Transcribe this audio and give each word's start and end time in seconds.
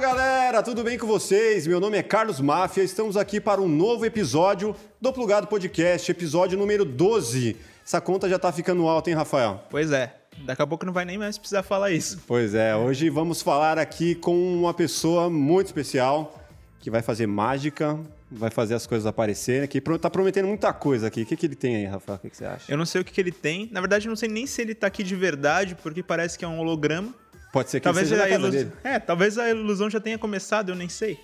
galera, 0.00 0.62
tudo 0.62 0.82
bem 0.82 0.96
com 0.96 1.06
vocês? 1.06 1.66
Meu 1.66 1.78
nome 1.78 1.98
é 1.98 2.02
Carlos 2.02 2.40
Máfia, 2.40 2.82
estamos 2.82 3.18
aqui 3.18 3.38
para 3.38 3.60
um 3.60 3.68
novo 3.68 4.06
episódio 4.06 4.74
do 4.98 5.12
Plugado 5.12 5.46
Podcast, 5.46 6.10
episódio 6.10 6.58
número 6.58 6.86
12. 6.86 7.54
Essa 7.84 8.00
conta 8.00 8.26
já 8.26 8.38
tá 8.38 8.50
ficando 8.50 8.88
alta, 8.88 9.10
hein, 9.10 9.16
Rafael? 9.16 9.62
Pois 9.68 9.92
é, 9.92 10.16
daqui 10.46 10.62
a 10.62 10.66
pouco 10.66 10.86
não 10.86 10.92
vai 10.94 11.04
nem 11.04 11.18
mais 11.18 11.36
precisar 11.36 11.62
falar 11.62 11.90
isso. 11.90 12.18
Pois 12.26 12.54
é, 12.54 12.74
hoje 12.74 13.10
vamos 13.10 13.42
falar 13.42 13.78
aqui 13.78 14.14
com 14.14 14.34
uma 14.54 14.72
pessoa 14.72 15.28
muito 15.28 15.66
especial 15.66 16.34
que 16.78 16.90
vai 16.90 17.02
fazer 17.02 17.26
mágica, 17.26 18.00
vai 18.32 18.50
fazer 18.50 18.76
as 18.76 18.86
coisas 18.86 19.04
aparecerem, 19.06 19.68
que 19.68 19.82
tá 19.98 20.08
prometendo 20.08 20.48
muita 20.48 20.72
coisa 20.72 21.08
aqui. 21.08 21.22
O 21.22 21.26
que, 21.26 21.36
que 21.36 21.44
ele 21.44 21.54
tem 21.54 21.76
aí, 21.76 21.84
Rafael? 21.84 22.16
O 22.16 22.20
que, 22.22 22.30
que 22.30 22.38
você 22.38 22.46
acha? 22.46 22.72
Eu 22.72 22.78
não 22.78 22.86
sei 22.86 23.02
o 23.02 23.04
que, 23.04 23.12
que 23.12 23.20
ele 23.20 23.32
tem. 23.32 23.68
Na 23.70 23.80
verdade, 23.80 24.06
eu 24.06 24.08
não 24.08 24.16
sei 24.16 24.30
nem 24.30 24.46
se 24.46 24.62
ele 24.62 24.74
tá 24.74 24.86
aqui 24.86 25.02
de 25.02 25.14
verdade, 25.14 25.76
porque 25.82 26.02
parece 26.02 26.38
que 26.38 26.44
é 26.44 26.48
um 26.48 26.58
holograma. 26.58 27.14
Pode 27.52 27.70
ser 27.70 27.80
que 27.80 27.84
talvez 27.84 28.08
seja 28.08 28.22
a 28.24 28.28
ilus... 28.30 28.50
dele. 28.50 28.72
É, 28.84 28.98
talvez 28.98 29.36
a 29.38 29.50
ilusão 29.50 29.90
já 29.90 29.98
tenha 30.00 30.16
começado, 30.18 30.68
eu 30.70 30.74
nem 30.76 30.88
sei. 30.88 31.18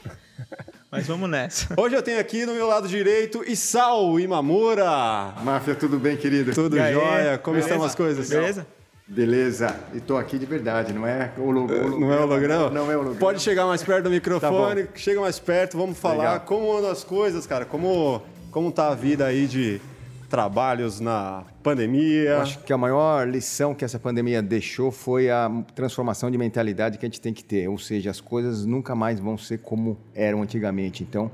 Mas 0.91 1.07
vamos 1.07 1.29
nessa. 1.31 1.73
Hoje 1.81 1.95
eu 1.95 2.03
tenho 2.03 2.19
aqui 2.21 2.45
no 2.45 2.55
meu 2.55 2.67
lado 2.67 2.89
direito 2.89 3.45
Isao 3.49 4.19
Imamura. 4.19 5.35
Máfia, 5.43 5.75
tudo 5.75 5.99
bem, 5.99 6.17
querido? 6.17 6.53
Tudo 6.53 6.79
aí? 6.81 6.93
jóia? 6.95 7.39
Como 7.39 7.55
Beleza? 7.57 7.73
estão 7.75 7.87
as 7.87 7.95
coisas? 7.95 8.29
Beleza? 8.29 8.67
Beleza. 9.09 9.77
E 9.95 10.01
tô 10.01 10.17
aqui 10.17 10.37
de 10.37 10.47
verdade, 10.47 10.93
não 10.93 11.07
é 11.07 11.31
holo- 11.39 11.67
holo- 11.67 12.01
Não 12.01 12.13
é 12.13 12.19
holograma? 12.21 12.71
Não 12.71 12.91
é 12.91 12.95
holograma. 12.97 13.21
Pode 13.21 13.41
chegar 13.41 13.65
mais 13.67 13.81
perto 13.83 14.05
do 14.05 14.11
microfone, 14.11 14.83
Tá 14.85 14.91
chega 14.97 15.21
mais 15.21 15.39
perto, 15.39 15.79
vamos 15.79 15.97
falar 15.97 16.17
Legal. 16.33 16.41
como 16.41 16.77
andam 16.77 16.91
as 16.91 17.05
coisas, 17.05 17.47
cara. 17.47 17.65
Como, 17.65 18.21
como 18.51 18.73
tá 18.73 18.89
a 18.89 18.95
vida 18.97 19.25
aí 19.27 19.47
de 19.47 19.81
trabalhos 20.29 20.99
na 20.99 21.45
pandemia. 21.67 22.31
Eu 22.31 22.41
acho 22.41 22.59
que 22.61 22.73
a 22.73 22.79
maior 22.79 23.29
lição 23.29 23.75
que 23.75 23.85
essa 23.85 23.99
pandemia 23.99 24.41
deixou 24.41 24.93
foi 24.93 25.29
a 25.29 25.51
transformação 25.75 26.31
de 26.31 26.39
mentalidade 26.39 26.97
que 26.97 27.05
a 27.05 27.09
gente 27.09 27.21
tem 27.21 27.33
que 27.33 27.43
ter. 27.43 27.69
Ou 27.69 27.77
seja, 27.77 28.11
as 28.11 28.21
coisas 28.21 28.65
nunca 28.65 28.95
mais 28.95 29.19
vão 29.19 29.37
ser 29.37 29.59
como 29.59 29.99
eram 30.15 30.43
antigamente. 30.43 31.03
Então, 31.03 31.31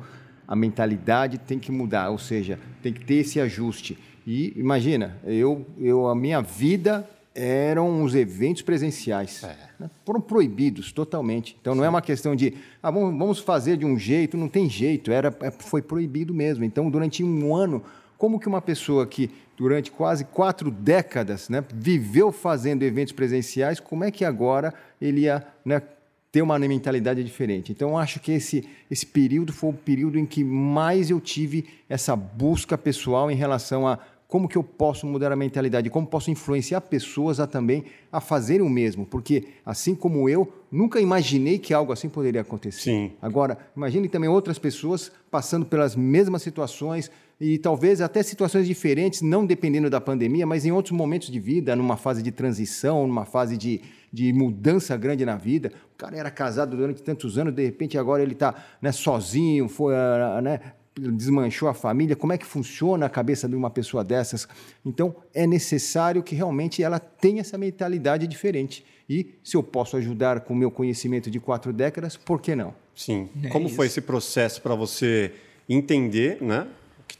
a 0.48 0.56
mentalidade 0.56 1.36
tem 1.38 1.58
que 1.58 1.70
mudar, 1.70 2.08
ou 2.10 2.18
seja, 2.18 2.58
tem 2.82 2.92
que 2.92 3.04
ter 3.04 3.16
esse 3.16 3.38
ajuste. 3.40 3.98
E 4.26 4.52
imagina, 4.56 5.18
eu, 5.24 5.66
eu 5.78 6.08
a 6.08 6.14
minha 6.14 6.40
vida 6.40 7.06
eram 7.34 8.02
os 8.02 8.14
eventos 8.14 8.62
presenciais. 8.62 9.42
né? 9.78 9.90
Foram 10.04 10.20
proibidos 10.20 10.92
totalmente. 10.92 11.56
Então 11.60 11.74
não 11.74 11.84
é 11.84 11.88
uma 11.88 12.02
questão 12.02 12.36
de 12.36 12.54
ah, 12.82 12.90
vamos, 12.90 13.18
vamos 13.18 13.38
fazer 13.38 13.76
de 13.76 13.86
um 13.86 13.98
jeito, 13.98 14.36
não 14.36 14.48
tem 14.48 14.68
jeito, 14.68 15.10
era, 15.10 15.34
é, 15.40 15.50
foi 15.50 15.82
proibido 15.82 16.32
mesmo. 16.34 16.64
Então, 16.64 16.90
durante 16.90 17.24
um 17.24 17.54
ano, 17.54 17.82
como 18.22 18.38
que 18.38 18.46
uma 18.46 18.62
pessoa 18.62 19.04
que 19.04 19.28
durante 19.56 19.90
quase 19.90 20.24
quatro 20.24 20.70
décadas 20.70 21.48
né, 21.48 21.64
viveu 21.74 22.30
fazendo 22.30 22.84
eventos 22.84 23.12
presenciais, 23.12 23.80
como 23.80 24.04
é 24.04 24.12
que 24.12 24.24
agora 24.24 24.72
ele 25.00 25.22
ia 25.22 25.44
né, 25.64 25.82
ter 26.30 26.40
uma 26.40 26.56
mentalidade 26.56 27.24
diferente? 27.24 27.72
Então, 27.72 27.88
eu 27.88 27.98
acho 27.98 28.20
que 28.20 28.30
esse, 28.30 28.64
esse 28.88 29.04
período 29.04 29.52
foi 29.52 29.70
o 29.70 29.72
período 29.72 30.20
em 30.20 30.24
que 30.24 30.44
mais 30.44 31.10
eu 31.10 31.20
tive 31.20 31.66
essa 31.88 32.14
busca 32.14 32.78
pessoal 32.78 33.28
em 33.28 33.34
relação 33.34 33.88
a 33.88 33.98
como 34.28 34.48
que 34.48 34.56
eu 34.56 34.62
posso 34.62 35.06
mudar 35.06 35.30
a 35.30 35.36
mentalidade, 35.36 35.90
como 35.90 36.06
posso 36.06 36.30
influenciar 36.30 36.80
pessoas 36.80 37.38
a 37.38 37.46
também 37.46 37.84
a 38.10 38.18
fazerem 38.18 38.64
o 38.64 38.70
mesmo, 38.70 39.04
porque 39.04 39.48
assim 39.66 39.94
como 39.94 40.26
eu, 40.26 40.50
nunca 40.70 40.98
imaginei 40.98 41.58
que 41.58 41.74
algo 41.74 41.92
assim 41.92 42.08
poderia 42.08 42.40
acontecer. 42.40 42.80
Sim. 42.80 43.12
Agora, 43.20 43.58
imagine 43.76 44.08
também 44.08 44.30
outras 44.30 44.58
pessoas 44.58 45.12
passando 45.30 45.66
pelas 45.66 45.94
mesmas 45.94 46.40
situações 46.40 47.10
e 47.42 47.58
talvez 47.58 48.00
até 48.00 48.22
situações 48.22 48.68
diferentes, 48.68 49.20
não 49.20 49.44
dependendo 49.44 49.90
da 49.90 50.00
pandemia, 50.00 50.46
mas 50.46 50.64
em 50.64 50.70
outros 50.70 50.96
momentos 50.96 51.28
de 51.28 51.40
vida, 51.40 51.74
numa 51.74 51.96
fase 51.96 52.22
de 52.22 52.30
transição, 52.30 53.04
numa 53.04 53.24
fase 53.24 53.56
de, 53.56 53.80
de 54.12 54.32
mudança 54.32 54.96
grande 54.96 55.24
na 55.26 55.34
vida. 55.34 55.72
O 55.92 55.96
cara 55.96 56.16
era 56.16 56.30
casado 56.30 56.76
durante 56.76 57.02
tantos 57.02 57.38
anos, 57.38 57.52
de 57.52 57.64
repente 57.64 57.98
agora 57.98 58.22
ele 58.22 58.34
está 58.34 58.54
né, 58.80 58.92
sozinho, 58.92 59.68
foi, 59.68 59.92
ah, 59.92 60.40
né, 60.40 60.60
desmanchou 60.94 61.68
a 61.68 61.74
família. 61.74 62.14
Como 62.14 62.32
é 62.32 62.38
que 62.38 62.46
funciona 62.46 63.06
a 63.06 63.08
cabeça 63.08 63.48
de 63.48 63.56
uma 63.56 63.70
pessoa 63.70 64.04
dessas? 64.04 64.46
Então, 64.86 65.12
é 65.34 65.44
necessário 65.44 66.22
que 66.22 66.36
realmente 66.36 66.80
ela 66.80 67.00
tenha 67.00 67.40
essa 67.40 67.58
mentalidade 67.58 68.24
diferente. 68.28 68.84
E 69.10 69.34
se 69.42 69.56
eu 69.56 69.64
posso 69.64 69.96
ajudar 69.96 70.42
com 70.42 70.54
o 70.54 70.56
meu 70.56 70.70
conhecimento 70.70 71.28
de 71.28 71.40
quatro 71.40 71.72
décadas, 71.72 72.16
por 72.16 72.40
que 72.40 72.54
não? 72.54 72.72
Sim. 72.94 73.28
É 73.42 73.48
Como 73.48 73.68
foi 73.68 73.86
isso. 73.86 73.98
esse 73.98 74.06
processo 74.06 74.62
para 74.62 74.76
você 74.76 75.32
entender 75.68 76.40
né, 76.40 76.68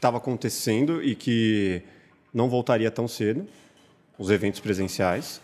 estava 0.03 0.17
acontecendo 0.17 1.01
e 1.01 1.15
que 1.15 1.81
não 2.33 2.49
voltaria 2.49 2.91
tão 2.91 3.07
cedo, 3.07 3.47
os 4.19 4.29
eventos 4.29 4.59
presenciais, 4.59 5.41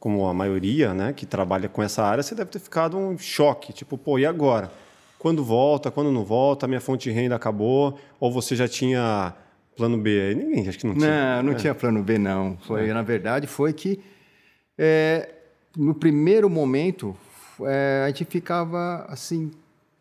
como 0.00 0.26
a 0.26 0.34
maioria 0.34 0.92
né, 0.92 1.12
que 1.12 1.24
trabalha 1.24 1.68
com 1.68 1.80
essa 1.80 2.02
área, 2.02 2.22
você 2.22 2.34
deve 2.34 2.50
ter 2.50 2.58
ficado 2.58 2.98
um 2.98 3.16
choque, 3.16 3.72
tipo, 3.72 3.96
pô, 3.96 4.18
e 4.18 4.26
agora? 4.26 4.70
Quando 5.16 5.44
volta, 5.44 5.90
quando 5.92 6.10
não 6.10 6.24
volta, 6.24 6.66
minha 6.66 6.80
fonte 6.80 7.08
de 7.08 7.14
renda 7.14 7.36
acabou, 7.36 7.98
ou 8.18 8.32
você 8.32 8.56
já 8.56 8.66
tinha 8.66 9.32
plano 9.76 9.96
B? 9.96 10.34
Ninguém, 10.34 10.68
acho 10.68 10.78
que 10.78 10.86
não 10.86 10.94
tinha. 10.94 11.36
Não, 11.36 11.50
não 11.50 11.54
tinha 11.54 11.74
plano 11.74 12.02
B, 12.02 12.18
não. 12.18 12.58
Foi, 12.66 12.92
Na 12.92 13.00
verdade, 13.00 13.46
foi 13.46 13.72
que 13.72 14.00
é, 14.76 15.30
no 15.76 15.94
primeiro 15.94 16.50
momento 16.50 17.16
é, 17.62 18.02
a 18.04 18.08
gente 18.08 18.24
ficava 18.26 19.06
assim, 19.08 19.50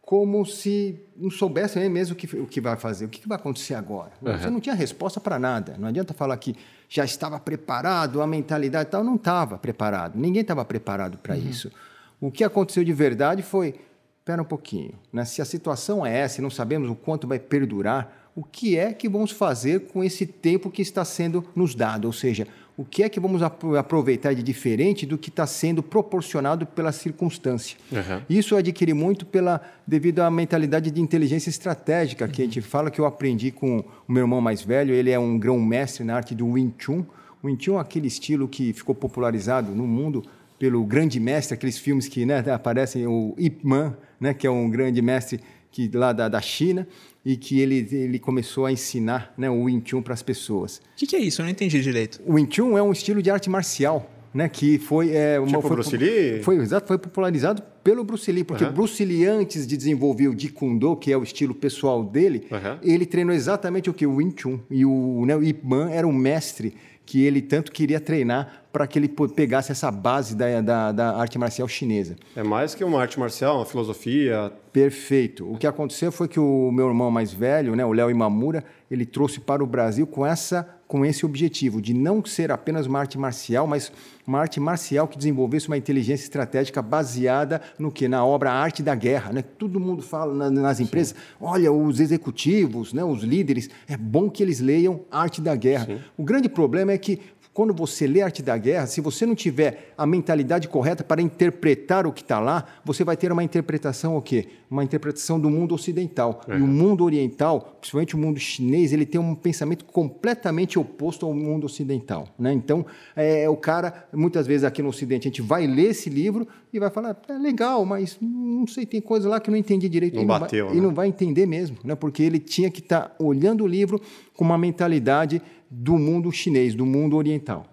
como 0.06 0.46
se 0.46 1.00
não 1.16 1.32
soubesse 1.32 1.80
nem 1.80 1.90
mesmo 1.90 2.14
o 2.14 2.18
que, 2.18 2.36
o 2.36 2.46
que 2.46 2.60
vai 2.60 2.76
fazer, 2.76 3.06
o 3.06 3.10
que, 3.10 3.26
vai 3.28 3.38
acontecer 3.38 3.74
agora. 3.74 4.12
Você 4.22 4.50
não 4.50 4.60
tinha 4.60 4.76
resposta 4.76 5.20
para 5.20 5.40
nada. 5.40 5.76
Não 5.80 5.88
adianta 5.88 6.14
falar 6.14 6.36
que 6.38 6.56
já 6.90 7.06
estava 7.06 7.40
preparado, 7.40 8.22
a 8.22 8.28
mentalidade 8.28 8.90
e 8.90 8.92
tal, 8.92 9.04
não 9.04 9.16
estava 9.16 9.58
preparado. 9.58 10.20
Ninguém 10.20 10.42
estava 10.42 10.64
preparado 10.66 11.18
para 11.18 11.38
isso. 11.38 11.72
O 12.20 12.30
que 12.30 12.44
aconteceu 12.44 12.84
de 12.84 12.92
verdade 12.92 13.42
foi, 13.42 13.76
espera 14.20 14.42
um 14.42 14.46
pouquinho, 14.46 14.94
né? 15.12 15.24
se 15.24 15.42
a 15.42 15.46
situação 15.46 16.06
é 16.06 16.20
essa 16.20 16.42
e 16.42 16.44
não 16.44 16.50
sabemos 16.50 16.90
o 16.90 16.96
quanto 16.96 17.26
vai 17.26 17.40
perdurar, 17.40 18.30
o 18.36 18.44
que 18.44 18.78
é 18.78 18.92
que 18.92 19.08
vamos 19.08 19.32
fazer 19.32 19.88
com 19.88 20.04
esse 20.04 20.26
tempo 20.26 20.70
que 20.70 20.82
está 20.82 21.06
sendo 21.06 21.46
nos 21.56 21.76
dado? 21.76 22.06
Ou 22.06 22.14
seja, 22.14 22.48
o 22.76 22.84
que 22.84 23.04
é 23.04 23.10
que 23.10 23.20
vamos 23.20 23.44
apro- 23.44 23.78
aproveitar 23.78 24.34
de 24.34 24.42
diferente 24.42 25.06
do 25.06 25.18
que 25.18 25.30
está 25.30 25.46
sendo 25.46 25.84
proporcionado 25.84 26.66
pela 26.66 26.92
circunstância? 26.92 27.78
Uhum. 27.92 28.22
Isso 28.30 28.56
eu 28.56 28.58
adquiri 28.58 28.94
muito 28.94 29.26
pela, 29.26 29.62
devido 29.86 30.20
à 30.22 30.32
mentalidade 30.32 30.90
de 30.90 31.00
inteligência 31.00 31.50
estratégica, 31.50 32.28
que 32.28 32.42
a 32.42 32.46
gente 32.46 32.62
fala 32.62 32.90
que 32.90 33.00
eu 33.00 33.06
aprendi 33.06 33.52
com 33.52 33.80
o 34.08 34.12
meu 34.12 34.24
irmão 34.24 34.42
mais 34.42 34.64
velho. 34.64 34.94
Ele 34.94 35.12
é 35.12 35.20
um 35.20 35.38
grão-mestre 35.38 36.04
na 36.04 36.16
arte 36.16 36.34
do 36.34 36.48
Wing 36.48 36.74
Chun. 36.78 37.06
O 37.44 37.48
Wing 37.48 37.64
Chun 37.64 37.78
é 37.78 37.82
aquele 37.82 38.08
estilo 38.08 38.48
que 38.48 38.74
ficou 38.74 38.96
popularizado 38.96 39.76
no 39.76 39.86
mundo 39.86 40.24
pelo 40.58 40.84
grande 40.86 41.20
mestre, 41.20 41.54
aqueles 41.54 41.78
filmes 41.78 42.08
que 42.08 42.26
né, 42.26 42.40
aparecem, 42.52 43.06
o 43.06 43.36
Ip 43.38 43.60
Man, 43.64 43.98
né, 44.20 44.34
que 44.34 44.48
é 44.48 44.50
um 44.50 44.70
grande 44.70 45.02
mestre 45.02 45.42
que, 45.70 45.90
lá 45.94 46.14
da, 46.14 46.30
da 46.30 46.40
China, 46.40 46.88
e 47.26 47.38
que 47.38 47.60
ele, 47.60 47.88
ele 47.92 48.20
começou 48.20 48.66
a 48.66 48.72
ensinar 48.72 49.34
né, 49.38 49.50
o 49.50 49.64
Wing 49.64 49.82
Chun 49.86 50.02
para 50.02 50.14
as 50.14 50.22
pessoas. 50.22 50.78
O 50.78 50.82
que, 50.98 51.08
que 51.08 51.16
é 51.16 51.20
isso? 51.20 51.42
Eu 51.42 51.46
não 51.46 51.52
entendi 51.52 51.82
direito. 51.82 52.22
O 52.26 52.34
Wing 52.34 52.54
Chun 52.54 52.78
é 52.78 52.84
um 52.84 52.92
estilo 52.92 53.22
de 53.22 53.30
arte 53.30 53.50
marcial, 53.50 54.10
né? 54.34 54.50
Que 54.50 54.78
foi 54.78 55.12
é, 55.12 55.40
uma, 55.40 55.48
Tipo 55.48 55.62
foi, 55.62 55.72
Bruce 55.72 55.96
Lee? 55.98 56.44
Foi 56.44 56.56
exato, 56.58 56.88
foi 56.88 56.98
popularizado 56.98 57.62
pelo 57.84 58.04
Bruce 58.04 58.32
Lee, 58.32 58.44
porque 58.44 58.64
Aham. 58.64 58.72
o 58.72 58.76
Bruce 58.76 59.04
Lee 59.04 59.26
antes 59.26 59.68
de 59.68 59.78
desenvolver 59.78 60.28
o 60.28 60.32
Jeet 60.32 60.54
Kune 60.54 60.80
Do, 60.80 60.96
que 60.96 61.12
é 61.12 61.18
o 61.18 61.24
estilo 61.24 61.54
pessoal 61.54 62.04
dele, 62.04 62.48
Aham. 62.52 62.80
ele 62.82 63.06
treinou 63.06 63.34
exatamente 63.34 63.90
o 63.90 63.94
que 63.94 64.06
o 64.06 64.16
Wing 64.16 64.34
Chun 64.36 64.60
e 64.70 64.86
o, 64.86 65.26
né, 65.26 65.36
o 65.36 65.44
Ip 65.44 65.66
Man 65.66 65.90
era 65.92 66.08
um 66.08 66.14
mestre 66.14 66.74
que 67.06 67.24
ele 67.24 67.42
tanto 67.42 67.72
queria 67.72 68.00
treinar 68.00 68.63
para 68.74 68.88
que 68.88 68.98
ele 68.98 69.08
pegasse 69.08 69.72
essa 69.72 69.92
base 69.92 70.36
da, 70.36 70.60
da, 70.60 70.92
da 70.92 71.16
arte 71.16 71.38
marcial 71.38 71.68
chinesa. 71.68 72.16
É 72.36 72.42
mais 72.42 72.74
que 72.74 72.84
uma 72.84 73.00
arte 73.00 73.20
marcial, 73.20 73.58
uma 73.58 73.66
filosofia. 73.68 74.52
Perfeito. 74.74 75.48
O 75.50 75.56
que 75.58 75.68
aconteceu 75.68 76.12
foi 76.12 76.28
que 76.28 76.40
o 76.40 76.72
meu 76.72 76.88
irmão 76.88 77.12
mais 77.12 77.32
velho, 77.32 77.76
né, 77.76 77.86
o 77.86 77.94
Léo 77.94 78.10
Imamura, 78.10 78.64
ele 78.90 79.06
trouxe 79.06 79.40
para 79.40 79.64
o 79.64 79.68
Brasil 79.68 80.08
com 80.08 80.26
essa 80.26 80.68
com 80.88 81.04
esse 81.04 81.26
objetivo 81.26 81.82
de 81.82 81.92
não 81.92 82.24
ser 82.24 82.52
apenas 82.52 82.86
uma 82.86 83.00
arte 83.00 83.18
marcial, 83.18 83.66
mas 83.66 83.92
uma 84.28 84.40
arte 84.40 84.60
marcial 84.60 85.08
que 85.08 85.18
desenvolvesse 85.18 85.68
uma 85.68 85.76
inteligência 85.78 86.24
estratégica 86.24 86.84
baseada 86.84 87.62
no 87.80 87.92
que 87.92 88.08
na 88.08 88.24
obra 88.24 88.52
Arte 88.52 88.84
da 88.84 88.94
Guerra, 88.94 89.34
né? 89.34 89.42
Todo 89.42 89.80
mundo 89.80 90.04
fala 90.04 90.36
na- 90.36 90.52
nas 90.52 90.80
empresas, 90.80 91.16
olha, 91.42 91.72
os 91.72 92.00
executivos, 92.00 92.94
né, 92.94 93.04
os 93.04 93.24
líderes, 93.24 93.72
é 93.88 93.98
bom 93.98 94.30
que 94.30 94.44
eles 94.44 94.60
leiam 94.60 95.02
Arte 95.10 95.42
da 95.42 95.56
Guerra. 95.56 96.00
O 96.16 96.24
grande 96.24 96.48
problema 96.48 96.92
é 96.92 96.98
que 97.00 97.20
quando 97.54 97.72
você 97.74 98.08
lê 98.08 98.22
Arte 98.22 98.42
da 98.42 98.58
Guerra, 98.58 98.88
se 98.88 99.00
você 99.00 99.26
não 99.26 99.36
tiver 99.36 99.94
a 99.96 100.08
mentalidade 100.08 100.68
correta 100.68 101.04
para 101.04 101.22
interpretar 101.22 102.08
o 102.08 102.12
que 102.12 102.22
está 102.22 102.40
lá, 102.40 102.66
você 102.84 103.04
vai 103.04 103.16
ter 103.16 103.32
uma 103.32 103.44
interpretação 103.44 104.18
o 104.18 104.22
quê? 104.22 104.48
Uma 104.72 104.84
interpretação 104.84 105.40
do 105.40 105.52
mundo 105.52 105.76
ocidental. 105.76 106.42
E 106.48 106.54
o 106.54 106.68
mundo 106.68 107.04
oriental, 107.04 107.78
principalmente 107.80 108.16
o 108.16 108.18
mundo 108.18 108.40
chinês, 108.40 108.92
ele 108.92 109.06
tem 109.06 109.22
um 109.22 109.36
pensamento 109.36 109.86
completamente 109.86 110.80
oposto 110.80 111.28
ao 111.28 111.34
mundo 111.34 111.66
ocidental. 111.66 112.28
Né? 112.40 112.52
Então, 112.54 112.84
é, 113.16 113.48
o 113.48 113.56
cara, 113.56 114.08
muitas 114.12 114.48
vezes 114.48 114.64
aqui 114.64 114.82
no 114.82 114.90
Ocidente, 114.90 115.28
a 115.28 115.30
gente 115.30 115.42
vai 115.44 115.68
ler 115.68 115.92
esse 115.92 116.10
livro 116.10 116.48
e 116.74 116.80
vai 116.80 116.90
falar, 116.90 117.16
é 117.30 117.34
legal, 117.34 117.86
mas 117.86 118.18
não 118.20 118.66
sei, 118.66 118.84
tem 118.84 119.00
coisa 119.00 119.30
lá 119.30 119.40
que 119.40 119.50
eu 119.50 119.52
não 119.52 119.60
entendi 119.60 119.88
direito. 119.88 120.16
Não 120.16 120.24
E 120.24 120.26
bateu, 120.26 120.66
vai, 120.66 120.74
né? 120.74 120.80
E 120.80 120.82
não 120.82 120.92
vai 120.92 121.08
entender 121.08 121.46
mesmo, 121.46 121.78
né? 121.84 121.94
porque 121.94 122.24
ele 122.24 122.40
tinha 122.40 122.72
que 122.72 122.80
estar 122.80 123.16
olhando 123.20 123.64
o 123.64 123.68
livro 123.68 124.02
com 124.36 124.44
uma 124.44 124.58
mentalidade 124.58 125.40
do 125.76 125.98
mundo 125.98 126.32
chinês, 126.32 126.76
do 126.76 126.86
mundo 126.86 127.18
oriental. 127.18 127.66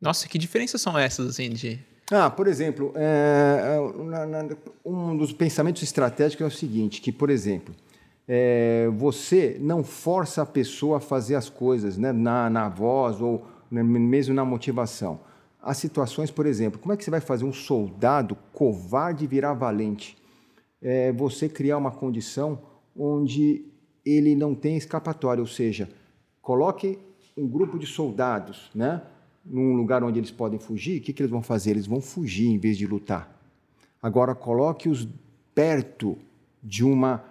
Nossa, 0.00 0.26
que 0.26 0.36
diferenças 0.36 0.80
são 0.80 0.98
essas, 0.98 1.28
assim, 1.28 1.50
de... 1.50 1.78
Ah, 2.10 2.28
por 2.28 2.48
exemplo, 2.48 2.92
é, 2.96 3.78
na, 4.04 4.48
um 4.84 5.16
dos 5.16 5.32
pensamentos 5.32 5.82
estratégicos 5.82 6.44
é 6.44 6.48
o 6.48 6.50
seguinte, 6.50 7.00
que, 7.00 7.12
por 7.12 7.30
exemplo, 7.30 7.72
é, 8.26 8.88
você 8.96 9.56
não 9.60 9.84
força 9.84 10.42
a 10.42 10.46
pessoa 10.46 10.96
a 10.96 11.00
fazer 11.00 11.36
as 11.36 11.48
coisas 11.48 11.96
né, 11.96 12.12
na, 12.12 12.50
na 12.50 12.68
voz 12.68 13.20
ou 13.20 13.46
né, 13.70 13.82
mesmo 13.82 14.34
na 14.34 14.44
motivação. 14.44 15.20
Há 15.62 15.72
situações, 15.74 16.30
por 16.30 16.44
exemplo, 16.44 16.80
como 16.80 16.92
é 16.92 16.96
que 16.96 17.04
você 17.04 17.10
vai 17.10 17.20
fazer 17.20 17.44
um 17.44 17.52
soldado 17.52 18.36
covarde 18.52 19.28
virar 19.28 19.54
valente? 19.54 20.18
É 20.82 21.12
você 21.12 21.48
criar 21.48 21.78
uma 21.78 21.92
condição 21.92 22.58
onde 22.96 23.64
ele 24.04 24.34
não 24.34 24.56
tem 24.56 24.76
escapatória, 24.76 25.40
ou 25.40 25.46
seja, 25.46 25.88
coloque 26.42 26.98
um 27.42 27.48
grupo 27.48 27.78
de 27.78 27.86
soldados, 27.86 28.70
né? 28.74 29.02
num 29.44 29.74
lugar 29.74 30.04
onde 30.04 30.20
eles 30.20 30.30
podem 30.30 30.58
fugir, 30.58 31.00
o 31.00 31.02
que, 31.02 31.12
que 31.12 31.20
eles 31.20 31.30
vão 31.30 31.42
fazer? 31.42 31.72
Eles 31.72 31.86
vão 31.86 32.00
fugir 32.00 32.48
em 32.48 32.58
vez 32.58 32.78
de 32.78 32.86
lutar. 32.86 33.36
Agora, 34.00 34.34
coloque-os 34.34 35.08
perto 35.52 36.16
de, 36.62 36.84
uma, 36.84 37.24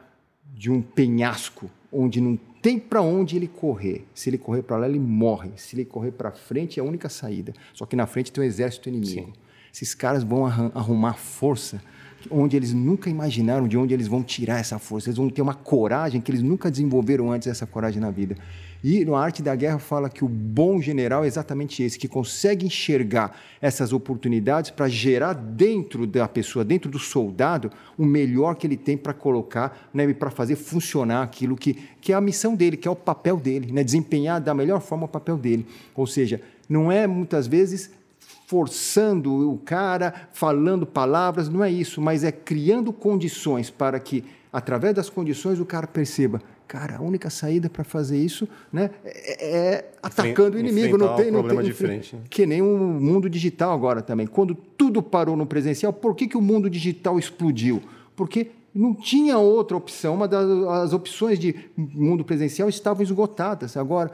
de 0.54 0.70
um 0.70 0.82
penhasco, 0.82 1.70
onde 1.92 2.20
não 2.20 2.38
tem 2.62 2.78
para 2.78 3.02
onde 3.02 3.38
ele 3.38 3.48
correr. 3.48 4.06
Se 4.14 4.30
ele 4.30 4.38
correr 4.38 4.62
para 4.62 4.78
lá, 4.78 4.88
ele 4.88 5.00
morre. 5.00 5.52
Se 5.56 5.76
ele 5.76 5.86
correr 5.86 6.12
para 6.12 6.32
frente, 6.32 6.80
é 6.80 6.84
a 6.84 6.86
única 6.86 7.10
saída. 7.10 7.54
Só 7.74 7.86
que 7.86 7.96
na 7.96 8.06
frente 8.06 8.32
tem 8.32 8.44
um 8.44 8.48
exército 8.48 8.90
inimigo. 8.90 9.28
Sim. 9.28 9.34
Esses 9.74 9.96
caras 9.96 10.24
vão 10.24 10.46
arrumar 10.46 11.14
força 11.14 11.82
onde 12.30 12.56
eles 12.56 12.74
nunca 12.74 13.10
imaginaram 13.10 13.68
de 13.68 13.78
onde 13.78 13.94
eles 13.94 14.08
vão 14.08 14.22
tirar 14.22 14.60
essa 14.60 14.78
força. 14.78 15.10
Eles 15.10 15.18
vão 15.18 15.30
ter 15.30 15.42
uma 15.42 15.56
coragem 15.56 16.22
que 16.22 16.30
eles 16.30 16.42
nunca 16.42 16.70
desenvolveram 16.70 17.32
antes 17.32 17.48
essa 17.48 17.66
coragem 17.66 18.02
na 18.02 18.12
vida. 18.12 18.36
E 18.84 19.06
no 19.06 19.16
Arte 19.16 19.44
da 19.44 19.56
Guerra 19.56 19.78
fala 19.78 20.10
que 20.10 20.26
o 20.26 20.28
bom 20.28 20.82
general 20.82 21.24
é 21.24 21.28
exatamente 21.28 21.84
esse, 21.84 22.00
que 22.00 22.08
consegue 22.08 22.66
enxergar 22.66 23.38
essas 23.62 23.94
oportunidades 23.94 24.72
para 24.72 24.88
gerar 24.88 25.34
dentro 25.34 26.08
da 26.08 26.28
pessoa, 26.28 26.66
dentro 26.66 26.90
do 26.90 26.98
soldado, 26.98 27.72
o 27.96 28.04
melhor 28.04 28.56
que 28.56 28.66
ele 28.66 28.78
tem 28.78 28.98
para 28.98 29.14
colocar, 29.14 29.90
né, 29.94 30.12
para 30.14 30.32
fazer 30.32 30.56
funcionar 30.56 31.22
aquilo 31.22 31.56
que, 31.56 31.76
que 32.02 32.12
é 32.12 32.16
a 32.16 32.22
missão 32.22 32.56
dele, 32.56 32.76
que 32.76 32.88
é 32.88 32.92
o 32.92 32.96
papel 32.96 33.38
dele, 33.38 33.72
né, 33.72 33.84
desempenhar 33.84 34.42
da 34.42 34.54
melhor 34.54 34.82
forma 34.82 35.06
o 35.06 35.10
papel 35.10 35.38
dele. 35.38 35.66
Ou 35.96 36.08
seja, 36.08 36.42
não 36.68 36.92
é 36.92 37.06
muitas 37.06 37.46
vezes 37.46 37.92
forçando 38.48 39.52
o 39.52 39.58
cara, 39.60 40.28
falando 40.34 40.86
palavras, 40.86 41.48
não 41.48 41.64
é 41.64 41.72
isso, 41.72 42.02
mas 42.02 42.24
é 42.24 42.32
criando 42.32 42.92
condições 42.92 43.70
para 43.70 44.00
que, 44.00 44.24
através 44.52 44.96
das 44.96 45.10
condições, 45.10 45.60
o 45.60 45.66
cara 45.66 45.86
perceba. 45.86 46.42
Cara, 46.72 47.00
a 47.00 47.02
única 47.02 47.30
saída 47.30 47.70
para 47.70 47.84
fazer 47.84 48.18
isso 48.18 48.48
né, 48.72 48.92
é, 49.04 49.58
é 49.74 49.92
atacando 50.02 50.56
o 50.56 50.60
inimigo. 50.62 50.98
Não 50.98 51.18
tem, 51.18 51.30
não 51.30 51.46
tem, 51.46 51.60
diferente. 51.64 52.16
Né? 52.16 52.22
Que 52.30 52.46
nem 52.46 52.62
o 52.62 52.78
mundo 52.78 53.30
digital 53.30 53.74
agora 53.74 54.02
também. 54.02 54.26
Quando 54.26 54.56
tudo 54.56 55.04
parou 55.04 55.36
no 55.36 55.46
presencial, 55.46 55.92
por 55.92 56.16
que, 56.16 56.30
que 56.30 56.38
o 56.38 56.42
mundo 56.42 56.70
digital 56.70 57.20
explodiu? 57.20 57.84
Porque 58.16 58.52
não 58.74 58.94
tinha 58.94 59.38
outra 59.38 59.76
opção. 59.76 60.16
Uma 60.16 60.30
das 60.30 60.94
opções 60.94 61.38
de 61.38 61.54
mundo 61.76 62.24
presencial 62.24 62.70
estavam 62.70 63.04
esgotadas. 63.04 63.76
Agora, 63.76 64.10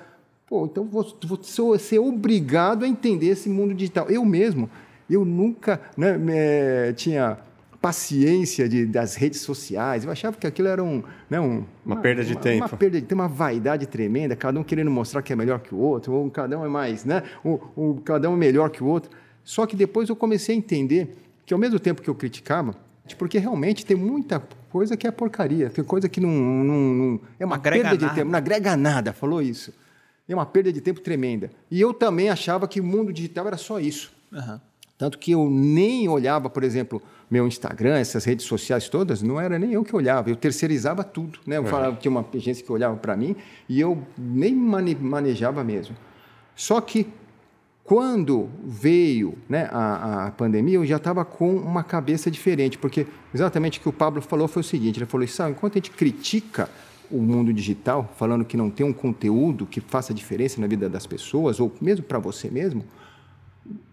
Pô, 0.47 0.65
então 0.65 0.85
vou, 0.85 1.05
vou 1.25 1.77
ser 1.77 1.99
obrigado 1.99 2.85
a 2.85 2.87
entender 2.87 3.27
esse 3.27 3.49
mundo 3.49 3.75
digital. 3.75 4.09
Eu 4.09 4.25
mesmo, 4.25 4.67
eu 5.07 5.23
nunca 5.23 5.79
né, 5.95 6.17
me, 6.17 6.91
tinha 6.93 7.37
paciência 7.81 8.67
de, 8.67 8.85
das 8.85 9.15
redes 9.15 9.41
sociais. 9.41 10.03
Eu 10.03 10.11
achava 10.11 10.37
que 10.37 10.47
aquilo 10.47 10.67
era 10.67 10.83
um, 10.83 11.03
né, 11.29 11.39
um, 11.39 11.65
uma, 11.85 11.95
uma, 11.95 11.97
perda 11.97 12.23
de 12.23 12.33
uma, 12.33 12.41
tempo. 12.41 12.65
Uma 12.65 12.77
perda 12.77 12.99
de 12.99 13.07
tempo, 13.07 13.21
uma 13.21 13.27
vaidade 13.27 13.85
tremenda, 13.85 14.35
cada 14.35 14.59
um 14.59 14.63
querendo 14.63 14.91
mostrar 14.91 15.21
que 15.21 15.31
é 15.31 15.35
melhor 15.35 15.59
que 15.59 15.73
o 15.73 15.77
outro, 15.77 16.13
ou 16.13 16.29
cada 16.29 16.57
um 16.57 16.65
é 16.65 16.69
mais, 16.69 17.05
né? 17.05 17.23
Um, 17.43 17.59
um, 17.77 17.97
cada 17.97 18.29
um 18.29 18.33
é 18.33 18.37
melhor 18.37 18.69
que 18.69 18.83
o 18.83 18.87
outro. 18.87 19.11
Só 19.43 19.65
que 19.65 19.75
depois 19.75 20.09
eu 20.09 20.15
comecei 20.15 20.55
a 20.55 20.57
entender 20.57 21.15
que 21.45 21.53
ao 21.53 21.59
mesmo 21.59 21.79
tempo 21.79 22.01
que 22.01 22.09
eu 22.09 22.15
criticava, 22.15 22.75
porque 23.17 23.37
realmente 23.37 23.85
tem 23.85 23.95
muita 23.95 24.41
coisa 24.69 24.97
que 24.97 25.07
é 25.07 25.11
porcaria, 25.11 25.69
tem 25.69 25.83
coisa 25.83 26.09
que 26.09 26.19
não, 26.19 26.29
não, 26.29 26.75
não 26.75 27.21
é 27.39 27.45
uma 27.45 27.57
perda 27.57 27.97
de 27.97 28.09
tempo, 28.13 28.29
não 28.29 28.37
agrega 28.37 28.75
nada, 28.75 29.13
falou 29.13 29.41
isso 29.41 29.71
é 30.33 30.35
uma 30.35 30.45
perda 30.45 30.71
de 30.71 30.81
tempo 30.81 30.99
tremenda. 30.99 31.49
E 31.71 31.79
eu 31.79 31.93
também 31.93 32.29
achava 32.29 32.67
que 32.67 32.79
o 32.79 32.83
mundo 32.83 33.13
digital 33.13 33.47
era 33.47 33.57
só 33.57 33.79
isso. 33.79 34.11
Uhum. 34.31 34.59
Tanto 34.97 35.17
que 35.17 35.31
eu 35.31 35.49
nem 35.49 36.09
olhava, 36.09 36.49
por 36.49 36.63
exemplo, 36.63 37.01
meu 37.29 37.45
Instagram, 37.45 37.97
essas 37.97 38.23
redes 38.23 38.45
sociais 38.45 38.87
todas, 38.87 39.21
não 39.21 39.39
era 39.39 39.59
nem 39.59 39.73
eu 39.73 39.83
que 39.83 39.95
olhava, 39.95 40.29
eu 40.29 40.35
terceirizava 40.35 41.03
tudo. 41.03 41.39
Né? 41.45 41.57
Eu 41.57 41.63
uhum. 41.63 41.67
falava 41.67 41.95
que 41.95 42.03
tinha 42.03 42.11
uma 42.11 42.25
agência 42.33 42.63
que 42.63 42.71
olhava 42.71 42.95
para 42.95 43.15
mim 43.17 43.35
e 43.67 43.79
eu 43.79 44.01
nem 44.17 44.55
manejava 44.55 45.63
mesmo. 45.63 45.95
Só 46.55 46.79
que 46.79 47.07
quando 47.83 48.49
veio 48.65 49.37
né, 49.47 49.69
a, 49.71 50.27
a 50.27 50.31
pandemia, 50.31 50.75
eu 50.75 50.85
já 50.85 50.97
estava 50.97 51.23
com 51.23 51.55
uma 51.55 51.83
cabeça 51.83 52.29
diferente, 52.29 52.77
porque 52.77 53.07
exatamente 53.33 53.79
o 53.79 53.81
que 53.81 53.89
o 53.89 53.93
Pablo 53.93 54.21
falou 54.21 54.47
foi 54.47 54.61
o 54.61 54.63
seguinte: 54.63 54.99
ele 54.99 55.05
falou, 55.05 55.25
sabe, 55.27 55.51
enquanto 55.51 55.73
a 55.73 55.77
gente 55.77 55.91
critica 55.91 56.69
o 57.09 57.21
mundo 57.21 57.53
digital, 57.53 58.13
falando 58.17 58.43
que 58.43 58.57
não 58.57 58.69
tem 58.69 58.85
um 58.85 58.91
conteúdo 58.91 59.65
que 59.65 59.79
faça 59.79 60.13
diferença 60.13 60.59
na 60.59 60.67
vida 60.67 60.89
das 60.89 61.07
pessoas, 61.07 61.59
ou 61.61 61.73
mesmo 61.79 62.03
para 62.03 62.19
você 62.19 62.49
mesmo, 62.49 62.83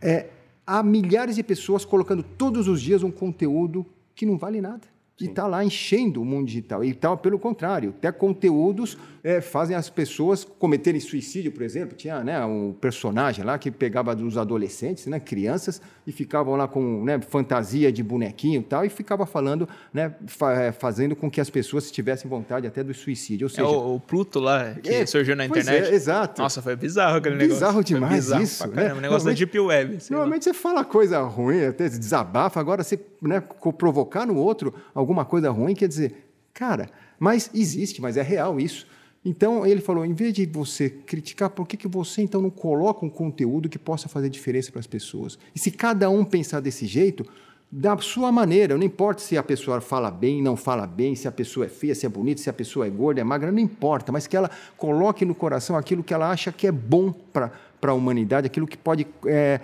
é, 0.00 0.26
há 0.66 0.82
milhares 0.82 1.36
de 1.36 1.42
pessoas 1.42 1.84
colocando 1.84 2.22
todos 2.22 2.68
os 2.68 2.80
dias 2.80 3.02
um 3.02 3.10
conteúdo 3.10 3.84
que 4.14 4.26
não 4.26 4.38
vale 4.38 4.60
nada 4.60 4.93
e 5.20 5.26
está 5.26 5.46
lá 5.46 5.64
enchendo 5.64 6.20
o 6.20 6.24
mundo 6.24 6.46
digital. 6.46 6.84
E 6.84 6.92
tal, 6.92 7.16
pelo 7.16 7.38
contrário, 7.38 7.94
até 7.96 8.10
conteúdos 8.10 8.98
é, 9.22 9.40
fazem 9.40 9.76
as 9.76 9.88
pessoas 9.88 10.44
cometerem 10.44 11.00
suicídio, 11.00 11.52
por 11.52 11.62
exemplo. 11.62 11.96
Tinha 11.96 12.22
né, 12.24 12.44
um 12.44 12.72
personagem 12.72 13.44
lá 13.44 13.56
que 13.56 13.70
pegava 13.70 14.14
dos 14.14 14.36
adolescentes, 14.36 15.06
né, 15.06 15.20
crianças, 15.20 15.80
e 16.06 16.12
ficavam 16.12 16.56
lá 16.56 16.66
com 16.66 17.04
né, 17.04 17.20
fantasia 17.20 17.92
de 17.92 18.02
bonequinho 18.02 18.60
e 18.60 18.64
tal, 18.64 18.84
e 18.84 18.90
ficava 18.90 19.24
falando, 19.24 19.68
né, 19.92 20.14
fa 20.26 20.52
é, 20.52 20.72
fazendo 20.72 21.14
com 21.14 21.30
que 21.30 21.40
as 21.40 21.48
pessoas 21.48 21.90
tivessem 21.90 22.28
vontade 22.28 22.66
até 22.66 22.82
do 22.82 22.92
suicídio. 22.92 23.46
Ou 23.46 23.50
é 23.50 23.54
seja, 23.54 23.62
é 23.62 23.70
o, 23.70 23.94
o 23.94 24.00
Pluto 24.00 24.40
lá, 24.40 24.74
que 24.74 24.90
é, 24.90 25.06
surgiu 25.06 25.36
na 25.36 25.46
internet. 25.46 25.90
É, 25.90 25.94
exato. 25.94 26.42
Nossa, 26.42 26.60
foi 26.60 26.74
bizarro 26.74 27.18
aquele 27.18 27.36
bizarro 27.36 27.78
negócio. 27.78 27.94
Demais 27.94 28.24
bizarro 28.24 28.42
isso. 28.42 28.68
Né? 28.68 28.92
Um 28.92 29.00
negócio 29.00 29.28
da 29.28 29.32
Deep 29.34 29.58
Web. 29.58 29.98
Normalmente 30.10 30.48
lá. 30.48 30.52
você 30.52 30.60
fala 30.60 30.84
coisa 30.84 31.22
ruim, 31.22 31.64
até 31.64 31.88
desabafa, 31.88 32.58
agora 32.58 32.82
você 32.82 33.00
né, 33.22 33.42
provocar 33.78 34.26
no 34.26 34.36
outro 34.36 34.74
alguma 35.04 35.24
coisa 35.24 35.50
ruim, 35.50 35.74
quer 35.74 35.88
dizer, 35.88 36.28
cara, 36.52 36.90
mas 37.18 37.50
existe, 37.54 38.00
mas 38.02 38.16
é 38.16 38.22
real 38.22 38.58
isso. 38.58 38.86
Então 39.24 39.66
ele 39.66 39.80
falou, 39.80 40.04
em 40.04 40.12
vez 40.12 40.34
de 40.34 40.44
você 40.44 40.90
criticar, 40.90 41.48
por 41.48 41.66
que, 41.66 41.76
que 41.76 41.88
você 41.88 42.20
então 42.20 42.42
não 42.42 42.50
coloca 42.50 43.06
um 43.06 43.08
conteúdo 43.08 43.68
que 43.68 43.78
possa 43.78 44.08
fazer 44.08 44.28
diferença 44.28 44.70
para 44.70 44.80
as 44.80 44.86
pessoas? 44.86 45.38
E 45.54 45.58
se 45.58 45.70
cada 45.70 46.10
um 46.10 46.24
pensar 46.24 46.60
desse 46.60 46.84
jeito, 46.84 47.24
da 47.72 47.96
sua 47.98 48.30
maneira, 48.30 48.76
não 48.76 48.84
importa 48.84 49.20
se 49.20 49.36
a 49.36 49.42
pessoa 49.42 49.80
fala 49.80 50.10
bem, 50.10 50.42
não 50.42 50.56
fala 50.56 50.86
bem, 50.86 51.16
se 51.16 51.26
a 51.26 51.32
pessoa 51.32 51.66
é 51.66 51.68
feia, 51.68 51.94
se 51.94 52.04
é 52.04 52.08
bonita, 52.08 52.40
se 52.40 52.50
a 52.50 52.52
pessoa 52.52 52.86
é 52.86 52.90
gorda, 52.90 53.20
é 53.20 53.24
magra, 53.24 53.50
não 53.50 53.58
importa, 53.58 54.12
mas 54.12 54.26
que 54.26 54.36
ela 54.36 54.50
coloque 54.76 55.24
no 55.24 55.34
coração 55.34 55.76
aquilo 55.76 56.04
que 56.04 56.12
ela 56.12 56.30
acha 56.30 56.52
que 56.52 56.66
é 56.66 56.72
bom 56.72 57.12
para 57.32 57.50
a 57.82 57.92
humanidade, 57.94 58.46
aquilo 58.46 58.66
que 58.66 58.76
pode 58.76 59.06
é, 59.26 59.60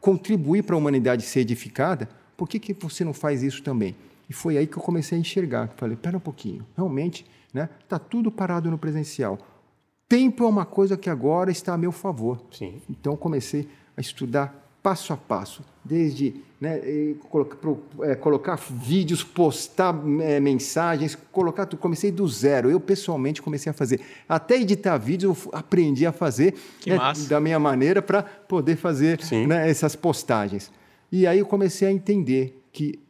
contribuir 0.00 0.62
para 0.64 0.74
a 0.74 0.78
humanidade 0.78 1.22
ser 1.22 1.40
edificada, 1.40 2.08
por 2.36 2.48
que, 2.48 2.58
que 2.58 2.74
você 2.74 3.04
não 3.04 3.14
faz 3.14 3.42
isso 3.42 3.62
também? 3.62 3.94
E 4.34 4.36
foi 4.36 4.58
aí 4.58 4.66
que 4.66 4.76
eu 4.76 4.82
comecei 4.82 5.16
a 5.16 5.20
enxergar. 5.20 5.70
Falei, 5.76 5.94
espera 5.94 6.16
um 6.16 6.20
pouquinho, 6.20 6.66
realmente 6.76 7.24
está 7.46 7.60
né, 7.60 7.68
tá 7.88 8.00
tudo 8.00 8.32
parado 8.32 8.68
no 8.68 8.76
presencial. 8.76 9.38
Tempo 10.08 10.42
é 10.42 10.46
uma 10.48 10.66
coisa 10.66 10.96
que 10.96 11.08
agora 11.08 11.52
está 11.52 11.72
a 11.72 11.78
meu 11.78 11.92
favor. 11.92 12.42
Sim. 12.50 12.82
Então 12.90 13.16
comecei 13.16 13.68
a 13.96 14.00
estudar 14.00 14.60
passo 14.82 15.12
a 15.12 15.16
passo, 15.16 15.62
desde 15.84 16.34
né, 16.60 16.80
colocar, 17.30 17.56
é, 18.02 18.16
colocar, 18.16 18.56
vídeos, 18.56 19.22
postar 19.22 19.94
é, 20.20 20.40
mensagens, 20.40 21.16
colocar 21.30 21.64
tudo. 21.66 21.78
Comecei 21.78 22.10
do 22.10 22.26
zero. 22.26 22.68
Eu 22.68 22.80
pessoalmente 22.80 23.40
comecei 23.40 23.70
a 23.70 23.72
fazer. 23.72 24.00
Até 24.28 24.56
editar 24.56 24.98
vídeos 24.98 25.44
eu 25.44 25.50
aprendi 25.52 26.04
a 26.06 26.12
fazer 26.12 26.54
né, 26.84 26.98
da 27.28 27.38
minha 27.38 27.60
maneira 27.60 28.02
para 28.02 28.24
poder 28.24 28.74
fazer 28.76 29.20
né, 29.46 29.70
essas 29.70 29.94
postagens. 29.94 30.72
E 31.12 31.24
aí 31.24 31.38
eu 31.38 31.46
comecei 31.46 31.86
a 31.86 31.92
entender 31.92 32.60
que 32.72 33.03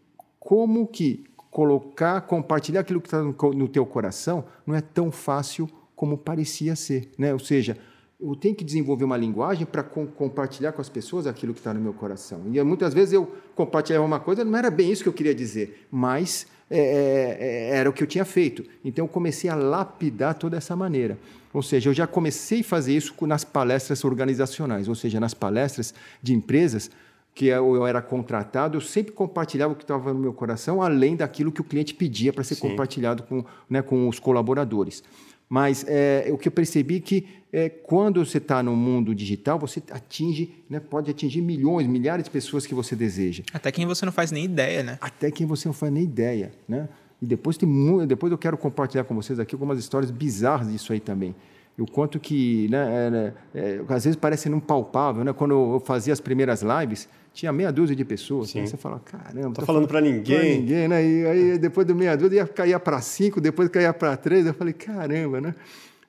como 0.45 0.87
que 0.87 1.25
colocar, 1.51 2.21
compartilhar 2.21 2.81
aquilo 2.81 3.01
que 3.01 3.07
está 3.07 3.23
no 3.23 3.69
teu 3.69 3.87
coração 3.87 4.45
não 4.67 4.75
é 4.75 4.83
tão 4.83 5.11
fácil 5.11 5.69
como 5.97 6.19
parecia 6.19 6.77
ser, 6.77 7.11
né? 7.17 7.33
Ou 7.33 7.39
seja, 7.39 7.79
eu 8.21 8.37
tenho 8.37 8.55
que 8.55 8.63
desenvolver 8.63 9.05
uma 9.05 9.17
linguagem 9.17 9.67
para 9.67 9.83
com, 9.83 10.07
compartilhar 10.07 10.73
com 10.73 10.83
as 10.83 10.89
pessoas 10.89 11.27
aquilo 11.27 11.55
que 11.55 11.61
está 11.61 11.73
no 11.73 11.81
meu 11.81 11.95
coração. 11.95 12.43
E 12.53 12.63
muitas 12.63 12.93
vezes 12.93 13.15
eu 13.15 13.33
compartilhava 13.55 14.05
uma 14.05 14.21
coisa, 14.21 14.45
não 14.45 14.59
era 14.59 14.71
bem 14.71 14.93
isso 14.93 15.03
que 15.03 15.09
eu 15.09 15.13
queria 15.13 15.35
dizer, 15.35 15.87
mas 15.91 16.47
é, 16.71 17.71
é 17.71 17.77
era 17.77 17.89
o 17.89 17.93
que 17.93 18.03
eu 18.03 18.07
tinha 18.07 18.25
feito. 18.25 18.65
Então 18.85 19.05
eu 19.07 19.09
comecei 19.09 19.49
a 19.49 19.55
lapidar 19.55 20.35
toda 20.35 20.59
essa 20.59 20.77
maneira. 20.77 21.19
Ou 21.55 21.63
seja, 21.63 21.89
eu 21.89 21.95
já 21.95 22.07
comecei 22.07 22.61
a 22.61 22.65
fazer 22.65 22.95
isso 22.95 23.15
nas 23.27 23.45
palestras 23.45 24.05
organizacionais, 24.05 24.89
ou 24.89 24.95
seja, 24.95 25.21
nas 25.21 25.33
palestras 25.33 25.95
de 26.21 26.35
empresas, 26.35 26.91
que 27.35 27.47
eu 27.47 27.85
era 27.85 28.01
contratado, 28.01 28.77
eu 28.77 28.81
sempre 28.81 29.13
compartilhava 29.13 29.73
o 29.73 29.77
que 29.77 29.83
estava 29.83 30.13
no 30.13 30.21
meu 30.21 30.33
coração, 30.33 30.81
além 30.81 31.17
daquilo 31.17 31.51
que 31.51 31.61
o 31.61 31.65
cliente 31.65 31.93
pedia 31.93 32.33
para 32.33 32.45
ser 32.45 32.55
Sim. 32.55 32.69
compartilhado 32.69 33.25
com, 33.25 33.45
né, 33.69 33.83
com 33.83 34.09
os 34.09 34.21
colaboradores. 34.21 35.03
Mas 35.49 35.85
é, 35.89 36.29
o 36.33 36.39
que 36.39 36.49
eu 36.49 36.53
percebi 36.53 37.01
que 37.01 37.27
é, 37.53 37.69
quando 37.69 38.25
você 38.25 38.39
está 38.39 38.63
no 38.63 38.75
mundo 38.75 39.15
digital, 39.15 39.59
você 39.59 39.83
atinge, 39.91 40.65
né, 40.71 40.81
pode 40.81 41.11
atingir 41.11 41.43
milhões, 41.43 41.87
milhares 41.87 42.25
de 42.25 42.31
pessoas 42.31 42.67
que 42.67 42.75
você 42.75 42.97
deseja. 42.97 43.43
Até 43.53 43.71
quem 43.71 43.87
você 43.87 44.05
não 44.05 44.13
faz 44.13 44.31
nem 44.31 44.45
ideia, 44.45 44.83
né? 44.83 44.99
Até 45.01 45.31
quem 45.31 45.47
você 45.47 45.69
não 45.69 45.75
faz 45.75 45.93
nem 45.93 46.03
ideia, 46.03 46.53
né? 46.69 46.89
E 47.21 47.27
depois 47.27 47.57
tem 47.57 47.69
depois 48.07 48.33
eu 48.33 48.39
quero 48.39 48.57
compartilhar 48.57 49.05
com 49.05 49.15
vocês 49.15 49.39
aqui 49.39 49.55
algumas 49.55 49.79
histórias 49.79 50.11
bizarras 50.11 50.71
disso 50.71 50.93
aí 50.93 51.01
também. 51.01 51.35
O 51.79 51.87
quanto 51.87 52.21
que, 52.21 52.69
né, 52.69 53.33
é, 53.55 53.59
é, 53.59 53.81
às 53.89 54.05
vezes 54.05 54.17
parece 54.17 54.49
não 54.49 54.61
palpável, 54.61 55.25
né? 55.25 55.33
Quando 55.33 55.53
eu 55.53 55.83
fazia 55.85 56.13
as 56.13 56.21
primeiras 56.21 56.63
lives, 56.63 57.09
tinha 57.35 57.53
meia 57.53 57.73
dúzia 57.73 57.97
de 57.97 58.05
pessoas. 58.05 58.55
Né? 58.55 58.65
Você 58.65 58.77
fala, 58.77 59.01
caramba. 59.01 59.57
Tô 59.57 59.67
falando 59.67 59.89
para 59.89 60.01
ninguém. 60.01 60.39
Pra 60.39 60.49
ninguém, 60.49 60.89
né? 60.89 61.05
E 61.05 61.27
aí 61.27 61.59
depois 61.59 61.85
do 61.85 61.95
meia 61.95 62.17
dúzia 62.17 62.37
ia 62.37 62.47
cair 62.47 62.79
para 62.79 63.01
cinco, 63.01 63.41
depois 63.41 63.69
caía 63.69 63.93
para 63.93 64.17
três. 64.17 64.47
Eu 64.47 64.55
falei, 64.55 64.73
caramba, 64.73 65.41
né? 65.41 65.55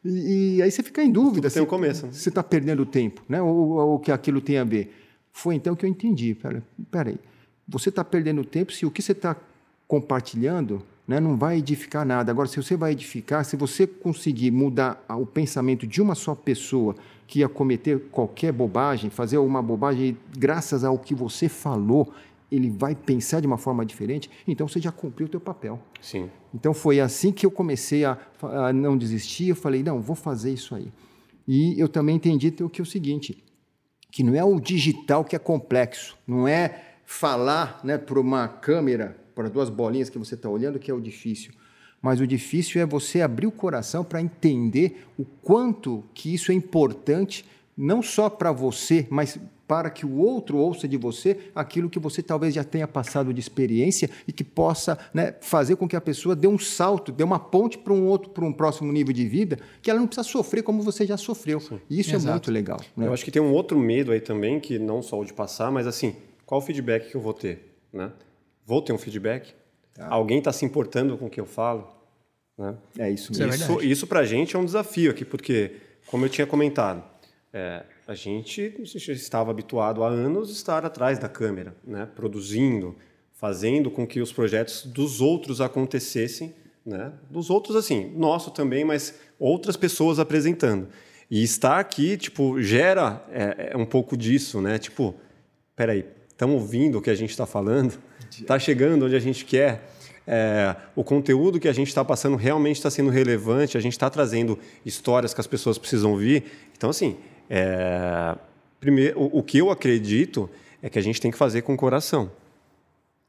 E, 0.03 0.58
e, 0.58 0.62
aí 0.62 0.70
você 0.70 0.84
fica 0.84 1.03
em 1.03 1.12
dúvida. 1.12 1.50
Tem 1.50 1.63
o 1.63 1.65
começo. 1.65 2.08
Você 2.12 2.29
está 2.29 2.44
perdendo 2.44 2.86
tempo, 2.86 3.24
né? 3.27 3.41
Ou 3.41 3.96
o 3.96 4.00
que 4.00 4.12
aquilo 4.12 4.39
tem 4.39 4.60
a 4.60 4.63
ver. 4.63 4.94
Foi 5.32 5.55
então 5.55 5.75
que 5.75 5.84
eu 5.84 5.89
entendi. 5.89 6.36
Peraí, 6.36 6.62
peraí. 6.91 7.17
você 7.67 7.89
está 7.89 8.03
perdendo 8.03 8.46
tempo 8.46 8.72
se 8.72 8.86
o 8.86 8.91
que 8.91 9.01
você 9.01 9.12
está 9.12 9.36
compartilhando 9.88 10.84
né, 11.08 11.20
não 11.20 11.36
vai 11.36 11.58
edificar 11.58 12.05
nada. 12.05 12.32
Agora, 12.32 12.48
se 12.48 12.58
você 12.58 12.77
vai 12.77 12.91
edificar, 12.91 13.44
se 13.44 13.55
você 13.55 13.88
conseguir 13.88 14.51
mudar 14.51 15.03
o 15.10 15.25
pensamento 15.25 15.88
de 15.88 16.01
uma 16.01 16.13
só 16.13 16.36
pessoa 16.36 16.96
que 17.27 17.39
ia 17.39 17.50
cometer 17.50 18.00
qualquer 18.12 18.51
bobagem, 18.51 19.10
fazer 19.10 19.38
uma 19.38 19.62
bobagem, 19.62 20.17
graças 20.38 20.84
ao 20.84 20.98
que 20.98 21.15
você 21.15 21.50
falou, 21.50 22.13
ele 22.51 22.70
vai 22.70 22.96
pensar 22.96 23.39
de 23.39 23.48
uma 23.48 23.58
forma 23.58 23.86
diferente, 23.86 24.29
então 24.48 24.67
você 24.67 24.79
já 24.79 24.91
cumpriu 24.91 25.27
o 25.27 25.29
teu 25.29 25.39
papel. 25.39 25.79
Sim. 26.00 26.29
Então 26.53 26.74
foi 26.74 27.00
assim 27.00 27.32
que 27.32 27.46
eu 27.46 27.51
comecei 27.51 28.05
a, 28.05 28.17
a 28.41 28.72
não 28.72 28.98
desistir, 28.98 29.50
eu 29.50 29.55
falei, 29.55 29.84
não, 29.84 30.00
vou 30.00 30.15
fazer 30.15 30.53
isso 30.53 30.75
aí. 30.75 30.91
E 31.48 31.79
eu 31.79 31.89
também 31.89 32.15
entendi 32.15 32.51
que 32.51 32.82
é 32.82 32.84
o 32.84 32.86
seguinte, 32.86 33.44
que 34.12 34.24
não 34.24 34.36
é 34.36 34.44
o 34.44 34.60
digital 34.60 35.24
que 35.24 35.36
é 35.36 35.39
complexo, 35.39 36.17
não 36.25 36.48
é 36.48 36.84
falar 37.05 37.79
né, 37.84 37.98
para 37.98 38.20
uma 38.20 38.48
câmera, 38.48 39.17
para 39.36 39.50
duas 39.50 39.70
bolinhas 39.70 40.10
que 40.10 40.17
você 40.17 40.36
está 40.36 40.50
olhando 40.50 40.79
que 40.79 40.89
é 40.89 40.94
o 40.94 41.01
difícil. 41.01 41.51
Mas 42.05 42.21
o 42.21 42.27
difícil 42.27 42.79
é 42.79 42.85
você 42.85 43.19
abrir 43.21 43.47
o 43.47 43.51
coração 43.51 44.03
para 44.03 44.21
entender 44.21 45.07
o 45.17 45.25
quanto 45.25 46.03
que 46.13 46.31
isso 46.31 46.51
é 46.51 46.53
importante, 46.53 47.43
não 47.75 48.03
só 48.03 48.29
para 48.29 48.51
você, 48.51 49.07
mas 49.09 49.39
para 49.67 49.89
que 49.89 50.05
o 50.05 50.17
outro 50.19 50.59
ouça 50.59 50.88
de 50.88 50.97
você 50.97 51.50
aquilo 51.55 51.89
que 51.89 51.97
você 51.97 52.21
talvez 52.21 52.53
já 52.53 52.63
tenha 52.63 52.88
passado 52.88 53.33
de 53.33 53.39
experiência 53.39 54.07
e 54.27 54.31
que 54.31 54.43
possa 54.43 55.00
né, 55.12 55.33
fazer 55.41 55.77
com 55.77 55.88
que 55.88 55.95
a 55.95 56.01
pessoa 56.01 56.35
dê 56.35 56.47
um 56.47 56.59
salto, 56.59 57.12
dê 57.12 57.24
uma 57.24 57.39
ponte 57.39 57.75
para 57.75 57.91
um 57.91 58.05
outro, 58.05 58.29
para 58.29 58.45
um 58.45 58.53
próximo 58.53 58.91
nível 58.91 59.12
de 59.12 59.27
vida, 59.27 59.57
que 59.81 59.89
ela 59.89 60.00
não 60.00 60.05
precisa 60.05 60.27
sofrer 60.27 60.62
como 60.62 60.83
você 60.83 61.07
já 61.07 61.17
sofreu. 61.17 61.59
Sim. 61.59 61.81
E 61.89 62.01
isso 62.01 62.12
é 62.12 62.17
Exato. 62.17 62.29
é 62.29 62.33
muito 62.33 62.51
legal. 62.51 62.79
Né? 62.95 63.07
Eu 63.07 63.13
acho 63.13 63.25
que 63.25 63.31
tem 63.31 63.41
um 63.41 63.51
outro 63.51 63.79
medo 63.79 64.12
aí 64.12 64.21
também, 64.21 64.59
que 64.59 64.77
não 64.77 65.01
só 65.01 65.19
o 65.19 65.25
de 65.25 65.33
passar, 65.33 65.71
mas 65.71 65.88
assim, 65.88 66.15
qual 66.45 66.62
o 66.62 66.63
feedback 66.63 67.09
que 67.09 67.15
eu 67.15 67.21
vou 67.21 67.33
ter? 67.33 67.75
Né? 67.91 68.12
Vou 68.63 68.79
ter 68.79 68.93
um 68.93 68.97
feedback? 69.00 69.55
Tá. 69.95 70.07
Alguém 70.07 70.38
está 70.38 70.53
se 70.53 70.63
importando 70.63 71.17
com 71.17 71.25
o 71.25 71.29
que 71.31 71.39
eu 71.41 71.47
falo? 71.47 71.94
Né? 72.57 72.75
É 72.97 73.09
isso 73.12 73.31
mesmo. 73.33 73.53
Isso, 73.53 73.81
é 73.81 73.85
isso 73.85 74.07
para 74.07 74.21
a 74.21 74.25
gente 74.25 74.55
é 74.55 74.59
um 74.59 74.65
desafio 74.65 75.12
aqui, 75.12 75.25
porque, 75.25 75.74
como 76.07 76.25
eu 76.25 76.29
tinha 76.29 76.47
comentado, 76.47 77.03
é, 77.53 77.83
a 78.07 78.13
gente 78.13 78.74
estava 79.07 79.51
habituado 79.51 80.03
há 80.03 80.09
anos 80.09 80.50
a 80.50 80.51
estar 80.51 80.85
atrás 80.85 81.19
da 81.19 81.27
câmera, 81.27 81.75
né? 81.85 82.07
produzindo, 82.15 82.95
fazendo 83.33 83.89
com 83.91 84.05
que 84.05 84.21
os 84.21 84.31
projetos 84.31 84.85
dos 84.85 85.21
outros 85.21 85.59
acontecessem, 85.59 86.53
né? 86.85 87.13
dos 87.29 87.50
outros 87.50 87.75
assim, 87.75 88.12
nosso 88.15 88.51
também, 88.51 88.85
mas 88.85 89.15
outras 89.39 89.75
pessoas 89.75 90.19
apresentando. 90.19 90.88
E 91.29 91.43
estar 91.43 91.79
aqui, 91.79 92.17
tipo, 92.17 92.62
gera 92.62 93.25
é, 93.31 93.71
é 93.71 93.77
um 93.77 93.85
pouco 93.85 94.15
disso, 94.15 94.62
né? 94.62 94.77
Tipo, 94.77 95.15
peraí, 95.75 96.05
estão 96.29 96.53
ouvindo 96.53 97.00
o 97.00 97.01
que 97.01 97.09
a 97.09 97.15
gente 97.15 97.31
está 97.31 97.47
falando? 97.47 97.97
Está 98.29 98.59
chegando 98.59 99.05
onde 99.05 99.15
a 99.15 99.19
gente 99.19 99.43
quer? 99.43 99.94
É, 100.27 100.75
o 100.96 101.03
conteúdo 101.03 101.60
que 101.60 101.67
a 101.67 101.74
gente 101.74 101.88
está 101.88 102.03
passando 102.03 102.36
realmente 102.36 102.77
está 102.77 102.89
sendo 102.89 103.10
relevante, 103.10 103.77
a 103.77 103.82
gente 103.82 103.94
está 103.94 104.10
trazendo 104.10 104.58
histórias 104.86 105.34
que 105.34 105.41
as 105.41 105.48
pessoas 105.48 105.77
precisam 105.77 106.12
ouvir. 106.12 106.44
Então, 106.75 106.89
assim, 106.89 107.17
é, 107.50 108.36
primeiro, 108.79 109.20
o, 109.20 109.39
o 109.39 109.44
que 109.44 109.58
eu 109.58 109.70
acredito 109.70 110.50
é 110.82 110.89
que 110.89 111.00
a 111.00 111.01
gente 111.01 111.22
tem 111.22 111.32
que 111.32 111.38
fazer 111.38 111.62
com 111.62 111.74
o 111.74 111.77
coração. 111.77 112.32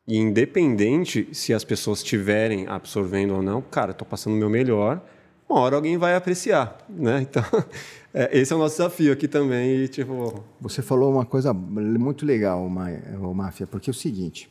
E 0.09 0.17
independente 0.19 1.29
se 1.33 1.53
as 1.53 1.65
pessoas 1.65 1.99
estiverem 1.99 2.67
absorvendo 2.69 3.35
ou 3.35 3.43
não, 3.43 3.61
cara, 3.61 3.91
estou 3.91 4.07
passando 4.07 4.35
o 4.35 4.37
meu 4.37 4.49
melhor, 4.49 5.03
uma 5.49 5.61
hora 5.61 5.77
alguém 5.77 5.97
vai 5.97 6.15
apreciar, 6.15 6.79
né? 6.89 7.21
Então, 7.23 7.43
é, 8.15 8.37
esse 8.39 8.53
é 8.53 8.57
o 8.57 8.59
nosso 8.59 8.77
desafio 8.77 9.13
aqui 9.13 9.29
também. 9.29 9.85
E, 9.85 9.89
tipo... 9.89 10.45
Você 10.61 10.83
falou 10.83 11.13
uma 11.13 11.25
coisa 11.25 11.53
muito 11.53 12.25
legal, 12.25 12.69
Máfia, 12.69 13.67
porque 13.67 13.91
é 13.91 13.93
o 13.93 13.95
seguinte, 13.95 14.49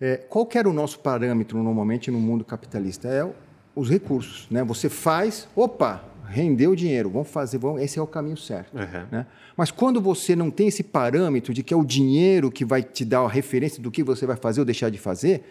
é, 0.00 0.16
qual 0.16 0.44
que 0.46 0.58
era 0.58 0.68
o 0.68 0.72
nosso 0.72 0.98
parâmetro 0.98 1.62
normalmente 1.62 2.10
no 2.10 2.18
mundo 2.18 2.44
capitalista? 2.44 3.08
É 3.08 3.28
os 3.74 3.90
recursos, 3.90 4.46
né? 4.50 4.64
Você 4.64 4.88
faz, 4.88 5.46
opa, 5.54 6.02
rendeu 6.26 6.74
dinheiro, 6.74 7.10
vamos 7.10 7.28
fazer, 7.28 7.58
vamos, 7.58 7.82
esse 7.82 7.98
é 7.98 8.02
o 8.02 8.06
caminho 8.06 8.36
certo. 8.36 8.74
Uhum. 8.74 9.06
Né? 9.10 9.26
Mas 9.56 9.70
quando 9.70 10.00
você 10.00 10.34
não 10.34 10.50
tem 10.50 10.68
esse 10.68 10.82
parâmetro 10.82 11.52
de 11.52 11.62
que 11.62 11.72
é 11.72 11.76
o 11.76 11.84
dinheiro 11.84 12.50
que 12.50 12.64
vai 12.64 12.82
te 12.82 13.04
dar 13.04 13.20
a 13.20 13.28
referência 13.28 13.82
do 13.82 13.90
que 13.90 14.02
você 14.02 14.26
vai 14.26 14.36
fazer 14.36 14.60
ou 14.60 14.64
deixar 14.64 14.90
de 14.90 14.98
fazer, 14.98 15.44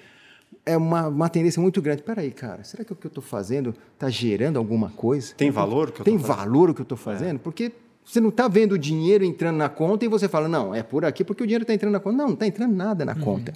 é 0.65 0.75
uma, 0.75 1.07
uma 1.07 1.29
tendência 1.29 1.61
muito 1.61 1.81
grande. 1.81 2.01
Espera 2.01 2.21
aí, 2.21 2.31
cara, 2.31 2.63
será 2.63 2.83
que 2.83 2.91
o 2.91 2.95
que 2.95 3.05
eu 3.05 3.09
estou 3.09 3.23
fazendo 3.23 3.75
está 3.93 4.09
gerando 4.09 4.57
alguma 4.57 4.89
coisa? 4.89 5.33
Tem 5.35 5.51
valor? 5.51 5.91
Que 5.91 6.01
eu 6.01 6.05
tem 6.05 6.17
valor 6.17 6.71
o 6.71 6.73
que 6.73 6.81
eu 6.81 6.83
estou 6.83 6.97
fazendo? 6.97 7.35
É. 7.35 7.39
Porque 7.39 7.71
você 8.03 8.19
não 8.19 8.29
está 8.29 8.47
vendo 8.47 8.73
o 8.73 8.77
dinheiro 8.77 9.23
entrando 9.23 9.57
na 9.57 9.69
conta 9.69 10.05
e 10.05 10.07
você 10.07 10.27
fala, 10.27 10.47
não, 10.47 10.73
é 10.73 10.83
por 10.83 11.05
aqui 11.05 11.23
porque 11.23 11.43
o 11.43 11.45
dinheiro 11.45 11.63
está 11.63 11.73
entrando 11.73 11.93
na 11.93 11.99
conta. 11.99 12.17
Não, 12.17 12.27
não 12.27 12.33
está 12.33 12.47
entrando 12.47 12.75
nada 12.75 13.05
na 13.05 13.13
uhum. 13.13 13.21
conta. 13.21 13.53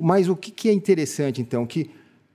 Mas 0.00 0.28
o 0.28 0.36
que, 0.36 0.50
que 0.50 0.68
é 0.68 0.72
interessante, 0.72 1.40
então, 1.40 1.66
que 1.66 1.90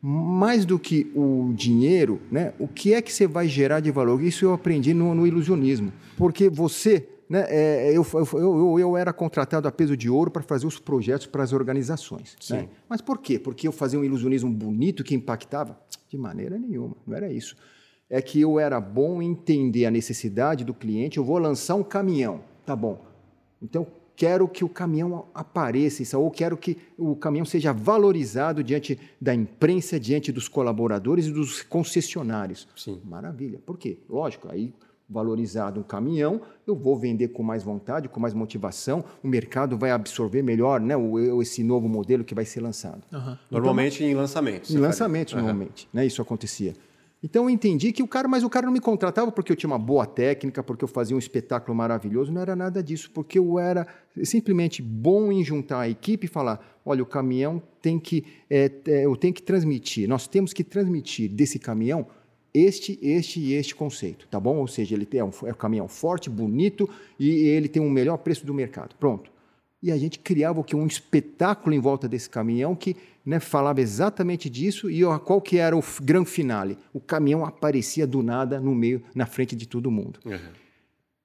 mais 0.08 0.66
do 0.66 0.78
que 0.78 1.12
o 1.16 1.52
dinheiro, 1.56 2.22
né, 2.32 2.54
o 2.60 2.68
que 2.68 2.94
é 2.94 3.02
que 3.02 3.12
você 3.12 3.26
vai 3.26 3.48
gerar 3.48 3.80
de 3.80 3.90
valor? 3.90 4.22
Isso 4.22 4.46
eu 4.46 4.54
aprendi 4.54 4.94
no, 4.94 5.16
no 5.16 5.26
ilusionismo. 5.26 5.92
Porque 6.16 6.48
você, 6.48 7.10
né, 7.28 7.44
é, 7.50 7.92
eu, 7.92 8.06
eu, 8.34 8.80
eu, 8.80 8.96
era 8.96 9.12
contratado 9.12 9.68
a 9.68 9.72
peso 9.72 9.98
de 9.98 10.08
ouro 10.08 10.30
para 10.30 10.44
fazer 10.44 10.68
os 10.68 10.78
projetos 10.78 11.26
para 11.26 11.42
as 11.42 11.54
organizações. 11.54 12.38
Né? 12.52 12.70
Mas 12.88 13.02
por 13.02 13.18
quê? 13.18 13.40
Porque 13.40 13.68
eu 13.68 13.72
fazia 13.72 14.00
um 14.00 14.04
ilusionismo 14.04 14.52
bonito 14.52 15.04
que 15.04 15.16
impactava? 15.16 15.76
De 16.08 16.18
maneira 16.18 16.60
nenhuma, 16.60 16.96
não 17.08 17.16
era 17.16 17.34
isso. 17.34 17.56
É 18.08 18.22
que 18.22 18.40
eu 18.40 18.60
era 18.60 18.80
bom 18.80 19.24
em 19.24 19.32
entender 19.32 19.88
a 19.88 19.92
necessidade 19.92 20.64
do 20.64 20.74
cliente, 20.74 21.18
eu 21.18 21.24
vou 21.24 21.40
lançar 21.40 21.74
um 21.74 21.84
caminhão, 21.84 22.42
tá 22.64 22.76
bom. 22.76 23.04
Então, 23.60 23.88
quero 24.16 24.48
que 24.48 24.64
o 24.64 24.70
caminhão 24.70 25.26
apareça, 25.34 26.18
ou 26.18 26.32
quero 26.32 26.58
que 26.58 26.78
o 26.98 27.16
caminhão 27.16 27.46
seja 27.46 27.74
valorizado 27.74 28.64
diante 28.64 29.00
da 29.20 29.34
imprensa, 29.34 30.00
diante 30.00 30.32
dos 30.32 30.48
colaboradores 30.48 31.28
e 31.28 31.32
dos 31.32 31.62
concessionários. 31.62 32.68
Sim. 32.76 33.02
Maravilha. 33.04 33.60
Por 33.66 33.78
quê? 33.78 33.98
Lógico, 34.10 34.50
aí 34.50 34.74
valorizado 35.08 35.80
um 35.80 35.84
caminhão, 35.84 36.42
eu 36.66 36.76
vou 36.76 36.98
vender 36.98 37.28
com 37.28 37.44
mais 37.44 37.64
vontade, 37.64 38.10
com 38.10 38.20
mais 38.20 38.34
motivação, 38.34 39.06
o 39.24 39.28
mercado 39.28 39.78
vai 39.78 39.92
absorver 39.92 40.42
melhor 40.42 40.80
né, 40.80 40.98
o, 40.98 41.42
esse 41.42 41.64
novo 41.64 41.88
modelo 41.88 42.24
que 42.24 42.34
vai 42.34 42.44
ser 42.44 42.62
lançado. 42.62 43.04
Uhum. 43.14 43.38
Normalmente 43.52 44.04
então, 44.04 44.08
em 44.08 44.16
lançamentos. 44.16 44.74
Em 44.74 44.78
lançamentos, 44.78 45.34
uhum. 45.34 45.42
normalmente. 45.42 45.88
Né, 45.94 46.06
isso 46.06 46.22
acontecia. 46.22 46.74
Então 47.26 47.46
eu 47.46 47.50
entendi 47.50 47.92
que 47.92 48.04
o 48.04 48.08
cara, 48.08 48.28
mas 48.28 48.44
o 48.44 48.50
cara 48.52 48.68
não 48.68 48.72
me 48.72 48.80
contratava 48.80 49.32
porque 49.32 49.52
eu 49.52 49.56
tinha 49.56 49.68
uma 49.68 49.80
boa 49.80 50.06
técnica, 50.06 50.62
porque 50.62 50.84
eu 50.84 50.88
fazia 50.88 51.16
um 51.16 51.20
espetáculo 51.20 51.76
maravilhoso, 51.76 52.32
não 52.32 52.40
era 52.40 52.56
nada 52.56 52.84
disso, 52.84 53.10
porque 53.12 53.40
eu 53.40 53.58
era 53.58 53.88
simplesmente 54.24 54.80
bom 54.80 55.32
em 55.32 55.44
juntar 55.44 55.80
a 55.80 55.90
equipe 55.90 56.26
e 56.26 56.30
falar, 56.30 56.64
olha, 56.86 57.02
o 57.02 57.06
caminhão 57.06 57.60
tem 57.82 57.98
que, 57.98 58.24
é, 58.48 58.72
é, 58.86 59.06
eu 59.08 59.16
tenho 59.16 59.34
que 59.34 59.42
transmitir, 59.42 60.08
nós 60.08 60.28
temos 60.28 60.54
que 60.54 60.64
transmitir 60.64 61.32
desse 61.32 61.58
caminhão 61.58 62.06
este, 62.54 63.00
este 63.02 63.40
e 63.40 63.54
este 63.54 63.74
conceito, 63.74 64.28
tá 64.28 64.40
bom? 64.40 64.58
Ou 64.58 64.68
seja, 64.68 64.94
ele 64.94 65.08
é, 65.12 65.24
um, 65.24 65.32
é 65.46 65.52
um 65.52 65.56
caminhão 65.56 65.88
forte, 65.88 66.30
bonito 66.30 66.88
e 67.20 67.28
ele 67.28 67.68
tem 67.68 67.82
um 67.82 67.90
melhor 67.90 68.18
preço 68.18 68.46
do 68.46 68.54
mercado. 68.54 68.96
Pronto 69.00 69.35
e 69.86 69.92
a 69.92 69.98
gente 70.00 70.18
criava 70.18 70.60
o 70.60 70.64
que 70.64 70.76
um 70.76 70.88
espetáculo 70.88 71.76
em 71.76 71.80
volta 71.80 72.10
desse 72.10 72.28
caminhão 72.28 72.76
que 72.76 72.98
né, 73.24 73.40
falava 73.40 73.80
exatamente 73.80 74.50
disso 74.50 74.90
e 74.90 75.06
ó, 75.06 75.20
qual 75.20 75.40
que 75.40 75.60
era 75.60 75.78
o 75.78 75.84
grande 76.02 76.28
finale? 76.28 76.76
O 76.92 77.00
caminhão 77.00 77.46
aparecia 77.46 78.08
do 78.08 78.24
nada 78.24 78.60
no 78.60 78.74
meio, 78.74 79.04
na 79.14 79.28
frente 79.28 79.56
de 79.56 79.68
todo 79.68 79.92
mundo. 79.92 80.20
Uhum. 80.26 80.40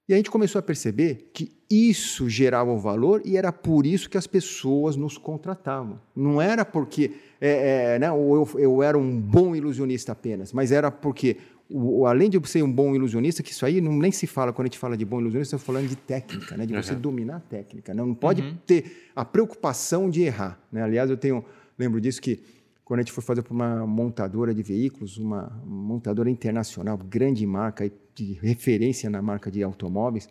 E 0.07 0.13
a 0.13 0.17
gente 0.19 0.31
começou 0.31 0.59
a 0.59 0.63
perceber 0.63 1.31
que 1.33 1.51
isso 1.71 2.29
gerava 2.29 2.71
um 2.71 2.77
valor 2.77 3.23
e 3.25 3.39
era 3.39 3.51
por 3.51 3.87
isso 3.87 4.11
que 4.11 4.19
as 4.19 4.27
pessoas 4.27 4.95
nos 4.95 5.17
contratavam. 5.17 5.99
Não 6.15 6.43
era 6.43 6.63
porque 6.63 7.13
é, 7.41 7.95
é, 7.95 7.99
né, 7.99 8.09
eu, 8.09 8.47
eu 8.59 8.83
era 8.83 8.99
um 8.99 9.19
bom 9.19 9.57
ilusionista 9.57 10.13
apenas, 10.13 10.53
mas 10.53 10.71
era 10.71 10.91
porque 10.91 11.39
o, 11.71 12.07
além 12.07 12.29
de 12.29 12.41
ser 12.49 12.63
um 12.63 12.73
bom 12.73 12.95
ilusionista, 12.95 13.43
que 13.43 13.53
isso 13.53 13.65
aí 13.65 13.81
não, 13.81 13.93
nem 13.93 14.11
se 14.11 14.27
fala 14.27 14.53
quando 14.53 14.67
a 14.67 14.69
gente 14.69 14.79
fala 14.79 14.97
de 14.97 15.05
bom 15.05 15.21
ilusionista, 15.21 15.57
estamos 15.57 15.67
falando 15.67 15.89
de 15.89 15.97
técnica, 15.97 16.57
né? 16.57 16.67
de 16.67 16.75
você 16.75 16.93
uhum. 16.93 17.01
dominar 17.01 17.37
a 17.37 17.41
técnica. 17.41 17.95
Não, 17.95 18.07
não 18.07 18.15
pode 18.15 18.43
uhum. 18.43 18.57
ter 18.67 19.11
a 19.15 19.25
preocupação 19.25 20.11
de 20.11 20.23
errar. 20.23 20.59
Né? 20.73 20.83
Aliás, 20.83 21.09
eu 21.09 21.17
tenho 21.17 21.45
lembro 21.79 22.01
disso 22.01 22.21
que 22.21 22.43
quando 22.85 23.01
a 23.01 23.03
gente 23.03 23.13
foi 23.13 23.23
fazer 23.23 23.43
para 23.43 23.55
uma 23.55 23.87
montadora 23.87 24.53
de 24.53 24.63
veículos, 24.63 25.17
uma 25.17 25.49
montadora 25.65 26.29
internacional, 26.29 26.99
grande 26.99 27.47
marca, 27.47 27.91
de 28.15 28.33
referência 28.35 29.09
na 29.09 29.23
marca 29.23 29.51
de 29.51 29.63
automóveis. 29.63 30.29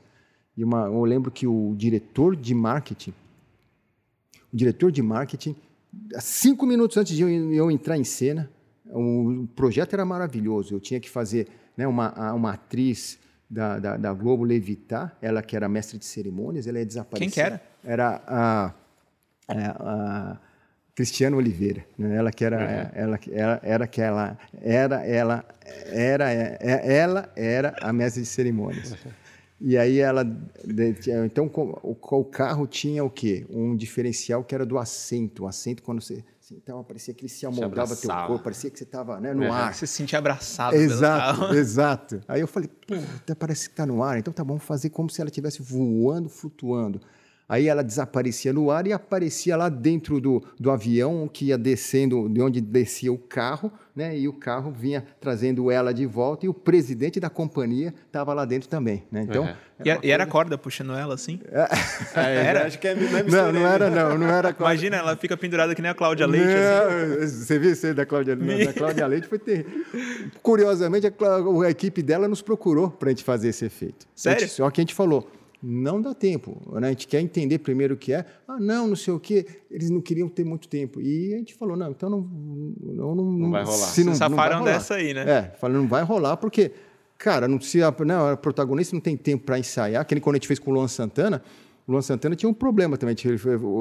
E 0.56 0.64
uma, 0.64 0.88
eu 0.88 1.04
lembro 1.06 1.32
que 1.32 1.48
o 1.48 1.74
diretor 1.76 2.36
de 2.36 2.54
marketing, 2.54 3.14
o 4.52 4.58
diretor 4.58 4.92
de 4.92 5.02
marketing, 5.02 5.56
cinco 6.20 6.66
minutos 6.66 6.98
antes 6.98 7.16
de 7.16 7.24
eu 7.24 7.72
entrar 7.72 7.98
em 7.98 8.04
cena, 8.04 8.52
o 8.90 9.48
projeto 9.56 9.94
era 9.94 10.06
maravilhoso. 10.06 10.74
Eu 10.76 10.80
tinha 10.80 11.00
que 11.00 11.10
fazer 11.10 11.48
né, 11.78 11.88
uma, 11.88 12.34
uma 12.34 12.54
atriz 12.54 13.20
da, 13.50 13.80
da, 13.80 13.98
da, 13.98 14.14
Globo 14.14 14.44
levitar, 14.44 15.18
ela 15.22 15.42
que 15.42 15.56
era 15.56 15.68
mestre 15.68 15.98
de 15.98 16.06
cerimônias, 16.06 16.68
ela 16.68 16.80
é 16.80 16.86
desaparecida. 16.86 17.32
Quem 17.32 17.34
que 17.34 17.42
era? 17.42 17.62
Era 17.84 18.22
a, 18.28 18.74
a, 19.48 20.34
a 20.34 20.40
Cristiano 20.94 21.38
Oliveira, 21.38 21.86
né? 21.98 22.18
ela 22.18 22.32
que 22.32 22.44
era, 22.44 22.58
uhum. 22.58 23.02
ela, 23.02 23.20
ela 23.32 23.60
era 23.64 23.88
que 23.88 24.02
ela 24.02 24.38
era 24.62 25.06
ela 25.06 25.46
era 25.86 26.32
é, 26.32 26.98
ela 26.98 27.32
era 27.36 27.76
a 27.82 27.94
mestre 27.94 28.22
de 28.22 28.28
cerimônias. 28.28 28.92
Uhum. 28.92 29.12
E 29.62 29.78
aí 29.78 30.00
ela 30.00 30.26
então 31.26 31.50
o, 31.54 31.98
o, 32.18 32.26
carro 32.26 32.68
tinha 32.68 33.04
o 33.04 33.10
quê? 33.10 33.46
Um 33.50 33.76
diferencial 33.76 34.44
que 34.44 34.54
era 34.54 34.66
do 34.66 34.78
assento. 34.78 35.44
O 35.44 35.48
assento 35.48 35.84
quando 35.84 36.02
você 36.02 36.24
então 36.56 36.84
parecia 36.84 37.14
que 37.14 37.22
ele 37.22 37.30
se 37.30 37.46
amoldava 37.46 37.96
teu 37.96 38.10
corpo, 38.10 38.44
parecia 38.44 38.70
que 38.70 38.78
você 38.78 38.84
estava 38.84 39.20
né, 39.20 39.34
no 39.34 39.44
uhum. 39.44 39.54
ar. 39.54 39.74
Você 39.74 39.86
se 39.86 39.94
sentia 39.94 40.20
abraçado 40.20 40.76
Exato, 40.76 41.54
exato. 41.56 42.22
Aí 42.28 42.42
eu 42.42 42.48
falei, 42.48 42.70
pô, 42.88 42.96
até 43.18 43.36
parece 43.36 43.68
que 43.68 43.74
está 43.74 43.86
no 43.86 44.04
ar, 44.04 44.18
então 44.18 44.34
tá 44.34 44.44
bom 44.44 44.60
fazer 44.60 44.90
como 44.90 45.10
se 45.10 45.22
ela 45.22 45.30
estivesse 45.30 45.62
voando, 45.62 46.30
flutuando. 46.30 47.02
Aí 47.50 47.68
ela 47.68 47.84
desaparecia 47.84 48.54
no 48.54 48.70
ar 48.70 48.86
e 48.86 48.94
aparecia 48.94 49.58
lá 49.58 49.70
dentro 49.70 50.22
do, 50.22 50.44
do 50.60 50.70
avião 50.70 51.28
que 51.28 51.46
ia 51.46 51.58
descendo, 51.58 52.30
de 52.30 52.40
onde 52.40 52.62
descia 52.62 53.12
o 53.12 53.18
carro, 53.18 53.72
né? 53.96 54.16
E 54.16 54.28
o 54.28 54.34
carro 54.34 54.72
vinha 54.72 55.04
trazendo 55.20 55.72
ela 55.72 55.92
de 55.92 56.06
volta 56.06 56.46
e 56.46 56.50
o 56.50 56.54
presidente 56.54 57.20
da 57.20 57.28
companhia 57.28 57.92
estava 58.06 58.36
lá 58.36 58.46
dentro 58.46 58.70
também, 58.70 59.04
né? 59.12 59.24
Então. 59.28 59.46
Uhum. 59.46 59.54
E, 59.80 59.96
coisa... 59.96 60.00
era 60.14 60.26
corda 60.28 60.58
puxando 60.60 60.94
ela 60.94 61.16
assim? 61.16 61.40
É, 62.16 62.36
era? 62.36 62.68
Acho 62.68 62.78
que 62.78 62.88
é, 62.88 62.96
não, 62.96 63.18
é 63.18 63.24
não, 63.24 63.52
não 63.52 63.68
era 63.68 63.90
não, 63.90 64.18
não 64.18 64.28
era 64.28 64.54
corda. 64.54 64.74
Imagina, 64.74 64.98
ela 64.98 65.16
fica 65.16 65.36
pendurada 65.36 65.74
que 65.74 65.82
nem 65.82 65.90
a 65.90 65.96
Cláudia 65.96 66.28
Leite. 66.28 66.48
Não, 66.48 67.24
assim. 67.24 67.46
Você 67.46 67.58
viu 67.58 67.72
isso 67.72 67.94
da 67.94 68.06
Cláudia, 68.06 68.36
não, 68.36 68.66
da 68.66 68.74
Cláudia 68.74 69.08
Leite? 69.08 69.28
Foi 69.28 69.40
terrível. 69.40 69.86
Curiosamente, 70.44 71.08
a, 71.08 71.12
a, 71.66 71.70
equipe 71.70 72.04
dela 72.04 72.28
nos 72.28 72.42
procurou 72.42 72.92
para 72.92 73.10
a 73.10 73.12
gente 73.12 73.24
fazer 73.24 73.50
esse 73.50 73.66
efeito. 73.66 74.06
Sério? 74.14 74.42
Gente, 74.42 74.52
só 74.52 74.70
que 74.70 74.82
a 74.82 74.84
gente 74.84 74.94
falou 74.94 75.30
não 75.62 76.02
dá 76.02 76.14
tempo. 76.14 76.62
Né? 76.80 76.88
A 76.88 76.90
gente 76.92 77.08
quer 77.08 77.20
entender 77.20 77.60
primeiro 77.60 77.94
o 77.94 77.98
que 77.98 78.14
é. 78.14 78.26
Ah, 78.48 78.60
não, 78.60 78.88
não 78.88 78.96
sei 78.96 79.14
o 79.14 79.20
quê. 79.20 79.46
Eles 79.70 79.90
não 79.90 80.02
queriam 80.02 80.30
ter 80.30 80.46
muito 80.46 80.68
tempo. 80.68 81.02
E 81.02 81.34
a 81.34 81.38
gente 81.38 81.54
falou, 81.54 81.76
não, 81.76 81.92
então 81.92 82.10
não, 82.10 82.22
não, 82.22 83.16
não, 83.16 83.32
não 83.32 83.52
vai 83.52 83.64
rolar. 83.64 83.88
Se 83.88 84.04
não, 84.04 84.16
safaram 84.16 84.64
dessa 84.64 84.96
aí, 84.96 85.14
né? 85.14 85.30
É, 85.30 85.42
falando, 85.60 85.82
não 85.82 85.88
vai 85.88 86.04
rolar 86.04 86.38
porque, 86.38 86.72
cara, 87.18 87.48
não 87.48 87.60
se 87.60 87.84
a, 87.84 87.94
não, 88.06 88.30
a 88.30 88.38
protagonista 88.38 88.96
não 88.96 89.02
tem 89.02 89.18
tempo 89.18 89.46
para 89.46 89.60
ensaiar. 89.60 90.06
Que 90.06 90.16
nem 90.16 90.22
quando 90.22 90.36
a 90.36 90.38
gente 90.38 90.48
fez 90.48 90.60
com 90.60 90.72
o 90.72 90.74
Luan 90.74 90.88
Santana, 90.88 91.42
o 91.88 91.92
Luan 91.92 92.02
Santana 92.02 92.36
tinha 92.36 92.50
um 92.50 92.54
problema 92.54 92.98
também. 92.98 93.16
Ele, 93.26 93.40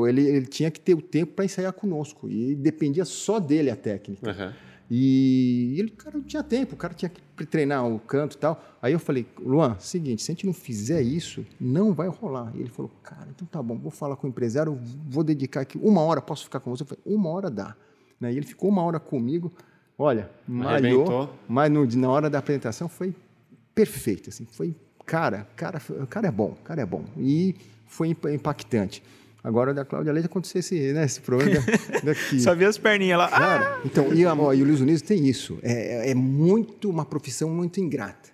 ele, 0.09 0.37
ele 0.37 0.47
tinha 0.47 0.71
que 0.71 0.81
ter 0.81 0.95
o 0.95 1.01
tempo 1.01 1.35
para 1.35 1.45
ensaiar 1.45 1.73
conosco. 1.73 2.29
E 2.29 2.55
dependia 2.57 3.05
só 3.05 3.39
dele 3.39 3.71
a 3.71 3.77
técnica. 3.77 4.31
Uhum. 4.31 4.68
E 4.91 5.75
ele, 5.79 5.91
cara, 5.91 6.17
não 6.17 6.25
tinha 6.25 6.43
tempo, 6.43 6.75
o 6.75 6.79
cara 6.79 6.95
tinha 6.95 7.11
que 7.11 7.45
treinar 7.47 7.87
o 7.87 7.99
canto 7.99 8.37
e 8.37 8.39
tal. 8.39 8.63
Aí 8.81 8.93
eu 8.93 8.99
falei, 8.99 9.27
Luan, 9.39 9.77
seguinte, 9.79 10.23
se 10.23 10.31
a 10.31 10.35
gente 10.35 10.47
não 10.47 10.55
fizer 10.55 11.03
isso, 11.03 11.45
não 11.61 11.93
vai 11.93 12.09
rolar. 12.09 12.53
E 12.55 12.61
ele 12.61 12.71
falou, 12.71 12.91
cara, 13.03 13.29
então 13.35 13.47
tá 13.47 13.63
bom, 13.63 13.77
vou 13.77 13.91
falar 13.91 14.17
com 14.17 14.27
o 14.27 14.31
empresário, 14.31 14.79
vou 15.09 15.23
dedicar 15.23 15.61
aqui 15.61 15.79
uma 15.79 16.01
hora, 16.01 16.23
posso 16.23 16.45
ficar 16.45 16.61
com 16.61 16.71
você? 16.71 16.85
Eu 16.85 16.87
falei, 16.87 17.03
uma 17.05 17.29
hora 17.29 17.51
dá. 17.51 17.77
Né? 18.19 18.33
E 18.33 18.37
ele 18.37 18.47
ficou 18.47 18.71
uma 18.71 18.83
hora 18.83 18.99
comigo, 18.99 19.53
olha, 19.99 20.31
malhou, 20.47 21.31
mas 21.47 21.71
no, 21.71 21.87
na 21.87 22.11
hora 22.11 22.31
da 22.31 22.39
apresentação 22.39 22.89
foi 22.89 23.15
perfeito, 23.75 24.31
assim, 24.31 24.47
foi, 24.47 24.75
cara, 25.05 25.47
cara, 25.55 25.81
o 25.91 26.07
cara 26.07 26.29
é 26.29 26.33
bom, 26.33 26.57
o 26.59 26.63
cara 26.65 26.81
é 26.81 26.87
bom. 26.87 27.05
E 27.17 27.55
foi 27.87 28.17
impactante. 28.33 29.03
Agora 29.49 29.73
da 29.73 29.83
Cláudia 29.83 30.13
Leite 30.13 30.27
aconteceu 30.27 30.61
esse, 30.61 30.93
né, 30.93 31.07
esse 31.07 31.23
problema 31.23 31.65
daqui. 32.05 32.39
Só 32.39 32.55
via 32.55 32.69
as 32.69 32.77
perninhas 32.77 33.17
lá. 33.19 33.29
Cara, 33.31 33.77
ah! 33.77 33.81
então, 33.83 34.13
e, 34.13 34.23
ó, 34.27 34.53
e 34.53 34.61
o 34.61 34.67
Luiz 34.67 34.83
Unidos 34.83 35.01
tem 35.01 35.27
isso. 35.27 35.59
É, 35.63 36.11
é 36.11 36.15
muito 36.15 36.91
uma 36.91 37.07
profissão 37.07 37.49
muito 37.49 37.81
ingrata. 37.81 38.29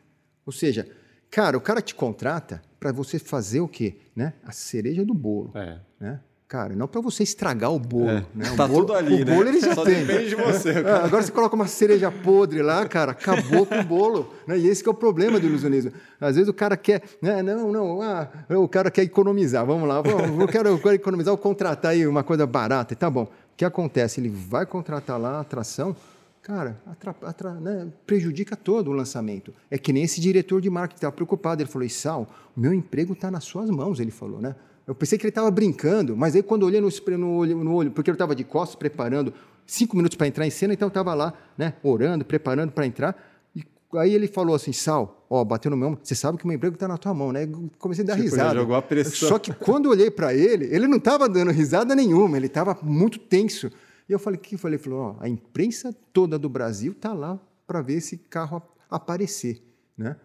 Ou 0.44 0.52
seja, 0.52 0.88
cara, 1.30 1.56
o 1.56 1.60
cara 1.60 1.80
te 1.80 1.94
contrata 1.94 2.60
para 2.80 2.90
você 2.90 3.20
fazer 3.20 3.60
o 3.60 3.68
quê? 3.68 3.94
Né? 4.16 4.32
A 4.42 4.50
cereja 4.50 5.04
do 5.04 5.14
bolo. 5.14 5.52
É. 5.54 5.78
Né? 6.00 6.18
Cara, 6.46 6.76
não 6.76 6.86
para 6.86 7.00
você 7.00 7.22
estragar 7.22 7.72
o 7.72 7.78
bolo. 7.78 8.10
É. 8.10 8.26
Né? 8.34 8.50
O 8.52 8.56
tá 8.56 8.68
bolo, 8.68 8.80
tudo 8.80 8.94
ali, 8.94 9.22
o 9.22 9.24
né? 9.24 9.34
bolo 9.34 9.48
ele 9.48 9.60
já 9.60 9.74
Só 9.74 9.82
tem. 9.82 10.04
depende 10.04 10.28
de 10.28 10.34
você. 10.34 10.70
É, 10.70 10.90
agora 11.02 11.22
você 11.22 11.32
coloca 11.32 11.56
uma 11.56 11.66
cereja 11.66 12.10
podre 12.10 12.60
lá, 12.62 12.86
cara, 12.86 13.12
acabou 13.12 13.64
com 13.64 13.78
o 13.78 13.84
bolo. 13.84 14.34
Né? 14.46 14.58
E 14.58 14.68
esse 14.68 14.86
é 14.86 14.90
o 14.90 14.94
problema 14.94 15.40
do 15.40 15.46
ilusionismo. 15.46 15.92
Às 16.20 16.36
vezes 16.36 16.48
o 16.48 16.52
cara 16.52 16.76
quer, 16.76 17.02
né? 17.20 17.42
não, 17.42 17.72
não, 17.72 18.02
ah, 18.02 18.28
o 18.50 18.68
cara 18.68 18.90
quer 18.90 19.02
economizar. 19.02 19.64
Vamos 19.64 19.88
lá, 19.88 20.02
vamos, 20.02 20.38
eu, 20.38 20.46
quero, 20.46 20.68
eu 20.68 20.78
quero 20.78 20.94
economizar, 20.94 21.32
vou 21.32 21.42
contratar 21.42 21.92
aí 21.92 22.06
uma 22.06 22.22
coisa 22.22 22.46
barata. 22.46 22.92
E 22.92 22.96
tá 22.96 23.08
bom. 23.08 23.24
O 23.24 23.56
que 23.56 23.64
acontece? 23.64 24.20
Ele 24.20 24.28
vai 24.28 24.66
contratar 24.66 25.18
lá 25.18 25.38
a 25.38 25.40
atração, 25.40 25.96
cara, 26.42 26.76
atra, 26.86 27.14
atra, 27.22 27.54
né, 27.54 27.88
prejudica 28.06 28.54
todo 28.54 28.90
o 28.90 28.92
lançamento. 28.92 29.52
É 29.70 29.78
que 29.78 29.92
nem 29.92 30.02
esse 30.02 30.20
diretor 30.20 30.60
de 30.60 30.68
marketing 30.68 30.98
estava 30.98 31.12
preocupado. 31.12 31.62
Ele 31.62 31.70
falou, 31.70 31.88
Sal, 31.88 32.28
o 32.54 32.60
meu 32.60 32.74
emprego 32.74 33.14
está 33.14 33.30
nas 33.30 33.44
suas 33.44 33.70
mãos, 33.70 33.98
ele 33.98 34.10
falou, 34.10 34.40
né? 34.40 34.54
Eu 34.86 34.94
pensei 34.94 35.18
que 35.18 35.24
ele 35.24 35.30
estava 35.30 35.50
brincando, 35.50 36.16
mas 36.16 36.34
aí 36.34 36.42
quando 36.42 36.62
eu 36.62 36.68
olhei 36.68 36.80
no, 36.80 36.88
no, 37.18 37.36
olho, 37.36 37.64
no 37.64 37.74
olho, 37.74 37.90
porque 37.90 38.10
eu 38.10 38.14
estava 38.14 38.34
de 38.34 38.44
costas 38.44 38.76
preparando 38.76 39.32
cinco 39.66 39.96
minutos 39.96 40.16
para 40.16 40.26
entrar 40.26 40.46
em 40.46 40.50
cena, 40.50 40.74
então 40.74 40.86
eu 40.86 40.90
estava 40.90 41.14
lá, 41.14 41.32
né, 41.56 41.74
orando, 41.82 42.24
preparando 42.24 42.70
para 42.70 42.86
entrar. 42.86 43.16
E 43.56 43.64
aí 43.96 44.12
ele 44.12 44.26
falou 44.26 44.54
assim, 44.54 44.72
Sal, 44.72 45.26
ó, 45.30 45.42
bateu 45.42 45.70
no 45.70 45.76
meu 45.76 45.88
ombro, 45.88 46.00
você 46.02 46.14
sabe 46.14 46.36
que 46.36 46.44
o 46.44 46.48
meu 46.48 46.56
emprego 46.56 46.74
está 46.74 46.86
na 46.86 46.98
tua 46.98 47.14
mão, 47.14 47.32
né? 47.32 47.44
Eu 47.44 47.70
comecei 47.78 48.04
a 48.04 48.08
dar 48.08 48.16
tipo, 48.16 48.24
risada. 48.24 48.54
Jogou 48.54 48.76
a 48.76 48.82
pressão. 48.82 49.28
Só 49.28 49.38
que 49.38 49.54
quando 49.54 49.86
eu 49.86 49.92
olhei 49.92 50.10
para 50.10 50.34
ele, 50.34 50.66
ele 50.66 50.86
não 50.86 50.98
estava 50.98 51.28
dando 51.28 51.50
risada 51.50 51.94
nenhuma, 51.94 52.36
ele 52.36 52.46
estava 52.46 52.76
muito 52.82 53.18
tenso. 53.18 53.70
E 54.06 54.12
eu 54.12 54.18
falei, 54.18 54.38
o 54.38 54.42
que 54.42 54.56
eu 54.56 54.58
falei? 54.58 54.76
Ele 54.76 54.82
falou, 54.82 55.00
ó, 55.00 55.16
a 55.20 55.28
imprensa 55.28 55.96
toda 56.12 56.38
do 56.38 56.48
Brasil 56.48 56.92
está 56.92 57.14
lá 57.14 57.40
para 57.66 57.80
ver 57.80 57.94
esse 57.94 58.18
carro 58.18 58.62
aparecer, 58.90 59.62
né? 59.96 60.16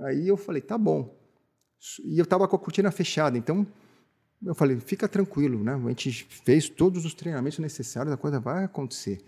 Aí 0.00 0.28
eu 0.28 0.36
falei, 0.36 0.60
tá 0.60 0.76
bom. 0.76 1.16
E 2.04 2.18
eu 2.18 2.24
estava 2.24 2.46
com 2.48 2.56
a 2.56 2.58
cortina 2.58 2.90
fechada, 2.90 3.38
então 3.38 3.66
eu 4.44 4.54
falei, 4.54 4.78
fica 4.80 5.08
tranquilo, 5.08 5.62
né? 5.62 5.74
A 5.74 5.88
gente 5.88 6.26
fez 6.44 6.68
todos 6.68 7.04
os 7.04 7.14
treinamentos 7.14 7.58
necessários, 7.58 8.12
a 8.12 8.16
coisa 8.16 8.38
vai 8.38 8.64
acontecer. 8.64 9.20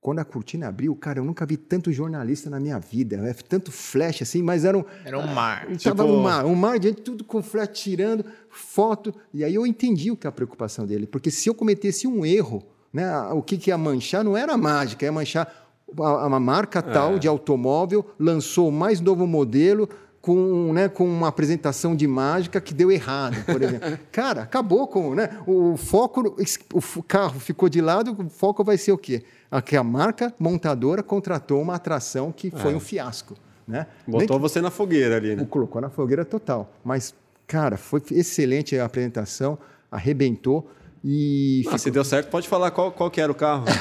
Quando 0.00 0.18
a 0.18 0.24
cortina 0.24 0.68
abriu, 0.68 0.94
cara, 0.94 1.18
eu 1.18 1.24
nunca 1.24 1.46
vi 1.46 1.56
tanto 1.56 1.90
jornalista 1.90 2.50
na 2.50 2.60
minha 2.60 2.78
vida. 2.78 3.16
É 3.26 3.32
tanto 3.32 3.72
flash 3.72 4.20
assim, 4.20 4.42
mas 4.42 4.64
era 4.64 4.76
um. 4.76 4.84
Era 5.02 5.18
um 5.18 5.26
mar. 5.26 5.70
Estava 5.70 6.04
tipo... 6.04 6.14
um 6.14 6.22
mar, 6.22 6.44
um 6.44 6.54
mar 6.54 6.78
de 6.78 6.92
tudo 6.92 7.24
com 7.24 7.42
flash 7.42 7.70
tirando, 7.72 8.22
foto. 8.50 9.14
E 9.32 9.42
aí 9.42 9.54
eu 9.54 9.66
entendi 9.66 10.10
o 10.10 10.16
que 10.16 10.26
é 10.26 10.28
a 10.28 10.32
preocupação 10.32 10.84
dele. 10.84 11.06
Porque 11.06 11.30
se 11.30 11.48
eu 11.48 11.54
cometesse 11.54 12.06
um 12.06 12.26
erro, 12.26 12.62
né, 12.92 13.18
o 13.32 13.40
que, 13.40 13.56
que 13.56 13.70
ia 13.70 13.78
manchar 13.78 14.22
não 14.22 14.36
era 14.36 14.58
mágica, 14.58 15.06
ia 15.06 15.12
manchar 15.12 15.64
uma 15.96 16.40
marca 16.40 16.82
tal 16.82 17.14
é. 17.14 17.18
de 17.18 17.28
automóvel, 17.28 18.04
lançou 18.18 18.68
o 18.68 18.72
mais 18.72 19.00
novo 19.00 19.26
modelo, 19.26 19.88
com, 20.24 20.72
né, 20.72 20.88
com 20.88 21.04
uma 21.04 21.28
apresentação 21.28 21.94
de 21.94 22.06
mágica 22.06 22.58
que 22.58 22.72
deu 22.72 22.90
errado, 22.90 23.44
por 23.44 23.60
exemplo. 23.60 23.98
Cara, 24.10 24.40
acabou 24.40 24.88
com. 24.88 25.14
Né, 25.14 25.28
o 25.46 25.76
foco, 25.76 26.34
o 26.72 27.02
carro 27.02 27.38
ficou 27.38 27.68
de 27.68 27.82
lado, 27.82 28.16
o 28.18 28.30
foco 28.30 28.64
vai 28.64 28.78
ser 28.78 28.92
o 28.92 28.96
quê? 28.96 29.22
A 29.50 29.60
que 29.60 29.76
a 29.76 29.84
marca 29.84 30.32
montadora 30.38 31.02
contratou 31.02 31.60
uma 31.60 31.74
atração 31.74 32.32
que 32.32 32.50
foi 32.50 32.72
é. 32.72 32.74
um 32.76 32.80
fiasco. 32.80 33.34
Né? 33.68 33.86
Botou 34.08 34.40
você 34.40 34.62
na 34.62 34.70
fogueira 34.70 35.18
ali, 35.18 35.36
né? 35.36 35.46
Colocou 35.48 35.78
na 35.78 35.90
fogueira 35.90 36.24
total. 36.24 36.72
Mas, 36.82 37.14
cara, 37.46 37.76
foi 37.76 38.02
excelente 38.12 38.78
a 38.78 38.86
apresentação, 38.86 39.58
arrebentou. 39.92 40.70
E 41.06 41.60
ah, 41.60 41.64
ficou... 41.64 41.78
Se 41.78 41.90
deu 41.90 42.02
certo, 42.02 42.30
pode 42.30 42.48
falar 42.48 42.70
qual, 42.70 42.90
qual 42.90 43.10
que 43.10 43.20
era 43.20 43.30
o 43.30 43.34
carro. 43.34 43.66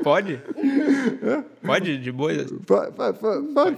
É? 0.00 0.02
pode? 0.02 0.40
Pode, 1.62 1.98
de 1.98 2.10
boa? 2.10 2.32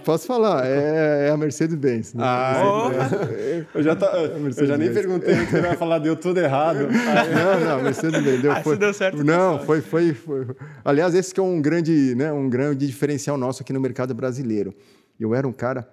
Posso 0.05 0.25
falar. 0.25 0.65
É, 0.65 1.27
é 1.27 1.31
a 1.31 1.37
Mercedes-Benz. 1.37 2.13
Né? 2.13 2.23
Ah, 2.23 2.89
é, 3.29 3.65
eu 3.73 3.83
já, 3.83 3.95
tá, 3.95 4.07
eu 4.15 4.65
já 4.65 4.77
nem 4.77 4.91
perguntei 4.93 5.35
que 5.45 5.51
você 5.51 5.61
vai 5.61 5.75
falar, 5.75 5.99
deu 5.99 6.15
tudo 6.15 6.39
errado. 6.39 6.87
Não, 6.87 7.77
não, 7.77 7.83
Mercedes-Benz. 7.83 8.41
Deu, 8.41 8.51
ah, 8.51 8.63
foi, 8.63 8.77
deu 8.77 8.93
certo. 8.93 9.23
Não, 9.23 9.59
foi, 9.59 9.81
foi, 9.81 10.13
foi. 10.13 10.47
Aliás, 10.83 11.13
esse 11.13 11.33
que 11.33 11.39
é 11.39 11.43
um 11.43 11.61
grande, 11.61 12.15
né, 12.15 12.31
um 12.31 12.49
grande 12.49 12.87
diferencial 12.87 13.37
nosso 13.37 13.63
aqui 13.63 13.73
no 13.73 13.81
mercado 13.81 14.13
brasileiro. 14.13 14.73
Eu 15.19 15.35
era 15.35 15.47
um 15.47 15.53
cara 15.53 15.87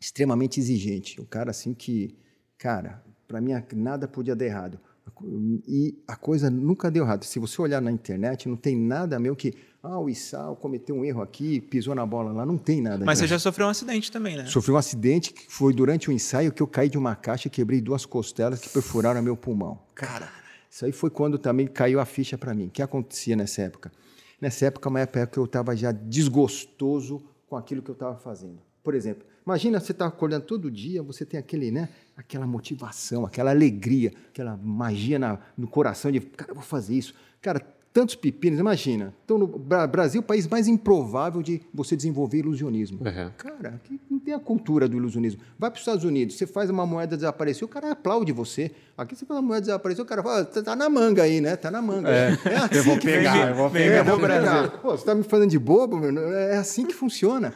extremamente 0.00 0.60
exigente. 0.60 1.20
Um 1.20 1.24
cara 1.24 1.50
assim 1.50 1.74
que, 1.74 2.16
cara, 2.58 3.02
para 3.26 3.40
mim 3.40 3.52
nada 3.74 4.06
podia 4.06 4.36
dar 4.36 4.44
errado. 4.44 4.78
E 5.66 5.96
a 6.06 6.16
coisa 6.16 6.50
nunca 6.50 6.90
deu 6.90 7.04
errado. 7.04 7.24
Se 7.24 7.38
você 7.38 7.60
olhar 7.60 7.80
na 7.80 7.90
internet, 7.90 8.48
não 8.48 8.56
tem 8.56 8.76
nada 8.76 9.18
meu 9.18 9.34
que. 9.36 9.54
Ah, 9.82 10.00
o 10.00 10.10
Issal 10.10 10.56
cometeu 10.56 10.96
um 10.96 11.04
erro 11.04 11.22
aqui, 11.22 11.60
pisou 11.60 11.94
na 11.94 12.04
bola 12.04 12.32
lá. 12.32 12.44
Não 12.44 12.58
tem 12.58 12.80
nada. 12.80 13.04
Mas 13.04 13.20
você 13.20 13.26
já 13.28 13.38
sofreu 13.38 13.66
um 13.66 13.70
acidente 13.70 14.10
também, 14.10 14.36
né? 14.36 14.46
Sofri 14.46 14.72
um 14.72 14.76
acidente 14.76 15.32
que 15.32 15.46
foi 15.48 15.72
durante 15.72 16.10
o 16.10 16.12
ensaio 16.12 16.52
que 16.52 16.60
eu 16.60 16.66
caí 16.66 16.88
de 16.88 16.98
uma 16.98 17.14
caixa 17.14 17.46
e 17.46 17.50
quebrei 17.50 17.80
duas 17.80 18.04
costelas 18.04 18.60
que 18.60 18.68
perfuraram 18.68 19.22
meu 19.22 19.36
pulmão. 19.36 19.78
Cara, 19.94 20.28
isso 20.68 20.84
aí 20.84 20.90
foi 20.90 21.08
quando 21.08 21.38
também 21.38 21.68
caiu 21.68 22.00
a 22.00 22.04
ficha 22.04 22.36
para 22.36 22.52
mim. 22.52 22.66
O 22.66 22.70
que 22.70 22.82
acontecia 22.82 23.36
nessa 23.36 23.62
época? 23.62 23.92
nessa 24.40 24.66
época, 24.66 24.88
uma 24.88 25.00
época 25.00 25.26
que 25.26 25.38
eu 25.38 25.44
estava 25.44 25.76
já 25.76 25.92
desgostoso 25.92 27.22
com 27.48 27.56
aquilo 27.56 27.82
que 27.82 27.90
eu 27.90 27.94
estava 27.94 28.16
fazendo. 28.16 28.58
Por 28.82 28.94
exemplo, 28.94 29.26
imagina 29.46 29.78
você 29.78 29.92
está 29.92 30.06
acordando 30.06 30.44
todo 30.44 30.70
dia, 30.70 31.02
você 31.02 31.24
tem 31.24 31.38
aquele, 31.38 31.70
né, 31.70 31.88
aquela 32.16 32.46
motivação, 32.46 33.24
aquela 33.24 33.50
alegria, 33.50 34.12
aquela 34.28 34.56
magia 34.56 35.18
na, 35.18 35.38
no 35.56 35.68
coração 35.68 36.10
de, 36.10 36.20
cara, 36.20 36.50
eu 36.50 36.54
vou 36.56 36.64
fazer 36.64 36.94
isso. 36.94 37.14
Cara, 37.40 37.60
tantos 37.96 38.14
pepinos, 38.14 38.58
imagina. 38.58 39.14
Então, 39.24 39.38
no 39.38 39.46
Brasil, 39.46 40.20
o 40.20 40.22
país 40.22 40.46
mais 40.46 40.68
improvável 40.68 41.40
de 41.40 41.62
você 41.72 41.96
desenvolver 41.96 42.40
ilusionismo. 42.40 42.98
Uhum. 42.98 43.30
Cara, 43.38 43.68
aqui 43.76 43.98
não 44.10 44.18
tem 44.18 44.34
a 44.34 44.38
cultura 44.38 44.86
do 44.86 44.98
ilusionismo. 44.98 45.40
Vai 45.58 45.70
para 45.70 45.76
os 45.76 45.80
Estados 45.80 46.04
Unidos, 46.04 46.36
você 46.36 46.46
faz 46.46 46.68
uma 46.68 46.84
moeda 46.84 47.16
desaparecer, 47.16 47.64
o 47.64 47.68
cara 47.68 47.92
aplaude 47.92 48.32
você. 48.32 48.70
Aqui 48.98 49.16
você 49.16 49.24
faz 49.24 49.40
uma 49.40 49.46
moeda 49.46 49.62
desaparecer, 49.62 50.04
o 50.04 50.06
cara 50.06 50.22
fala, 50.22 50.44
tá, 50.44 50.62
tá 50.62 50.76
na 50.76 50.90
manga 50.90 51.22
aí, 51.22 51.40
né? 51.40 51.56
Tá 51.56 51.70
na 51.70 51.80
manga. 51.80 52.10
É, 52.10 52.36
é 52.44 52.56
assim 52.56 52.74
eu 52.74 52.84
vou 52.84 52.98
pegar, 52.98 53.48
eu 53.48 53.54
vou 53.54 53.70
pegar. 53.70 53.94
É, 53.94 54.02
vou 54.02 54.20
pegar. 54.20 54.70
Pô, 54.82 54.90
você 54.90 54.96
está 54.96 55.14
me 55.14 55.22
falando 55.22 55.48
de 55.48 55.58
bobo? 55.58 55.96
Meu? 55.96 56.34
É 56.34 56.58
assim 56.58 56.84
que 56.84 56.94
funciona. 56.94 57.54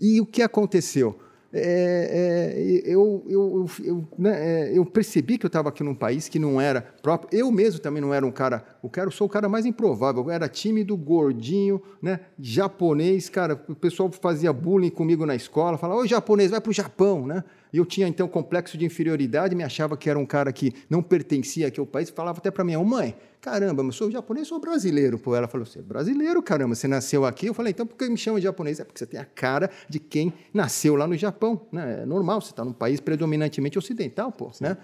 E 0.00 0.20
o 0.20 0.26
que 0.26 0.42
aconteceu? 0.42 1.18
é, 1.56 2.50
é, 2.56 2.82
eu, 2.84 3.24
eu, 3.28 3.66
eu, 3.84 4.08
né, 4.18 4.32
é, 4.66 4.76
eu, 4.76 4.84
percebi 4.84 5.38
que 5.38 5.46
eu 5.46 5.48
estava 5.48 5.68
aqui 5.68 5.84
num 5.84 5.94
país 5.94 6.28
que 6.28 6.38
não 6.38 6.60
era 6.60 6.82
próprio. 7.00 7.38
Eu 7.38 7.50
mesmo 7.52 7.80
também 7.80 8.02
não 8.02 8.12
era 8.12 8.26
um 8.26 8.32
cara. 8.32 8.64
Eu 8.82 9.10
sou 9.12 9.28
o 9.28 9.30
cara 9.30 9.48
mais 9.48 9.64
improvável. 9.64 10.24
Eu 10.24 10.30
era 10.30 10.48
tímido, 10.48 10.96
gordinho, 10.96 11.80
né, 12.02 12.20
japonês. 12.40 13.28
Cara, 13.28 13.62
o 13.68 13.74
pessoal 13.74 14.10
fazia 14.10 14.52
bullying 14.52 14.90
comigo 14.90 15.24
na 15.24 15.36
escola, 15.36 15.78
falava: 15.78 16.00
Ô 16.00 16.06
japonês, 16.06 16.50
vai 16.50 16.60
para 16.60 16.70
o 16.70 16.74
Japão, 16.74 17.24
né? 17.24 17.44
E 17.74 17.76
eu 17.76 17.84
tinha 17.84 18.06
então 18.06 18.28
complexo 18.28 18.78
de 18.78 18.84
inferioridade, 18.84 19.52
me 19.52 19.64
achava 19.64 19.96
que 19.96 20.08
era 20.08 20.16
um 20.16 20.24
cara 20.24 20.52
que 20.52 20.72
não 20.88 21.02
pertencia 21.02 21.66
aqui 21.66 21.80
ao 21.80 21.86
país, 21.86 22.08
falava 22.08 22.38
até 22.38 22.48
para 22.48 22.62
minha 22.62 22.78
mãe: 22.78 23.16
caramba, 23.40 23.82
eu 23.82 23.90
sou 23.90 24.08
japonês, 24.12 24.46
sou 24.46 24.60
brasileiro. 24.60 25.18
Pô, 25.18 25.34
ela 25.34 25.48
falou: 25.48 25.66
você 25.66 25.80
é 25.80 25.82
brasileiro, 25.82 26.40
caramba, 26.40 26.76
você 26.76 26.86
nasceu 26.86 27.24
aqui. 27.24 27.46
Eu 27.46 27.52
falei: 27.52 27.72
então 27.72 27.84
por 27.84 27.96
que 27.96 28.08
me 28.08 28.16
chama 28.16 28.38
de 28.38 28.44
japonês? 28.44 28.78
É 28.78 28.84
porque 28.84 29.00
você 29.00 29.06
tem 29.06 29.18
a 29.18 29.24
cara 29.24 29.68
de 29.88 29.98
quem 29.98 30.32
nasceu 30.52 30.94
lá 30.94 31.04
no 31.04 31.16
Japão. 31.16 31.62
Né? 31.72 32.02
É 32.02 32.06
normal, 32.06 32.40
você 32.40 32.50
está 32.50 32.64
num 32.64 32.72
país 32.72 33.00
predominantemente 33.00 33.76
ocidental, 33.76 34.30
pô, 34.30 34.52
né? 34.60 34.76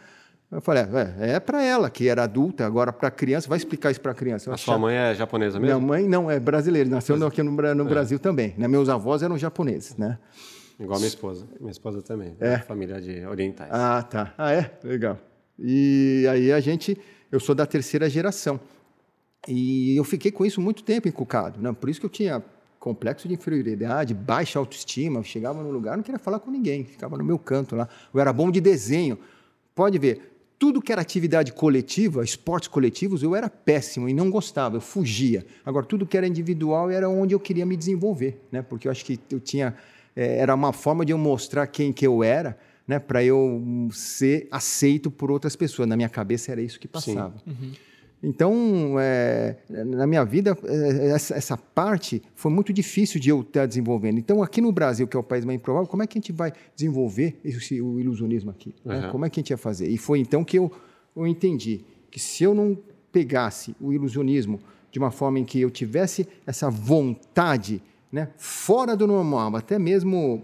Eu 0.50 0.60
falei, 0.60 0.82
é, 1.20 1.34
é 1.34 1.38
para 1.38 1.62
ela, 1.62 1.88
que 1.88 2.08
era 2.08 2.24
adulta, 2.24 2.66
agora 2.66 2.92
para 2.92 3.08
criança, 3.08 3.48
vai 3.48 3.56
explicar 3.56 3.92
isso 3.92 4.00
para 4.00 4.12
criança. 4.12 4.52
a 4.52 4.56
sua 4.56 4.76
mãe 4.76 4.96
é 4.96 5.14
japonesa 5.14 5.60
mesmo? 5.60 5.76
Minha 5.76 5.86
mãe 5.86 6.08
não, 6.08 6.28
é 6.28 6.40
brasileira, 6.40 6.90
nasceu 6.90 7.16
Mas... 7.16 7.28
aqui 7.28 7.40
no, 7.40 7.52
no 7.52 7.86
é. 7.86 7.88
Brasil 7.88 8.18
também. 8.18 8.52
Né? 8.58 8.66
Meus 8.66 8.88
avós 8.88 9.22
eram 9.22 9.38
japoneses, 9.38 9.96
né? 9.96 10.18
Igual 10.80 10.98
minha 10.98 11.08
esposa. 11.08 11.46
Minha 11.60 11.70
esposa 11.70 12.00
também. 12.00 12.34
É. 12.40 12.58
Família 12.58 13.00
de 13.00 13.24
orientais. 13.26 13.70
Ah, 13.70 14.02
tá. 14.02 14.34
Ah, 14.38 14.52
é? 14.52 14.78
Legal. 14.82 15.18
E 15.58 16.26
aí 16.30 16.50
a 16.50 16.58
gente. 16.58 16.96
Eu 17.30 17.38
sou 17.38 17.54
da 17.54 17.66
terceira 17.66 18.08
geração. 18.08 18.58
E 19.46 19.96
eu 19.96 20.04
fiquei 20.04 20.32
com 20.32 20.44
isso 20.44 20.60
muito 20.60 20.82
tempo 20.82 21.06
encucado. 21.06 21.60
Né? 21.60 21.72
Por 21.72 21.88
isso 21.88 22.00
que 22.00 22.06
eu 22.06 22.10
tinha 22.10 22.42
complexo 22.78 23.28
de 23.28 23.34
inferioridade, 23.34 24.14
baixa 24.14 24.58
autoestima. 24.58 25.18
Eu 25.18 25.22
chegava 25.22 25.62
no 25.62 25.70
lugar, 25.70 25.96
não 25.96 26.02
queria 26.02 26.18
falar 26.18 26.40
com 26.40 26.50
ninguém, 26.50 26.84
ficava 26.84 27.16
no 27.16 27.24
meu 27.24 27.38
canto 27.38 27.76
lá. 27.76 27.86
Eu 28.12 28.20
era 28.20 28.32
bom 28.32 28.50
de 28.50 28.60
desenho. 28.60 29.18
Pode 29.74 29.98
ver, 29.98 30.30
tudo 30.58 30.82
que 30.82 30.90
era 30.92 31.00
atividade 31.00 31.52
coletiva, 31.52 32.24
esportes 32.24 32.68
coletivos, 32.68 33.22
eu 33.22 33.34
era 33.36 33.48
péssimo 33.48 34.08
e 34.08 34.14
não 34.14 34.30
gostava, 34.30 34.76
eu 34.76 34.80
fugia. 34.80 35.46
Agora, 35.64 35.86
tudo 35.86 36.06
que 36.06 36.16
era 36.16 36.26
individual 36.26 36.90
era 36.90 37.08
onde 37.08 37.34
eu 37.34 37.40
queria 37.40 37.64
me 37.64 37.76
desenvolver, 37.76 38.42
né? 38.50 38.60
porque 38.60 38.88
eu 38.88 38.92
acho 38.92 39.04
que 39.04 39.18
eu 39.30 39.40
tinha 39.40 39.68
é, 39.68 39.74
era 40.14 40.54
uma 40.54 40.72
forma 40.72 41.04
de 41.04 41.12
eu 41.12 41.18
mostrar 41.18 41.66
quem 41.66 41.92
que 41.92 42.06
eu 42.06 42.22
era, 42.22 42.58
né, 42.86 42.98
para 42.98 43.22
eu 43.22 43.62
ser 43.92 44.48
aceito 44.50 45.10
por 45.10 45.30
outras 45.30 45.54
pessoas. 45.54 45.88
Na 45.88 45.96
minha 45.96 46.08
cabeça 46.08 46.50
era 46.52 46.60
isso 46.60 46.78
que 46.80 46.88
passava. 46.88 47.34
Uhum. 47.46 47.72
Então, 48.22 48.96
é, 48.98 49.56
na 49.68 50.06
minha 50.06 50.24
vida, 50.24 50.56
é, 50.64 51.06
essa, 51.08 51.34
essa, 51.34 51.56
parte 51.56 52.22
foi 52.34 52.50
muito 52.50 52.70
difícil 52.70 53.18
de 53.18 53.30
eu 53.30 53.40
estar 53.40 53.64
desenvolvendo. 53.64 54.18
Então, 54.18 54.42
aqui 54.42 54.60
no 54.60 54.70
Brasil, 54.70 55.08
que 55.08 55.16
é 55.16 55.20
o 55.20 55.22
país 55.22 55.44
mais 55.44 55.58
improvável, 55.58 55.88
como 55.88 56.02
é 56.02 56.06
que 56.06 56.18
a 56.18 56.20
gente 56.20 56.32
vai 56.32 56.52
desenvolver 56.76 57.40
esse, 57.42 57.80
o 57.80 57.98
ilusionismo 57.98 58.50
aqui? 58.50 58.74
Uhum. 58.84 58.92
Né? 58.92 59.08
Como 59.10 59.24
é 59.24 59.30
que 59.30 59.40
a 59.40 59.42
gente 59.42 59.50
ia 59.50 59.56
fazer? 59.56 59.88
E 59.88 59.96
foi 59.96 60.18
então 60.18 60.44
que 60.44 60.58
eu, 60.58 60.70
eu 61.16 61.26
entendi 61.26 61.82
que 62.10 62.20
se 62.20 62.44
eu 62.44 62.54
não 62.54 62.76
pegasse 63.10 63.74
o 63.80 63.92
ilusionismo 63.92 64.60
de 64.90 64.98
uma 64.98 65.10
forma 65.10 65.38
em 65.38 65.44
que 65.44 65.60
eu 65.60 65.70
tivesse 65.70 66.28
essa 66.46 66.68
vontade 66.68 67.82
né, 68.12 68.32
fora 68.36 68.96
do 68.96 69.06
normal, 69.06 69.56
até 69.56 69.78
mesmo, 69.78 70.42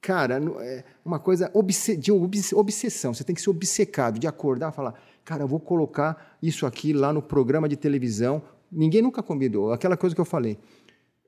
cara, 0.00 0.40
é 0.60 0.84
uma 1.04 1.18
coisa 1.18 1.50
de 1.98 2.12
obsessão. 2.12 3.12
Você 3.12 3.24
tem 3.24 3.34
que 3.34 3.42
ser 3.42 3.50
obcecado, 3.50 4.18
de 4.18 4.26
acordar 4.26 4.72
e 4.72 4.74
falar, 4.74 4.94
cara, 5.24 5.42
eu 5.42 5.48
vou 5.48 5.60
colocar 5.60 6.36
isso 6.42 6.66
aqui 6.66 6.92
lá 6.92 7.12
no 7.12 7.22
programa 7.22 7.68
de 7.68 7.76
televisão. 7.76 8.42
Ninguém 8.70 9.02
nunca 9.02 9.22
convidou. 9.22 9.72
Aquela 9.72 9.96
coisa 9.96 10.14
que 10.14 10.20
eu 10.20 10.24
falei. 10.24 10.58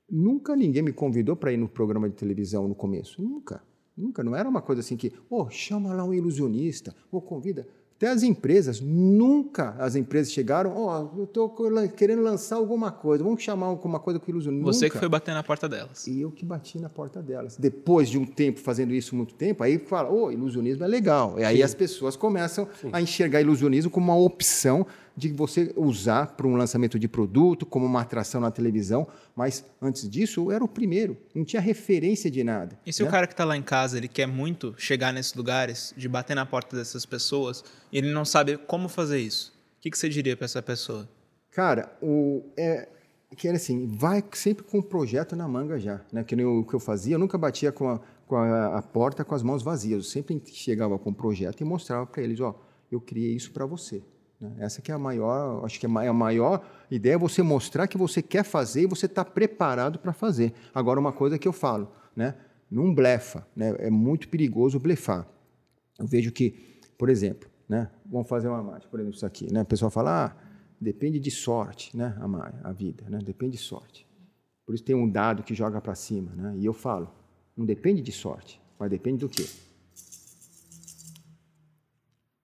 Nunca 0.09 0.55
ninguém 0.55 0.81
me 0.81 0.93
convidou 0.93 1.35
para 1.35 1.51
ir 1.51 1.57
no 1.57 1.67
programa 1.67 2.07
de 2.07 2.15
televisão 2.15 2.67
no 2.67 2.75
começo. 2.75 3.21
Nunca. 3.21 3.61
Nunca. 3.95 4.23
Não 4.23 4.35
era 4.35 4.47
uma 4.47 4.61
coisa 4.61 4.79
assim 4.79 4.95
que, 4.95 5.11
oh, 5.29 5.49
chama 5.49 5.93
lá 5.93 6.03
um 6.03 6.13
ilusionista, 6.13 6.95
ou 7.11 7.21
convida. 7.21 7.67
Até 7.97 8.09
as 8.09 8.21
empresas, 8.21 8.79
nunca 8.79 9.75
as 9.79 9.95
empresas 9.95 10.31
chegaram, 10.31 10.71
ó, 10.77 11.09
oh, 11.15 11.19
eu 11.19 11.23
estou 11.23 11.49
querendo 11.95 12.21
lançar 12.21 12.55
alguma 12.57 12.91
coisa, 12.91 13.23
vamos 13.23 13.41
chamar 13.41 13.65
alguma 13.65 13.99
coisa 13.99 14.19
com 14.19 14.29
ilusionismo. 14.29 14.71
Você 14.71 14.85
nunca. 14.85 14.93
que 14.93 14.99
foi 14.99 15.09
bater 15.09 15.33
na 15.33 15.41
porta 15.41 15.67
delas. 15.67 16.05
E 16.05 16.21
eu 16.21 16.29
que 16.29 16.45
bati 16.45 16.79
na 16.79 16.89
porta 16.89 17.23
delas. 17.23 17.57
Depois 17.57 18.07
de 18.07 18.19
um 18.19 18.25
tempo 18.25 18.59
fazendo 18.59 18.93
isso 18.93 19.15
muito 19.15 19.33
tempo, 19.33 19.63
aí 19.63 19.79
fala, 19.79 20.11
ô, 20.11 20.25
oh, 20.25 20.31
ilusionismo 20.31 20.83
é 20.83 20.87
legal. 20.87 21.39
E 21.39 21.43
aí 21.43 21.57
Sim. 21.57 21.63
as 21.63 21.73
pessoas 21.73 22.15
começam 22.15 22.67
Sim. 22.79 22.89
a 22.93 23.01
enxergar 23.01 23.41
ilusionismo 23.41 23.89
como 23.89 24.11
uma 24.11 24.15
opção 24.15 24.85
de 25.17 25.29
você 25.29 25.73
usar 25.75 26.27
para 26.37 26.45
um 26.45 26.55
lançamento 26.55 26.99
de 26.99 27.07
produto, 27.07 27.65
como 27.65 27.87
uma 27.87 28.01
atração 28.01 28.39
na 28.39 28.51
televisão, 28.51 29.07
mas 29.35 29.65
antes 29.81 30.07
disso 30.07 30.41
eu 30.41 30.51
era 30.51 30.63
o 30.63 30.67
primeiro, 30.67 31.17
não 31.33 31.43
tinha 31.43 31.59
referência 31.59 32.29
de 32.29 32.43
nada. 32.43 32.77
E 32.85 32.93
se 32.93 33.01
né? 33.01 33.09
o 33.09 33.11
cara 33.11 33.25
que 33.25 33.33
está 33.33 33.43
lá 33.43 33.57
em 33.57 33.63
casa 33.63 33.97
ele 33.97 34.07
quer 34.07 34.27
muito 34.27 34.75
chegar 34.77 35.11
nesses 35.11 35.33
lugares, 35.33 35.91
de 35.97 36.07
bater 36.07 36.35
na 36.35 36.45
porta 36.45 36.77
dessas 36.77 37.03
pessoas, 37.03 37.63
e 37.91 37.97
ele 37.97 38.13
não 38.13 38.23
sabe 38.23 38.57
como 38.57 38.87
fazer 38.87 39.19
isso, 39.19 39.51
o 39.79 39.81
que, 39.81 39.89
que 39.89 39.97
você 39.97 40.07
diria 40.07 40.37
para 40.37 40.45
essa 40.45 40.61
pessoa? 40.61 41.09
Cara, 41.49 41.91
o, 41.99 42.43
é, 42.55 42.87
que 43.35 43.47
era 43.47 43.57
assim, 43.57 43.87
vai 43.87 44.23
sempre 44.33 44.63
com 44.63 44.77
o 44.77 44.83
projeto 44.83 45.35
na 45.35 45.47
manga 45.47 45.79
já, 45.79 46.01
né? 46.13 46.23
Que 46.23 46.35
nem 46.35 46.45
o 46.45 46.63
que 46.63 46.75
eu 46.75 46.79
fazia, 46.79 47.15
eu 47.15 47.19
nunca 47.19 47.39
batia 47.39 47.71
com 47.71 47.89
a, 47.89 47.99
com 48.27 48.35
a, 48.35 48.77
a 48.77 48.81
porta 48.83 49.25
com 49.25 49.33
as 49.33 49.41
mãos 49.41 49.63
vazias, 49.63 49.97
eu 49.97 50.03
sempre 50.03 50.39
chegava 50.45 50.99
com 50.99 51.09
o 51.09 51.13
projeto 51.13 51.61
e 51.61 51.63
mostrava 51.63 52.05
para 52.05 52.21
eles, 52.21 52.39
ó, 52.39 52.55
eu 52.91 53.01
criei 53.01 53.35
isso 53.35 53.51
para 53.51 53.65
você. 53.65 54.03
Né? 54.39 54.55
Essa 54.59 54.81
que 54.81 54.91
é 54.91 54.95
a 54.95 54.99
maior, 54.99 55.65
acho 55.65 55.79
que 55.79 55.85
é 55.85 55.89
a 55.89 56.13
maior 56.13 56.65
ideia 56.89 57.15
é 57.15 57.17
você 57.17 57.41
mostrar 57.41 57.87
que 57.87 57.97
você 57.97 58.21
quer 58.21 58.43
fazer 58.43 58.83
e 58.83 58.87
você 58.87 59.05
está 59.05 59.25
preparado 59.25 59.99
para 59.99 60.13
fazer. 60.13 60.53
Agora, 60.73 60.99
uma 60.99 61.11
coisa 61.11 61.37
que 61.37 61.47
eu 61.47 61.53
falo, 61.53 61.91
né? 62.15 62.35
não 62.69 62.93
blefa, 62.93 63.47
né? 63.55 63.75
é 63.79 63.89
muito 63.89 64.29
perigoso 64.29 64.79
blefar. 64.79 65.27
Eu 65.97 66.05
vejo 66.05 66.31
que, 66.31 66.79
por 66.97 67.09
exemplo, 67.09 67.49
né? 67.67 67.89
vamos 68.05 68.27
fazer 68.27 68.47
uma 68.47 68.61
mágica, 68.61 68.89
por 68.89 68.99
exemplo, 68.99 69.15
isso 69.15 69.25
aqui, 69.25 69.51
né? 69.51 69.61
o 69.61 69.65
pessoal 69.65 69.89
fala, 69.89 70.25
ah, 70.25 70.35
depende 70.79 71.19
de 71.19 71.31
sorte, 71.31 71.95
né? 71.95 72.15
a, 72.19 72.69
a 72.69 72.71
vida, 72.71 73.03
né? 73.09 73.19
depende 73.23 73.53
de 73.53 73.63
sorte. 73.63 74.05
Por 74.65 74.75
isso 74.75 74.83
tem 74.83 74.95
um 74.95 75.09
dado 75.09 75.43
que 75.43 75.55
joga 75.55 75.81
para 75.81 75.95
cima, 75.95 76.31
né? 76.35 76.55
e 76.57 76.65
eu 76.65 76.73
falo, 76.73 77.09
não 77.55 77.65
depende 77.65 78.01
de 78.01 78.11
sorte, 78.11 78.61
mas 78.77 78.89
depende 78.89 79.19
do 79.19 79.29
quê? 79.29 79.47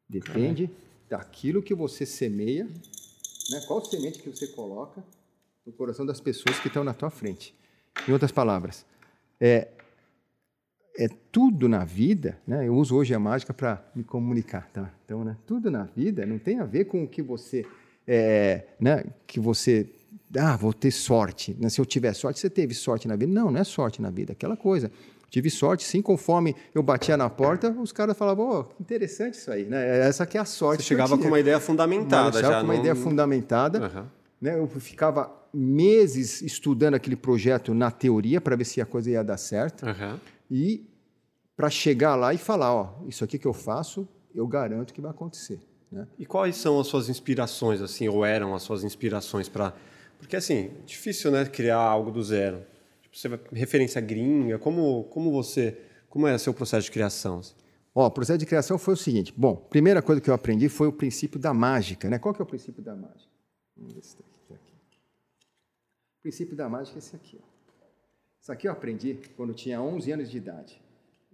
Depende 0.10 0.70
daquilo 1.13 1.62
que 1.62 1.76
você 1.76 2.08
semeia, 2.08 2.63
né? 2.63 3.62
qual 3.67 3.86
semente 3.86 4.17
que 4.17 4.32
você 4.32 4.47
coloca 4.47 5.04
no 5.63 5.71
coração 5.71 6.04
das 6.08 6.19
pessoas 6.19 6.60
que 6.60 6.67
estão 6.67 6.84
na 6.84 6.91
tua 6.91 7.12
frente. 7.12 7.54
Em 8.08 8.12
outras 8.12 8.32
palavras, 8.32 8.84
é, 9.39 9.67
é 10.97 11.08
tudo 11.32 11.69
na 11.69 11.86
vida, 11.86 12.39
né? 12.47 12.67
eu 12.67 12.73
uso 12.76 12.95
hoje 12.95 13.13
a 13.13 13.19
mágica 13.19 13.54
para 13.54 13.88
me 13.93 14.04
comunicar, 14.04 14.67
tá? 14.71 14.91
Então, 15.06 15.23
né? 15.23 15.38
tudo 15.45 15.69
na 15.69 15.84
vida 15.84 16.26
não 16.26 16.39
tem 16.39 16.60
a 16.60 16.65
ver 16.65 16.86
com 16.86 17.04
o 17.04 17.08
que 17.08 17.21
você, 17.21 17.63
é, 18.08 18.63
né? 18.80 19.06
que 19.28 19.39
você, 19.39 19.88
ah, 20.36 20.58
vou 20.58 20.73
ter 20.73 20.89
sorte. 20.89 21.56
Né? 21.60 21.69
Se 21.69 21.80
eu 21.80 21.86
tiver 21.86 22.13
sorte, 22.13 22.39
você 22.39 22.49
teve 22.49 22.73
sorte 22.73 23.08
na 23.08 23.15
vida. 23.15 23.32
Não, 23.32 23.52
não 23.52 23.60
é 23.60 23.63
sorte 23.63 24.02
na 24.02 24.10
vida, 24.10 24.32
é 24.32 24.34
aquela 24.34 24.58
coisa. 24.58 24.91
Tive 25.34 25.50
sorte, 25.50 25.84
sim, 25.84 26.00
conforme 26.00 26.56
eu 26.76 26.84
batia 26.84 27.17
na 27.17 27.28
porta, 27.28 27.72
os 27.72 27.91
caras 27.91 28.15
falavam, 28.15 28.67
oh, 28.69 28.80
interessante 28.80 29.34
isso 29.34 29.50
aí, 29.50 29.65
né? 29.65 30.08
Essa 30.08 30.28
que 30.28 30.38
é 30.38 30.41
a 30.41 30.46
sorte. 30.46 30.84
Você 30.84 30.89
chegava 30.89 31.17
com 31.17 31.26
uma 31.26 31.39
ideia 31.39 31.60
fundamentada 31.60 32.39
já. 32.39 32.60
com 32.60 32.65
uma 32.65 32.74
não... 32.74 32.80
ideia 32.80 32.93
fundamentada. 32.93 33.82
Uhum. 33.82 34.06
Né? 34.39 34.60
Eu 34.60 34.67
ficava 34.67 35.34
meses 35.52 36.43
estudando 36.43 36.93
aquele 36.93 37.15
projeto 37.15 37.74
na 37.74 37.89
teoria 37.89 38.39
para 38.39 38.56
ver 38.56 38.63
se 38.63 38.80
a 38.80 38.86
coisa 38.86 39.10
ia 39.10 39.24
dar 39.24 39.38
certo. 39.38 39.88
Uhum. 39.88 40.19
E 40.52 40.86
para 41.58 41.67
chegar 41.67 42.13
lá 42.13 42.32
e 42.32 42.38
falar, 42.38 42.72
ó, 42.72 42.93
oh, 43.02 43.10
isso 43.10 43.24
aqui 43.24 43.39
que 43.39 43.48
eu 43.48 43.54
faço, 43.54 44.08
eu 44.36 44.46
garanto 44.46 44.93
que 44.93 45.02
vai 45.02 45.10
acontecer. 45.10 45.60
Né? 45.91 46.06
E 46.19 46.28
quais 46.28 46.58
são 46.58 46.80
as 46.80 46.86
suas 46.86 47.10
inspirações, 47.10 47.82
assim, 47.82 48.08
ou 48.08 48.24
eram 48.24 48.54
as 48.54 48.62
suas 48.62 48.84
inspirações 48.84 49.50
para... 49.50 49.74
Porque, 50.19 50.36
assim, 50.36 50.69
difícil, 50.86 51.32
né, 51.32 51.43
criar 51.43 51.80
algo 51.80 52.12
do 52.12 52.22
zero 52.22 52.72
você 53.13 53.30
vai 53.30 53.39
referência 53.52 54.02
gringa? 54.02 54.58
Como, 54.58 55.04
como 55.06 55.32
você, 55.32 55.78
como 56.10 56.28
é 56.28 56.34
o 56.34 56.39
seu 56.39 56.54
processo 56.54 56.86
de 56.86 56.91
criação? 56.91 57.41
Ó, 57.93 58.08
o 58.08 58.12
processo 58.12 58.39
de 58.39 58.45
criação 58.45 58.78
foi 58.78 58.95
o 58.95 58.97
seguinte. 58.97 59.34
Bom, 59.38 59.56
primeira 59.56 60.02
coisa 60.02 60.19
que 60.19 60.30
eu 60.30 60.34
aprendi 60.34 60.67
foi 60.67 60.88
o 60.88 60.91
princípio 60.91 61.39
da 61.39 61.54
mágica, 61.54 62.10
né? 62.10 62.17
Qual 62.17 62.34
que 62.34 62.41
é 62.41 62.43
o 62.43 62.47
princípio 62.47 62.82
da 62.82 62.95
mágica? 62.95 63.32
Se 63.78 63.99
está 63.99 64.23
aqui. 64.56 64.71
princípio 66.21 66.56
da 66.56 66.67
mágica 66.67 66.97
é 66.97 66.99
esse 66.99 67.15
aqui. 67.15 67.39
Ó. 67.41 67.54
Isso 68.41 68.52
aqui 68.52 68.67
eu 68.67 68.71
aprendi 68.71 69.19
quando 69.38 69.49
eu 69.49 69.56
tinha 69.56 69.82
11 69.82 70.12
anos 70.12 70.32
de 70.32 70.38
idade. 70.38 70.82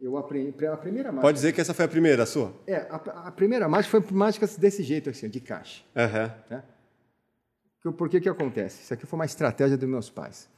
Eu 0.01 0.17
aprendi 0.17 0.65
a 0.65 0.77
primeira 0.77 1.09
mágica. 1.11 1.21
Pode 1.21 1.35
dizer 1.35 1.53
que 1.53 1.61
essa 1.61 1.73
foi 1.73 1.85
a 1.85 1.87
primeira, 1.87 2.23
a 2.23 2.25
sua? 2.25 2.53
É, 2.67 2.75
a, 2.89 2.95
a 3.27 3.31
primeira 3.31 3.67
mágica 3.67 3.99
foi 3.99 4.15
mágicas 4.15 4.57
desse 4.57 4.83
jeito, 4.83 5.09
assim, 5.09 5.29
de 5.29 5.39
caixa. 5.39 5.83
Uhum. 5.95 6.55
Né? 6.55 6.63
Por 7.97 8.09
que 8.09 8.19
que 8.19 8.29
acontece? 8.29 8.83
Isso 8.83 8.93
aqui 8.93 9.05
foi 9.05 9.17
uma 9.17 9.25
estratégia 9.25 9.77
dos 9.77 9.87
meus 9.87 10.09
pais. 10.09 10.49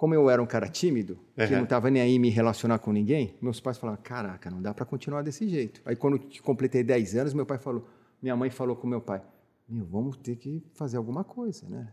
Como 0.00 0.14
eu 0.14 0.30
era 0.30 0.42
um 0.42 0.46
cara 0.46 0.66
tímido, 0.66 1.18
uhum. 1.36 1.46
que 1.46 1.54
não 1.54 1.64
estava 1.64 1.90
nem 1.90 2.00
aí 2.00 2.18
me 2.18 2.30
relacionar 2.30 2.78
com 2.78 2.90
ninguém, 2.90 3.34
meus 3.38 3.60
pais 3.60 3.76
falaram: 3.76 4.00
caraca, 4.02 4.50
não 4.50 4.62
dá 4.62 4.72
para 4.72 4.86
continuar 4.86 5.20
desse 5.20 5.46
jeito. 5.46 5.82
Aí 5.84 5.94
quando 5.94 6.16
eu 6.16 6.42
completei 6.42 6.82
10 6.82 7.16
anos, 7.16 7.34
meu 7.34 7.44
pai 7.44 7.58
falou, 7.58 7.86
minha 8.22 8.34
mãe 8.34 8.48
falou 8.48 8.74
com 8.74 8.86
meu 8.86 9.02
pai: 9.02 9.20
meu, 9.68 9.84
vamos 9.84 10.16
ter 10.16 10.36
que 10.36 10.64
fazer 10.72 10.96
alguma 10.96 11.22
coisa, 11.22 11.68
né? 11.68 11.92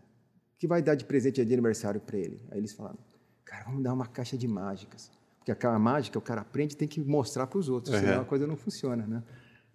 O 0.55 0.57
que 0.57 0.65
vai 0.65 0.81
dar 0.81 0.95
de 0.95 1.03
presente 1.03 1.43
de 1.43 1.53
aniversário 1.53 1.99
para 1.99 2.17
ele? 2.17 2.41
Aí 2.49 2.59
eles 2.59 2.71
falaram: 2.71 2.97
cara, 3.43 3.65
vamos 3.65 3.83
dar 3.83 3.93
uma 3.93 4.07
caixa 4.07 4.37
de 4.37 4.47
mágicas. 4.47 5.11
Porque 5.39 5.51
aquela 5.51 5.77
mágica 5.77 6.17
o 6.17 6.21
cara 6.21 6.39
aprende 6.39 6.75
e 6.75 6.77
tem 6.77 6.87
que 6.87 7.01
mostrar 7.01 7.45
para 7.45 7.59
os 7.59 7.67
outros, 7.67 7.93
uhum. 7.93 7.99
senão 7.99 8.21
a 8.21 8.25
coisa 8.25 8.47
não 8.47 8.55
funciona, 8.55 9.05
né? 9.05 9.21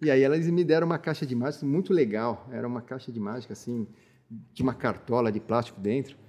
E 0.01 0.09
aí 0.09 0.23
eles 0.23 0.49
me 0.49 0.63
deram 0.63 0.87
uma 0.87 0.97
caixa 0.97 1.23
de 1.23 1.35
mágica 1.35 1.67
muito 1.67 1.93
legal. 1.93 2.49
Era 2.51 2.67
uma 2.67 2.81
caixa 2.81 3.11
de 3.11 3.19
mágica 3.19 3.53
assim, 3.53 3.87
tinha 4.55 4.65
uma 4.65 4.73
cartola 4.73 5.31
de 5.31 5.39
plástico 5.39 5.79
dentro. 5.79 6.22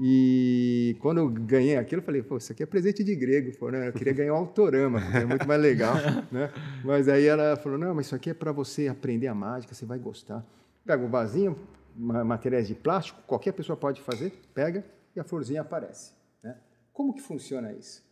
E 0.00 0.96
quando 1.00 1.18
eu 1.18 1.28
ganhei 1.28 1.76
aquilo, 1.76 2.00
eu 2.00 2.04
falei, 2.04 2.22
pô, 2.22 2.36
isso 2.36 2.52
aqui 2.52 2.62
é 2.62 2.66
presente 2.66 3.02
de 3.02 3.16
grego. 3.16 3.56
Pô, 3.58 3.68
né? 3.68 3.88
Eu 3.88 3.92
queria 3.92 4.12
ganhar 4.12 4.32
um 4.32 4.36
autorama, 4.36 5.00
é 5.12 5.24
muito 5.24 5.46
mais 5.46 5.60
legal. 5.60 5.94
né? 6.30 6.52
Mas 6.84 7.08
aí 7.08 7.26
ela 7.26 7.56
falou, 7.56 7.76
não, 7.76 7.94
mas 7.94 8.06
isso 8.06 8.14
aqui 8.14 8.30
é 8.30 8.34
para 8.34 8.52
você 8.52 8.86
aprender 8.86 9.26
a 9.26 9.34
mágica, 9.34 9.74
você 9.74 9.84
vai 9.84 9.98
gostar. 9.98 10.44
Pega 10.84 11.04
o 11.04 11.08
vasinho, 11.08 11.58
materiais 11.96 12.68
de 12.68 12.74
plástico, 12.74 13.20
qualquer 13.26 13.52
pessoa 13.52 13.76
pode 13.76 14.00
fazer, 14.00 14.32
pega 14.54 14.84
e 15.16 15.20
a 15.20 15.24
florzinha 15.24 15.62
aparece. 15.62 16.12
Né? 16.42 16.56
Como 16.92 17.12
que 17.12 17.20
funciona 17.20 17.72
isso? 17.72 18.02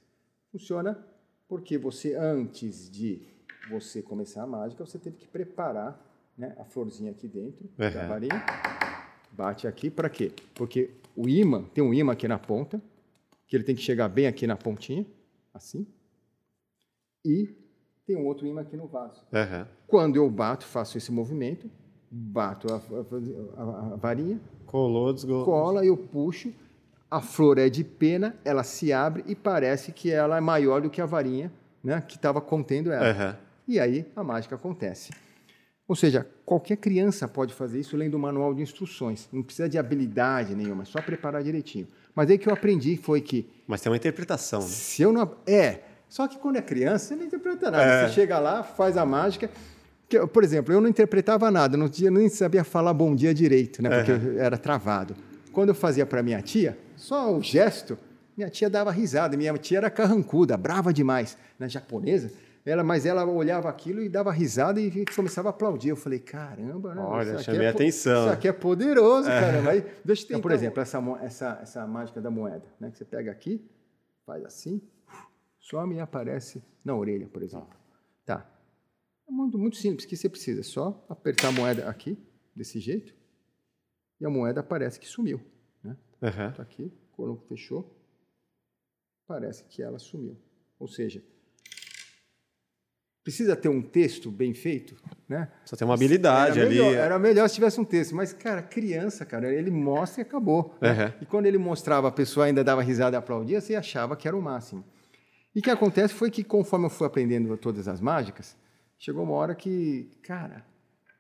Funciona 0.50 0.98
porque 1.48 1.78
você, 1.78 2.16
antes 2.16 2.90
de 2.90 3.22
você 3.70 4.02
começar 4.02 4.42
a 4.42 4.46
mágica, 4.46 4.84
você 4.84 4.98
teve 4.98 5.16
que 5.16 5.28
preparar 5.28 6.04
né, 6.36 6.54
a 6.58 6.64
florzinha 6.64 7.12
aqui 7.12 7.28
dentro 7.28 7.64
uhum. 7.78 7.92
da 7.92 8.06
varinha. 8.06 8.44
Bate 9.30 9.68
aqui 9.68 9.90
para 9.90 10.08
quê? 10.08 10.32
Porque 10.54 10.90
o 11.16 11.28
imã, 11.28 11.64
tem 11.74 11.82
um 11.82 11.94
imã 11.94 12.12
aqui 12.12 12.28
na 12.28 12.38
ponta, 12.38 12.80
que 13.46 13.56
ele 13.56 13.64
tem 13.64 13.74
que 13.74 13.82
chegar 13.82 14.08
bem 14.08 14.26
aqui 14.26 14.46
na 14.46 14.56
pontinha, 14.56 15.06
assim. 15.54 15.86
E 17.24 17.54
tem 18.06 18.16
um 18.16 18.26
outro 18.26 18.46
imã 18.46 18.60
aqui 18.60 18.76
no 18.76 18.86
vaso. 18.86 19.22
Uhum. 19.32 19.66
Quando 19.86 20.16
eu 20.16 20.28
bato, 20.30 20.64
faço 20.64 20.98
esse 20.98 21.10
movimento, 21.10 21.70
bato 22.10 22.68
a, 22.72 22.76
a, 22.76 23.92
a 23.94 23.96
varinha, 23.96 24.40
Colou, 24.66 25.12
desgolou. 25.12 25.44
cola, 25.44 25.84
eu 25.84 25.96
puxo, 25.96 26.52
a 27.10 27.20
flor 27.20 27.58
é 27.58 27.68
de 27.68 27.82
pena, 27.84 28.36
ela 28.44 28.62
se 28.62 28.92
abre 28.92 29.24
e 29.26 29.34
parece 29.34 29.92
que 29.92 30.10
ela 30.10 30.36
é 30.36 30.40
maior 30.40 30.80
do 30.80 30.90
que 30.90 31.00
a 31.00 31.06
varinha 31.06 31.52
né, 31.82 32.00
que 32.00 32.16
estava 32.16 32.40
contendo 32.40 32.92
ela. 32.92 33.06
Uhum. 33.06 33.36
E 33.68 33.80
aí 33.80 34.06
a 34.14 34.22
mágica 34.22 34.54
acontece. 34.54 35.12
Ou 35.88 35.94
seja, 35.94 36.26
qualquer 36.44 36.76
criança 36.76 37.28
pode 37.28 37.54
fazer 37.54 37.78
isso 37.78 37.96
lendo 37.96 38.14
o 38.14 38.18
manual 38.18 38.52
de 38.52 38.60
instruções. 38.60 39.28
Não 39.32 39.42
precisa 39.42 39.68
de 39.68 39.78
habilidade 39.78 40.54
nenhuma, 40.54 40.82
é 40.82 40.86
só 40.86 41.00
preparar 41.00 41.44
direitinho. 41.44 41.86
Mas 42.14 42.28
aí 42.30 42.38
que 42.38 42.48
eu 42.48 42.52
aprendi 42.52 42.96
foi 42.96 43.20
que. 43.20 43.48
Mas 43.66 43.80
tem 43.80 43.90
uma 43.90 43.96
interpretação. 43.96 44.60
Né? 44.60 44.66
Se 44.66 45.02
eu 45.02 45.12
não. 45.12 45.36
É. 45.46 45.80
Só 46.08 46.26
que 46.26 46.38
quando 46.38 46.56
é 46.56 46.62
criança, 46.62 47.08
você 47.08 47.16
não 47.16 47.24
interpreta 47.24 47.70
nada. 47.70 47.84
É. 47.84 48.08
Você 48.08 48.14
chega 48.14 48.38
lá, 48.38 48.62
faz 48.62 48.96
a 48.96 49.04
mágica. 49.04 49.50
Por 50.32 50.44
exemplo, 50.44 50.72
eu 50.72 50.80
não 50.80 50.88
interpretava 50.88 51.50
nada, 51.50 51.76
não 51.76 51.88
tinha, 51.88 52.10
nem 52.10 52.28
sabia 52.28 52.62
falar 52.62 52.94
bom 52.94 53.14
dia 53.14 53.34
direito, 53.34 53.82
né? 53.82 53.90
Porque 53.90 54.12
uhum. 54.12 54.38
era 54.38 54.56
travado. 54.56 55.16
Quando 55.52 55.70
eu 55.70 55.74
fazia 55.74 56.06
para 56.06 56.22
minha 56.22 56.40
tia, 56.40 56.78
só 56.96 57.34
o 57.34 57.42
gesto, 57.42 57.98
minha 58.36 58.48
tia 58.48 58.70
dava 58.70 58.90
risada. 58.90 59.36
Minha 59.36 59.56
tia 59.58 59.78
era 59.78 59.90
carrancuda, 59.90 60.56
brava 60.56 60.92
demais. 60.92 61.36
Na 61.58 61.66
japonesa, 61.66 62.30
ela, 62.66 62.82
mas 62.82 63.06
ela 63.06 63.24
olhava 63.24 63.68
aquilo 63.68 64.02
e 64.02 64.08
dava 64.08 64.32
risada 64.32 64.80
e 64.80 65.04
começava 65.14 65.48
a 65.48 65.50
aplaudir. 65.50 65.90
Eu 65.90 65.96
falei, 65.96 66.18
caramba, 66.18 66.96
né? 66.96 67.00
Olha, 67.00 67.38
chamei 67.38 67.64
é, 67.64 67.68
atenção. 67.68 68.24
Isso 68.24 68.32
aqui 68.32 68.48
é 68.48 68.52
poderoso, 68.52 69.30
é. 69.30 69.40
cara. 69.40 69.70
Aí, 69.70 69.80
deixa 70.04 70.24
eu 70.24 70.26
então, 70.26 70.40
por 70.40 70.50
exemplo, 70.50 70.82
essa, 70.82 70.98
essa, 71.22 71.58
essa 71.62 71.86
mágica 71.86 72.20
da 72.20 72.28
moeda, 72.28 72.66
né? 72.80 72.90
Que 72.90 72.98
você 72.98 73.04
pega 73.04 73.30
aqui, 73.30 73.64
faz 74.26 74.44
assim, 74.44 74.82
some 75.60 75.94
e 75.94 76.00
aparece 76.00 76.60
na 76.84 76.96
orelha, 76.96 77.28
por 77.28 77.40
exemplo. 77.40 77.78
Tá. 78.24 78.44
É 79.28 79.30
muito, 79.30 79.56
muito 79.56 79.76
simples, 79.76 80.04
que 80.04 80.16
você 80.16 80.28
precisa 80.28 80.64
só 80.64 81.06
apertar 81.08 81.48
a 81.48 81.52
moeda 81.52 81.88
aqui, 81.88 82.18
desse 82.54 82.80
jeito, 82.80 83.14
e 84.20 84.26
a 84.26 84.30
moeda 84.30 84.58
aparece 84.58 84.98
que 84.98 85.06
sumiu. 85.06 85.40
Né? 85.84 85.96
Uhum. 86.20 86.52
Tá 86.52 86.62
aqui, 86.62 86.92
quando 87.12 87.36
fechou, 87.48 87.96
parece 89.24 89.62
que 89.64 89.82
ela 89.82 90.00
sumiu. 90.00 90.36
Ou 90.80 90.88
seja, 90.88 91.22
precisa 93.26 93.56
ter 93.56 93.68
um 93.68 93.82
texto 93.82 94.30
bem 94.30 94.54
feito, 94.54 94.94
né? 95.28 95.50
Só 95.64 95.74
tem 95.74 95.84
uma 95.84 95.94
habilidade 95.94 96.60
era 96.60 96.68
ali. 96.68 96.78
Melhor, 96.78 96.94
era 96.94 97.18
melhor 97.18 97.48
se 97.48 97.56
tivesse 97.56 97.80
um 97.80 97.84
texto, 97.84 98.14
mas 98.14 98.32
cara, 98.32 98.62
criança, 98.62 99.26
cara, 99.26 99.52
ele 99.52 99.68
mostra 99.68 100.20
e 100.20 100.22
acabou. 100.22 100.76
Uhum. 100.80 100.88
Né? 100.88 101.12
E 101.20 101.26
quando 101.26 101.46
ele 101.46 101.58
mostrava, 101.58 102.06
a 102.06 102.12
pessoa 102.12 102.46
ainda 102.46 102.62
dava 102.62 102.82
risada 102.82 103.16
e 103.16 103.18
aplaudia, 103.18 103.60
você 103.60 103.74
achava 103.74 104.14
que 104.14 104.28
era 104.28 104.36
o 104.36 104.40
máximo. 104.40 104.84
E 105.52 105.58
o 105.58 105.62
que 105.62 105.68
acontece 105.68 106.14
foi 106.14 106.30
que 106.30 106.44
conforme 106.44 106.86
eu 106.86 106.90
fui 106.90 107.04
aprendendo 107.04 107.56
todas 107.56 107.88
as 107.88 108.00
mágicas, 108.00 108.56
chegou 108.96 109.24
uma 109.24 109.34
hora 109.34 109.56
que, 109.56 110.08
cara, 110.22 110.64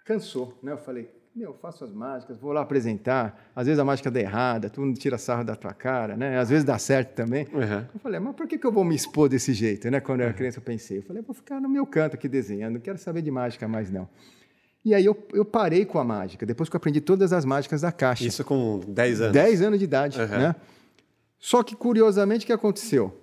cansou, 0.04 0.56
né? 0.62 0.70
Eu 0.70 0.78
falei, 0.78 1.10
meu, 1.36 1.52
faço 1.52 1.84
as 1.84 1.92
mágicas, 1.92 2.38
vou 2.38 2.50
lá 2.50 2.62
apresentar. 2.62 3.50
Às 3.54 3.66
vezes 3.66 3.78
a 3.78 3.84
mágica 3.84 4.10
dá 4.10 4.18
errada, 4.18 4.70
tu 4.70 4.80
não 4.80 4.94
tira 4.94 5.18
sarro 5.18 5.44
da 5.44 5.54
tua 5.54 5.74
cara, 5.74 6.16
né? 6.16 6.38
Às 6.38 6.48
vezes 6.48 6.64
dá 6.64 6.78
certo 6.78 7.14
também. 7.14 7.46
Uhum. 7.52 7.84
Eu 7.92 8.00
falei, 8.00 8.18
mas 8.18 8.34
por 8.34 8.48
que, 8.48 8.56
que 8.56 8.66
eu 8.66 8.72
vou 8.72 8.82
me 8.82 8.94
expor 8.94 9.28
desse 9.28 9.52
jeito, 9.52 9.90
né? 9.90 10.00
Quando 10.00 10.20
eu 10.20 10.24
era 10.24 10.32
criança 10.34 10.58
eu 10.58 10.62
pensei. 10.62 10.98
Eu 10.98 11.02
falei, 11.02 11.22
vou 11.22 11.34
ficar 11.34 11.60
no 11.60 11.68
meu 11.68 11.86
canto 11.86 12.14
aqui 12.14 12.26
desenhando, 12.26 12.74
não 12.74 12.80
quero 12.80 12.96
saber 12.96 13.20
de 13.20 13.30
mágica 13.30 13.68
mais 13.68 13.90
não. 13.90 14.08
E 14.82 14.94
aí 14.94 15.04
eu, 15.04 15.14
eu 15.34 15.44
parei 15.44 15.84
com 15.84 15.98
a 15.98 16.04
mágica, 16.04 16.46
depois 16.46 16.70
que 16.70 16.76
eu 16.76 16.78
aprendi 16.78 17.02
todas 17.02 17.34
as 17.34 17.44
mágicas 17.44 17.82
da 17.82 17.92
caixa. 17.92 18.24
Isso 18.24 18.42
com 18.42 18.80
10 18.88 19.20
anos? 19.20 19.32
10 19.34 19.62
anos 19.62 19.78
de 19.78 19.84
idade, 19.84 20.18
uhum. 20.18 20.28
né? 20.28 20.56
Só 21.38 21.62
que, 21.62 21.76
curiosamente, 21.76 22.44
o 22.44 22.46
que 22.46 22.52
aconteceu? 22.52 23.14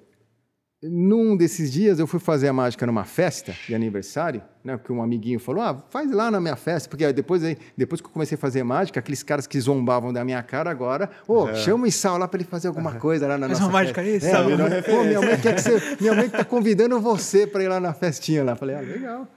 Num 0.86 1.38
desses 1.38 1.72
dias 1.72 1.98
eu 1.98 2.06
fui 2.06 2.19
fazer 2.19 2.50
a 2.50 2.54
mágica 2.54 2.86
numa 2.86 3.06
festa 3.06 3.56
de 3.65 3.74
aniversário, 3.74 4.41
né? 4.62 4.76
Porque 4.76 4.91
um 4.91 5.02
amiguinho 5.02 5.39
falou: 5.39 5.63
"Ah, 5.63 5.82
faz 5.89 6.12
lá 6.12 6.30
na 6.30 6.41
minha 6.41 6.58
festa", 6.58 6.89
porque 6.89 7.12
depois 7.13 7.41
aí, 7.41 7.58
depois 7.78 8.02
que 8.02 8.08
eu 8.08 8.12
comecei 8.12 8.36
a 8.36 8.38
fazer 8.38 8.63
mágica, 8.63 9.00
aqueles 9.00 9.24
caras 9.24 9.48
que 9.48 9.58
zombavam 9.62 10.12
da 10.12 10.26
minha 10.26 10.43
cara 10.43 10.69
agora, 10.69 11.10
ô, 11.26 11.43
oh, 11.43 11.50
é. 11.50 11.56
chama 11.56 11.86
o 11.86 11.88
Isal 11.88 12.17
lá 12.17 12.28
para 12.28 12.41
ele 12.41 12.50
fazer 12.50 12.67
alguma 12.67 12.96
coisa 12.96 13.26
lá 13.28 13.38
na 13.38 13.48
faz 13.48 13.60
nossa 13.60 13.72
uma 13.72 13.80
mágica 13.80 14.02
aí. 14.02 14.17
É, 14.17 14.82
Pô, 14.82 15.04
minha 15.08 15.22
mãe 15.22 15.39
quer 15.39 15.56
que 15.56 15.62
você, 15.62 15.98
minha 16.02 16.13
mãe 16.15 16.30
tá 16.30 16.43
convidando 16.43 17.00
você 17.00 17.48
para 17.48 17.63
ir 17.63 17.69
lá 17.69 17.80
na 17.80 17.93
festinha 17.93 18.43
lá. 18.43 18.54
Falei: 18.54 18.76
"Ah, 18.76 18.82
legal". 18.82 19.28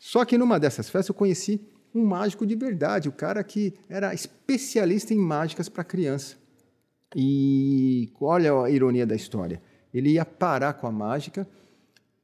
Só 0.00 0.24
que 0.24 0.36
numa 0.36 0.58
dessas 0.58 0.90
festas 0.90 1.10
eu 1.10 1.14
conheci 1.14 1.60
um 1.94 2.04
mágico 2.04 2.44
de 2.44 2.56
verdade, 2.56 3.08
o 3.08 3.12
cara 3.12 3.44
que 3.44 3.72
era 3.88 4.12
especialista 4.12 5.14
em 5.14 5.18
mágicas 5.18 5.68
para 5.68 5.84
criança. 5.84 6.34
E 7.14 8.10
olha 8.20 8.64
a 8.64 8.70
ironia 8.70 9.06
da 9.06 9.14
história 9.14 9.60
ele 9.92 10.10
ia 10.10 10.24
parar 10.24 10.74
com 10.74 10.86
a 10.86 10.92
mágica, 10.92 11.46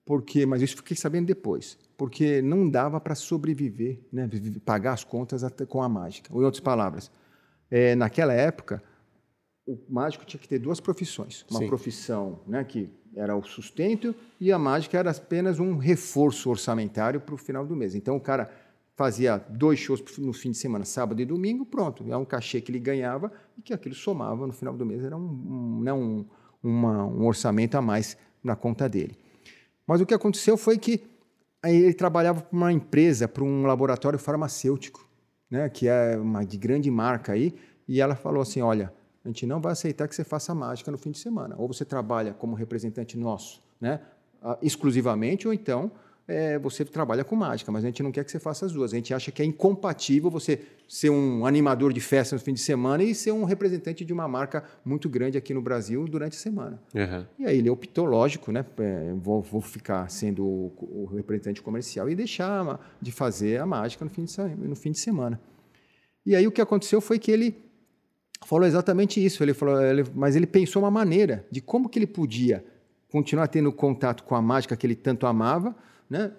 porque, 0.05 0.47
mas 0.47 0.63
isso 0.63 0.77
fiquei 0.77 0.97
sabendo 0.97 1.27
depois, 1.27 1.77
porque 1.97 2.41
não 2.41 2.69
dava 2.69 3.01
para 3.01 3.15
sobreviver, 3.15 4.01
né, 4.13 4.29
pagar 4.65 4.93
as 4.93 5.05
contas 5.05 5.43
com 5.69 5.83
a 5.83 5.89
mágica. 5.89 6.33
Ou, 6.33 6.43
em 6.43 6.45
outras 6.45 6.63
palavras, 6.63 7.11
é, 7.71 7.95
naquela 7.95 8.33
época, 8.33 8.83
o 9.67 9.79
mágico 9.89 10.25
tinha 10.25 10.41
que 10.41 10.49
ter 10.49 10.59
duas 10.59 10.81
profissões. 10.81 11.45
Uma 11.51 11.61
Sim. 11.61 11.67
profissão 11.67 12.41
né, 12.47 12.65
que 12.65 12.89
era 13.15 13.37
o 13.37 13.43
sustento 13.43 14.15
e 14.41 14.51
a 14.51 14.59
mágica 14.59 14.97
era 14.99 15.11
apenas 15.11 15.59
um 15.59 15.77
reforço 15.77 16.49
orçamentário 16.49 17.21
para 17.21 17.35
o 17.35 17.39
final 17.39 17.67
do 17.67 17.77
mês. 17.77 17.95
Então, 17.95 18.17
o 18.17 18.21
cara 18.21 18.51
fazia 18.97 19.37
dois 19.37 19.79
shows 19.79 20.03
no 20.19 20.33
fim 20.33 20.51
de 20.51 20.57
semana, 20.57 20.85
sábado 20.85 21.21
e 21.21 21.25
domingo, 21.25 21.65
pronto. 21.67 22.05
É 22.11 22.17
um 22.17 22.25
cachê 22.25 22.61
que 22.61 22.71
ele 22.71 22.81
ganhava 22.81 23.31
e 23.57 23.63
que 23.63 23.73
aquilo 23.73 23.95
somava 23.95 24.47
no 24.47 24.53
final 24.53 24.75
do 24.75 24.87
mês. 24.87 25.05
Era 25.05 25.17
um, 25.17 25.21
um, 25.21 25.81
né, 25.83 25.93
um, 25.93 26.25
uma, 26.63 27.05
um 27.05 27.27
orçamento 27.27 27.77
a 27.77 27.83
mais 27.83 28.17
na 28.43 28.57
conta 28.57 28.89
dele. 28.89 29.17
Mas 29.87 30.01
o 30.01 30.07
que 30.07 30.15
aconteceu 30.15 30.57
foi 30.57 30.79
que 30.79 31.03
ele 31.65 31.95
trabalhava 31.95 32.43
para 32.43 32.57
uma 32.57 32.73
empresa, 32.73 33.27
para 33.27 33.43
um 33.43 33.67
laboratório 33.67 34.19
farmacêutico, 34.19 35.09
né, 35.51 35.69
que 35.69 35.89
é 35.89 36.17
uma 36.17 36.45
de 36.45 36.57
grande 36.57 36.91
marca 36.91 37.33
aí, 37.33 37.55
e 37.87 38.01
ela 38.01 38.15
falou 38.15 38.43
assim: 38.43 38.61
olha, 38.61 38.93
a 39.25 39.29
gente 39.29 39.47
não 39.47 39.61
vai 39.61 39.73
aceitar 39.73 40.07
que 40.07 40.15
você 40.15 40.25
faça 40.25 40.55
mágica 40.55 40.91
no 40.91 40.99
fim 40.99 41.11
de 41.11 41.19
semana. 41.19 41.55
Ou 41.59 41.67
você 41.69 41.85
trabalha 41.85 42.33
como 42.35 42.55
representante 42.55 43.17
nosso, 43.17 43.63
né, 43.81 44.01
exclusivamente, 44.63 45.47
ou 45.47 45.55
então 45.55 45.91
é, 46.29 46.59
você 46.59 46.85
trabalha 46.85 47.25
com 47.25 47.35
mágica, 47.35 47.73
mas 47.73 47.83
a 47.83 47.87
gente 47.87 48.03
não 48.03 48.13
quer 48.13 48.23
que 48.23 48.31
você 48.31 48.39
faça 48.39 48.67
as 48.67 48.73
duas. 48.73 48.93
A 48.93 48.97
gente 48.97 49.15
acha 49.15 49.33
que 49.33 49.41
é 49.41 49.45
incompatível 49.47 50.31
você 50.31 50.61
ser 50.87 51.09
um 51.09 51.47
animador 51.47 51.91
de 51.91 52.01
festa 52.01 52.37
no 52.37 52.41
fim 52.41 52.53
de 52.53 52.61
semana 52.61 53.03
e 53.03 53.15
ser 53.15 53.33
um 53.33 53.45
representante 53.45 54.05
de 54.05 54.13
uma 54.13 54.29
marca 54.29 54.63
muito 54.85 55.09
grande 55.09 55.39
aqui 55.39 55.55
no 55.55 55.63
Brasil 55.63 56.07
durante 56.07 56.37
a 56.37 56.39
semana. 56.39 56.79
Uhum. 56.95 57.27
E 57.39 57.47
aí 57.47 57.59
ele 57.59 57.71
optou, 57.71 58.05
lógico, 58.05 58.53
né? 58.53 58.63
É, 58.77 59.15
vou, 59.15 59.41
vou, 59.41 59.63
ficar 59.63 60.11
sendo 60.11 60.45
o, 60.45 60.73
o, 60.83 61.07
representante 61.17 61.63
comercial 61.63 62.11
e 62.11 62.15
deixar 62.15 62.79
de 63.01 63.11
fazer 63.11 63.59
a 63.59 63.65
mágica 63.65 64.05
no 64.05 64.11
fim 64.11 64.25
de, 64.25 64.39
no 64.57 64.77
fim 64.77 64.93
de 64.93 64.99
semana. 64.99 65.41
E 66.27 66.37
aí 66.37 66.47
o 66.47 66.53
que 66.53 66.61
aconteceu 66.61 67.01
foi 67.01 67.19
que 67.19 67.31
ele 67.31 67.57
falou 68.45 68.67
exatamente 68.67 69.25
isso. 69.25 69.43
Ele 69.43 69.55
falou, 69.55 69.81
ele, 69.81 70.05
mas 70.15 70.37
ele 70.37 70.47
pensou 70.47 70.83
uma 70.83 70.91
maneira 70.91 71.47
de 71.51 71.63
como 71.63 71.89
que 71.89 71.99
ele 71.99 72.07
podia 72.07 72.63
continuar 73.11 73.49
tendo 73.49 73.73
contato 73.73 74.23
com 74.25 74.35
a 74.35 74.43
mágica 74.43 74.77
que 74.77 74.87
ele 74.87 74.95
tanto 74.95 75.27
amava, 75.27 75.75
né? 76.09 76.33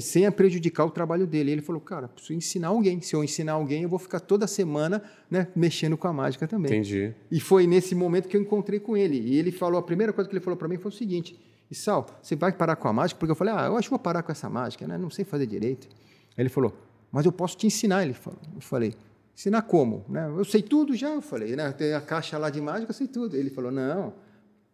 sem 0.00 0.30
prejudicar 0.30 0.84
o 0.84 0.90
trabalho 0.90 1.26
dele. 1.26 1.52
Ele 1.52 1.62
falou, 1.62 1.80
cara, 1.80 2.08
preciso 2.08 2.34
ensinar 2.34 2.68
alguém. 2.68 3.00
Se 3.00 3.14
eu 3.14 3.22
ensinar 3.22 3.52
alguém, 3.52 3.82
eu 3.82 3.88
vou 3.88 3.98
ficar 3.98 4.20
toda 4.20 4.46
semana 4.46 5.02
né, 5.30 5.48
mexendo 5.54 5.96
com 5.96 6.08
a 6.08 6.12
mágica 6.12 6.46
também. 6.46 6.72
Entendi. 6.72 7.14
E 7.30 7.40
foi 7.40 7.66
nesse 7.66 7.94
momento 7.94 8.28
que 8.28 8.36
eu 8.36 8.40
encontrei 8.40 8.80
com 8.80 8.96
ele. 8.96 9.18
E 9.18 9.36
ele 9.36 9.52
falou, 9.52 9.78
a 9.78 9.82
primeira 9.82 10.12
coisa 10.12 10.28
que 10.28 10.34
ele 10.34 10.44
falou 10.44 10.56
para 10.56 10.68
mim 10.68 10.76
foi 10.76 10.90
o 10.90 10.94
seguinte, 10.94 11.38
e 11.70 11.74
Sal, 11.74 12.06
você 12.20 12.36
vai 12.36 12.52
parar 12.52 12.76
com 12.76 12.88
a 12.88 12.92
mágica? 12.92 13.18
Porque 13.18 13.30
eu 13.30 13.36
falei, 13.36 13.54
ah, 13.54 13.66
eu 13.66 13.76
acho 13.76 13.88
que 13.88 13.90
vou 13.90 13.98
parar 13.98 14.22
com 14.22 14.32
essa 14.32 14.48
mágica, 14.50 14.86
né? 14.86 14.98
não 14.98 15.10
sei 15.10 15.24
fazer 15.24 15.46
direito. 15.46 15.88
Aí 16.36 16.42
ele 16.42 16.48
falou, 16.48 16.76
mas 17.10 17.24
eu 17.24 17.32
posso 17.32 17.56
te 17.56 17.66
ensinar. 17.66 18.02
Ele 18.02 18.14
falou, 18.14 18.38
eu 18.54 18.60
falei, 18.60 18.94
ensinar 19.34 19.62
como? 19.62 20.04
Né? 20.08 20.26
Eu 20.36 20.44
sei 20.44 20.62
tudo 20.62 20.94
já, 20.94 21.10
eu 21.10 21.22
falei, 21.22 21.54
né? 21.56 21.72
tem 21.72 21.94
a 21.94 22.00
caixa 22.00 22.36
lá 22.38 22.50
de 22.50 22.60
mágica, 22.60 22.90
eu 22.90 22.94
sei 22.94 23.06
tudo. 23.06 23.36
Ele 23.36 23.50
falou, 23.50 23.70
não, 23.70 24.12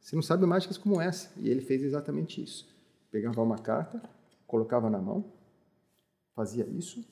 você 0.01 0.16
não 0.16 0.23
sabe 0.23 0.47
mágicas 0.47 0.79
como 0.79 1.01
essa. 1.01 1.31
E 1.37 1.49
ele 1.49 1.61
fez 1.61 1.83
exatamente 1.83 2.43
isso. 2.43 2.69
Pegava 3.11 3.43
uma 3.43 3.59
carta, 3.59 4.01
colocava 4.51 4.91
na 4.91 4.99
mão, 4.99 5.25
fazia 6.35 6.67
isso 6.67 7.09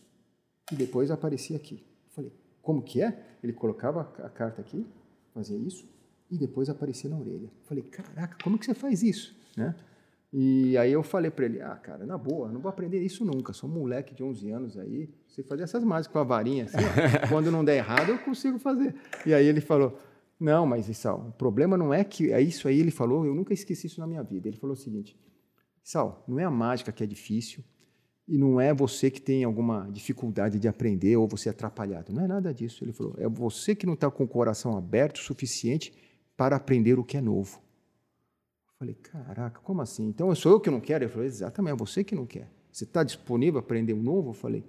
e 0.72 0.74
depois 0.74 1.08
aparecia 1.08 1.56
aqui. 1.56 1.86
Eu 2.06 2.10
falei, 2.10 2.32
como 2.60 2.82
que 2.82 3.00
é? 3.00 3.36
Ele 3.44 3.52
colocava 3.52 4.00
a 4.00 4.28
carta 4.28 4.60
aqui, 4.60 4.84
fazia 5.32 5.56
isso 5.56 5.88
e 6.28 6.36
depois 6.36 6.68
aparecia 6.68 7.08
na 7.08 7.16
orelha. 7.16 7.44
Eu 7.44 7.64
falei, 7.64 7.84
caraca, 7.84 8.36
como 8.42 8.58
que 8.58 8.66
você 8.66 8.74
faz 8.74 9.04
isso? 9.04 9.36
Né? 9.56 9.72
E 10.32 10.76
aí 10.76 10.92
eu 10.92 11.02
falei 11.04 11.30
para 11.30 11.44
ele, 11.44 11.62
ah, 11.62 11.76
cara, 11.76 12.04
na 12.04 12.18
boa, 12.18 12.50
não 12.50 12.60
vou 12.60 12.68
aprender 12.68 13.00
isso 13.00 13.24
nunca. 13.24 13.52
Sou 13.52 13.70
um 13.70 13.72
moleque 13.72 14.16
de 14.16 14.24
11 14.24 14.50
anos 14.50 14.76
aí, 14.76 15.08
sei 15.28 15.44
fazer 15.44 15.62
essas 15.62 15.84
mágicas 15.84 16.12
com 16.12 16.18
a 16.18 16.24
varinha. 16.24 16.64
Assim, 16.64 16.76
quando 17.30 17.52
não 17.52 17.64
der 17.64 17.76
errado, 17.76 18.10
eu 18.10 18.18
consigo 18.18 18.58
fazer. 18.58 18.96
E 19.24 19.32
aí 19.32 19.46
ele 19.46 19.60
falou, 19.60 19.96
não, 20.40 20.66
mas 20.66 20.88
Issal, 20.88 21.28
o 21.28 21.32
problema 21.32 21.76
não 21.76 21.94
é 21.94 22.02
que 22.02 22.32
é 22.32 22.42
isso 22.42 22.66
aí. 22.66 22.80
Ele 22.80 22.90
falou, 22.90 23.24
eu 23.24 23.34
nunca 23.34 23.54
esqueci 23.54 23.86
isso 23.86 24.00
na 24.00 24.08
minha 24.08 24.24
vida. 24.24 24.48
Ele 24.48 24.56
falou 24.56 24.74
o 24.74 24.76
seguinte, 24.76 25.16
Sal, 25.88 26.22
não 26.28 26.38
é 26.38 26.44
a 26.44 26.50
mágica 26.50 26.92
que 26.92 27.02
é 27.02 27.06
difícil 27.06 27.64
e 28.28 28.36
não 28.36 28.60
é 28.60 28.74
você 28.74 29.10
que 29.10 29.22
tem 29.22 29.42
alguma 29.42 29.90
dificuldade 29.90 30.58
de 30.58 30.68
aprender 30.68 31.16
ou 31.16 31.26
você 31.26 31.48
é 31.48 31.50
atrapalhado. 31.50 32.12
Não 32.12 32.22
é 32.22 32.26
nada 32.26 32.52
disso. 32.52 32.84
Ele 32.84 32.92
falou, 32.92 33.14
é 33.16 33.26
você 33.26 33.74
que 33.74 33.86
não 33.86 33.94
está 33.94 34.10
com 34.10 34.22
o 34.22 34.28
coração 34.28 34.76
aberto 34.76 35.16
o 35.16 35.22
suficiente 35.22 35.94
para 36.36 36.56
aprender 36.56 36.98
o 36.98 37.04
que 37.04 37.16
é 37.16 37.22
novo. 37.22 37.56
Eu 38.66 38.74
falei, 38.78 38.94
caraca, 38.96 39.60
como 39.60 39.80
assim? 39.80 40.06
Então 40.08 40.34
sou 40.34 40.52
eu 40.52 40.60
que 40.60 40.68
não 40.68 40.78
quero? 40.78 41.04
Ele 41.04 41.10
falou, 41.10 41.26
exatamente, 41.26 41.72
é 41.72 41.76
você 41.78 42.04
que 42.04 42.14
não 42.14 42.26
quer. 42.26 42.50
Você 42.70 42.84
está 42.84 43.02
disponível 43.02 43.58
a 43.58 43.62
aprender 43.62 43.94
um 43.94 44.02
novo? 44.02 44.28
Eu 44.28 44.34
falei, 44.34 44.62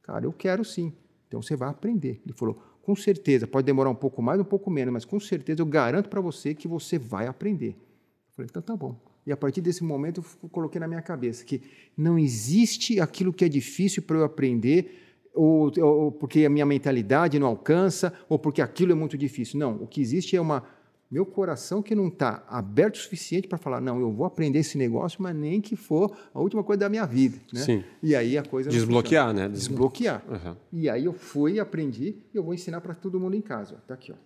cara, 0.00 0.24
eu 0.24 0.32
quero 0.32 0.64
sim. 0.64 0.94
Então 1.28 1.42
você 1.42 1.54
vai 1.54 1.68
aprender. 1.68 2.22
Ele 2.24 2.32
falou, 2.32 2.54
com 2.80 2.96
certeza, 2.96 3.46
pode 3.46 3.66
demorar 3.66 3.90
um 3.90 3.94
pouco 3.94 4.22
mais, 4.22 4.40
um 4.40 4.44
pouco 4.44 4.70
menos, 4.70 4.94
mas 4.94 5.04
com 5.04 5.20
certeza 5.20 5.60
eu 5.60 5.66
garanto 5.66 6.08
para 6.08 6.22
você 6.22 6.54
que 6.54 6.66
você 6.66 6.98
vai 6.98 7.26
aprender. 7.26 7.72
Eu 7.72 8.32
falei, 8.34 8.48
então 8.50 8.62
tá 8.62 8.74
bom. 8.74 8.98
E 9.26 9.32
a 9.32 9.36
partir 9.36 9.60
desse 9.60 9.82
momento 9.82 10.24
eu 10.42 10.48
coloquei 10.48 10.80
na 10.80 10.86
minha 10.86 11.02
cabeça 11.02 11.44
que 11.44 11.62
não 11.96 12.18
existe 12.18 13.00
aquilo 13.00 13.32
que 13.32 13.44
é 13.44 13.48
difícil 13.48 14.02
para 14.02 14.18
eu 14.18 14.24
aprender, 14.24 15.00
ou, 15.34 15.72
ou, 15.80 16.12
porque 16.12 16.44
a 16.44 16.50
minha 16.50 16.66
mentalidade 16.66 17.38
não 17.38 17.48
alcança, 17.48 18.12
ou 18.28 18.38
porque 18.38 18.62
aquilo 18.62 18.92
é 18.92 18.94
muito 18.94 19.18
difícil. 19.18 19.58
Não, 19.58 19.76
o 19.82 19.86
que 19.86 20.00
existe 20.00 20.36
é 20.36 20.40
uma 20.40 20.64
meu 21.10 21.24
coração 21.24 21.80
que 21.80 21.94
não 21.94 22.08
está 22.08 22.44
aberto 22.48 22.96
o 22.96 22.98
suficiente 22.98 23.46
para 23.46 23.56
falar, 23.56 23.80
não, 23.80 24.00
eu 24.00 24.10
vou 24.12 24.26
aprender 24.26 24.58
esse 24.58 24.76
negócio, 24.76 25.22
mas 25.22 25.34
nem 25.36 25.60
que 25.60 25.76
for 25.76 26.16
a 26.32 26.40
última 26.40 26.64
coisa 26.64 26.80
da 26.80 26.88
minha 26.88 27.06
vida. 27.06 27.38
Né? 27.52 27.60
Sim. 27.60 27.84
E 28.02 28.16
aí 28.16 28.36
a 28.36 28.42
coisa. 28.42 28.68
Desbloquear, 28.68 29.32
né? 29.32 29.48
Desbloquear. 29.48 30.24
Uhum. 30.28 30.56
E 30.72 30.88
aí 30.88 31.04
eu 31.04 31.12
fui, 31.12 31.60
aprendi, 31.60 32.20
e 32.32 32.36
eu 32.36 32.42
vou 32.42 32.52
ensinar 32.52 32.80
para 32.80 32.94
todo 32.94 33.20
mundo 33.20 33.36
em 33.36 33.40
casa. 33.40 33.76
Está 33.76 33.94
aqui, 33.94 34.10
ó. 34.10 34.16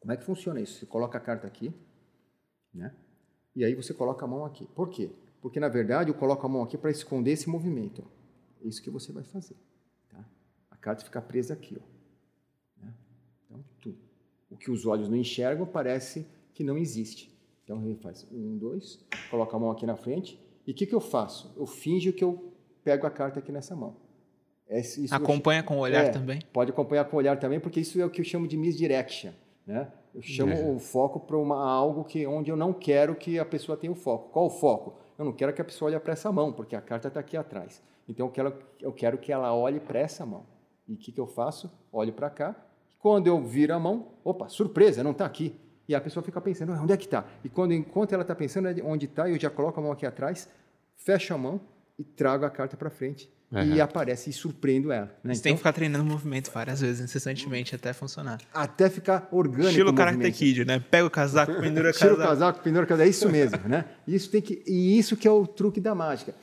Como 0.00 0.12
é 0.12 0.16
que 0.16 0.24
funciona 0.24 0.60
isso? 0.60 0.80
Você 0.80 0.86
coloca 0.86 1.18
a 1.18 1.20
carta 1.20 1.46
aqui, 1.46 1.72
né? 2.74 2.92
E 3.58 3.64
aí 3.64 3.74
você 3.74 3.92
coloca 3.92 4.24
a 4.24 4.28
mão 4.28 4.44
aqui. 4.44 4.68
Por 4.72 4.88
quê? 4.88 5.10
Porque, 5.40 5.58
na 5.58 5.68
verdade, 5.68 6.10
eu 6.10 6.14
coloco 6.14 6.46
a 6.46 6.48
mão 6.48 6.62
aqui 6.62 6.78
para 6.78 6.92
esconder 6.92 7.32
esse 7.32 7.50
movimento. 7.50 8.04
É 8.64 8.68
isso 8.68 8.80
que 8.80 8.88
você 8.88 9.10
vai 9.10 9.24
fazer. 9.24 9.56
Tá? 10.08 10.24
A 10.70 10.76
carta 10.76 11.04
fica 11.04 11.20
presa 11.20 11.54
aqui. 11.54 11.76
Ó. 11.76 12.84
Né? 12.84 12.94
Então, 13.44 13.64
tudo. 13.80 13.98
O 14.48 14.56
que 14.56 14.70
os 14.70 14.86
olhos 14.86 15.08
não 15.08 15.16
enxergam 15.16 15.66
parece 15.66 16.24
que 16.54 16.62
não 16.62 16.78
existe. 16.78 17.36
Então, 17.64 17.84
ele 17.84 17.96
faz 17.96 18.24
um, 18.30 18.56
dois, 18.56 19.04
coloca 19.28 19.56
a 19.56 19.58
mão 19.58 19.72
aqui 19.72 19.84
na 19.84 19.96
frente. 19.96 20.40
E 20.64 20.70
o 20.70 20.74
que, 20.74 20.86
que 20.86 20.94
eu 20.94 21.00
faço? 21.00 21.52
Eu 21.56 21.66
finjo 21.66 22.12
que 22.12 22.22
eu 22.22 22.52
pego 22.84 23.08
a 23.08 23.10
carta 23.10 23.40
aqui 23.40 23.50
nessa 23.50 23.74
mão. 23.74 23.96
É, 24.68 24.80
Acompanha 25.10 25.62
eu... 25.62 25.64
com 25.64 25.78
o 25.78 25.80
olhar 25.80 26.04
é, 26.04 26.10
também? 26.10 26.40
Pode 26.52 26.70
acompanhar 26.70 27.04
com 27.06 27.16
o 27.16 27.18
olhar 27.18 27.40
também, 27.40 27.58
porque 27.58 27.80
isso 27.80 28.00
é 28.00 28.06
o 28.06 28.10
que 28.10 28.20
eu 28.20 28.24
chamo 28.24 28.46
de 28.46 28.56
misdirection. 28.56 29.32
Né? 29.66 29.90
Eu 30.18 30.22
chamo 30.22 30.52
é. 30.52 30.68
o 30.68 30.80
foco 30.80 31.20
para 31.20 31.36
algo 31.36 32.02
que, 32.02 32.26
onde 32.26 32.50
eu 32.50 32.56
não 32.56 32.72
quero 32.72 33.14
que 33.14 33.38
a 33.38 33.44
pessoa 33.44 33.78
tenha 33.78 33.92
o 33.92 33.94
foco. 33.94 34.30
Qual 34.30 34.46
o 34.46 34.50
foco? 34.50 34.98
Eu 35.16 35.24
não 35.24 35.32
quero 35.32 35.52
que 35.52 35.62
a 35.62 35.64
pessoa 35.64 35.88
olhe 35.88 36.00
para 36.00 36.12
essa 36.12 36.32
mão, 36.32 36.52
porque 36.52 36.74
a 36.74 36.80
carta 36.80 37.06
está 37.06 37.20
aqui 37.20 37.36
atrás. 37.36 37.80
Então 38.08 38.26
eu 38.26 38.32
quero, 38.32 38.52
eu 38.80 38.92
quero 38.92 39.16
que 39.16 39.30
ela 39.30 39.54
olhe 39.54 39.78
para 39.78 40.00
essa 40.00 40.26
mão. 40.26 40.44
E 40.88 40.94
o 40.94 40.96
que, 40.96 41.12
que 41.12 41.20
eu 41.20 41.26
faço? 41.28 41.70
Olho 41.92 42.12
para 42.12 42.28
cá. 42.30 42.56
Quando 42.98 43.28
eu 43.28 43.40
viro 43.40 43.72
a 43.72 43.78
mão, 43.78 44.08
opa, 44.24 44.48
surpresa, 44.48 45.04
não 45.04 45.12
está 45.12 45.24
aqui. 45.24 45.54
E 45.88 45.94
a 45.94 46.00
pessoa 46.00 46.20
fica 46.20 46.40
pensando, 46.40 46.72
onde 46.72 46.92
é 46.92 46.96
que 46.96 47.04
está? 47.04 47.24
E 47.44 47.48
quando, 47.48 47.72
enquanto 47.72 48.12
ela 48.12 48.22
está 48.22 48.34
pensando 48.34 48.68
onde 48.84 49.06
está, 49.06 49.30
eu 49.30 49.38
já 49.38 49.48
coloco 49.48 49.78
a 49.78 49.82
mão 49.84 49.92
aqui 49.92 50.04
atrás, 50.04 50.48
fecho 50.96 51.32
a 51.32 51.38
mão 51.38 51.60
e 51.96 52.02
trago 52.02 52.44
a 52.44 52.50
carta 52.50 52.76
para 52.76 52.90
frente 52.90 53.30
Uhum. 53.50 53.76
e 53.76 53.80
aparece 53.80 54.28
e 54.28 54.32
surpreendo 54.32 54.92
ela. 54.92 55.06
Né? 55.24 55.32
Você 55.32 55.40
então, 55.40 55.42
tem 55.42 55.52
que 55.54 55.58
ficar 55.58 55.72
treinando 55.72 56.04
o 56.04 56.06
movimento 56.06 56.50
várias 56.50 56.82
vezes, 56.82 57.00
incessantemente, 57.00 57.74
até 57.74 57.94
funcionar. 57.94 58.38
Até 58.52 58.90
ficar 58.90 59.26
orgânico. 59.32 59.70
Estilo 59.70 59.94
Karate 59.94 60.30
Kid, 60.32 60.66
né? 60.66 60.78
Pega 60.78 61.06
o 61.06 61.10
casaco, 61.10 61.52
pendura 61.58 61.90
o 61.90 61.92
casaco. 61.92 61.98
Tira 61.98 62.14
o 62.14 62.28
casaco, 62.28 62.60
pendura 62.62 62.84
o 62.84 62.86
casaco. 62.86 63.06
É 63.06 63.10
isso 63.10 63.28
mesmo, 63.30 63.58
né? 63.66 63.86
Isso 64.06 64.30
tem 64.30 64.42
que, 64.42 64.62
e 64.66 64.98
isso 64.98 65.16
que 65.16 65.26
é 65.26 65.30
o 65.30 65.46
truque 65.46 65.80
da 65.80 65.94
mágica. 65.94 66.34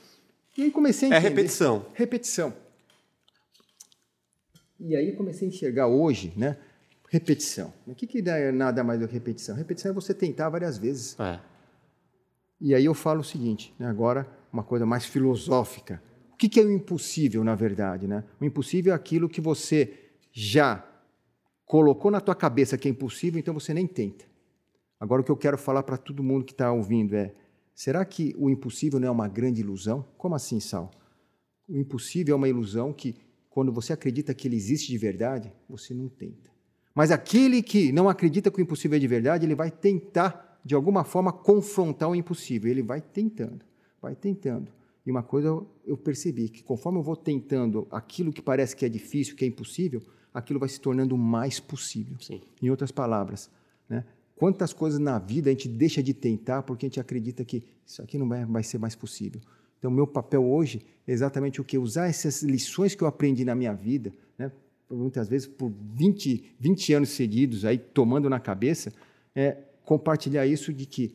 E 0.58 0.64
aí 0.64 0.70
comecei 0.70 1.08
a 1.08 1.14
é 1.14 1.18
entender. 1.18 1.26
É 1.26 1.30
repetição. 1.30 1.86
Repetição. 1.94 2.54
E 4.80 4.96
aí 4.96 5.12
comecei 5.12 5.46
a 5.46 5.50
enxergar 5.50 5.86
hoje, 5.86 6.32
né? 6.36 6.56
Repetição. 7.08 7.72
O 7.86 7.94
que, 7.94 8.06
que 8.06 8.20
dá 8.20 8.50
nada 8.50 8.82
mais 8.82 8.98
do 8.98 9.06
que 9.06 9.14
repetição? 9.14 9.54
Repetição 9.54 9.92
é 9.92 9.94
você 9.94 10.12
tentar 10.12 10.48
várias 10.48 10.76
vezes. 10.76 11.18
É. 11.20 11.38
E 12.60 12.74
aí 12.74 12.84
eu 12.84 12.94
falo 12.94 13.20
o 13.20 13.24
seguinte, 13.24 13.72
né? 13.78 13.86
agora 13.86 14.26
uma 14.52 14.64
coisa 14.64 14.84
mais 14.84 15.04
filosófica. 15.04 16.02
O 16.36 16.38
que 16.38 16.60
é 16.60 16.62
o 16.62 16.70
impossível, 16.70 17.42
na 17.42 17.54
verdade? 17.54 18.06
Né? 18.06 18.22
O 18.38 18.44
impossível 18.44 18.92
é 18.92 18.96
aquilo 18.96 19.26
que 19.26 19.40
você 19.40 19.90
já 20.30 20.86
colocou 21.64 22.10
na 22.10 22.20
tua 22.20 22.34
cabeça 22.34 22.76
que 22.76 22.86
é 22.86 22.90
impossível, 22.90 23.40
então 23.40 23.54
você 23.54 23.72
nem 23.72 23.86
tenta. 23.86 24.26
Agora, 25.00 25.22
o 25.22 25.24
que 25.24 25.30
eu 25.30 25.36
quero 25.36 25.56
falar 25.56 25.82
para 25.82 25.96
todo 25.96 26.22
mundo 26.22 26.44
que 26.44 26.52
está 26.52 26.70
ouvindo 26.70 27.16
é: 27.16 27.34
será 27.74 28.04
que 28.04 28.34
o 28.36 28.50
impossível 28.50 29.00
não 29.00 29.08
é 29.08 29.10
uma 29.10 29.28
grande 29.28 29.62
ilusão? 29.62 30.06
Como 30.18 30.34
assim, 30.34 30.60
Sal? 30.60 30.90
O 31.66 31.74
impossível 31.78 32.34
é 32.34 32.36
uma 32.36 32.48
ilusão 32.48 32.92
que, 32.92 33.16
quando 33.48 33.72
você 33.72 33.94
acredita 33.94 34.34
que 34.34 34.46
ele 34.46 34.56
existe 34.56 34.92
de 34.92 34.98
verdade, 34.98 35.50
você 35.66 35.94
não 35.94 36.06
tenta. 36.06 36.50
Mas 36.94 37.10
aquele 37.10 37.62
que 37.62 37.92
não 37.92 38.10
acredita 38.10 38.50
que 38.50 38.60
o 38.60 38.62
impossível 38.62 38.96
é 38.96 39.00
de 39.00 39.06
verdade, 39.06 39.46
ele 39.46 39.54
vai 39.54 39.70
tentar, 39.70 40.60
de 40.62 40.74
alguma 40.74 41.02
forma, 41.02 41.32
confrontar 41.32 42.10
o 42.10 42.14
impossível. 42.14 42.70
Ele 42.70 42.82
vai 42.82 43.00
tentando, 43.00 43.64
vai 44.02 44.14
tentando. 44.14 44.70
E 45.06 45.10
uma 45.10 45.22
coisa 45.22 45.48
eu 45.86 45.96
percebi, 45.96 46.48
que 46.48 46.64
conforme 46.64 46.98
eu 46.98 47.02
vou 47.02 47.14
tentando 47.14 47.86
aquilo 47.92 48.32
que 48.32 48.42
parece 48.42 48.74
que 48.74 48.84
é 48.84 48.88
difícil, 48.88 49.36
que 49.36 49.44
é 49.44 49.48
impossível, 49.48 50.02
aquilo 50.34 50.58
vai 50.58 50.68
se 50.68 50.80
tornando 50.80 51.16
mais 51.16 51.60
possível. 51.60 52.16
Sim. 52.20 52.40
Em 52.60 52.68
outras 52.68 52.90
palavras, 52.90 53.48
né? 53.88 54.04
quantas 54.34 54.72
coisas 54.72 54.98
na 54.98 55.18
vida 55.18 55.48
a 55.48 55.52
gente 55.52 55.68
deixa 55.68 56.02
de 56.02 56.12
tentar 56.12 56.62
porque 56.64 56.86
a 56.86 56.88
gente 56.88 56.98
acredita 56.98 57.44
que 57.44 57.62
isso 57.86 58.02
aqui 58.02 58.18
não 58.18 58.28
vai, 58.28 58.44
vai 58.44 58.62
ser 58.64 58.78
mais 58.78 58.96
possível. 58.96 59.40
Então, 59.78 59.90
meu 59.90 60.06
papel 60.06 60.44
hoje 60.44 60.84
é 61.06 61.12
exatamente 61.12 61.60
o 61.60 61.64
que? 61.64 61.78
Usar 61.78 62.08
essas 62.08 62.42
lições 62.42 62.94
que 62.96 63.02
eu 63.02 63.06
aprendi 63.06 63.44
na 63.44 63.54
minha 63.54 63.72
vida, 63.72 64.12
né? 64.36 64.50
muitas 64.90 65.28
vezes 65.28 65.46
por 65.46 65.72
20, 65.94 66.56
20 66.58 66.92
anos 66.94 67.10
seguidos, 67.10 67.64
aí 67.64 67.78
tomando 67.78 68.28
na 68.28 68.40
cabeça, 68.40 68.92
é 69.34 69.56
compartilhar 69.84 70.46
isso 70.46 70.72
de 70.72 70.84
que 70.84 71.14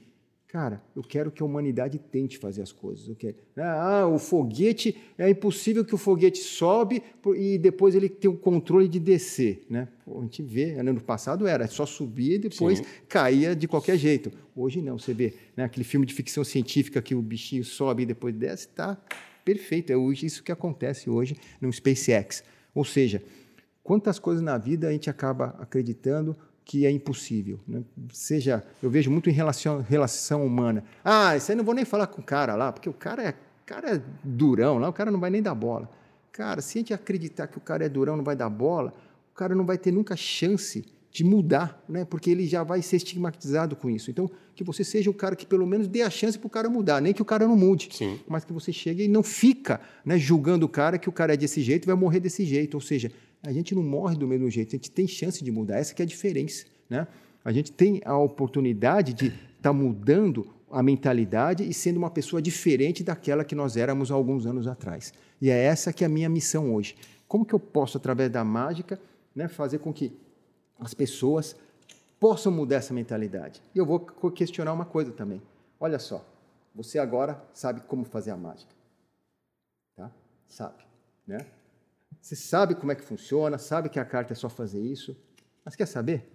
Cara, 0.52 0.84
eu 0.94 1.02
quero 1.02 1.32
que 1.32 1.42
a 1.42 1.46
humanidade 1.46 1.98
tente 1.98 2.38
fazer 2.38 2.62
as 2.62 2.74
coisas. 2.74 3.08
Eu 3.08 3.16
quero, 3.16 3.38
ah, 3.56 4.06
o 4.06 4.20
foguete, 4.20 4.98
é 5.18 5.30
impossível 5.30 5.86
que 5.86 5.96
o 5.96 5.98
foguete 5.98 6.40
sobe 6.40 7.02
e 7.38 7.58
depois 7.58 7.96
ele 7.96 8.10
tenha 8.10 8.34
o 8.34 8.38
controle 8.38 8.90
de 8.90 9.00
descer. 9.00 9.66
Né? 9.70 9.88
Pô, 10.04 10.20
a 10.20 10.24
gente 10.24 10.44
vê, 10.44 10.74
ano 10.74 11.00
passado 11.00 11.48
era 11.48 11.68
só 11.68 11.86
subir 11.86 12.34
e 12.34 12.38
depois 12.38 12.80
Sim. 12.80 12.86
caía 13.08 13.56
de 13.56 13.66
qualquer 13.66 13.98
jeito. 13.98 14.30
Hoje 14.54 14.82
não, 14.82 15.00
você 15.00 15.14
vê 15.14 15.36
né, 15.56 15.64
aquele 15.64 15.86
filme 15.86 16.06
de 16.06 16.14
ficção 16.14 16.44
científica 16.44 17.02
que 17.02 17.16
o 17.16 17.22
bichinho 17.22 17.64
sobe 17.64 18.04
e 18.04 18.06
depois 18.06 18.36
desce, 18.36 18.68
está 18.68 19.02
perfeito. 19.46 19.94
É 19.94 19.96
isso 20.22 20.44
que 20.44 20.52
acontece 20.52 21.10
hoje 21.10 21.38
no 21.62 21.72
SpaceX. 21.72 22.44
Ou 22.76 22.84
seja, 22.84 23.24
quantas 23.82 24.20
coisas 24.20 24.44
na 24.44 24.58
vida 24.58 24.90
a 24.90 24.92
gente 24.92 25.10
acaba 25.10 25.56
acreditando 25.60 26.36
que 26.66 26.86
é 26.86 26.92
impossível. 26.92 27.60
Né? 27.68 27.84
Seja, 28.14 28.64
eu 28.82 28.90
vejo 28.90 29.12
muito 29.12 29.30
em 29.30 29.34
relação, 29.34 29.82
relação 29.82 30.46
humana. 30.46 30.84
Ah, 31.04 31.36
isso 31.36 31.52
aí 31.52 31.58
não 31.58 31.64
vou 31.64 31.76
nem 31.76 31.86
falar 31.86 32.08
com 32.08 32.22
o 32.22 32.24
cara 32.24 32.56
lá, 32.56 32.72
porque 32.72 32.90
o 32.90 32.94
cara 32.94 33.24
é, 33.24 33.34
cara 33.66 33.96
é 33.96 34.02
durão 34.24 34.78
lá, 34.78 34.90
o 34.90 34.94
cara 34.94 35.12
não 35.12 35.20
vai 35.20 35.30
nem 35.30 35.42
dar 35.42 35.56
bola. 35.56 35.90
Cara, 36.32 36.62
se 36.62 36.78
a 36.78 36.80
gente 36.80 36.94
acreditar 36.94 37.48
que 37.48 37.58
o 37.58 37.62
cara 37.62 37.86
é 37.86 37.90
durão, 37.90 38.16
não 38.16 38.24
vai 38.24 38.36
dar 38.36 38.50
bola, 38.50 38.94
o 39.32 39.36
cara 39.36 39.54
não 39.54 39.66
vai 39.66 39.78
ter 39.78 39.92
nunca 39.92 40.16
chance 40.16 40.86
de 41.12 41.26
mudar, 41.26 41.84
né? 41.90 42.06
porque 42.06 42.30
ele 42.32 42.48
já 42.48 42.64
vai 42.64 42.82
ser 42.82 42.96
estigmatizado 42.96 43.76
com 43.76 43.90
isso. 43.90 44.10
Então, 44.10 44.32
que 44.56 44.64
você 44.64 44.84
seja 44.84 45.10
o 45.10 45.14
cara 45.14 45.36
que 45.36 45.46
pelo 45.46 45.68
menos 45.68 45.88
dê 45.88 46.02
a 46.02 46.10
chance 46.10 46.40
para 46.40 46.48
o 46.48 46.50
cara 46.50 46.70
mudar, 46.70 47.02
nem 47.02 47.14
que 47.14 47.22
o 47.22 47.26
cara 47.26 47.46
não 47.46 47.58
mude, 47.58 47.90
Sim. 47.92 48.18
mas 48.28 48.46
que 48.46 48.54
você 48.54 48.72
chegue 48.72 49.04
e 49.04 49.08
não 49.10 49.22
fica 49.22 49.82
né, 50.06 50.18
julgando 50.18 50.66
o 50.66 50.70
cara 50.70 50.98
que 50.98 51.10
o 51.10 51.12
cara 51.12 51.34
é 51.34 51.38
desse 51.38 51.62
jeito 51.62 51.84
e 51.84 51.88
vai 51.88 51.96
morrer 51.96 52.22
desse 52.22 52.46
jeito. 52.46 52.76
Ou 52.76 52.82
seja, 52.82 53.12
a 53.44 53.52
gente 53.52 53.74
não 53.74 53.84
morre 53.84 54.16
do 54.16 54.28
mesmo 54.28 54.50
jeito, 54.50 54.70
a 54.70 54.78
gente 54.78 54.92
tem 54.92 55.08
chance 55.08 55.44
de 55.44 55.52
mudar. 55.52 55.78
Essa 55.78 55.94
que 55.94 56.02
é 56.02 56.06
a 56.06 56.08
diferença. 56.08 56.66
Né? 56.90 57.08
A 57.44 57.52
gente 57.52 57.72
tem 57.72 58.02
a 58.06 58.18
oportunidade 58.18 59.14
de 59.14 59.28
estar 59.28 59.40
tá 59.62 59.74
mudando 59.74 60.48
a 60.70 60.82
mentalidade 60.82 61.68
e 61.68 61.74
sendo 61.74 61.98
uma 61.98 62.10
pessoa 62.10 62.42
diferente 62.42 63.04
daquela 63.04 63.44
que 63.44 63.56
nós 63.56 63.76
éramos 63.76 64.12
há 64.12 64.16
alguns 64.16 64.46
anos 64.46 64.68
atrás. 64.68 65.14
E 65.42 65.50
é 65.50 65.58
essa 65.58 65.92
que 65.92 66.04
é 66.04 66.08
a 66.08 66.10
minha 66.10 66.30
missão 66.30 66.74
hoje. 66.74 66.96
Como 67.28 67.46
que 67.46 67.54
eu 67.54 67.60
posso, 67.60 67.98
através 67.98 68.30
da 68.30 68.44
mágica, 68.44 69.00
né, 69.36 69.48
fazer 69.48 69.80
com 69.80 69.92
que 69.92 70.12
as 70.80 70.94
pessoas 70.94 71.56
possam 72.20 72.52
mudar 72.52 72.78
essa 72.78 72.94
mentalidade? 72.94 73.62
E 73.74 73.78
eu 73.78 73.86
vou 73.86 74.00
questionar 74.32 74.72
uma 74.72 74.86
coisa 74.86 75.12
também. 75.12 75.42
Olha 75.80 75.98
só, 75.98 76.26
você 76.76 77.00
agora 77.00 77.42
sabe 77.54 77.82
como 77.82 78.06
fazer 78.06 78.32
a 78.32 78.38
mágica. 78.38 78.72
Tá? 79.96 80.12
Sabe, 80.48 80.84
né? 81.28 81.46
Você 82.22 82.36
sabe 82.36 82.76
como 82.76 82.92
é 82.92 82.96
que 82.96 83.04
funciona, 83.04 83.58
sabe 83.58 83.90
que 83.90 84.00
a 84.00 84.06
carta 84.06 84.34
é 84.34 84.36
só 84.36 84.48
fazer 84.48 84.80
isso. 84.80 85.18
Mas 85.66 85.76
quer 85.76 85.88
saber? 85.88 86.30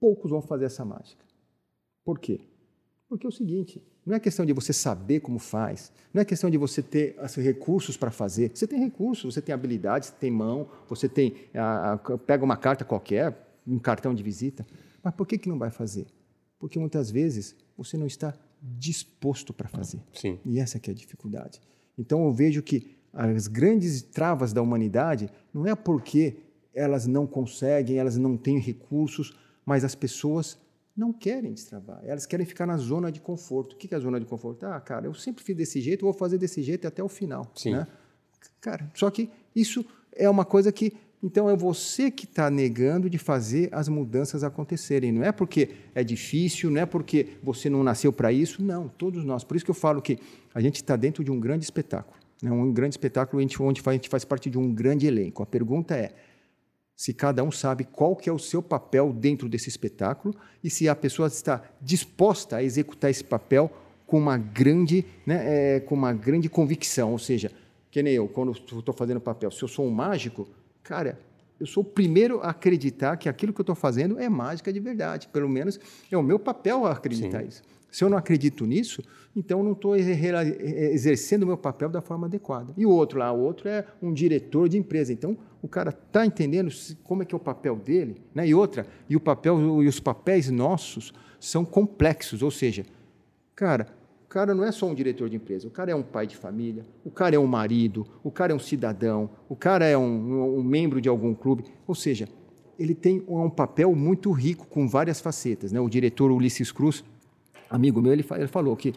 Poucos 0.00 0.30
vão 0.30 0.42
fazer 0.42 0.64
essa 0.64 0.84
mágica. 0.84 1.24
Por 2.04 2.18
quê? 2.18 2.40
Porque 3.08 3.26
é 3.26 3.28
o 3.28 3.32
seguinte, 3.32 3.82
não 4.04 4.16
é 4.16 4.20
questão 4.20 4.44
de 4.44 4.52
você 4.52 4.72
saber 4.72 5.20
como 5.20 5.38
faz, 5.38 5.92
não 6.12 6.20
é 6.20 6.24
questão 6.24 6.50
de 6.50 6.58
você 6.58 6.82
ter 6.82 7.14
assim, 7.18 7.40
recursos 7.40 7.96
para 7.96 8.10
fazer. 8.10 8.50
Você 8.54 8.66
tem 8.66 8.80
recursos, 8.80 9.34
você 9.34 9.40
tem 9.40 9.54
habilidades, 9.54 10.08
você 10.08 10.14
tem 10.16 10.30
mão, 10.30 10.68
você 10.88 11.08
tem 11.08 11.36
a, 11.54 11.92
a, 11.92 11.98
pega 11.98 12.44
uma 12.44 12.56
carta 12.56 12.84
qualquer, 12.84 13.36
um 13.66 13.78
cartão 13.78 14.12
de 14.14 14.22
visita. 14.22 14.66
Mas 15.02 15.14
por 15.14 15.26
que, 15.26 15.38
que 15.38 15.48
não 15.48 15.58
vai 15.58 15.70
fazer? 15.70 16.06
Porque 16.58 16.78
muitas 16.78 17.10
vezes 17.10 17.54
você 17.76 17.96
não 17.96 18.06
está 18.06 18.34
disposto 18.60 19.52
para 19.52 19.68
fazer. 19.68 20.00
Sim. 20.12 20.38
E 20.44 20.58
essa 20.58 20.78
é 20.78 20.90
a 20.90 20.94
dificuldade. 20.94 21.60
Então 21.98 22.24
eu 22.24 22.32
vejo 22.32 22.62
que 22.62 22.96
as 23.12 23.46
grandes 23.46 24.02
travas 24.02 24.52
da 24.52 24.62
humanidade 24.62 25.28
não 25.52 25.66
é 25.66 25.74
porque 25.74 26.36
elas 26.74 27.06
não 27.06 27.26
conseguem, 27.26 27.98
elas 27.98 28.16
não 28.16 28.36
têm 28.36 28.58
recursos, 28.58 29.36
mas 29.64 29.84
as 29.84 29.94
pessoas 29.94 30.58
não 30.96 31.12
querem 31.12 31.52
destravar, 31.52 32.00
elas 32.04 32.26
querem 32.26 32.44
ficar 32.44 32.66
na 32.66 32.76
zona 32.76 33.10
de 33.10 33.20
conforto. 33.20 33.72
O 33.74 33.76
que 33.76 33.92
é 33.94 33.96
a 33.96 34.00
zona 34.00 34.20
de 34.20 34.26
conforto? 34.26 34.64
Ah, 34.66 34.80
cara, 34.80 35.06
eu 35.06 35.14
sempre 35.14 35.42
fiz 35.42 35.56
desse 35.56 35.80
jeito, 35.80 36.04
vou 36.04 36.12
fazer 36.12 36.38
desse 36.38 36.62
jeito 36.62 36.86
até 36.86 37.02
o 37.02 37.08
final. 37.08 37.50
Sim. 37.54 37.72
Né? 37.72 37.86
Cara, 38.60 38.90
só 38.94 39.10
que 39.10 39.30
isso 39.54 39.84
é 40.14 40.28
uma 40.28 40.44
coisa 40.44 40.70
que. 40.70 40.92
Então 41.22 41.48
é 41.48 41.56
você 41.56 42.10
que 42.10 42.24
está 42.24 42.50
negando 42.50 43.08
de 43.08 43.16
fazer 43.16 43.68
as 43.72 43.88
mudanças 43.88 44.42
acontecerem. 44.42 45.12
Não 45.12 45.22
é 45.22 45.30
porque 45.30 45.70
é 45.94 46.02
difícil, 46.02 46.68
não 46.68 46.80
é 46.80 46.86
porque 46.86 47.38
você 47.42 47.70
não 47.70 47.84
nasceu 47.84 48.12
para 48.12 48.32
isso. 48.32 48.60
Não, 48.60 48.88
todos 48.88 49.24
nós. 49.24 49.44
Por 49.44 49.56
isso 49.56 49.64
que 49.64 49.70
eu 49.70 49.74
falo 49.74 50.02
que 50.02 50.18
a 50.52 50.60
gente 50.60 50.76
está 50.76 50.96
dentro 50.96 51.22
de 51.22 51.30
um 51.30 51.38
grande 51.38 51.64
espetáculo. 51.64 52.21
Né? 52.42 52.50
Um 52.50 52.72
grande 52.72 52.94
espetáculo 52.94 53.40
onde 53.40 53.80
a 53.86 53.92
gente 53.92 54.08
faz 54.08 54.24
parte 54.24 54.50
de 54.50 54.58
um 54.58 54.74
grande 54.74 55.06
elenco. 55.06 55.42
A 55.42 55.46
pergunta 55.46 55.94
é: 55.94 56.12
se 56.96 57.14
cada 57.14 57.44
um 57.44 57.52
sabe 57.52 57.84
qual 57.84 58.16
que 58.16 58.28
é 58.28 58.32
o 58.32 58.38
seu 58.38 58.60
papel 58.60 59.12
dentro 59.12 59.48
desse 59.48 59.68
espetáculo 59.68 60.34
e 60.62 60.68
se 60.68 60.88
a 60.88 60.94
pessoa 60.94 61.28
está 61.28 61.62
disposta 61.80 62.56
a 62.56 62.62
executar 62.62 63.10
esse 63.10 63.24
papel 63.24 63.70
com 64.06 64.18
uma 64.18 64.36
grande, 64.36 65.06
né, 65.24 65.76
é, 65.76 65.80
com 65.80 65.94
uma 65.94 66.12
grande 66.12 66.48
convicção, 66.48 67.12
ou 67.12 67.18
seja, 67.18 67.50
que 67.90 68.02
nem 68.02 68.14
eu, 68.14 68.28
quando 68.28 68.52
estou 68.52 68.92
fazendo 68.92 69.20
papel, 69.20 69.50
se 69.50 69.62
eu 69.62 69.68
sou 69.68 69.86
um 69.86 69.90
mágico, 69.90 70.48
cara, 70.82 71.18
eu 71.58 71.66
sou 71.66 71.82
o 71.82 71.86
primeiro 71.86 72.40
a 72.40 72.50
acreditar 72.50 73.16
que 73.16 73.28
aquilo 73.28 73.52
que 73.52 73.60
eu 73.60 73.62
estou 73.62 73.76
fazendo 73.76 74.18
é 74.18 74.28
mágica 74.28 74.72
de 74.72 74.80
verdade. 74.80 75.28
Pelo 75.28 75.48
menos 75.48 75.78
é 76.10 76.16
o 76.16 76.22
meu 76.22 76.38
papel 76.38 76.84
acreditar 76.86 77.40
Sim. 77.40 77.48
isso. 77.48 77.62
Se 77.92 78.02
eu 78.02 78.08
não 78.08 78.16
acredito 78.16 78.64
nisso, 78.64 79.02
então 79.36 79.62
não 79.62 79.72
estou 79.72 79.94
exercendo 79.94 81.42
o 81.42 81.46
meu 81.46 81.58
papel 81.58 81.90
da 81.90 82.00
forma 82.00 82.26
adequada. 82.26 82.72
E 82.74 82.86
o 82.86 82.90
outro 82.90 83.18
lá, 83.18 83.30
o 83.30 83.38
outro 83.38 83.68
é 83.68 83.84
um 84.00 84.14
diretor 84.14 84.66
de 84.66 84.78
empresa. 84.78 85.12
Então, 85.12 85.36
o 85.60 85.68
cara 85.68 85.90
está 85.90 86.24
entendendo 86.24 86.70
como 87.04 87.22
é 87.22 87.26
que 87.26 87.34
é 87.34 87.36
o 87.36 87.40
papel 87.40 87.76
dele, 87.76 88.16
né? 88.34 88.48
E 88.48 88.54
outra, 88.54 88.86
e 89.10 89.14
o 89.14 89.20
papel 89.20 89.82
e 89.82 89.86
os 89.86 90.00
papéis 90.00 90.48
nossos 90.48 91.12
são 91.38 91.66
complexos, 91.66 92.42
ou 92.42 92.50
seja, 92.50 92.86
cara, 93.54 93.86
o 94.24 94.28
cara 94.28 94.54
não 94.54 94.64
é 94.64 94.72
só 94.72 94.86
um 94.86 94.94
diretor 94.94 95.28
de 95.28 95.36
empresa, 95.36 95.68
o 95.68 95.70
cara 95.70 95.90
é 95.90 95.94
um 95.94 96.02
pai 96.02 96.26
de 96.26 96.36
família, 96.36 96.86
o 97.04 97.10
cara 97.10 97.36
é 97.36 97.38
um 97.38 97.46
marido, 97.46 98.06
o 98.24 98.30
cara 98.30 98.52
é 98.52 98.56
um 98.56 98.58
cidadão, 98.58 99.28
o 99.48 99.54
cara 99.54 99.84
é 99.84 99.98
um, 99.98 100.58
um 100.58 100.62
membro 100.62 100.98
de 100.98 101.10
algum 101.10 101.34
clube, 101.34 101.64
ou 101.86 101.94
seja, 101.94 102.26
ele 102.78 102.94
tem 102.94 103.22
um 103.28 103.50
papel 103.50 103.94
muito 103.94 104.32
rico 104.32 104.66
com 104.66 104.88
várias 104.88 105.20
facetas, 105.20 105.70
né? 105.72 105.80
O 105.80 105.88
diretor 105.88 106.32
Ulisses 106.32 106.72
Cruz, 106.72 107.04
amigo 107.74 108.00
meu, 108.00 108.12
ele, 108.12 108.24
ele 108.36 108.46
falou 108.46 108.76
que 108.76 108.94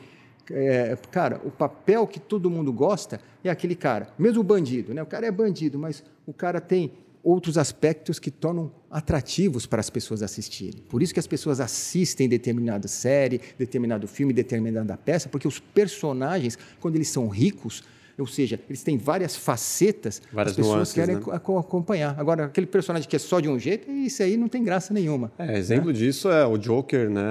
é, 0.52 0.96
cara, 1.12 1.42
o 1.44 1.50
papel 1.50 2.06
que 2.06 2.20
todo 2.20 2.50
mundo 2.50 2.72
gosta 2.72 3.20
é 3.44 3.50
aquele 3.50 3.76
cara, 3.76 4.10
mesmo 4.18 4.42
o 4.42 4.44
bandido, 4.44 4.94
né? 4.94 5.02
O 5.02 5.06
cara 5.06 5.26
é 5.26 5.32
bandido, 5.32 5.80
mas 5.80 6.04
o 6.26 6.34
cara 6.34 6.62
tem 6.62 6.92
outros 7.24 7.58
aspectos 7.58 8.20
que 8.20 8.30
tornam 8.30 8.72
atrativos 8.92 9.66
para 9.66 9.80
as 9.80 9.90
pessoas 9.90 10.22
assistirem. 10.22 10.84
Por 10.88 11.02
isso 11.02 11.12
que 11.12 11.20
as 11.20 11.26
pessoas 11.26 11.60
assistem 11.60 12.30
determinada 12.30 12.88
série, 12.88 13.42
determinado 13.58 14.08
filme, 14.08 14.32
determinada 14.32 14.96
peça, 14.96 15.28
porque 15.28 15.48
os 15.48 15.60
personagens, 15.60 16.56
quando 16.80 16.96
eles 16.96 17.08
são 17.08 17.28
ricos, 17.28 17.84
ou 18.18 18.28
seja, 18.28 18.60
eles 18.70 18.82
têm 18.82 18.98
várias 18.98 19.36
facetas, 19.36 20.22
várias 20.32 20.52
as 20.52 20.58
pessoas 20.58 20.76
nuances, 20.76 20.94
querem 20.94 21.16
né? 21.16 21.22
acompanhar. 21.36 22.18
Agora, 22.18 22.46
aquele 22.46 22.68
personagem 22.68 23.10
que 23.10 23.16
é 23.16 23.20
só 23.20 23.40
de 23.40 23.50
um 23.50 23.60
jeito, 23.60 23.92
isso 23.92 24.24
aí 24.24 24.38
não 24.38 24.48
tem 24.48 24.64
graça 24.64 24.94
nenhuma. 24.94 25.32
É, 25.38 25.58
exemplo 25.58 25.88
né? 25.88 25.94
disso 25.94 26.30
é 26.30 26.46
o 26.46 26.58
Joker, 26.58 27.10
né? 27.10 27.26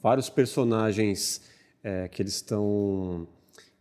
Vários 0.00 0.28
personagens 0.28 1.42
é, 1.82 2.08
que 2.08 2.22
eles 2.22 2.34
estão. 2.34 3.26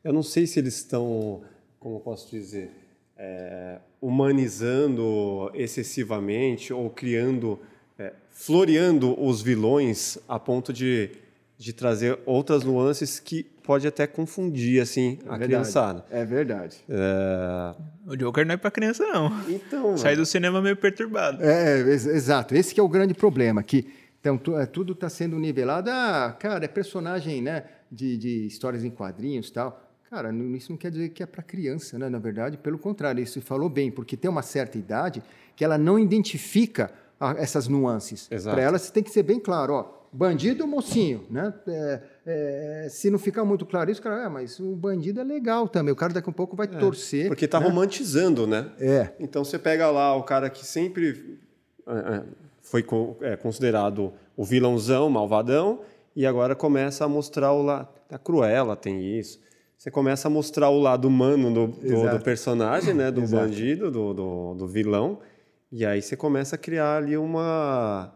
Eu 0.04 0.12
não 0.12 0.24
sei 0.24 0.48
se 0.48 0.60
eles 0.60 0.76
estão, 0.78 1.42
como 1.80 1.98
eu 1.98 2.00
posso 2.00 2.30
dizer, 2.32 2.72
é, 3.16 3.80
humanizando 4.02 5.52
excessivamente 5.54 6.74
ou 6.74 6.90
criando, 6.90 7.60
é, 8.00 8.14
floreando 8.32 9.20
os 9.24 9.44
vilões 9.44 10.18
a 10.28 10.40
ponto 10.40 10.74
de, 10.74 11.12
de 11.60 11.72
trazer 11.72 12.18
outras 12.26 12.64
nuances 12.64 13.20
que 13.20 13.44
pode 13.72 13.88
até 13.88 14.06
confundir 14.08 14.82
assim 14.82 15.18
a 15.26 15.32
verdade. 15.32 15.44
criançada. 15.46 16.06
É 16.12 16.26
verdade. 16.26 16.78
É... 16.90 17.76
O 18.06 18.18
Joker 18.18 18.46
não 18.46 18.56
é 18.56 18.58
para 18.58 18.72
criança 18.72 19.06
não. 19.08 19.32
Então. 19.48 19.96
Sai 19.98 20.16
do 20.16 20.26
cinema 20.26 20.62
meio 20.62 20.76
perturbado. 20.76 21.42
É, 21.42 21.80
exato. 21.80 22.56
Esse 22.56 22.80
é 22.80 22.84
o 22.84 22.90
grande 22.90 23.14
problema 23.14 23.62
que 23.64 23.88
então, 24.20 24.38
tudo 24.72 24.94
está 24.94 25.10
sendo 25.10 25.40
nivelado. 25.40 25.90
Ah, 25.90 26.36
cara, 26.40 26.66
é 26.66 26.68
personagem, 26.68 27.42
né? 27.42 27.64
de, 27.92 28.18
de 28.18 28.48
histórias 28.48 28.84
em 28.84 28.90
quadrinhos 28.90 29.50
e 29.50 29.54
tal. 29.54 29.82
Cara, 30.10 30.34
isso 30.56 30.72
não 30.72 30.78
quer 30.78 30.92
dizer 30.92 31.10
que 31.10 31.22
é 31.22 31.26
para 31.26 31.44
criança, 31.44 31.98
né? 32.00 32.10
Na 32.10 32.20
verdade, 32.20 32.58
pelo 32.58 32.78
contrário, 32.78 33.22
isso 33.22 33.42
falou 33.42 33.70
bem, 33.70 33.92
porque 33.92 34.16
tem 34.18 34.30
uma 34.30 34.42
certa 34.42 34.78
idade 34.78 35.22
que 35.56 35.64
ela 35.64 35.78
não 35.78 36.00
identifica 36.00 36.92
essas 37.38 37.68
nuances. 37.68 38.28
Para 38.44 38.62
ela, 38.62 38.80
você 38.80 38.92
tem 38.92 39.04
que 39.04 39.12
ser 39.12 39.24
bem 39.24 39.40
claro, 39.40 39.74
ó, 39.74 40.08
bandido 40.12 40.64
ou 40.64 40.70
mocinho, 40.70 41.26
né? 41.30 41.54
É, 41.68 42.02
é, 42.26 42.88
se 42.90 43.10
não 43.10 43.18
ficar 43.18 43.44
muito 43.44 43.66
claro 43.66 43.90
isso, 43.90 44.02
cara, 44.02 44.26
é, 44.26 44.30
mas 44.30 44.60
o 44.60 44.76
bandido 44.76 45.20
é 45.20 45.24
legal 45.24 45.68
também. 45.68 45.92
O 45.92 45.96
cara 45.96 46.14
daqui 46.14 46.30
a 46.30 46.34
pouco 46.34 46.56
vai 46.56 46.68
é, 46.68 46.78
torcer. 46.78 47.28
Porque 47.28 47.46
está 47.46 47.60
né? 47.60 47.68
romantizando, 47.68 48.46
né? 48.46 48.70
É. 48.80 49.10
Então 49.20 49.44
você 49.44 49.58
pega 49.58 49.90
lá 49.90 50.16
o 50.16 50.24
cara 50.24 50.50
que 50.50 50.66
sempre 50.66 51.40
é, 51.88 52.16
é, 52.18 52.24
foi 52.62 52.86
considerado 53.42 54.14
o 54.38 54.44
vilãozão, 54.44 55.10
malvadão, 55.10 55.82
e 56.16 56.26
agora 56.26 56.56
começa 56.56 57.06
a 57.06 57.08
mostrar 57.08 57.54
o 57.54 57.64
lado. 57.64 57.88
A 58.10 58.18
Cruella 58.18 58.76
tem 58.76 59.18
isso. 59.18 59.40
Você 59.78 59.90
começa 59.90 60.28
a 60.28 60.32
mostrar 60.32 60.70
o 60.70 60.80
lado 60.80 61.08
humano 61.08 61.52
do, 61.52 61.68
do, 61.68 62.10
do 62.10 62.24
personagem, 62.24 62.94
né? 62.94 63.10
Do 63.10 63.22
Exato. 63.22 63.44
bandido, 63.44 63.90
do, 63.90 64.14
do, 64.14 64.54
do, 64.54 64.68
vilão. 64.68 65.18
E 65.72 65.84
aí 65.84 66.02
você 66.02 66.16
começa 66.16 66.56
a 66.56 66.60
criar 66.60 66.98
ali 66.98 67.18
uma. 67.18 68.14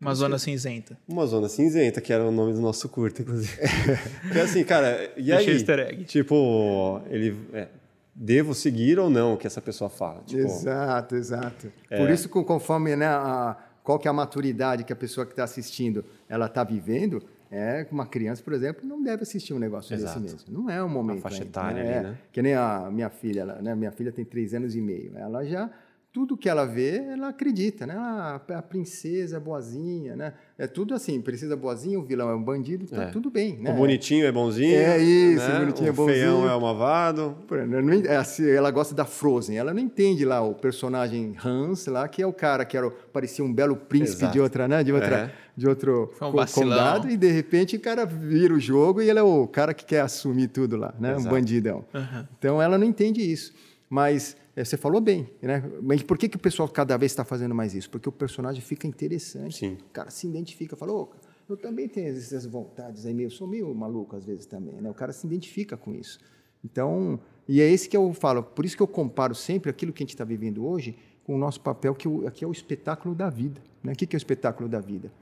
Uma 0.00 0.14
zona 0.14 0.38
cinzenta. 0.38 0.98
Uma 1.08 1.26
zona 1.26 1.48
cinzenta, 1.48 2.00
que 2.00 2.12
era 2.12 2.24
o 2.24 2.30
nome 2.30 2.52
do 2.52 2.60
nosso 2.60 2.88
curto, 2.88 3.22
inclusive. 3.22 3.56
que 4.30 4.38
é 4.38 4.42
assim, 4.42 4.62
cara, 4.62 5.10
e 5.16 5.22
Deixa 5.22 5.50
aí? 5.50 5.56
Easter 5.56 5.78
egg. 5.78 6.04
Tipo, 6.04 7.00
ele. 7.08 7.36
É, 7.52 7.68
devo 8.14 8.54
seguir 8.54 8.98
ou 8.98 9.10
não 9.10 9.34
o 9.34 9.36
que 9.36 9.46
essa 9.46 9.60
pessoa 9.60 9.90
fala? 9.90 10.22
Tipo, 10.26 10.42
exato, 10.42 11.16
exato. 11.16 11.72
É... 11.90 11.98
Por 11.98 12.10
isso, 12.10 12.28
conforme 12.28 12.96
né, 12.96 13.06
a, 13.06 13.56
qual 13.82 13.98
que 13.98 14.08
é 14.08 14.10
a 14.10 14.14
maturidade 14.14 14.84
que 14.84 14.92
a 14.92 14.96
pessoa 14.96 15.26
que 15.26 15.32
está 15.32 15.44
assistindo 15.44 16.04
ela 16.28 16.46
está 16.46 16.64
vivendo, 16.64 17.22
é, 17.50 17.86
uma 17.90 18.06
criança, 18.06 18.42
por 18.42 18.52
exemplo, 18.52 18.86
não 18.86 19.02
deve 19.02 19.22
assistir 19.22 19.54
um 19.54 19.58
negócio 19.58 19.94
Exato. 19.94 20.18
desse 20.18 20.34
mesmo. 20.34 20.52
Não 20.52 20.68
é 20.68 20.82
um 20.82 20.88
momento. 20.88 21.16
Uma 21.16 21.22
faixa 21.22 21.42
ainda, 21.42 21.48
etária 21.48 21.84
né? 21.84 21.98
ali, 21.98 22.06
né? 22.08 22.18
Que 22.32 22.42
nem 22.42 22.54
a 22.54 22.90
minha 22.90 23.08
filha, 23.10 23.42
ela, 23.42 23.62
né? 23.62 23.74
Minha 23.74 23.92
filha 23.92 24.10
tem 24.10 24.24
três 24.24 24.52
anos 24.54 24.74
e 24.74 24.80
meio. 24.80 25.12
Ela 25.16 25.44
já 25.44 25.70
tudo 26.16 26.34
que 26.34 26.48
ela 26.48 26.64
vê, 26.64 26.96
ela 27.12 27.28
acredita, 27.28 27.86
né? 27.86 27.94
Ah, 27.94 28.40
a 28.54 28.62
princesa 28.62 29.38
boazinha, 29.38 30.16
né? 30.16 30.32
É 30.56 30.66
tudo 30.66 30.94
assim, 30.94 31.20
princesa 31.20 31.54
boazinha, 31.54 31.98
o 31.98 32.02
vilão 32.02 32.30
é 32.30 32.34
um 32.34 32.42
bandido, 32.42 32.86
tá 32.86 33.02
É. 33.02 33.06
tudo 33.08 33.30
bem, 33.30 33.58
né? 33.58 33.70
O 33.70 33.74
bonitinho 33.74 34.24
é 34.24 34.32
bonzinho. 34.32 34.74
É 34.74 34.96
isso, 34.98 35.46
né? 35.46 35.56
o 35.56 35.60
bonitinho 35.60 35.88
é 35.88 35.90
o 35.90 35.94
feião 35.94 36.34
bonzinho. 36.36 36.48
é 36.50 36.54
o 36.54 36.60
malvado. 36.62 37.36
Ela 37.50 37.94
é 38.14 38.16
assim, 38.16 38.48
ela 38.48 38.70
gosta 38.70 38.94
da 38.94 39.04
Frozen. 39.04 39.58
Ela 39.58 39.74
não 39.74 39.80
entende 39.80 40.24
lá 40.24 40.40
o 40.40 40.54
personagem 40.54 41.36
Hans 41.44 41.84
lá, 41.86 42.08
que 42.08 42.22
é 42.22 42.26
o 42.26 42.32
cara 42.32 42.64
que 42.64 42.78
era, 42.78 42.86
o- 42.86 42.90
parecia 42.90 43.44
um 43.44 43.52
belo 43.52 43.76
príncipe 43.76 44.20
Exato. 44.22 44.32
de 44.32 44.40
outra, 44.40 44.66
né? 44.66 44.82
De 44.82 44.94
outra, 44.94 45.16
É. 45.16 45.30
de 45.54 45.68
outro 45.68 46.14
um 46.22 46.46
condado 46.54 47.10
e 47.10 47.16
de 47.18 47.28
repente 47.30 47.76
o 47.76 47.80
cara 47.80 48.06
vira 48.06 48.54
o 48.54 48.58
jogo 48.58 49.02
e 49.02 49.10
ele 49.10 49.18
é 49.18 49.22
o 49.22 49.46
cara 49.46 49.74
que 49.74 49.84
quer 49.84 50.00
assumir 50.00 50.48
tudo 50.48 50.78
lá, 50.78 50.94
né? 50.98 51.12
Um 51.12 51.16
Exato. 51.18 51.34
bandidão. 51.34 51.84
Aham. 51.94 52.26
Então 52.38 52.62
ela 52.62 52.78
não 52.78 52.86
entende 52.86 53.20
isso. 53.20 53.52
Mas 53.90 54.34
é, 54.34 54.45
você 54.64 54.76
falou 54.76 55.00
bem, 55.00 55.28
né? 55.42 55.62
Mas 55.82 56.02
por 56.02 56.16
que, 56.16 56.28
que 56.28 56.36
o 56.36 56.40
pessoal 56.40 56.68
cada 56.68 56.96
vez 56.96 57.12
está 57.12 57.24
fazendo 57.24 57.54
mais 57.54 57.74
isso? 57.74 57.90
Porque 57.90 58.08
o 58.08 58.12
personagem 58.12 58.62
fica 58.62 58.86
interessante. 58.86 59.58
Sim. 59.58 59.74
O 59.74 59.90
cara 59.92 60.10
se 60.10 60.26
identifica, 60.26 60.74
fala, 60.76 60.92
"Ô, 60.92 61.08
eu 61.48 61.56
também 61.56 61.88
tenho 61.88 62.08
essas 62.08 62.46
vontades 62.46 63.06
aí, 63.06 63.14
meio, 63.14 63.30
sou 63.30 63.46
meio 63.46 63.72
maluco 63.74 64.16
às 64.16 64.24
vezes 64.24 64.46
também, 64.46 64.80
né? 64.80 64.90
O 64.90 64.94
cara 64.94 65.12
se 65.12 65.26
identifica 65.26 65.76
com 65.76 65.94
isso. 65.94 66.18
Então, 66.64 67.20
e 67.46 67.60
é 67.60 67.70
esse 67.70 67.88
que 67.88 67.96
eu 67.96 68.12
falo, 68.12 68.42
por 68.42 68.64
isso 68.64 68.76
que 68.76 68.82
eu 68.82 68.88
comparo 68.88 69.34
sempre 69.34 69.70
aquilo 69.70 69.92
que 69.92 70.02
a 70.02 70.04
gente 70.04 70.14
está 70.14 70.24
vivendo 70.24 70.66
hoje 70.66 70.96
com 71.22 71.34
o 71.34 71.38
nosso 71.38 71.60
papel, 71.60 71.94
que 71.94 72.08
aqui 72.26 72.44
é 72.44 72.48
o 72.48 72.52
espetáculo 72.52 73.14
da 73.14 73.30
vida. 73.30 73.60
Né? 73.82 73.92
O 73.92 73.96
que, 73.96 74.06
que 74.06 74.16
é 74.16 74.18
o 74.18 74.18
espetáculo 74.18 74.68
da 74.68 74.80
vida? 74.80 75.12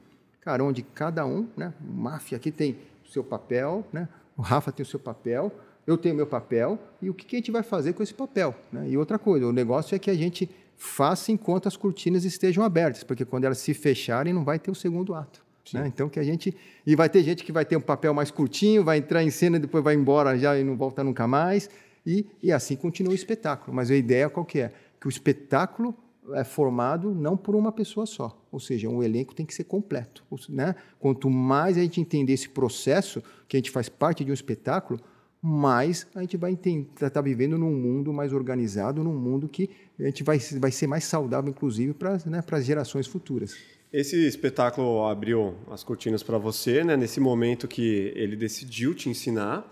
Cara, 0.41 0.63
onde 0.63 0.83
cada 0.83 1.27
um, 1.27 1.49
né? 1.57 1.73
O 1.81 1.93
máfia 1.93 2.37
aqui 2.37 2.51
tem 2.51 2.77
o 3.05 3.09
seu 3.09 3.25
papel, 3.25 3.85
né? 3.93 4.09
O 4.37 4.43
Rafa 4.43 4.73
tem 4.73 4.83
o 4.83 4.87
seu 4.87 5.01
papel, 5.01 5.53
eu 5.87 5.97
tenho 5.99 6.15
meu 6.15 6.27
papel, 6.27 6.79
e 7.01 7.11
o 7.11 7.15
que, 7.15 7.37
a 7.37 7.39
gente 7.39 7.51
vai 7.51 7.63
fazer 7.63 7.93
com 7.93 8.03
esse 8.03 8.15
papel? 8.15 8.55
Né? 8.73 8.91
E 8.91 8.97
outra 8.97 9.19
coisa, 9.19 9.47
o 9.47 9.53
negócio 9.53 9.95
é 9.95 9.99
que 9.99 10.11
a 10.11 10.15
gente 10.15 10.49
faça 10.77 11.31
enquanto 11.31 11.67
as 11.67 11.77
cortinas 11.77 12.25
estejam 12.25 12.65
abertas, 12.65 13.05
porque 13.05 13.25
quando 13.25 13.45
elas 13.45 13.59
se 13.59 13.75
fecharem, 13.75 14.33
não 14.33 14.45
vai 14.45 14.59
ter 14.59 14.71
o 14.71 14.75
segundo 14.75 15.15
ato. 15.15 15.45
Né? 15.73 15.87
Então 15.87 16.09
que 16.09 16.21
a 16.21 16.23
gente. 16.23 16.55
E 16.87 16.95
vai 16.95 17.09
ter 17.09 17.23
gente 17.23 17.43
que 17.43 17.53
vai 17.53 17.65
ter 17.65 17.77
um 17.77 17.81
papel 17.81 18.13
mais 18.13 18.31
curtinho, 18.31 18.85
vai 18.85 18.99
entrar 18.99 19.23
em 19.23 19.31
cena, 19.31 19.59
depois 19.59 19.83
vai 19.83 19.95
embora 19.95 20.37
já 20.37 20.59
e 20.59 20.65
não 20.65 20.77
volta 20.77 21.03
nunca 21.03 21.27
mais. 21.27 21.71
E, 22.05 22.27
e 22.43 22.53
assim 22.53 22.77
continua 22.77 23.13
o 23.13 23.15
espetáculo. 23.15 23.75
Mas 23.75 23.91
a 23.91 23.97
ideia 23.97 24.29
qual 24.29 24.45
que 24.45 24.61
é? 24.61 24.73
Que 25.01 25.07
o 25.07 25.09
espetáculo 25.09 25.95
é 26.33 26.45
formado 26.45 27.15
não 27.15 27.37
por 27.37 27.55
uma 27.55 27.73
pessoa 27.73 28.05
só. 28.05 28.39
Ou 28.53 28.61
seja, 28.61 28.89
um 28.89 29.03
elenco 29.03 29.35
tem 29.35 29.47
que 29.47 29.55
ser 29.55 29.65
completo. 29.65 30.23
Né? 30.49 30.75
Quanto 30.99 31.31
mais 31.31 31.77
a 31.79 31.81
gente 31.81 32.01
entender 32.01 32.33
esse 32.33 32.49
processo, 32.49 33.23
que 33.49 33.57
a 33.57 33.59
gente 33.59 33.71
faz 33.71 33.89
parte 33.89 34.25
de 34.25 34.31
um 34.31 34.35
espetáculo, 34.35 35.01
mais 35.47 36.07
a 36.15 36.23
gente 36.23 36.39
vai 36.39 36.55
estar 36.55 37.11
tá 37.11 37.21
vivendo 37.21 37.59
num 37.59 37.75
mundo 37.75 38.15
mais 38.15 38.33
organizado, 38.33 39.05
num 39.05 39.13
mundo 39.13 39.47
que 39.47 39.69
a 40.01 40.05
gente 40.05 40.23
vai, 40.23 40.39
vai 40.39 40.73
ser 40.73 40.87
mais 40.87 41.05
saudável, 41.05 41.51
inclusive, 41.51 41.93
para 41.93 42.19
né, 42.25 42.43
as 42.51 42.65
gerações 42.65 43.07
futuras. 43.07 43.55
Esse 43.93 44.27
espetáculo 44.27 45.05
abriu 45.05 45.55
as 45.71 45.85
cortinas 45.85 46.23
para 46.23 46.39
você, 46.39 46.83
né? 46.83 46.97
Nesse 46.97 47.21
momento 47.21 47.69
que 47.69 48.11
ele 48.17 48.37
decidiu 48.37 48.95
te 48.95 49.11
ensinar. 49.11 49.71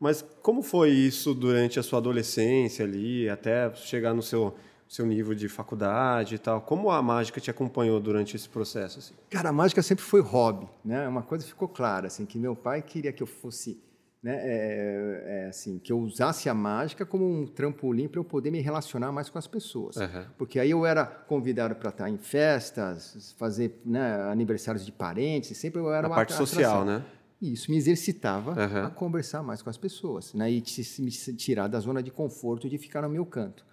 Mas 0.00 0.24
como 0.42 0.60
foi 0.60 0.90
isso 0.90 1.32
durante 1.32 1.78
a 1.78 1.84
sua 1.84 2.00
adolescência 2.00 2.84
ali, 2.84 3.28
até 3.28 3.72
chegar 3.76 4.12
no 4.12 4.22
seu, 4.22 4.52
seu 4.88 5.06
nível 5.06 5.36
de 5.36 5.48
faculdade 5.48 6.34
e 6.34 6.38
tal? 6.38 6.60
Como 6.62 6.90
a 6.90 7.00
mágica 7.00 7.40
te 7.40 7.48
acompanhou 7.48 8.00
durante 8.00 8.34
esse 8.34 8.48
processo? 8.48 8.98
Assim? 8.98 9.14
Cara, 9.30 9.50
a 9.50 9.52
mágica 9.52 9.80
sempre 9.82 10.04
foi 10.04 10.20
hobby, 10.20 10.68
né? 10.84 11.06
Uma 11.06 11.22
coisa 11.22 11.46
ficou 11.46 11.68
clara, 11.68 12.08
assim, 12.08 12.26
que 12.26 12.36
meu 12.36 12.56
pai 12.56 12.82
queria 12.82 13.12
que 13.12 13.22
eu 13.22 13.26
fosse, 13.28 13.80
né, 14.22 14.36
é, 14.40 15.22
é, 15.26 15.46
assim, 15.48 15.78
que 15.78 15.90
eu 15.92 15.98
usasse 15.98 16.48
a 16.48 16.54
mágica 16.54 17.04
como 17.04 17.28
um 17.28 17.44
trampolim 17.46 18.06
para 18.06 18.20
eu 18.20 18.24
poder 18.24 18.50
me 18.52 18.60
relacionar 18.60 19.10
mais 19.10 19.28
com 19.28 19.38
as 19.38 19.46
pessoas. 19.48 19.96
Aham. 19.96 20.26
Porque 20.38 20.60
aí 20.60 20.70
eu 20.70 20.86
era 20.86 21.04
convidado 21.04 21.74
para 21.74 21.90
estar 21.90 22.08
em 22.08 22.16
festas, 22.18 23.34
fazer 23.38 23.80
né, 23.84 24.14
aniversários 24.30 24.86
de 24.86 24.92
parentes, 24.92 25.56
sempre 25.58 25.80
eu 25.80 25.92
era 25.92 26.06
A 26.06 26.10
uma 26.10 26.16
parte 26.16 26.32
atra- 26.32 26.46
social, 26.46 26.82
atração. 26.82 27.00
né? 27.00 27.04
E 27.40 27.52
isso 27.54 27.70
me 27.72 27.76
exercitava 27.76 28.52
Aham. 28.52 28.86
a 28.86 28.90
conversar 28.90 29.42
mais 29.42 29.60
com 29.60 29.68
as 29.68 29.76
pessoas, 29.76 30.32
né? 30.32 30.48
E 30.48 30.62
me 31.00 31.10
tirar 31.10 31.66
da 31.66 31.80
zona 31.80 32.00
de 32.00 32.12
conforto 32.12 32.68
de 32.68 32.78
ficar 32.78 33.02
no 33.02 33.08
meu 33.08 33.26
canto. 33.26 33.66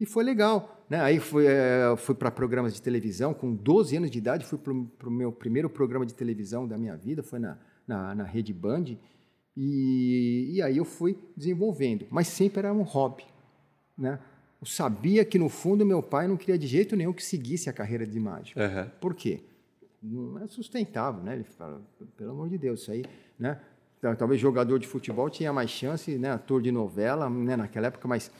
E 0.00 0.06
foi 0.06 0.24
legal, 0.24 0.82
né? 0.88 0.98
Aí 1.02 1.20
fui, 1.20 1.44
eh, 1.46 1.94
fui 1.98 2.14
para 2.14 2.30
programas 2.30 2.72
de 2.72 2.80
televisão, 2.80 3.34
com 3.34 3.54
12 3.54 3.94
anos 3.98 4.10
de 4.10 4.16
idade, 4.16 4.46
fui 4.46 4.56
para 4.56 4.72
o 4.72 5.10
meu 5.10 5.30
primeiro 5.30 5.68
programa 5.68 6.06
de 6.06 6.14
televisão 6.14 6.66
da 6.66 6.78
minha 6.78 6.96
vida, 6.96 7.22
foi 7.22 7.38
na, 7.38 7.58
na, 7.86 8.14
na 8.14 8.24
Rede 8.24 8.54
Band, 8.54 8.96
e, 9.56 10.50
e 10.54 10.62
aí 10.62 10.76
eu 10.76 10.84
fui 10.84 11.18
desenvolvendo, 11.36 12.06
mas 12.10 12.28
sempre 12.28 12.60
era 12.60 12.72
um 12.72 12.82
hobby, 12.82 13.24
né? 13.96 14.18
Eu 14.60 14.66
sabia 14.66 15.24
que, 15.24 15.38
no 15.38 15.48
fundo, 15.48 15.86
meu 15.86 16.02
pai 16.02 16.28
não 16.28 16.36
queria 16.36 16.58
de 16.58 16.66
jeito 16.66 16.94
nenhum 16.94 17.14
que 17.14 17.24
seguisse 17.24 17.70
a 17.70 17.72
carreira 17.72 18.06
de 18.06 18.20
mágico. 18.20 18.60
Aham. 18.60 18.90
Por 19.00 19.14
quê? 19.14 19.40
Não 20.02 20.38
é 20.42 20.46
sustentável, 20.46 21.22
né? 21.22 21.34
Ele 21.34 21.44
fala, 21.44 21.80
pelo 22.16 22.32
amor 22.32 22.48
de 22.50 22.58
Deus, 22.58 22.82
isso 22.82 22.90
aí, 22.92 23.02
né? 23.38 23.58
Tal- 24.02 24.14
Talvez 24.16 24.38
jogador 24.40 24.78
de 24.78 24.86
futebol 24.86 25.30
tinha 25.30 25.50
mais 25.52 25.70
chance, 25.70 26.16
né? 26.18 26.30
Ator 26.32 26.60
de 26.60 26.70
novela, 26.70 27.28
né? 27.30 27.56
Naquela 27.56 27.86
época, 27.86 28.06
mas, 28.06 28.30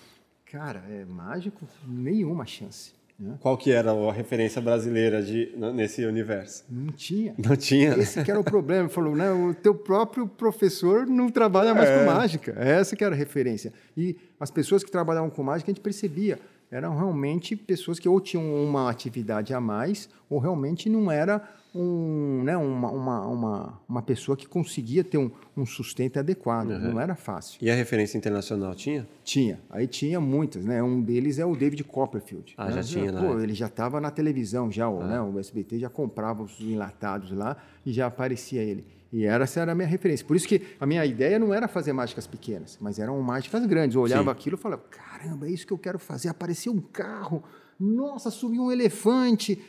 cara, 0.44 0.80
é 0.90 1.06
mágico, 1.06 1.66
nenhuma 1.86 2.44
chance. 2.44 2.92
Né? 3.20 3.36
Qual 3.38 3.56
que 3.58 3.70
era 3.70 3.92
a 3.92 4.12
referência 4.12 4.62
brasileira 4.62 5.22
de, 5.22 5.52
nesse 5.74 6.06
universo? 6.06 6.64
Não 6.70 6.90
tinha. 6.90 7.34
Não 7.36 7.54
tinha, 7.54 7.94
né? 7.94 8.02
Esse 8.02 8.24
que 8.24 8.30
era 8.30 8.40
o 8.40 8.44
problema. 8.44 8.84
Ele 8.84 8.88
falou, 8.88 9.14
né? 9.14 9.30
O 9.30 9.52
teu 9.52 9.74
próprio 9.74 10.26
professor 10.26 11.06
não 11.06 11.28
trabalha 11.28 11.74
mais 11.74 11.90
com 11.90 12.06
mágica. 12.06 12.52
Essa 12.58 12.96
que 12.96 13.04
era 13.04 13.14
a 13.14 13.18
referência. 13.18 13.74
E 13.94 14.16
as 14.38 14.50
pessoas 14.50 14.82
que 14.82 14.90
trabalhavam 14.90 15.28
com 15.28 15.42
mágica, 15.42 15.70
a 15.70 15.74
gente 15.74 15.82
percebia, 15.82 16.38
eram 16.70 16.96
realmente 16.96 17.56
pessoas 17.56 17.98
que 17.98 18.08
ou 18.08 18.20
tinham 18.20 18.44
uma 18.64 18.90
atividade 18.90 19.52
a 19.52 19.60
mais, 19.60 20.08
ou 20.28 20.38
realmente 20.38 20.88
não 20.88 21.10
era 21.10 21.42
um, 21.74 22.42
né, 22.44 22.56
uma, 22.56 22.90
uma, 22.90 23.26
uma, 23.26 23.80
uma 23.88 24.02
pessoa 24.02 24.36
que 24.36 24.46
conseguia 24.46 25.04
ter 25.04 25.18
um, 25.18 25.30
um 25.56 25.64
sustento 25.64 26.18
adequado. 26.18 26.68
Não 26.68 27.00
era 27.00 27.14
fácil. 27.14 27.58
E 27.62 27.70
a 27.70 27.74
referência 27.74 28.18
internacional 28.18 28.74
tinha? 28.74 29.06
Tinha, 29.24 29.60
aí 29.70 29.86
tinha 29.86 30.20
muitas, 30.20 30.64
né? 30.64 30.82
Um 30.82 31.00
deles 31.00 31.38
é 31.38 31.44
o 31.44 31.54
David 31.54 31.84
Copperfield. 31.84 32.54
Ah, 32.56 32.66
né? 32.66 32.72
já 32.72 32.82
tinha, 32.82 33.12
né? 33.12 33.20
Pô, 33.20 33.38
ele 33.38 33.54
já 33.54 33.66
estava 33.66 34.00
na 34.00 34.10
televisão, 34.10 34.70
já, 34.70 34.88
o, 34.88 35.04
né? 35.04 35.20
O 35.20 35.38
SBT 35.38 35.78
já 35.78 35.88
comprava 35.88 36.42
os 36.42 36.60
enlatados 36.60 37.30
lá 37.30 37.56
e 37.84 37.92
já 37.92 38.06
aparecia 38.06 38.62
ele. 38.62 38.84
E 39.12 39.24
era, 39.24 39.42
essa 39.42 39.60
era 39.60 39.72
a 39.72 39.74
minha 39.74 39.88
referência. 39.88 40.24
Por 40.24 40.36
isso 40.36 40.46
que 40.46 40.62
a 40.78 40.86
minha 40.86 41.04
ideia 41.04 41.38
não 41.38 41.52
era 41.52 41.66
fazer 41.66 41.92
mágicas 41.92 42.26
pequenas, 42.26 42.78
mas 42.80 42.98
eram 42.98 43.20
mágicas 43.20 43.66
grandes. 43.66 43.96
Eu 43.96 44.02
olhava 44.02 44.24
Sim. 44.24 44.30
aquilo 44.30 44.56
e 44.56 44.58
falava, 44.58 44.82
caramba, 45.22 45.46
é 45.46 45.50
isso 45.50 45.66
que 45.66 45.72
eu 45.72 45.78
quero 45.78 45.98
fazer. 45.98 46.28
Apareceu 46.28 46.72
um 46.72 46.80
carro, 46.80 47.42
nossa, 47.78 48.30
subiu 48.30 48.62
um 48.64 48.72
elefante, 48.72 49.62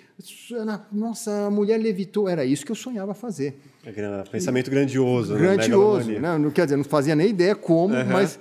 nossa, 0.91 1.47
a 1.47 1.52
mulher 1.52 1.78
levitou. 1.80 2.28
Era 2.30 2.45
isso 2.45 2.66
que 2.66 2.72
eu 2.72 2.76
sonhava 2.76 3.14
fazer 3.14 3.60
É 3.86 3.91
Pensamento 4.32 4.70
grandioso, 4.70 5.34
né? 5.34 5.39
grandioso, 5.39 6.08
Megalomaníaco. 6.10 6.22
né? 6.22 6.38
Não 6.38 6.52
quer 6.52 6.66
dizer, 6.66 6.78
não 6.78 6.84
fazia 6.84 7.16
nem 7.16 7.30
ideia 7.30 7.56
como, 7.56 7.93
mas 8.06 8.39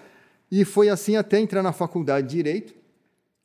e 0.51 0.65
foi 0.65 0.89
assim 0.89 1.17
até 1.17 1.39
entrar 1.39 1.63
na 1.63 1.73
faculdade 1.73 2.29
de 2.29 2.35
direito. 2.37 2.75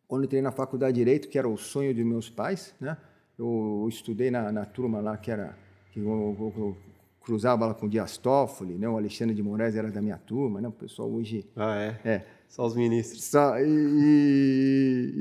Quando 0.08 0.26
entrei 0.26 0.42
na 0.42 0.52
faculdade 0.52 0.94
de 0.94 1.00
direito, 1.00 1.28
que 1.28 1.38
era 1.38 1.48
o 1.50 1.58
sonho 1.58 1.94
de 1.94 2.04
meus 2.04 2.30
pais, 2.30 2.74
né? 2.80 2.96
Eu 3.38 3.86
estudei 3.90 4.30
na, 4.32 4.52
na 4.52 4.64
turma 4.66 5.02
lá 5.02 5.18
que 5.18 5.30
era 5.32 5.58
que 5.92 6.00
eu, 6.00 6.06
eu- 6.40 6.54
eu 6.58 6.78
cruzava 7.22 7.66
lá 7.66 7.74
com 7.74 7.88
o 7.88 7.90
Dias 7.90 8.18
Toffoli, 8.18 8.76
né? 8.76 8.88
O 8.88 8.98
Alexandre 8.98 9.34
de 9.36 9.42
Moraes 9.42 9.76
era 9.76 9.90
da 9.92 10.02
minha 10.02 10.18
turma, 10.18 10.62
né? 10.62 10.68
O 10.68 10.72
pessoal 10.72 11.10
hoje 11.12 11.44
Ah, 11.56 11.76
é? 11.76 12.00
é 12.10 12.22
Só 12.50 12.66
os 12.66 12.76
ministros. 12.76 13.24
Só- 13.26 13.58
e, 13.60 13.66
e- 13.68 15.14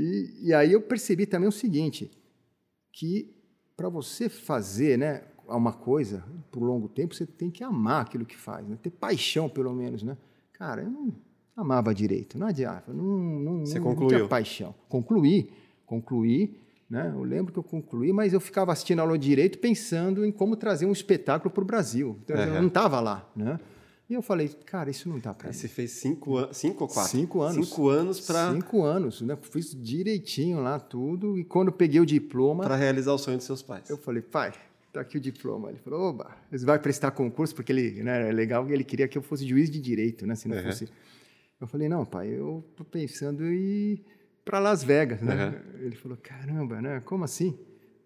e- 0.44 0.48
e 0.48 0.54
aí 0.54 0.72
eu 0.72 0.80
percebi 0.80 1.26
também 1.26 1.48
o 1.48 1.52
seguinte, 1.52 2.10
que 2.92 3.34
para 3.76 3.88
você 3.88 4.28
fazer 4.28 4.96
né, 4.98 5.22
uma 5.48 5.72
coisa 5.72 6.24
por 6.50 6.62
longo 6.62 6.88
tempo, 6.88 7.14
você 7.14 7.26
tem 7.26 7.50
que 7.50 7.64
amar 7.64 8.02
aquilo 8.02 8.24
que 8.24 8.36
faz, 8.36 8.66
né? 8.68 8.78
ter 8.80 8.90
paixão 8.90 9.48
pelo 9.48 9.72
menos. 9.74 10.02
Né? 10.02 10.16
Cara, 10.52 10.82
eu 10.82 10.90
não 10.90 11.12
amava 11.56 11.94
direito, 11.94 12.38
não 12.38 12.46
adianta, 12.46 12.92
não, 12.92 13.04
não, 13.04 13.66
Você 13.66 13.78
não, 13.78 13.84
não 13.86 13.92
concluiu? 13.94 14.16
tinha 14.18 14.28
paixão. 14.28 14.74
Concluí, 14.88 15.50
concluí, 15.86 16.56
né? 16.88 17.10
eu 17.14 17.22
lembro 17.24 17.52
que 17.52 17.58
eu 17.58 17.62
concluí, 17.64 18.12
mas 18.12 18.32
eu 18.32 18.40
ficava 18.40 18.72
assistindo 18.72 19.00
aula 19.00 19.18
de 19.18 19.26
direito 19.28 19.58
pensando 19.58 20.24
em 20.24 20.30
como 20.32 20.54
trazer 20.56 20.86
um 20.86 20.92
espetáculo 20.92 21.52
para 21.52 21.62
o 21.62 21.66
Brasil. 21.66 22.16
Então, 22.24 22.36
Eu 22.36 22.42
Aham. 22.52 22.60
não 22.60 22.68
estava 22.68 23.00
lá. 23.00 23.28
Né? 23.34 23.58
E 24.08 24.12
eu 24.14 24.20
falei, 24.20 24.48
cara, 24.66 24.90
isso 24.90 25.08
não 25.08 25.18
dá 25.18 25.32
para 25.32 25.50
você 25.52 25.66
fez 25.66 25.92
cinco, 25.92 26.36
an- 26.36 26.52
cinco 26.52 26.84
ou 26.84 26.88
quatro? 26.90 27.10
Cinco 27.10 27.40
anos. 27.40 27.68
Cinco 27.68 27.88
anos 27.88 28.20
para 28.20 28.52
Cinco 28.52 28.82
anos, 28.82 29.22
né? 29.22 29.36
Fiz 29.40 29.74
direitinho 29.74 30.60
lá 30.60 30.78
tudo. 30.78 31.38
E 31.38 31.44
quando 31.44 31.72
peguei 31.72 32.00
o 32.00 32.06
diploma, 32.06 32.66
realizar 32.76 33.12
o 33.14 33.18
sonho 33.18 33.38
dos 33.38 33.46
seus 33.46 33.62
pais. 33.62 33.88
eu 33.88 33.96
falei, 33.96 34.20
pai, 34.20 34.52
tá 34.92 35.00
aqui 35.00 35.16
o 35.16 35.20
diploma. 35.20 35.70
Ele 35.70 35.78
falou, 35.78 36.00
oba, 36.10 36.36
você 36.50 36.66
vai 36.66 36.78
prestar 36.78 37.12
concurso? 37.12 37.54
Porque 37.54 37.72
ele, 37.72 38.02
né, 38.02 38.28
é 38.28 38.32
legal, 38.32 38.68
ele 38.70 38.84
queria 38.84 39.08
que 39.08 39.16
eu 39.16 39.22
fosse 39.22 39.46
juiz 39.46 39.70
de 39.70 39.80
direito, 39.80 40.26
né? 40.26 40.34
Se 40.34 40.48
não 40.48 40.56
Uhum. 40.56 40.62
fosse... 40.64 40.86
Eu 41.60 41.66
falei, 41.66 41.88
não, 41.88 42.04
pai, 42.04 42.28
eu 42.28 42.62
tô 42.76 42.84
pensando 42.84 43.42
em 43.46 43.54
ir 43.94 44.04
para 44.44 44.58
Las 44.58 44.84
Vegas, 44.84 45.22
né? 45.22 45.62
Ele 45.80 45.96
falou, 45.96 46.18
caramba, 46.22 46.82
né? 46.82 47.00
Como 47.06 47.24
assim? 47.24 47.56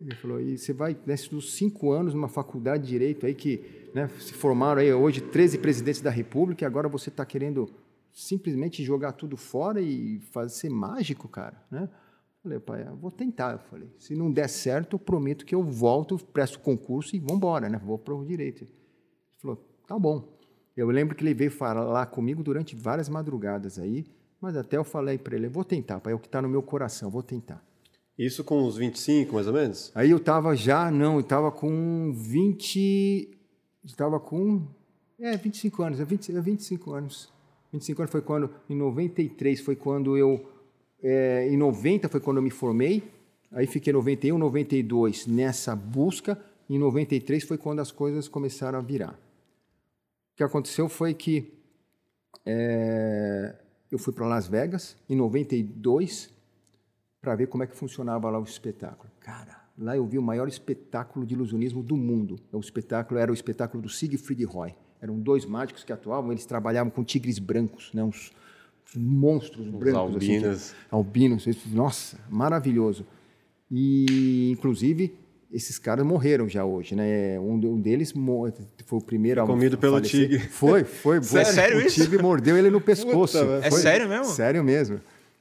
Ele 0.01 0.14
falou, 0.14 0.40
e 0.40 0.57
você 0.57 0.72
vai, 0.72 0.96
dos 1.30 1.55
cinco 1.55 1.90
anos, 1.90 2.14
numa 2.14 2.28
faculdade 2.28 2.84
de 2.84 2.90
Direito 2.90 3.26
aí 3.26 3.34
que 3.34 3.90
né, 3.92 4.09
se 4.20 4.32
formaram 4.32 4.80
aí 4.80 4.92
hoje 4.92 5.20
13 5.20 5.59
presidentes 5.59 6.01
da 6.01 6.11
República 6.11 6.64
e 6.64 6.66
agora 6.66 6.88
você 6.88 7.09
está 7.09 7.26
querendo 7.26 7.68
simplesmente 8.12 8.84
jogar 8.84 9.12
tudo 9.12 9.36
fora 9.36 9.80
e 9.80 10.20
fazer 10.32 10.55
ser 10.55 10.70
mágico, 10.70 11.28
cara, 11.28 11.61
né? 11.70 11.88
Falei, 12.42 12.61
pai, 12.61 12.86
eu 12.86 12.96
vou 12.96 13.11
tentar. 13.11 13.53
Eu 13.53 13.59
falei, 13.59 13.88
se 13.99 14.14
não 14.14 14.30
der 14.30 14.49
certo, 14.49 14.94
eu 14.94 14.99
prometo 14.99 15.44
que 15.44 15.55
eu 15.55 15.62
volto, 15.62 16.16
presto 16.16 16.61
concurso 16.61 17.16
e 17.16 17.18
vamos 17.18 17.36
embora, 17.36 17.68
né? 17.68 17.80
Vou 17.84 17.99
para 17.99 18.14
o 18.14 18.24
direito. 18.24 18.62
Ele 18.62 18.70
falou, 19.40 19.57
tá 19.86 19.99
bom. 19.99 20.38
Eu 20.76 20.88
lembro 20.88 21.16
que 21.16 21.24
ele 21.24 21.34
veio 21.34 21.51
falar 21.51 22.07
comigo 22.07 22.42
durante 22.42 22.76
várias 22.76 23.09
madrugadas 23.09 23.78
aí, 23.78 24.07
mas 24.40 24.57
até 24.57 24.76
eu 24.76 24.84
falei 24.84 25.18
para 25.18 25.34
ele, 25.34 25.49
vou 25.49 25.64
tentar, 25.64 25.99
pai, 25.99 26.12
é 26.12 26.16
o 26.16 26.20
que 26.20 26.28
está 26.28 26.40
no 26.40 26.49
meu 26.49 26.62
coração, 26.62 27.11
vou 27.11 27.22
tentar. 27.22 27.64
Isso 28.18 28.42
com 28.42 28.62
uns 28.62 28.76
25, 28.76 29.34
mais 29.34 29.46
ou 29.46 29.52
menos? 29.52 29.92
Aí 29.94 30.10
eu 30.10 30.18
tava 30.18 30.56
já, 30.56 30.90
não, 30.90 31.16
eu 31.16 31.22
tava 31.22 31.52
com 31.52 32.12
20, 32.12 33.28
estava 33.84 34.18
com, 34.18 34.66
é, 35.20 35.36
25 35.36 35.82
anos, 35.82 36.00
é, 36.00 36.04
20, 36.04 36.36
é 36.36 36.40
25 36.40 36.92
anos. 36.92 37.32
25 37.72 38.02
anos 38.02 38.10
foi 38.10 38.22
quando, 38.22 38.50
em 38.68 38.74
93 38.74 39.60
foi 39.60 39.76
quando 39.76 40.16
eu, 40.16 40.44
é, 41.02 41.48
em 41.48 41.56
90 41.56 42.08
foi 42.08 42.20
quando 42.20 42.38
eu 42.38 42.42
me 42.42 42.50
formei, 42.50 43.02
aí 43.52 43.66
fiquei 43.66 43.92
91, 43.92 44.36
92 44.36 45.26
nessa 45.26 45.76
busca, 45.76 46.38
em 46.68 46.78
93 46.78 47.44
foi 47.44 47.56
quando 47.56 47.80
as 47.80 47.92
coisas 47.92 48.26
começaram 48.26 48.78
a 48.78 48.82
virar 48.82 49.18
que 50.38 50.44
aconteceu 50.44 50.88
foi 50.88 51.12
que 51.12 51.52
é, 52.46 53.56
eu 53.90 53.98
fui 53.98 54.12
para 54.12 54.24
Las 54.24 54.46
Vegas 54.46 54.96
em 55.10 55.16
92 55.16 56.30
para 57.20 57.34
ver 57.34 57.48
como 57.48 57.62
é 57.62 57.66
que 57.66 57.76
funcionava 57.76 58.30
lá 58.30 58.38
o 58.38 58.44
espetáculo. 58.44 59.10
Cara, 59.20 59.60
lá 59.76 59.96
eu 59.96 60.06
vi 60.06 60.18
o 60.18 60.22
maior 60.22 60.48
espetáculo 60.48 61.26
de 61.26 61.34
ilusionismo 61.34 61.82
do 61.82 61.96
mundo. 61.96 62.38
O 62.52 62.60
espetáculo 62.60 63.18
era 63.18 63.30
o 63.30 63.34
espetáculo 63.34 63.82
do 63.82 63.88
Siegfried 63.88 64.44
Roy. 64.44 64.74
Eram 65.00 65.18
dois 65.18 65.44
mágicos 65.44 65.84
que 65.84 65.92
atuavam, 65.92 66.32
eles 66.32 66.44
trabalhavam 66.44 66.90
com 66.90 67.04
tigres 67.04 67.38
brancos, 67.38 67.90
né? 67.94 68.02
uns, 68.02 68.32
monstros 68.96 69.66
Os 69.66 69.74
brancos. 69.74 70.00
Albinos. 70.00 70.46
Assim, 70.48 70.74
albinos. 70.90 71.46
Nossa, 71.66 72.18
maravilhoso. 72.28 73.06
E, 73.70 74.50
inclusive, 74.50 75.14
esses 75.52 75.78
caras 75.78 76.04
morreram 76.04 76.48
já 76.48 76.64
hoje, 76.64 76.94
né? 76.94 77.38
Um, 77.38 77.80
deles 77.80 78.12
foi 78.86 78.98
o 78.98 79.02
primeiro 79.02 79.44
Comido 79.46 79.74
a 79.74 79.78
pelo 79.78 80.00
tigre. 80.00 80.38
Foi, 80.38 80.84
foi. 80.84 81.20
Sério, 81.22 81.52
sério 81.52 81.78
o 81.78 81.80
isso? 81.80 82.00
O 82.00 82.04
tigre 82.04 82.22
mordeu 82.22 82.56
ele 82.56 82.70
no 82.70 82.80
pescoço. 82.80 83.38
Puta, 83.38 83.66
é 83.66 83.70
sério 83.70 84.08
mesmo? 84.08 84.24
Sério 84.24 84.64
mesmo. 84.64 85.00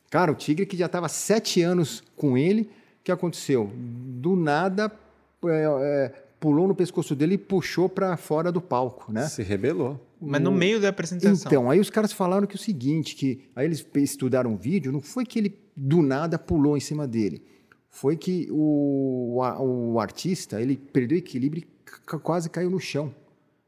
Cara, 0.10 0.32
o 0.32 0.36
tigre 0.36 0.66
que 0.66 0.78
já 0.78 0.86
estava 0.86 1.08
sete 1.08 1.62
anos 1.62 2.04
com 2.16 2.38
ele, 2.38 2.64
o 2.64 3.04
que 3.04 3.12
aconteceu? 3.12 3.72
Do 3.76 4.36
nada, 4.36 4.92
é, 5.46 5.50
é, 5.50 6.14
pulou 6.40 6.68
no 6.68 6.76
pescoço 6.76 7.16
dele 7.16 7.36
e 7.36 7.38
puxou 7.38 7.90
para 7.90 8.16
fora 8.18 8.52
do 8.52 8.62
palco, 8.62 9.12
né? 9.12 9.28
Se 9.28 9.44
rebelou. 9.44 10.00
Mas 10.20 10.42
no 10.42 10.52
meio 10.52 10.80
da 10.80 10.90
apresentação. 10.90 11.52
Então, 11.52 11.70
aí 11.70 11.80
os 11.80 11.90
caras 11.90 12.12
falaram 12.12 12.48
que 12.48 12.56
o 12.56 12.60
seguinte, 12.60 13.16
que 13.16 13.50
aí 13.56 13.66
eles 13.66 13.86
estudaram 13.96 14.54
o 14.54 14.58
vídeo, 14.58 14.92
não 14.92 15.02
foi 15.02 15.26
que 15.26 15.38
ele 15.38 15.60
do 15.76 16.02
nada 16.02 16.40
pulou 16.40 16.76
em 16.76 16.80
cima 16.80 17.08
dele 17.08 17.44
foi 17.98 18.16
que 18.16 18.48
o, 18.52 19.40
o, 19.40 19.94
o 19.94 20.00
artista 20.00 20.62
ele 20.62 20.78
perdeu 20.78 21.16
o 21.16 21.20
equilíbrio 21.20 21.64
e 21.64 22.20
quase 22.20 22.48
caiu 22.48 22.70
no 22.70 22.80
chão. 22.80 23.14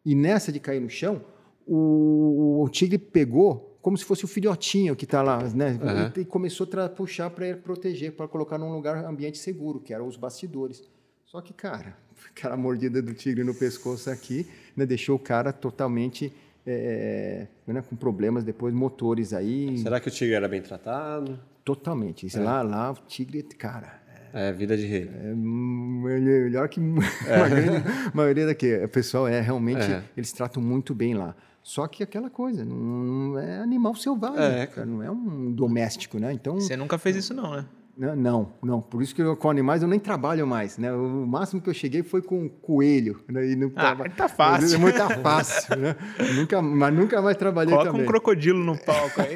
E 0.05 0.13
nessa 0.13 0.51
de 0.51 0.59
cair 0.59 0.79
no 0.79 0.89
chão, 0.89 1.21
o, 1.65 2.63
o 2.63 2.69
tigre 2.69 2.99
pegou 2.99 3.68
como 3.89 3.97
se 3.97 4.05
fosse 4.05 4.23
o 4.23 4.27
filhotinho 4.27 4.95
que 4.95 5.03
está 5.03 5.23
lá, 5.23 5.41
né? 5.49 5.71
Uhum. 5.81 6.21
E, 6.21 6.23
começou 6.23 6.69
a 6.77 6.87
puxar 6.87 7.31
para 7.31 7.57
proteger, 7.57 8.11
para 8.11 8.27
colocar 8.27 8.59
num 8.59 8.71
lugar 8.71 9.03
ambiente 9.03 9.39
seguro, 9.39 9.79
que 9.79 9.91
eram 9.91 10.07
os 10.07 10.15
bastidores. 10.15 10.87
Só 11.25 11.41
que, 11.41 11.51
cara, 11.51 11.97
aquela 12.29 12.55
mordida 12.55 13.01
do 13.01 13.15
tigre 13.15 13.43
no 13.43 13.55
pescoço 13.55 14.11
aqui, 14.11 14.45
né, 14.77 14.85
deixou 14.85 15.15
o 15.15 15.19
cara 15.19 15.51
totalmente 15.51 16.31
é, 16.67 17.47
né, 17.65 17.81
com 17.81 17.95
problemas 17.95 18.43
depois 18.43 18.75
motores 18.75 19.33
aí. 19.33 19.75
Será 19.79 19.99
que 19.99 20.07
o 20.07 20.11
tigre 20.11 20.35
era 20.35 20.47
bem 20.47 20.61
tratado? 20.61 21.39
Totalmente. 21.65 22.27
É. 22.37 22.39
Lá, 22.39 22.61
lá, 22.61 22.91
o 22.91 22.95
tigre, 23.07 23.41
cara, 23.41 23.99
é, 24.31 24.51
vida 24.51 24.77
de 24.77 24.85
rei. 24.85 25.09
É 25.23 25.33
melhor 25.33 26.69
que 26.69 26.79
é. 27.25 28.09
a, 28.09 28.11
maioria 28.13 28.45
daqui. 28.45 28.71
O 28.83 28.89
pessoal 28.89 29.27
é 29.27 29.41
realmente, 29.41 29.81
é. 29.81 30.03
eles 30.15 30.31
tratam 30.31 30.61
muito 30.61 30.93
bem 30.93 31.15
lá. 31.15 31.35
Só 31.69 31.87
que 31.87 32.01
aquela 32.01 32.31
coisa, 32.31 32.65
não 32.65 33.37
é 33.37 33.59
animal 33.59 33.93
selvagem, 33.93 34.43
é, 34.43 34.65
cara, 34.65 34.87
não 34.87 35.03
é 35.03 35.11
um 35.11 35.51
doméstico, 35.51 36.17
né? 36.17 36.33
Então 36.33 36.59
Você 36.59 36.75
nunca 36.75 36.97
fez 36.97 37.15
isso 37.15 37.31
não, 37.31 37.57
né? 37.57 37.65
Não, 37.95 38.51
não, 38.63 38.81
Por 38.81 39.03
isso 39.03 39.13
que 39.13 39.21
eu, 39.21 39.37
com 39.37 39.51
animais 39.51 39.83
eu 39.83 39.87
nem 39.87 39.99
trabalho 39.99 40.47
mais, 40.47 40.79
né? 40.79 40.91
O 40.91 41.27
máximo 41.27 41.61
que 41.61 41.69
eu 41.69 41.73
cheguei 41.75 42.01
foi 42.01 42.23
com 42.23 42.49
coelho. 42.49 43.23
Né? 43.27 43.51
E 43.51 43.55
não 43.55 43.71
ah, 43.75 43.81
tava, 43.81 44.09
tá 44.09 44.27
fácil. 44.27 44.77
É 44.77 44.79
muito 44.79 44.97
fácil, 45.21 45.75
né? 45.75 45.95
nunca, 46.35 46.59
mas 46.59 46.91
nunca 46.91 47.21
mais 47.21 47.37
trabalhei 47.37 47.71
Coloca 47.71 47.91
também. 47.91 48.03
um 48.03 48.09
crocodilo 48.09 48.63
no 48.63 48.75
palco 48.75 49.21
aí. 49.21 49.35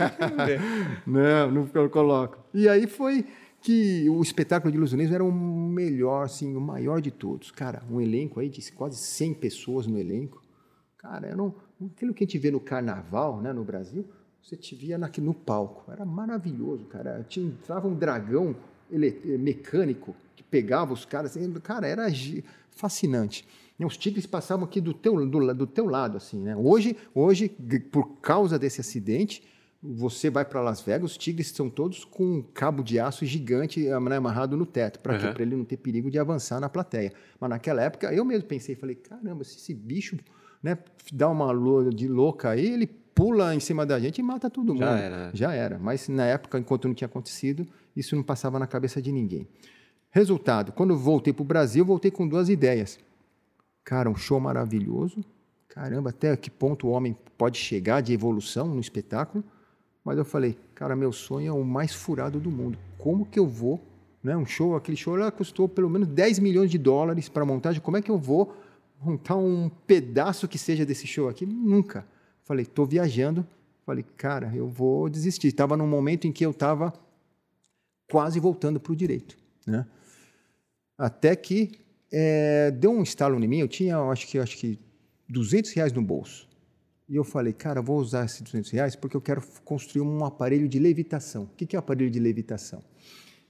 não, 1.06 1.52
não 1.52 1.90
coloco. 1.90 2.40
E 2.52 2.68
aí 2.68 2.88
foi 2.88 3.28
que 3.62 4.10
o 4.10 4.24
espetáculo 4.24 4.72
de 4.72 4.78
ilusionismo 4.80 5.14
era 5.14 5.24
o 5.24 5.32
melhor, 5.32 6.24
assim, 6.24 6.56
o 6.56 6.62
maior 6.62 7.00
de 7.00 7.12
todos. 7.12 7.52
Cara, 7.52 7.84
um 7.92 8.02
elenco 8.02 8.40
aí 8.40 8.50
de 8.50 8.72
quase 8.72 8.98
100 8.98 9.36
pessoas 9.36 9.86
no 9.86 10.00
elenco. 10.00 10.42
Cara, 10.98 11.28
era 11.28 11.44
um, 11.44 11.52
aquilo 11.88 12.14
que 12.14 12.24
a 12.24 12.28
gente 12.28 12.38
vê 12.38 12.52
no 12.52 12.60
carnaval, 12.60 13.42
né, 13.42 13.52
no 13.52 13.64
Brasil, 13.64 14.06
você 14.42 14.56
te 14.56 14.76
via 14.76 14.98
aqui 14.98 15.22
no 15.22 15.34
palco. 15.34 15.92
Era 15.92 16.06
maravilhoso, 16.06 16.86
cara. 16.86 17.26
Tinha, 17.28 17.46
entrava 17.46 17.88
um 17.88 17.96
dragão 17.96 18.56
mecânico 18.90 20.16
que 20.36 20.44
pegava 20.44 20.94
os 20.94 21.06
caras. 21.06 21.38
Cara, 21.64 21.88
era 21.88 22.08
fascinante. 22.72 23.48
Os 23.80 23.98
tigres 23.98 24.26
passavam 24.26 24.66
aqui 24.66 24.80
do 24.80 24.94
teu, 24.94 25.26
do, 25.26 25.54
do 25.54 25.68
teu 25.68 25.86
lado, 25.86 26.18
assim, 26.18 26.40
né? 26.42 26.56
Hoje, 26.56 26.96
hoje, 27.14 27.50
por 27.92 28.18
causa 28.22 28.58
desse 28.58 28.80
acidente, 28.80 29.44
você 29.82 30.30
vai 30.30 30.46
para 30.46 30.62
Las 30.62 30.82
Vegas, 30.82 31.12
os 31.12 31.18
tigres 31.18 31.50
são 31.50 31.70
todos 31.70 32.06
com 32.06 32.24
um 32.24 32.42
cabo 32.42 32.82
de 32.82 32.98
aço 33.00 33.26
gigante 33.26 33.86
eh, 33.86 34.00
né, 34.00 34.16
amarrado 34.16 34.56
no 34.56 34.66
teto, 34.66 35.00
para 35.00 35.14
uhum. 35.14 35.34
ele 35.38 35.56
não 35.58 35.66
ter 35.66 35.76
perigo 35.76 36.10
de 36.10 36.18
avançar 36.18 36.62
na 36.62 36.70
plateia. 36.70 37.12
Mas 37.38 37.50
naquela 37.50 37.82
época, 37.82 38.14
eu 38.14 38.24
mesmo 38.24 38.48
pensei, 38.48 38.76
falei, 38.76 38.96
caramba, 38.96 39.44
se 39.44 39.58
esse 39.58 39.74
bicho 39.74 40.18
né, 40.64 40.78
dá 41.12 41.30
uma 41.30 41.54
de 41.92 42.08
louca 42.08 42.50
aí, 42.50 42.66
ele 42.66 42.88
pula 42.88 43.54
em 43.54 43.60
cima 43.60 43.86
da 43.86 44.00
gente 44.00 44.20
e 44.20 44.24
mata 44.24 44.50
todo 44.50 44.74
mundo. 44.74 44.80
Já 44.80 44.98
era. 44.98 45.32
Já 45.34 45.54
era. 45.54 45.78
Mas 45.78 46.08
na 46.08 46.26
época, 46.26 46.58
enquanto 46.58 46.88
não 46.88 46.96
tinha 46.96 47.08
acontecido, 47.08 47.68
isso 47.96 48.16
não 48.16 48.24
passava 48.24 48.58
na 48.58 48.66
cabeça 48.66 49.02
de 49.02 49.12
ninguém. 49.12 49.48
Resultado, 50.10 50.72
quando 50.72 50.92
eu 50.92 50.98
voltei 50.98 51.34
para 51.34 51.44
o 51.44 51.46
Brasil, 51.46 51.84
voltei 51.84 52.10
com 52.10 52.28
duas 52.28 52.50
ideias. 52.50 52.98
Cara, 53.84 54.10
um 54.10 54.16
show 54.16 54.40
maravilhoso. 54.40 55.24
Caramba, 55.68 56.12
até 56.12 56.36
que 56.38 56.50
ponto 56.50 56.88
o 56.88 56.92
homem 56.92 57.18
pode 57.38 57.58
chegar 57.58 58.02
de 58.02 58.14
evolução 58.14 58.68
no 58.68 58.80
espetáculo 58.80 59.44
mas 60.04 60.18
eu 60.18 60.26
falei, 60.26 60.58
cara, 60.76 60.96
meu 60.96 61.12
sonho 61.12 61.48
é 61.48 61.52
o 61.52 61.64
mais 61.64 61.94
furado 61.94 62.40
do 62.40 62.52
mundo. 62.52 62.78
Como 62.98 63.26
que 63.26 63.40
eu 63.40 63.48
vou, 63.48 63.82
né? 64.22 64.36
Um 64.36 64.46
show, 64.46 64.76
aquele 64.76 64.98
show 64.98 65.18
ela 65.18 65.32
custou 65.32 65.70
pelo 65.70 65.90
menos 65.90 66.08
10 66.08 66.40
milhões 66.40 66.70
de 66.70 66.78
dólares 66.78 67.30
para 67.30 67.46
montagem. 67.46 67.82
Como 67.82 67.96
é 67.96 68.02
que 68.02 68.12
eu 68.12 68.18
vou 68.18 68.54
montar 69.04 69.36
um 69.36 69.70
pedaço 69.70 70.48
que 70.48 70.58
seja 70.58 70.86
desse 70.86 71.06
show 71.06 71.28
aqui? 71.28 71.46
Nunca. 71.46 72.06
Falei, 72.44 72.64
estou 72.64 72.86
viajando. 72.86 73.46
Falei, 73.86 74.06
cara, 74.16 74.52
eu 74.56 74.68
vou 74.68 75.10
desistir. 75.10 75.48
Estava 75.48 75.76
num 75.76 75.88
momento 75.88 76.26
em 76.26 76.32
que 76.32 76.46
eu 76.46 76.52
estava 76.52 76.94
quase 78.10 78.40
voltando 78.40 78.80
para 78.80 78.94
o 78.94 78.96
direito, 78.96 79.38
né? 79.66 79.86
Até 80.98 81.36
que 81.36 81.72
é, 82.12 82.72
deu 82.72 82.92
um 82.92 83.04
estalo 83.04 83.44
em 83.44 83.48
mim. 83.48 83.60
Eu 83.60 83.68
tinha, 83.68 83.98
acho 83.98 84.28
que, 84.28 84.38
acho 84.38 84.58
que 84.58 84.80
200 85.28 85.72
reais 85.74 85.92
no 85.92 86.02
bolso. 86.02 86.48
E 87.10 87.16
eu 87.16 87.24
falei, 87.24 87.52
cara, 87.52 87.82
vou 87.82 87.98
usar 87.98 88.26
esses 88.26 88.42
200 88.42 88.72
reais 88.72 88.96
porque 88.96 89.18
eu 89.18 89.22
quero 89.22 89.42
construir 89.66 90.02
um 90.02 90.24
aparelho 90.24 90.70
de 90.70 90.80
levitação. 90.80 91.44
O 91.44 91.48
que 91.48 91.76
é 91.76 91.80
aparelho 91.80 92.10
de 92.10 92.20
levitação? 92.20 92.82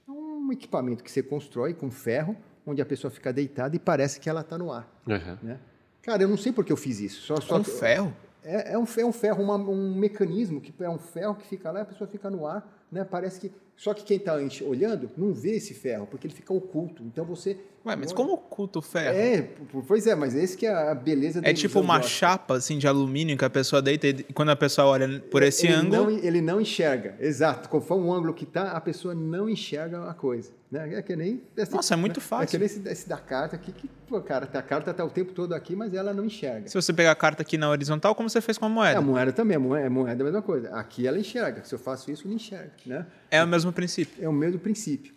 É 0.08 0.10
um 0.10 0.50
equipamento 0.52 1.04
que 1.04 1.10
você 1.10 1.22
constrói 1.22 1.74
com 1.74 1.90
ferro, 1.90 2.36
onde 2.66 2.80
a 2.80 2.86
pessoa 2.86 3.10
fica 3.10 3.32
deitada 3.32 3.76
e 3.76 3.78
parece 3.78 4.20
que 4.20 4.28
ela 4.28 4.40
está 4.40 4.56
no 4.56 4.72
ar. 4.72 4.88
Uhum. 5.06 5.38
Né? 5.42 5.58
Cara, 6.02 6.22
eu 6.22 6.28
não 6.28 6.36
sei 6.36 6.52
por 6.52 6.64
que 6.64 6.72
eu 6.72 6.76
fiz 6.76 7.00
isso. 7.00 7.22
Só, 7.22 7.40
só 7.40 7.58
um 7.58 7.64
ferro? 7.64 8.14
É, 8.42 8.72
é, 8.72 8.78
um, 8.78 8.84
é 8.98 9.04
um 9.04 9.12
ferro, 9.12 9.42
uma, 9.42 9.56
um 9.56 9.94
mecanismo 9.94 10.60
que 10.60 10.72
é 10.82 10.88
um 10.88 10.98
ferro 10.98 11.34
que 11.34 11.46
fica 11.46 11.70
lá, 11.70 11.80
a 11.80 11.84
pessoa 11.84 12.06
fica 12.06 12.28
no 12.28 12.46
ar, 12.46 12.86
né? 12.92 13.04
Parece 13.04 13.40
que 13.40 13.52
só 13.76 13.92
que 13.92 14.04
quem 14.04 14.18
está 14.18 14.34
olhando 14.34 15.10
não 15.16 15.32
vê 15.32 15.56
esse 15.56 15.74
ferro, 15.74 16.06
porque 16.06 16.26
ele 16.26 16.34
fica 16.34 16.52
oculto. 16.52 17.02
Então 17.02 17.24
você. 17.24 17.58
Ué, 17.86 17.96
mas 17.96 18.12
como 18.14 18.32
oculta 18.32 18.78
o 18.78 18.82
ferro? 18.82 19.14
É, 19.14 19.46
pois 19.86 20.06
é, 20.06 20.14
mas 20.14 20.34
esse 20.34 20.56
que 20.56 20.64
é 20.64 20.72
a 20.72 20.94
beleza 20.94 21.40
É 21.44 21.52
tipo 21.52 21.80
uma 21.80 22.00
chapa 22.00 22.54
assim 22.54 22.78
de 22.78 22.88
alumínio 22.88 23.36
que 23.36 23.44
a 23.44 23.50
pessoa 23.50 23.82
deita 23.82 24.06
e 24.06 24.22
quando 24.32 24.48
a 24.48 24.56
pessoa 24.56 24.86
olha 24.88 25.20
por 25.30 25.42
esse 25.42 25.66
ele 25.66 25.74
ângulo. 25.74 26.04
Não, 26.04 26.10
ele 26.10 26.40
não 26.40 26.60
enxerga, 26.60 27.14
exato. 27.20 27.68
Conforme 27.68 28.06
o 28.06 28.12
ângulo 28.12 28.32
que 28.32 28.44
está, 28.44 28.72
a 28.72 28.80
pessoa 28.80 29.14
não 29.14 29.50
enxerga 29.50 30.08
a 30.08 30.14
coisa. 30.14 30.50
Né? 30.70 30.94
É 30.94 31.02
que 31.02 31.14
nem. 31.14 31.42
Nossa, 31.70 31.92
é 31.92 31.96
muito 31.96 32.22
fácil. 32.22 32.44
É 32.44 32.50
que 32.52 32.58
nem 32.58 32.66
esse, 32.66 32.88
esse 32.88 33.06
da 33.08 33.18
carta 33.18 33.56
aqui, 33.56 33.70
que, 33.70 33.86
pô, 34.08 34.18
cara, 34.22 34.48
a 34.50 34.62
carta 34.62 34.90
está 34.90 35.04
o 35.04 35.10
tempo 35.10 35.34
todo 35.34 35.52
aqui, 35.52 35.76
mas 35.76 35.92
ela 35.92 36.14
não 36.14 36.24
enxerga. 36.24 36.66
Se 36.66 36.74
você 36.74 36.90
pegar 36.90 37.10
a 37.10 37.14
carta 37.14 37.42
aqui 37.42 37.58
na 37.58 37.68
horizontal, 37.68 38.14
como 38.14 38.30
você 38.30 38.40
fez 38.40 38.56
com 38.56 38.64
a 38.64 38.68
moeda? 38.70 38.94
É, 38.94 38.98
a 38.98 39.02
moeda 39.02 39.30
também, 39.30 39.58
a 39.58 39.60
moeda, 39.60 39.86
a 39.86 39.90
moeda 39.90 40.22
é 40.22 40.22
a 40.22 40.24
mesma 40.24 40.42
coisa. 40.42 40.70
Aqui 40.70 41.06
ela 41.06 41.18
enxerga. 41.18 41.62
Se 41.64 41.74
eu 41.74 41.78
faço 41.78 42.10
isso, 42.10 42.26
não 42.26 42.34
enxerga. 42.34 42.72
Né? 42.86 43.06
É 43.30 43.44
o 43.44 43.46
mesmo 43.46 43.72
princípio. 43.74 44.24
É 44.24 44.28
o 44.28 44.32
mesmo 44.32 44.58
princípio. 44.58 45.12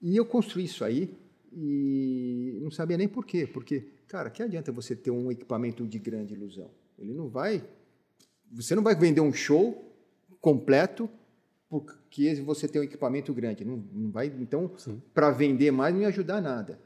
E 0.00 0.16
eu 0.16 0.24
construí 0.24 0.64
isso 0.64 0.84
aí 0.84 1.23
e 1.56 2.58
não 2.60 2.70
sabia 2.70 2.96
nem 2.96 3.08
por 3.08 3.24
quê. 3.24 3.46
Porque, 3.46 3.86
cara, 4.08 4.30
que 4.30 4.42
adianta 4.42 4.72
você 4.72 4.96
ter 4.96 5.10
um 5.10 5.30
equipamento 5.30 5.86
de 5.86 5.98
grande 5.98 6.34
ilusão? 6.34 6.70
Ele 6.98 7.12
não 7.12 7.28
vai. 7.28 7.64
Você 8.52 8.74
não 8.74 8.82
vai 8.82 8.94
vender 8.94 9.20
um 9.20 9.32
show 9.32 9.92
completo 10.40 11.08
porque 11.68 12.34
você 12.36 12.68
tem 12.68 12.80
um 12.80 12.84
equipamento 12.84 13.32
grande. 13.32 13.64
Não, 13.64 13.82
não 13.92 14.10
vai, 14.10 14.26
então, 14.26 14.70
para 15.12 15.30
vender 15.30 15.70
mais 15.70 15.94
não 15.94 16.02
ia 16.02 16.08
ajudar 16.08 16.40
nada. 16.40 16.78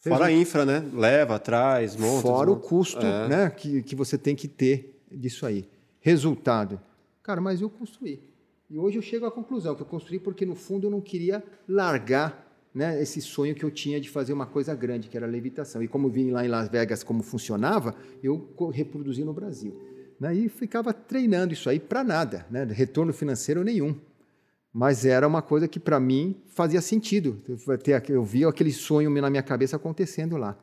Fora 0.00 0.26
a 0.26 0.32
infra, 0.32 0.64
né? 0.64 0.88
Leva, 0.92 1.38
traz, 1.38 1.96
monta. 1.96 2.22
Fora 2.22 2.46
desmonta. 2.46 2.66
o 2.66 2.68
custo 2.68 3.04
É. 3.04 3.28
né, 3.28 3.50
que, 3.50 3.82
que 3.82 3.96
você 3.96 4.16
tem 4.16 4.36
que 4.36 4.46
ter 4.46 5.00
disso 5.10 5.44
aí. 5.44 5.68
Resultado. 6.00 6.80
Cara, 7.22 7.40
mas 7.40 7.60
eu 7.60 7.68
construí. 7.68 8.20
E 8.70 8.78
hoje 8.78 8.98
eu 8.98 9.02
chego 9.02 9.26
à 9.26 9.30
conclusão 9.30 9.74
que 9.74 9.82
eu 9.82 9.86
construí 9.86 10.18
porque, 10.18 10.46
no 10.46 10.54
fundo, 10.54 10.86
eu 10.86 10.90
não 10.90 11.00
queria 11.00 11.42
largar 11.68 12.45
né, 12.76 13.00
esse 13.00 13.22
sonho 13.22 13.54
que 13.54 13.64
eu 13.64 13.70
tinha 13.70 13.98
de 13.98 14.10
fazer 14.10 14.34
uma 14.34 14.44
coisa 14.44 14.74
grande, 14.74 15.08
que 15.08 15.16
era 15.16 15.24
a 15.24 15.28
levitação. 15.28 15.82
E 15.82 15.88
como 15.88 16.10
vi 16.10 16.30
lá 16.30 16.44
em 16.44 16.48
Las 16.48 16.68
Vegas 16.68 17.02
como 17.02 17.22
funcionava, 17.22 17.94
eu 18.22 18.54
reproduzi 18.70 19.24
no 19.24 19.32
Brasil. 19.32 19.74
Né, 20.20 20.34
e 20.34 20.48
ficava 20.50 20.92
treinando 20.92 21.54
isso 21.54 21.70
aí 21.70 21.80
para 21.80 22.04
nada, 22.04 22.46
né, 22.50 22.64
retorno 22.64 23.14
financeiro 23.14 23.64
nenhum. 23.64 23.98
Mas 24.70 25.06
era 25.06 25.26
uma 25.26 25.40
coisa 25.40 25.66
que, 25.66 25.80
para 25.80 25.98
mim, 25.98 26.36
fazia 26.48 26.82
sentido. 26.82 27.40
Eu 28.10 28.22
via 28.22 28.46
aquele 28.46 28.72
sonho 28.72 29.08
na 29.08 29.30
minha 29.30 29.42
cabeça 29.42 29.76
acontecendo 29.76 30.36
lá. 30.36 30.54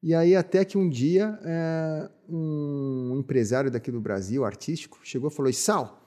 E 0.00 0.14
aí, 0.14 0.36
até 0.36 0.64
que 0.64 0.78
um 0.78 0.88
dia, 0.88 1.36
é, 1.44 2.08
um 2.28 3.16
empresário 3.18 3.68
daqui 3.68 3.90
do 3.90 4.00
Brasil, 4.00 4.44
artístico, 4.44 5.00
chegou 5.02 5.28
e 5.28 5.34
falou: 5.34 5.52
Sal, 5.52 5.99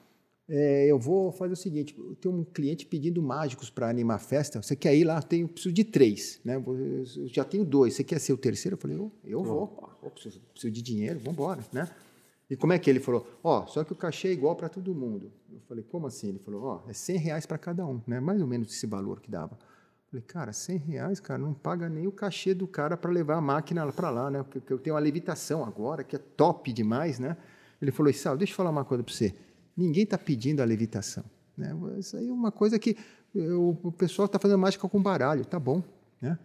é, 0.55 0.85
eu 0.85 0.99
vou 0.99 1.31
fazer 1.31 1.53
o 1.53 1.55
seguinte: 1.55 1.95
eu 1.97 2.13
tenho 2.13 2.35
um 2.35 2.43
cliente 2.43 2.85
pedindo 2.85 3.23
mágicos 3.23 3.71
para 3.71 3.89
animar 3.89 4.15
a 4.17 4.19
festa. 4.19 4.61
Você 4.61 4.75
quer 4.75 4.95
ir 4.95 5.03
lá? 5.03 5.17
Eu 5.17 5.23
tenho, 5.23 5.47
preciso 5.47 5.73
de 5.73 5.83
três. 5.83 6.39
Né? 6.45 6.57
Eu 6.57 7.03
já 7.25 7.43
tenho 7.43 7.65
dois. 7.65 7.95
Você 7.95 8.03
quer 8.03 8.19
ser 8.19 8.33
o 8.33 8.37
terceiro? 8.37 8.75
Eu 8.75 8.77
falei: 8.79 8.95
eu, 8.95 9.11
eu 9.25 9.43
vou. 9.43 9.97
Eu 10.03 10.11
preciso, 10.11 10.39
preciso 10.51 10.71
de 10.71 10.83
dinheiro, 10.83 11.17
vamos 11.17 11.33
embora. 11.33 11.59
Né? 11.73 11.89
E 12.47 12.55
como 12.55 12.71
é 12.71 12.77
que 12.77 12.87
ele 12.87 12.99
falou? 12.99 13.27
Ó, 13.43 13.65
só 13.65 13.83
que 13.83 13.93
o 13.93 13.95
cachê 13.95 14.27
é 14.27 14.31
igual 14.31 14.55
para 14.55 14.69
todo 14.69 14.93
mundo. 14.93 15.31
Eu 15.51 15.59
falei: 15.67 15.83
como 15.89 16.05
assim? 16.05 16.29
Ele 16.29 16.39
falou: 16.39 16.63
ó, 16.65 16.81
é 16.87 16.93
100 16.93 17.17
reais 17.17 17.45
para 17.47 17.57
cada 17.57 17.83
um. 17.87 17.99
Né? 18.05 18.19
Mais 18.19 18.39
ou 18.39 18.45
menos 18.45 18.71
esse 18.71 18.85
valor 18.85 19.21
que 19.21 19.31
dava. 19.31 19.57
Falei, 20.11 20.23
cara, 20.27 20.53
100 20.53 20.77
reais, 20.77 21.19
cara, 21.19 21.39
não 21.39 21.55
paga 21.55 21.89
nem 21.89 22.05
o 22.05 22.11
cachê 22.11 22.53
do 22.53 22.67
cara 22.67 22.95
para 22.95 23.09
levar 23.09 23.37
a 23.37 23.41
máquina 23.41 23.91
para 23.91 24.11
lá, 24.11 24.29
né? 24.29 24.43
Porque 24.43 24.71
eu 24.71 24.77
tenho 24.77 24.95
uma 24.95 24.99
levitação 24.99 25.65
agora, 25.65 26.03
que 26.03 26.15
é 26.15 26.19
top 26.19 26.71
demais, 26.71 27.17
né? 27.17 27.35
Ele 27.81 27.91
falou, 27.91 28.13
Sal, 28.13 28.37
deixa 28.37 28.53
eu 28.53 28.57
falar 28.57 28.69
uma 28.69 28.85
coisa 28.85 29.03
para 29.03 29.11
você. 29.11 29.33
Ninguém 29.75 30.03
está 30.03 30.17
pedindo 30.17 30.61
a 30.61 30.65
levitação. 30.65 31.23
Né? 31.57 31.75
Isso 31.97 32.17
aí 32.17 32.27
é 32.27 32.31
uma 32.31 32.51
coisa 32.51 32.77
que 32.79 32.95
eu- 33.33 33.77
o 33.83 33.91
pessoal 33.91 34.25
está 34.25 34.39
fazendo 34.39 34.57
mágica 34.59 34.87
com 34.87 35.01
baralho, 35.01 35.45
tá 35.45 35.59
bom. 35.59 35.83
Né? 36.21 36.37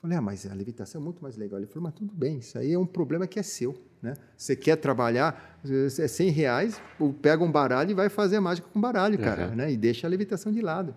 Falei, 0.00 0.18
ah, 0.18 0.20
mas 0.20 0.46
a 0.46 0.54
levitação 0.54 1.00
é 1.00 1.04
muito 1.04 1.20
mais 1.22 1.36
legal. 1.36 1.58
Ele 1.58 1.66
falou, 1.66 1.84
mas 1.84 1.94
tudo 1.94 2.12
bem, 2.14 2.38
isso 2.38 2.56
aí 2.58 2.72
é 2.72 2.78
um 2.78 2.86
problema 2.86 3.26
que 3.26 3.38
é 3.38 3.42
seu. 3.42 3.74
Né? 4.00 4.14
Você 4.36 4.54
quer 4.54 4.76
trabalhar, 4.76 5.58
é 5.68 6.06
100 6.08 6.30
reais, 6.30 6.80
pega 7.20 7.42
um 7.42 7.50
baralho 7.50 7.90
e 7.90 7.94
vai 7.94 8.08
fazer 8.08 8.36
a 8.36 8.40
mágica 8.40 8.68
com 8.72 8.80
baralho, 8.80 9.18
cara, 9.18 9.48
né? 9.48 9.72
e 9.72 9.76
deixa 9.76 10.06
a 10.06 10.10
levitação 10.10 10.52
de 10.52 10.60
lado. 10.60 10.94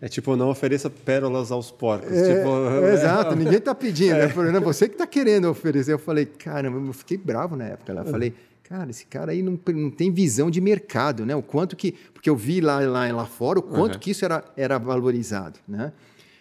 É 0.00 0.08
tipo, 0.08 0.36
não 0.36 0.50
ofereça 0.50 0.90
pérolas 0.90 1.50
aos 1.50 1.70
porcos. 1.70 2.10
É, 2.12 2.36
tipo, 2.36 2.48
é, 2.84 2.94
exato, 2.94 3.34
ninguém 3.34 3.58
está 3.58 3.74
pedindo. 3.74 4.14
É. 4.16 4.28
Falei, 4.28 4.52
não, 4.52 4.60
você 4.60 4.88
que 4.88 4.94
está 4.94 5.06
querendo 5.06 5.48
oferecer. 5.48 5.92
Eu 5.92 5.98
falei, 5.98 6.26
caramba, 6.26 6.78
eu 6.78 6.92
fiquei 6.92 7.16
bravo 7.16 7.56
na 7.56 7.64
época. 7.64 7.92
Eu 7.92 8.04
falei, 8.04 8.34
cara, 8.68 8.90
esse 8.90 9.06
cara 9.06 9.32
aí 9.32 9.42
não, 9.42 9.58
não 9.74 9.90
tem 9.90 10.10
visão 10.10 10.50
de 10.50 10.60
mercado, 10.60 11.24
né? 11.24 11.34
O 11.36 11.42
quanto 11.42 11.76
que. 11.76 11.92
Porque 12.12 12.28
eu 12.28 12.36
vi 12.36 12.60
lá, 12.60 12.80
lá, 12.80 13.10
lá 13.12 13.26
fora 13.26 13.58
o 13.58 13.62
quanto 13.62 13.94
Uhum. 13.94 14.00
que 14.00 14.10
isso 14.10 14.24
era, 14.24 14.44
era 14.56 14.78
valorizado, 14.78 15.58
né? 15.68 15.92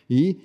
E 0.09 0.38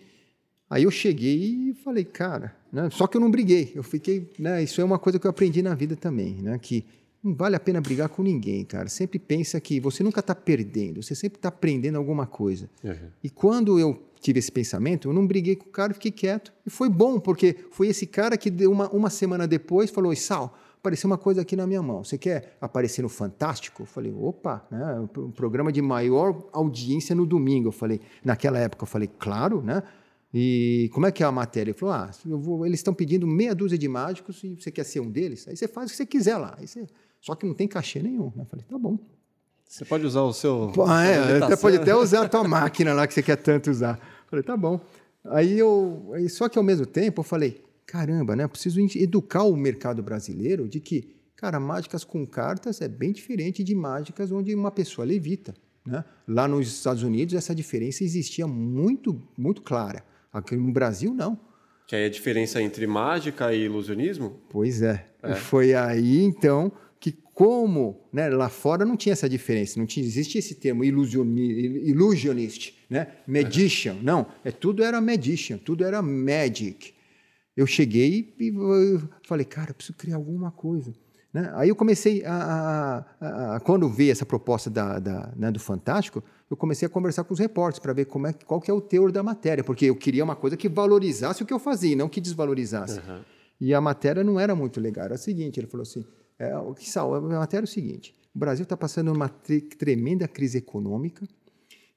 aí 0.68 0.82
eu 0.84 0.90
cheguei 0.90 1.70
e 1.70 1.74
falei, 1.82 2.04
cara, 2.04 2.54
né? 2.72 2.88
só 2.90 3.06
que 3.06 3.16
eu 3.16 3.20
não 3.20 3.30
briguei. 3.30 3.72
Eu 3.74 3.82
fiquei, 3.82 4.30
né? 4.38 4.62
Isso 4.62 4.80
é 4.80 4.84
uma 4.84 4.98
coisa 4.98 5.18
que 5.18 5.26
eu 5.26 5.30
aprendi 5.30 5.62
na 5.62 5.74
vida 5.74 5.96
também, 5.96 6.34
né? 6.42 6.58
Que 6.58 6.84
não 7.22 7.34
vale 7.34 7.56
a 7.56 7.60
pena 7.60 7.80
brigar 7.80 8.08
com 8.08 8.22
ninguém, 8.22 8.64
cara. 8.64 8.88
Sempre 8.88 9.18
pensa 9.18 9.60
que 9.60 9.80
você 9.80 10.02
nunca 10.02 10.20
está 10.20 10.34
perdendo, 10.34 11.02
você 11.02 11.14
sempre 11.14 11.38
está 11.38 11.48
aprendendo 11.48 11.96
alguma 11.96 12.26
coisa. 12.26 12.68
Uhum. 12.84 12.94
E 13.24 13.30
quando 13.30 13.78
eu 13.78 14.02
tive 14.20 14.38
esse 14.38 14.52
pensamento, 14.52 15.08
eu 15.08 15.12
não 15.14 15.26
briguei 15.26 15.56
com 15.56 15.66
o 15.66 15.72
cara, 15.72 15.94
fiquei 15.94 16.10
quieto. 16.10 16.52
E 16.66 16.70
foi 16.70 16.88
bom, 16.90 17.18
porque 17.18 17.56
foi 17.70 17.88
esse 17.88 18.06
cara 18.06 18.36
que 18.36 18.50
deu 18.50 18.70
uma, 18.70 18.88
uma 18.90 19.08
semana 19.10 19.46
depois 19.46 19.90
falou: 19.90 20.14
Sal, 20.14 20.58
apareceu 20.80 21.08
uma 21.08 21.18
coisa 21.18 21.42
aqui 21.42 21.54
na 21.54 21.66
minha 21.66 21.82
mão. 21.82 22.02
Você 22.02 22.18
quer 22.18 22.56
aparecer 22.60 23.02
no 23.02 23.08
Fantástico? 23.08 23.82
Eu 23.82 23.86
falei: 23.86 24.12
opa, 24.12 24.66
né? 24.70 25.06
um 25.18 25.30
programa 25.30 25.70
de 25.70 25.80
maior 25.80 26.48
audiência 26.52 27.14
no 27.14 27.24
domingo. 27.26 27.68
Eu 27.68 27.72
falei: 27.72 28.00
naquela 28.24 28.58
época, 28.58 28.82
eu 28.82 28.86
falei: 28.88 29.08
claro, 29.18 29.62
né? 29.62 29.82
E 30.32 30.88
como 30.94 31.06
é 31.06 31.12
que 31.12 31.22
é 31.22 31.26
a 31.26 31.32
matéria? 31.32 31.70
Ele 31.70 31.78
falou: 31.78 31.94
ah, 31.94 32.10
eu 32.26 32.38
vou- 32.38 32.66
eles 32.66 32.78
estão 32.80 32.94
pedindo 32.94 33.26
meia 33.26 33.54
dúzia 33.54 33.76
de 33.78 33.88
mágicos 33.88 34.42
e 34.42 34.54
você 34.54 34.70
quer 34.70 34.84
ser 34.84 35.00
um 35.00 35.10
deles? 35.10 35.46
Aí 35.48 35.56
você 35.56 35.68
faz 35.68 35.88
o 35.88 35.90
que 35.92 35.96
você 35.96 36.06
quiser 36.06 36.36
lá. 36.38 36.54
Aí 36.58 36.66
você- 36.66 36.86
Só 37.20 37.34
que 37.34 37.44
não 37.46 37.52
tem 37.54 37.68
cachê 37.68 38.02
nenhum. 38.02 38.32
né? 38.34 38.42
Eu 38.42 38.46
falei: 38.46 38.64
tá 38.68 38.78
bom. 38.78 38.98
Você 39.68 39.84
pode 39.84 40.04
usar 40.04 40.22
o 40.22 40.32
seu. 40.32 40.72
Pô, 40.74 40.90
é, 40.90 41.36
até 41.44 41.56
pode 41.56 41.76
até 41.76 41.94
usar 41.94 42.22
a 42.24 42.28
tua 42.28 42.42
máquina 42.42 42.92
lá 42.92 43.06
que 43.06 43.14
você 43.14 43.22
quer 43.22 43.36
tanto 43.36 43.70
usar. 43.70 44.00
Falei, 44.28 44.42
tá 44.42 44.56
bom. 44.56 44.80
Aí 45.26 45.56
eu, 45.58 46.12
só 46.28 46.48
que 46.48 46.58
ao 46.58 46.64
mesmo 46.64 46.86
tempo 46.86 47.20
eu 47.20 47.24
falei, 47.24 47.62
caramba, 47.90 48.36
né? 48.36 48.44
Eu 48.44 48.48
preciso 48.48 48.80
educar 48.96 49.42
o 49.42 49.56
mercado 49.56 50.00
brasileiro 50.00 50.68
de 50.68 50.78
que, 50.78 51.16
cara, 51.34 51.58
mágicas 51.58 52.04
com 52.04 52.24
cartas 52.24 52.80
é 52.80 52.86
bem 52.86 53.10
diferente 53.10 53.64
de 53.64 53.74
mágicas 53.74 54.30
onde 54.30 54.54
uma 54.54 54.70
pessoa 54.70 55.04
levita, 55.04 55.52
né? 55.84 56.04
Lá 56.28 56.46
nos 56.46 56.68
Estados 56.68 57.02
Unidos 57.02 57.34
essa 57.34 57.52
diferença 57.52 58.04
existia 58.04 58.46
muito, 58.46 59.20
muito 59.36 59.60
clara. 59.62 60.04
Aqui 60.32 60.54
no 60.54 60.70
Brasil 60.72 61.12
não. 61.12 61.36
Que 61.88 61.96
aí 61.96 62.04
a 62.04 62.08
diferença 62.08 62.62
entre 62.62 62.86
mágica 62.86 63.52
e 63.52 63.64
ilusionismo? 63.64 64.40
Pois 64.48 64.82
é. 64.82 65.08
E 65.24 65.34
Foi 65.34 65.74
aí, 65.74 66.22
então, 66.22 66.70
que 67.00 67.10
como 67.10 68.06
né, 68.12 68.28
lá 68.28 68.48
fora 68.48 68.84
não 68.84 68.96
tinha 68.96 69.14
essa 69.14 69.28
diferença, 69.28 69.80
não 69.80 69.86
tinha, 69.86 70.06
existe 70.06 70.38
esse 70.38 70.54
termo 70.54 70.84
illusionist, 70.84 72.72
né? 72.88 73.08
magician, 73.26 73.96
não, 74.00 74.28
é, 74.44 74.52
tudo 74.52 74.84
era 74.84 75.00
magician, 75.00 75.58
tudo 75.58 75.84
era 75.84 76.00
magic. 76.00 76.94
Eu 77.60 77.66
cheguei 77.66 78.34
e 78.40 78.50
falei, 79.26 79.44
cara, 79.44 79.70
eu 79.70 79.74
preciso 79.74 79.98
criar 79.98 80.16
alguma 80.16 80.50
coisa. 80.50 80.94
Né? 81.32 81.50
Aí 81.54 81.68
eu 81.68 81.76
comecei 81.76 82.24
a, 82.24 83.04
a- 83.20 83.56
a- 83.56 83.60
quando 83.60 83.86
vi 83.88 84.10
essa 84.10 84.24
proposta 84.24 84.70
da, 84.70 84.98
da- 84.98 85.30
né, 85.36 85.50
do 85.52 85.60
Fantástico, 85.60 86.24
eu 86.50 86.56
comecei 86.56 86.86
a 86.86 86.88
conversar 86.88 87.22
com 87.24 87.34
os 87.34 87.38
repórteres 87.38 87.78
para 87.78 87.92
ver 87.92 88.06
como 88.06 88.26
é, 88.26 88.32
qual 88.32 88.60
que 88.62 88.70
é 88.70 88.74
o 88.74 88.80
teor 88.80 89.12
da 89.12 89.22
matéria, 89.22 89.62
porque 89.62 89.84
eu 89.84 89.94
queria 89.94 90.24
uma 90.24 90.34
coisa 90.34 90.56
que 90.56 90.70
valorizasse 90.70 91.42
o 91.42 91.46
que 91.46 91.52
eu 91.52 91.58
fazia, 91.58 91.92
e 91.92 91.96
não 91.96 92.08
que 92.08 92.18
desvalorizasse. 92.20 92.98
E 93.60 93.74
a 93.74 93.80
matéria 93.80 94.24
não 94.24 94.40
era 94.40 94.54
muito 94.54 94.80
legal. 94.80 95.04
Era 95.04 95.14
o 95.14 95.18
seguinte, 95.18 95.60
ele 95.60 95.66
falou 95.66 95.82
assim, 95.82 96.02
é, 96.38 96.56
o 96.56 96.72
que 96.74 96.88
sal, 96.90 97.14
a 97.14 97.20
matéria 97.20 97.64
é 97.64 97.68
o 97.68 97.68
seguinte, 97.70 98.14
o 98.34 98.38
Brasil 98.38 98.62
está 98.62 98.76
passando 98.76 99.12
uma 99.12 99.28
tre- 99.28 99.60
tremenda 99.60 100.26
crise 100.26 100.56
econômica 100.58 101.28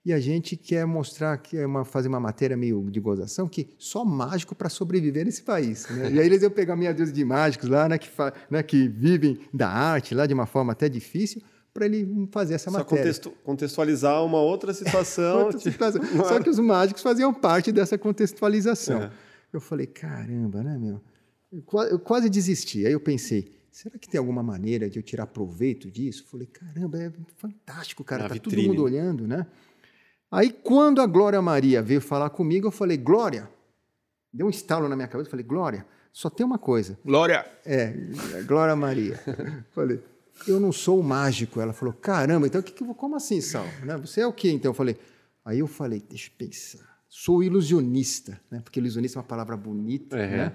e 0.06 0.12
a 0.12 0.20
gente 0.20 0.58
quer 0.58 0.86
mostrar, 0.86 1.38
que 1.38 1.56
é 1.58 1.66
uma, 1.66 1.86
fazer 1.86 2.08
uma 2.10 2.20
matéria 2.20 2.58
meio 2.58 2.90
de 2.92 3.00
gozação, 3.00 3.48
que 3.48 3.70
só 3.78 4.04
mágico 4.04 4.54
para 4.54 4.68
sobreviver 4.70 5.26
nesse 5.26 5.44
país. 5.44 5.88
né? 5.90 6.12
E 6.12 6.20
aí 6.20 6.26
eles 6.26 6.42
iam 6.42 6.52
pegar 6.52 6.76
meia 6.76 6.94
dúzia 6.94 7.14
de 7.14 7.24
mágicos 7.24 7.70
lá, 7.70 7.88
né, 7.88 7.98
que, 7.98 8.10
né, 8.50 8.62
que 8.64 8.88
vivem 8.88 9.40
da 9.54 9.70
arte 9.70 10.14
lá 10.14 10.26
de 10.26 10.34
uma 10.34 10.46
forma 10.46 10.74
até 10.74 10.90
difícil, 10.90 11.42
para 11.74 11.86
ele 11.86 12.28
fazer 12.32 12.54
essa 12.56 12.70
Só 12.70 12.78
matéria. 12.80 13.04
contextu- 13.04 13.32
contextualizar 13.44 14.24
uma 14.24 14.40
outra 14.42 14.74
situação. 14.74 15.46
Outra 15.46 15.58
tipo, 15.58 15.72
situação. 15.72 16.02
Só 16.28 16.40
que 16.40 16.50
os 16.50 16.60
mágicos 16.60 17.02
faziam 17.02 17.34
parte 17.34 17.72
dessa 17.72 17.98
contextualização. 17.98 19.04
É. 19.04 19.12
Eu 19.52 19.62
falei, 19.62 19.88
caramba, 19.88 20.62
né, 20.64 20.78
meu? 20.78 21.02
Eu 21.52 21.62
qua- 21.64 21.86
eu 21.88 21.98
quase 22.00 22.30
desisti. 22.30 22.86
Aí 22.86 22.92
eu 22.94 23.00
pensei, 23.00 23.52
será 23.72 23.98
que 23.98 24.08
tem 24.10 24.20
alguma 24.20 24.44
maneira 24.44 24.90
de 24.90 25.00
eu 25.00 25.04
tirar 25.04 25.28
proveito 25.28 25.90
disso? 25.90 26.26
Falei, 26.30 26.48
caramba, 26.48 27.02
é 27.02 27.12
fantástico, 27.38 28.04
cara. 28.04 28.26
A 28.26 28.30
tá 28.30 28.36
todo 28.38 28.56
mundo 28.62 28.84
olhando, 28.84 29.28
né? 29.28 29.46
Aí 30.34 30.52
quando 30.52 31.00
a 31.00 31.06
Glória 31.06 31.40
Maria 31.44 31.80
veio 31.80 32.02
falar 32.02 32.32
comigo, 32.32 32.66
eu 32.68 32.72
falei, 32.72 32.98
Glória, 32.98 33.48
deu 34.34 34.48
um 34.48 34.50
estalo 34.50 34.90
na 34.90 34.96
minha 34.96 35.08
cabeça, 35.08 35.28
eu 35.28 35.32
falei, 35.32 35.46
Glória, 35.46 35.86
só 36.12 36.28
tem 36.28 36.44
uma 36.44 36.58
coisa. 36.58 36.98
Glória! 37.06 37.46
É, 37.64 37.94
Glória 38.48 38.76
Maria. 38.76 39.20
Falei, 39.74 40.00
eu 40.48 40.60
não 40.60 40.72
sou 40.72 41.00
o 41.00 41.04
mágico. 41.04 41.60
Ela 41.62 41.72
falou, 41.72 41.94
caramba, 41.94 42.48
então 42.48 42.62
que, 42.64 42.72
que, 42.72 42.84
como 42.96 43.16
assim, 43.16 43.42
Sal? 43.42 43.66
Né? 43.84 43.96
Você 43.98 44.22
é 44.22 44.28
o 44.28 44.34
quê? 44.34 44.50
Então 44.50 44.70
eu 44.72 44.74
falei, 44.74 44.98
aí 45.46 45.60
eu 45.60 45.68
falei, 45.68 46.04
deixa 46.08 46.30
eu 46.30 46.34
pensar. 46.36 46.98
Sou 47.08 47.44
ilusionista, 47.44 48.40
né? 48.50 48.60
Porque 48.64 48.80
ilusionista 48.80 49.18
é 49.18 49.22
uma 49.22 49.28
palavra 49.28 49.56
bonita, 49.56 50.18
É. 50.18 50.38
né? 50.38 50.54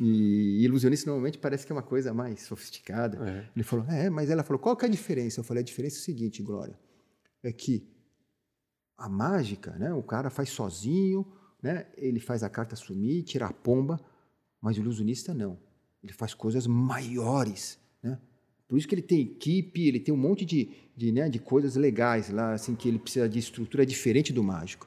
E 0.00 0.62
ilusionista 0.64 1.08
normalmente 1.08 1.38
parece 1.38 1.64
que 1.64 1.72
é 1.72 1.74
uma 1.76 1.82
coisa 1.82 2.12
mais 2.12 2.42
sofisticada. 2.42 3.18
É. 3.26 3.44
Ele 3.56 3.62
falou, 3.64 3.86
é, 3.88 4.10
mas 4.10 4.28
ela 4.28 4.42
falou, 4.42 4.58
qual 4.58 4.76
que 4.76 4.84
é 4.84 4.88
a 4.88 4.90
diferença? 4.90 5.40
Eu 5.40 5.44
falei, 5.44 5.62
a 5.62 5.64
diferença 5.64 5.96
é 5.96 6.00
o 6.00 6.02
seguinte, 6.02 6.42
Glória, 6.42 6.78
é 7.42 7.52
que 7.52 7.86
a 8.96 9.08
mágica, 9.08 9.72
né? 9.72 9.92
O 9.92 10.02
cara 10.02 10.30
faz 10.30 10.50
sozinho, 10.50 11.26
né? 11.62 11.86
Ele 11.96 12.20
faz 12.20 12.42
a 12.42 12.48
carta 12.48 12.76
sumir, 12.76 13.22
tira 13.22 13.46
a 13.46 13.52
pomba, 13.52 14.00
mas 14.60 14.76
o 14.76 14.80
ilusionista 14.80 15.34
não. 15.34 15.58
Ele 16.02 16.12
faz 16.12 16.34
coisas 16.34 16.66
maiores, 16.66 17.78
né? 18.02 18.18
Por 18.68 18.78
isso 18.78 18.88
que 18.88 18.94
ele 18.94 19.02
tem 19.02 19.20
equipe, 19.20 19.86
ele 19.86 20.00
tem 20.00 20.12
um 20.12 20.16
monte 20.16 20.44
de, 20.44 20.70
de, 20.96 21.12
né, 21.12 21.28
de 21.28 21.38
coisas 21.38 21.76
legais 21.76 22.30
lá, 22.30 22.54
assim, 22.54 22.74
que 22.74 22.88
ele 22.88 22.98
precisa 22.98 23.28
de 23.28 23.38
estrutura 23.38 23.84
diferente 23.84 24.32
do 24.32 24.42
mágico. 24.42 24.86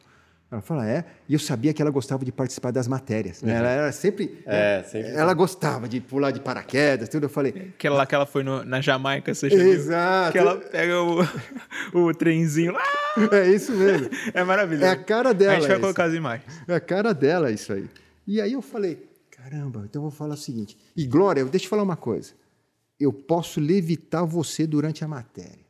Ela 0.50 0.62
falou, 0.62 0.82
é. 0.84 1.04
E 1.28 1.34
eu 1.34 1.40
sabia 1.40 1.74
que 1.74 1.82
ela 1.82 1.92
gostava 1.92 2.24
de 2.24 2.32
participar 2.32 2.72
das 2.72 2.88
matérias. 2.88 3.42
Né? 3.42 3.54
Ela 3.54 3.68
era 3.70 3.92
sempre. 3.92 4.42
É, 4.46 4.82
sempre. 4.84 5.12
Ela 5.12 5.34
gostava 5.34 5.90
de 5.90 6.00
pular 6.00 6.32
de 6.32 6.40
paraquedas, 6.40 7.10
tudo. 7.10 7.24
Eu 7.26 7.30
falei. 7.30 7.72
Aquela 7.76 7.98
lá 7.98 8.06
que 8.06 8.16
ela 8.16 8.26
foi 8.26 8.44
no- 8.44 8.64
na 8.64 8.80
Jamaica, 8.80 9.34
você 9.34 9.50
já 9.50 9.58
viu? 9.58 9.74
Exato. 9.74 10.32
Que 10.32 10.38
ela 10.38 10.56
pega 10.56 11.02
o, 11.04 11.20
o 11.94 12.14
trenzinho 12.14 12.72
lá. 12.72 12.82
É 13.34 13.50
isso 13.50 13.74
mesmo. 13.74 14.10
É 14.34 14.42
maravilhoso. 14.44 14.86
É 14.86 14.90
a 14.92 14.96
cara 14.96 15.34
dela. 15.34 15.54
A 15.54 15.60
gente 15.60 15.68
vai 15.68 15.80
colocar 15.80 16.06
as 16.06 16.14
imagens. 16.14 16.46
É 16.66 16.76
a 16.76 16.80
cara 16.80 17.14
dela 17.14 17.52
isso 17.52 17.74
aí. 17.74 17.90
E 18.26 18.40
aí 18.40 18.54
eu 18.54 18.62
falei, 18.62 19.06
caramba, 19.32 19.82
então 19.84 20.00
eu 20.00 20.10
vou 20.10 20.12
falar 20.12 20.36
o 20.36 20.38
seguinte. 20.38 20.78
E 20.96 21.06
Glória, 21.06 21.44
deixa 21.44 21.66
eu 21.66 21.70
falar 21.70 21.84
uma 21.84 21.98
coisa. 21.98 22.32
Eu 22.98 23.12
posso 23.12 23.60
levitar 23.60 24.24
você 24.26 24.66
durante 24.66 25.04
a 25.04 25.08
matéria. 25.10 25.67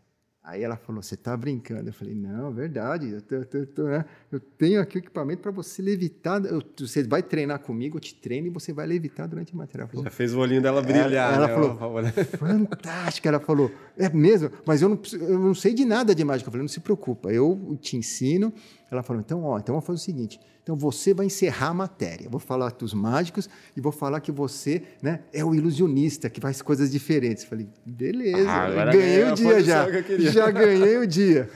Aí 0.49 0.63
ela 0.63 0.77
falou, 0.77 1.03
você 1.03 1.15
está 1.15 1.35
brincando. 1.35 1.89
Eu 1.89 1.93
falei, 1.93 2.15
não, 2.15 2.47
é 2.47 2.53
verdade. 2.53 3.09
Eu, 3.09 3.21
tô- 3.21 3.43
tô- 3.43 3.65
tô, 3.65 3.83
né? 3.83 4.05
Eu 4.31 4.39
tenho 4.39 4.79
aqui 4.79 4.97
o 4.97 4.99
equipamento 4.99 5.41
para 5.41 5.51
você 5.51 5.81
levitar. 5.81 6.41
Eu- 6.45 6.63
você 6.79 7.03
vai 7.03 7.21
treinar 7.21 7.59
comigo, 7.59 7.97
eu 7.97 7.99
te 7.99 8.15
treino 8.15 8.47
e 8.47 8.49
você 8.49 8.71
vai 8.71 8.87
levitar 8.87 9.27
durante 9.27 9.53
a 9.53 9.57
matéria. 9.57 9.81
Ela 9.81 9.89
falou, 9.89 10.03
Já 10.05 10.09
fez 10.09 10.33
o 10.33 10.39
olhinho 10.39 10.61
dela 10.61 10.81
brilhar. 10.81 11.33
ela 11.33 11.47
né? 11.47 11.53
falou, 11.53 11.75
Fantástico, 12.39 13.27
ela 13.27 13.41
falou. 13.41 13.69
É 13.97 14.07
mesmo, 14.09 14.49
mas 14.65 14.81
eu 14.81 14.87
não, 14.87 14.99
eu 15.19 15.37
não 15.37 15.53
sei 15.53 15.73
de 15.73 15.83
nada 15.83 16.15
de 16.15 16.23
mágica. 16.23 16.47
Eu 16.47 16.51
falei, 16.53 16.63
não 16.63 16.69
se 16.69 16.79
preocupa, 16.79 17.29
eu 17.29 17.77
te 17.81 17.97
ensino. 17.97 18.53
Ela 18.89 19.03
falou, 19.03 19.21
então, 19.21 19.43
ó, 19.43 19.57
então 19.57 19.73
vamos 19.73 19.85
fazer 19.85 19.97
o 19.97 20.01
seguinte. 20.01 20.39
Então 20.63 20.75
você 20.75 21.13
vai 21.13 21.25
encerrar 21.25 21.67
a 21.69 21.73
matéria. 21.73 22.29
Vou 22.29 22.39
falar 22.39 22.71
dos 22.71 22.93
mágicos 22.93 23.49
e 23.75 23.81
vou 23.81 23.91
falar 23.91 24.19
que 24.21 24.31
você 24.31 24.81
né, 25.01 25.21
é 25.33 25.43
o 25.43 25.53
ilusionista, 25.55 26.29
que 26.29 26.39
faz 26.41 26.61
coisas 26.61 26.91
diferentes. 26.91 27.43
Eu 27.43 27.49
falei, 27.49 27.67
beleza, 27.85 28.49
Ah, 28.49 28.85
ganhei 28.91 29.23
o 29.25 29.33
dia 29.33 29.61
já. 29.63 30.01
que. 30.03 30.21
Já 30.31 30.49
ganhei 30.51 30.97
o 30.97 31.07
dia. 31.07 31.49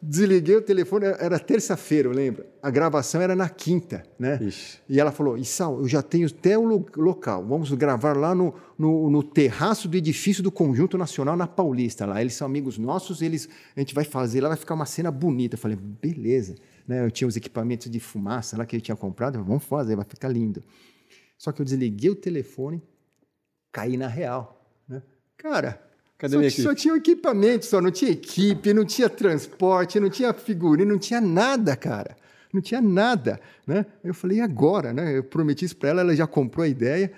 Desliguei 0.00 0.54
o 0.54 0.62
telefone, 0.62 1.06
era 1.06 1.40
terça-feira, 1.40 2.06
eu 2.08 2.12
lembro. 2.12 2.44
A 2.62 2.70
gravação 2.70 3.20
era 3.20 3.34
na 3.34 3.48
quinta, 3.48 4.04
né? 4.16 4.38
Ixi. 4.40 4.78
E 4.88 5.00
ela 5.00 5.10
falou: 5.10 5.36
Issal, 5.36 5.80
eu 5.80 5.88
já 5.88 6.00
tenho 6.02 6.28
até 6.28 6.56
o 6.56 6.62
lo- 6.62 6.86
local. 6.96 7.44
Vamos 7.44 7.72
gravar 7.72 8.16
lá 8.16 8.32
no, 8.32 8.54
no, 8.78 9.10
no 9.10 9.24
terraço 9.24 9.88
do 9.88 9.96
edifício 9.96 10.40
do 10.40 10.52
Conjunto 10.52 10.96
Nacional 10.96 11.36
na 11.36 11.48
Paulista. 11.48 12.06
Lá 12.06 12.20
eles 12.20 12.34
são 12.34 12.46
amigos 12.46 12.78
nossos, 12.78 13.22
eles 13.22 13.48
a 13.76 13.80
gente 13.80 13.92
vai 13.92 14.04
fazer 14.04 14.40
lá, 14.40 14.48
vai 14.48 14.56
ficar 14.56 14.74
uma 14.74 14.86
cena 14.86 15.10
bonita. 15.10 15.56
Eu 15.56 15.58
falei: 15.58 15.76
beleza. 15.76 16.54
Né? 16.88 17.04
Eu 17.04 17.10
tinha 17.10 17.28
os 17.28 17.36
equipamentos 17.36 17.90
de 17.90 18.00
fumaça 18.00 18.56
lá 18.56 18.64
que 18.64 18.74
eu 18.74 18.80
tinha 18.80 18.96
comprado. 18.96 19.34
Eu 19.34 19.40
falei, 19.40 19.48
Vamos 19.48 19.64
fazer, 19.64 19.94
vai 19.94 20.06
ficar 20.06 20.28
lindo. 20.28 20.64
Só 21.36 21.52
que 21.52 21.60
eu 21.60 21.64
desliguei 21.64 22.10
o 22.10 22.16
telefone, 22.16 22.82
caí 23.70 23.98
na 23.98 24.08
real. 24.08 24.66
Né? 24.88 25.02
Cara, 25.36 25.80
Cadê 26.16 26.32
só, 26.32 26.38
minha 26.38 26.50
só 26.50 26.74
tinha 26.74 26.94
o 26.94 26.96
equipamento, 26.96 27.64
só 27.66 27.80
não 27.80 27.92
tinha 27.92 28.10
equipe, 28.10 28.74
não 28.74 28.84
tinha 28.84 29.08
transporte, 29.08 30.00
não 30.00 30.10
tinha 30.10 30.32
figurino, 30.32 30.90
não 30.90 30.98
tinha 30.98 31.20
nada, 31.20 31.76
cara. 31.76 32.16
Não 32.52 32.62
tinha 32.62 32.80
nada, 32.80 33.38
né? 33.66 33.84
Eu 34.02 34.14
falei, 34.14 34.38
e 34.38 34.40
agora, 34.40 34.92
né? 34.92 35.16
Eu 35.16 35.22
prometi 35.22 35.66
isso 35.66 35.76
para 35.76 35.90
ela, 35.90 36.00
ela 36.00 36.16
já 36.16 36.26
comprou 36.26 36.64
a 36.64 36.68
ideia. 36.68 37.12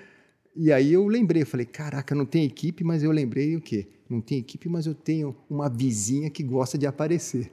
E 0.54 0.72
aí 0.72 0.92
eu 0.92 1.06
lembrei, 1.06 1.42
eu 1.42 1.46
falei, 1.46 1.64
caraca, 1.64 2.14
não 2.14 2.26
tem 2.26 2.44
equipe, 2.44 2.82
mas 2.82 3.02
eu 3.02 3.12
lembrei 3.12 3.56
o 3.56 3.60
quê? 3.60 3.86
Não 4.08 4.20
tem 4.20 4.38
equipe, 4.38 4.68
mas 4.68 4.86
eu 4.86 4.94
tenho 4.94 5.34
uma 5.48 5.68
vizinha 5.70 6.28
que 6.28 6.42
gosta 6.42 6.76
de 6.76 6.86
aparecer. 6.86 7.50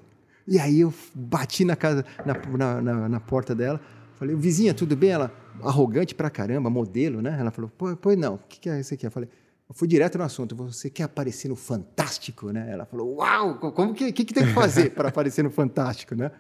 E 0.48 0.58
aí 0.60 0.80
eu 0.82 0.94
bati 1.14 1.66
na 1.66 1.76
casa, 1.76 2.06
na, 2.26 2.82
na, 2.82 3.10
na- 3.10 3.20
porta 3.20 3.54
dela, 3.54 3.82
falei, 4.16 4.36
vizinha, 4.36 4.74
tudo 4.74 4.96
bem? 4.96 5.10
Ela, 5.10 5.32
arrogante 5.62 6.16
pra 6.16 6.30
caramba, 6.30 6.70
modelo, 6.70 7.22
né? 7.22 7.36
Ela 7.40 7.52
falou, 7.52 7.70
pois 8.02 8.18
não, 8.18 8.36
o 8.36 8.40
que, 8.48 8.60
que 8.62 8.70
é 8.70 8.80
isso 8.80 8.94
aqui? 8.94 9.06
Eu 9.06 9.12
falei, 9.12 9.28
eu 9.70 9.76
fui 9.76 9.88
direto 9.88 10.18
no 10.18 10.24
assunto, 10.24 10.56
você 10.56 10.90
quer 10.90 11.04
aparecer 11.04 11.50
no 11.50 11.56
Fantástico, 11.56 12.52
né? 12.52 12.68
Ela 12.72 12.86
falou, 12.86 13.16
uau, 13.18 13.56
como 13.60 13.94
que, 13.94 14.12
que, 14.14 14.24
que 14.24 14.34
tem 14.34 14.46
que 14.46 14.54
fazer 14.54 14.92
para 14.92 15.10
aparecer 15.10 15.44
no 15.44 15.50
Fantástico, 15.52 16.16
né? 16.16 16.32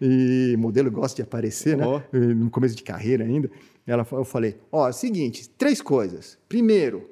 E 0.00 0.54
modelo 0.56 0.88
gosta 0.92 1.16
de 1.16 1.22
aparecer, 1.22 1.76
né? 1.76 1.84
No 2.12 2.48
começo 2.50 2.76
de 2.76 2.84
carreira 2.84 3.24
ainda. 3.24 3.50
Ela, 3.84 4.06
eu 4.12 4.24
falei, 4.24 4.56
ó, 4.70 4.86
é 4.86 4.90
o 4.90 4.92
seguinte, 4.92 5.48
três 5.58 5.82
coisas. 5.82 6.38
Primeiro, 6.48 7.10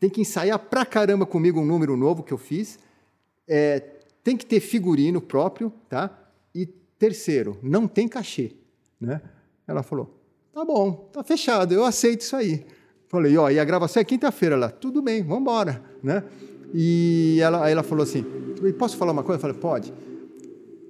tem 0.00 0.10
que 0.10 0.20
ensaiar 0.20 0.58
pra 0.58 0.84
caramba 0.84 1.24
comigo 1.24 1.60
um 1.60 1.64
número 1.64 1.96
novo 1.96 2.24
que 2.24 2.32
eu 2.32 2.38
fiz. 2.38 2.80
É, 3.48 3.78
tem 4.26 4.36
que 4.36 4.44
ter 4.44 4.58
figurino 4.58 5.20
próprio, 5.20 5.72
tá? 5.88 6.10
E 6.52 6.66
terceiro, 6.66 7.56
não 7.62 7.86
tem 7.86 8.08
cachê, 8.08 8.56
né? 9.00 9.20
Ela 9.68 9.84
falou, 9.84 10.20
tá 10.52 10.64
bom, 10.64 11.08
tá 11.12 11.22
fechado, 11.22 11.72
eu 11.72 11.84
aceito 11.84 12.22
isso 12.22 12.34
aí. 12.34 12.66
Falei, 13.06 13.36
ó, 13.36 13.48
e 13.48 13.60
a 13.60 13.64
gravação 13.64 14.00
é 14.00 14.04
quinta-feira 14.04 14.56
lá, 14.56 14.68
tudo 14.68 15.00
bem, 15.00 15.22
vamos 15.22 15.42
embora, 15.42 15.80
né? 16.02 16.24
E 16.74 17.38
ela, 17.40 17.64
aí 17.64 17.70
ela 17.70 17.84
falou 17.84 18.02
assim, 18.02 18.24
posso 18.76 18.96
falar 18.96 19.12
uma 19.12 19.22
coisa? 19.22 19.36
Eu 19.36 19.42
falei, 19.42 19.56
pode. 19.56 19.94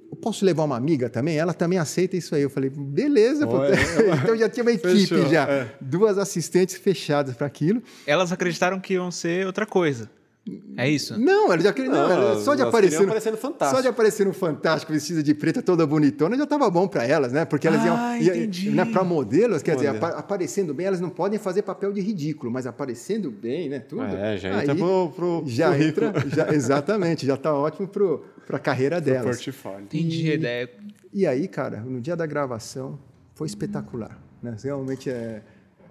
Eu 0.09 0.17
posso 0.17 0.43
levar 0.43 0.63
uma 0.63 0.75
amiga 0.75 1.07
também? 1.07 1.37
Ela 1.37 1.53
também 1.53 1.77
aceita 1.77 2.17
isso 2.17 2.33
aí. 2.33 2.41
Eu 2.41 2.49
falei, 2.49 2.71
beleza, 2.71 3.45
pô. 3.45 3.57
Olha, 3.57 3.75
então 4.23 4.35
já 4.35 4.49
tinha 4.49 4.63
uma 4.63 4.71
equipe 4.71 5.05
Fechou, 5.05 5.27
já, 5.27 5.47
é. 5.47 5.75
duas 5.79 6.17
assistentes 6.17 6.75
fechadas 6.75 7.35
para 7.35 7.45
aquilo. 7.45 7.83
Elas 8.07 8.31
acreditaram 8.31 8.79
que 8.79 8.95
iam 8.95 9.11
ser 9.11 9.45
outra 9.45 9.67
coisa. 9.67 10.09
É 10.77 10.89
isso? 10.89 11.19
Não, 11.19 11.51
ela 11.51 11.61
já 11.61 11.73
queria. 11.73 11.89
Não, 11.91 12.39
só 12.41 12.55
de 12.55 12.61
aparecer. 12.61 13.05
no-. 13.05 13.13
Só 13.69 13.81
de 13.81 13.87
aparecer 13.87 14.25
no 14.25 14.33
Fantástico, 14.33 14.91
vestida 14.93 15.21
de 15.23 15.33
preta, 15.33 15.61
toda 15.61 15.85
bonitona, 15.85 16.37
já 16.37 16.43
estava 16.43 16.69
bom 16.69 16.87
para 16.87 17.05
elas, 17.05 17.31
né? 17.31 17.45
Porque 17.45 17.67
elas 17.67 17.81
Ah, 17.81 18.17
iam. 18.19 18.35
entendi. 18.35 18.69
Né, 18.69 18.85
para 18.85 19.03
modelos, 19.03 19.61
quer 19.63 19.75
dizer, 19.75 19.87
apa- 19.89 20.09
aparecendo 20.09 20.73
bem, 20.73 20.85
elas 20.85 20.99
não 21.01 21.09
podem 21.09 21.39
fazer 21.39 21.61
papel 21.63 21.91
de 21.91 22.01
ridículo, 22.01 22.51
mas 22.51 22.67
aparecendo 22.67 23.31
bem, 23.31 23.69
né? 23.69 23.79
Tudo. 23.79 24.03
É, 24.03 24.37
já 24.37 24.55
aí 24.55 24.61
entra 24.63 24.75
pro, 24.75 25.09
pro 25.15 25.43
Já 25.45 25.71
currículo, 25.71 26.07
entra, 26.07 26.29
já- 26.29 26.53
exatamente, 26.53 27.25
já 27.25 27.33
está 27.35 27.53
ótimo 27.53 27.87
para 27.87 28.57
a 28.57 28.59
carreira 28.59 29.01
pro 29.01 29.05
delas. 29.11 29.25
portfólio. 29.37 29.81
Entendi 29.85 30.31
a 30.31 30.33
ideia. 30.35 30.69
E 31.13 31.25
aí, 31.25 31.47
cara, 31.47 31.81
no 31.81 31.99
dia 31.99 32.15
da 32.15 32.25
gravação, 32.25 32.99
foi 33.33 33.47
espetacular. 33.47 34.19
Né? 34.41 34.55
Realmente, 34.63 35.09
é, 35.09 35.41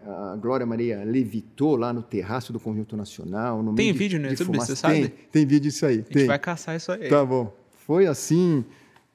a 0.08 0.36
Glória 0.36 0.64
Maria 0.66 1.02
levitou 1.04 1.76
lá 1.76 1.92
no 1.92 2.02
terraço 2.02 2.52
do 2.52 2.60
Conjunto 2.60 2.96
Nacional. 2.96 3.62
No 3.62 3.74
Tem 3.74 3.86
meio 3.86 3.92
de- 3.92 3.98
vídeo 3.98 4.18
no 4.20 4.24
de 4.26 4.30
YouTube, 4.34 4.46
fumaça. 4.54 4.74
você 4.74 4.80
sabe? 4.80 5.08
Tem, 5.08 5.18
tem 5.32 5.46
vídeo 5.46 5.68
disso 5.70 5.84
aí. 5.86 5.94
A 5.94 5.96
gente 5.98 6.08
tem. 6.12 6.26
vai 6.26 6.38
caçar 6.38 6.76
isso 6.76 6.92
aí. 6.92 7.08
Tá 7.08 7.24
bom. 7.24 7.52
Foi 7.86 8.06
assim. 8.06 8.64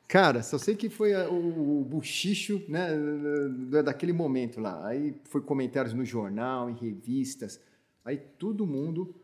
Cara, 0.07 0.43
só 0.43 0.57
sei 0.57 0.75
que 0.75 0.89
foi 0.89 1.13
a- 1.13 1.29
o, 1.29 1.81
o 1.81 1.85
buchicho 1.85 2.61
né, 2.67 2.89
da- 3.69 3.81
daquele 3.83 4.11
momento 4.13 4.59
lá. 4.59 4.85
Aí 4.87 5.15
foi 5.25 5.41
comentários 5.41 5.93
no 5.93 6.03
jornal, 6.03 6.69
em 6.69 6.75
revistas. 6.75 7.59
Aí 8.03 8.17
todo 8.17 8.65
mundo 8.67 9.15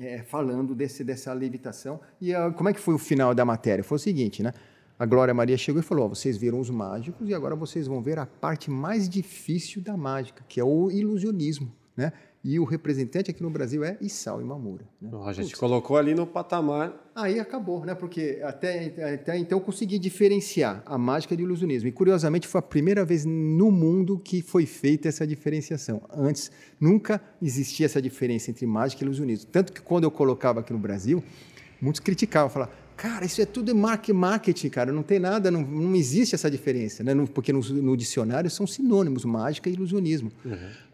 é, 0.00 0.22
falando 0.22 0.74
desse, 0.74 1.04
dessa 1.04 1.32
levitação. 1.32 2.00
E 2.20 2.34
ah, 2.34 2.50
como 2.50 2.68
é 2.68 2.72
que 2.72 2.80
foi 2.80 2.94
o 2.94 2.98
final 2.98 3.34
da 3.34 3.44
matéria? 3.44 3.84
Foi 3.84 3.96
o 3.96 3.98
seguinte, 3.98 4.42
né? 4.42 4.52
A 5.04 5.06
Glória 5.06 5.34
Maria 5.34 5.58
chegou 5.58 5.82
e 5.82 5.84
falou: 5.84 6.06
ó, 6.06 6.08
vocês 6.08 6.38
viram 6.38 6.58
os 6.58 6.70
mágicos 6.70 7.28
e 7.28 7.34
agora 7.34 7.54
vocês 7.54 7.86
vão 7.86 8.00
ver 8.00 8.18
a 8.18 8.24
parte 8.24 8.70
mais 8.70 9.06
difícil 9.06 9.82
da 9.82 9.98
mágica, 9.98 10.42
que 10.48 10.58
é 10.58 10.64
o 10.64 10.90
ilusionismo, 10.90 11.70
né? 11.94 12.10
E 12.42 12.58
o 12.58 12.64
representante 12.64 13.30
aqui 13.30 13.42
no 13.42 13.50
Brasil 13.50 13.84
é 13.84 13.98
Issal 14.00 14.40
Imamura. 14.40 14.86
Né? 14.98 15.10
Ó, 15.12 15.28
a 15.28 15.32
gente 15.34 15.54
colocou 15.56 15.98
ali 15.98 16.14
no 16.14 16.26
patamar. 16.26 17.10
Aí 17.14 17.38
acabou, 17.38 17.84
né? 17.84 17.94
Porque 17.94 18.40
até, 18.42 18.86
até 19.14 19.36
então 19.36 19.58
eu 19.58 19.62
consegui 19.62 19.98
diferenciar 19.98 20.82
a 20.86 20.96
mágica 20.96 21.36
do 21.36 21.42
ilusionismo. 21.42 21.86
E 21.86 21.92
curiosamente 21.92 22.48
foi 22.48 22.60
a 22.60 22.62
primeira 22.62 23.04
vez 23.04 23.26
no 23.26 23.70
mundo 23.70 24.18
que 24.18 24.40
foi 24.40 24.64
feita 24.64 25.06
essa 25.08 25.26
diferenciação. 25.26 26.00
Antes 26.10 26.50
nunca 26.80 27.20
existia 27.42 27.84
essa 27.84 28.00
diferença 28.00 28.50
entre 28.50 28.66
mágica 28.66 29.02
e 29.02 29.06
ilusionismo. 29.06 29.50
Tanto 29.52 29.70
que 29.70 29.82
quando 29.82 30.04
eu 30.04 30.10
colocava 30.10 30.60
aqui 30.60 30.72
no 30.72 30.78
Brasil, 30.78 31.22
muitos 31.80 32.00
criticavam, 32.00 32.48
falavam, 32.48 32.83
cara, 33.08 33.26
isso 33.26 33.40
é 33.42 33.44
tudo 33.44 33.74
mar- 33.74 34.00
marketing, 34.14 34.68
cara, 34.70 34.90
não 34.92 35.02
tem 35.02 35.18
nada, 35.18 35.50
não, 35.50 35.60
não 35.60 35.94
existe 35.94 36.34
essa 36.34 36.50
diferença, 36.50 37.02
né? 37.04 37.12
No- 37.12 37.28
porque 37.28 37.52
no, 37.52 37.60
no 37.60 37.96
dicionário 37.96 38.50
são 38.50 38.66
sinônimos, 38.66 39.24
mágica 39.26 39.68
e 39.68 39.74
ilusionismo. 39.74 40.32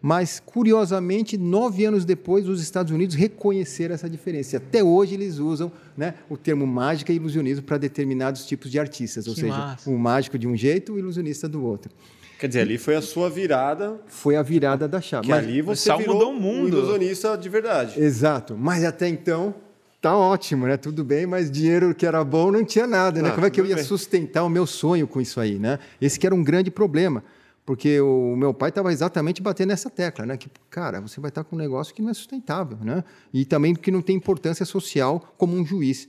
Mas, 0.03 0.43
curiosamente, 0.45 1.37
nove 1.37 1.85
anos 1.85 2.05
depois, 2.05 2.49
os 2.49 2.61
Estados 2.63 2.91
Unidos 2.93 3.15
reconheceram 3.15 3.95
essa 3.95 4.09
diferença. 4.11 4.55
E 4.55 4.59
Até 4.59 4.83
hoje 4.83 5.15
eles 5.15 5.39
usam 5.39 5.71
né, 5.97 6.15
o 6.29 6.37
termo 6.37 6.67
mágica 6.67 7.13
e 7.13 7.17
ilusionismo 7.17 7.63
para 7.65 7.79
determinados 7.79 8.45
tipos 8.45 8.71
de 8.71 8.79
artistas, 8.81 9.29
ou 9.29 9.35
Que 9.35 9.43
seja, 9.43 9.53
massa. 9.57 9.89
o 9.91 9.99
mágico 9.99 10.39
de 10.39 10.49
um 10.49 10.57
jeito, 10.57 10.95
o 10.95 10.99
ilusionista 10.99 11.49
do 11.49 11.63
outro. 11.65 11.93
Quer 12.41 12.49
dizer, 12.49 12.61
ali 12.63 12.79
foi 12.79 12.97
a 12.97 13.03
sua 13.03 13.29
virada, 13.31 14.01
Foi 14.07 14.35
a 14.35 14.43
virada 14.43 14.89
da 14.89 15.01
chave. 15.01 15.27
que 15.27 15.31
Mas- 15.31 15.45
ali 15.45 15.61
você 15.63 15.95
virou 15.97 16.15
mudou 16.15 16.31
o 16.33 16.41
mundo. 16.41 16.65
um 16.65 16.79
ilusionista 16.81 17.37
de 17.37 17.49
verdade. 17.49 18.01
Exato. 18.01 18.57
Mas 18.59 18.83
até 18.83 19.07
então, 19.09 19.55
tá 20.01 20.17
ótimo, 20.17 20.67
né? 20.67 20.77
Tudo 20.77 21.05
bem, 21.05 21.27
mas 21.27 21.51
dinheiro 21.51 21.95
que 21.95 22.07
era 22.07 22.25
bom 22.25 22.51
não 22.51 22.65
tinha 22.65 22.87
nada, 22.87 23.21
né? 23.21 23.29
Ah, 23.29 23.33
Como 23.33 23.47
é 23.47 23.51
que 23.51 23.61
eu 23.61 23.67
ia 23.67 23.77
bem. 23.77 23.85
sustentar 23.85 24.43
o 24.45 24.49
meu 24.49 24.67
sonho 24.67 25.07
com 25.07 25.21
isso 25.21 25.39
aí, 25.41 25.59
né? 25.59 25.79
Esse 26.01 26.19
que 26.19 26.27
era 26.27 26.35
um 26.35 26.43
grande 26.43 26.71
problema. 26.71 27.23
Porque 27.65 28.01
o 28.01 28.35
meu 28.35 28.53
pai 28.53 28.71
estava 28.71 28.91
exatamente 28.93 29.41
batendo 29.43 29.69
nessa 29.69 29.91
tecla, 29.91 30.27
né? 30.27 30.37
Que, 30.37 30.49
cara, 30.71 31.01
você 31.01 31.21
vai 31.21 31.29
estar 31.29 31.45
com 31.45 31.55
um 31.55 31.59
negócio 31.59 31.95
que 31.95 32.03
não 32.03 32.11
é 32.11 32.15
sustentável, 32.15 32.79
né? 32.83 33.05
E 33.33 33.45
também 33.45 33.75
que 33.75 33.91
não 33.91 34.03
tem 34.03 34.17
importância 34.17 34.65
social 34.65 35.35
como 35.37 35.55
um 35.55 35.65
juiz. 35.65 36.09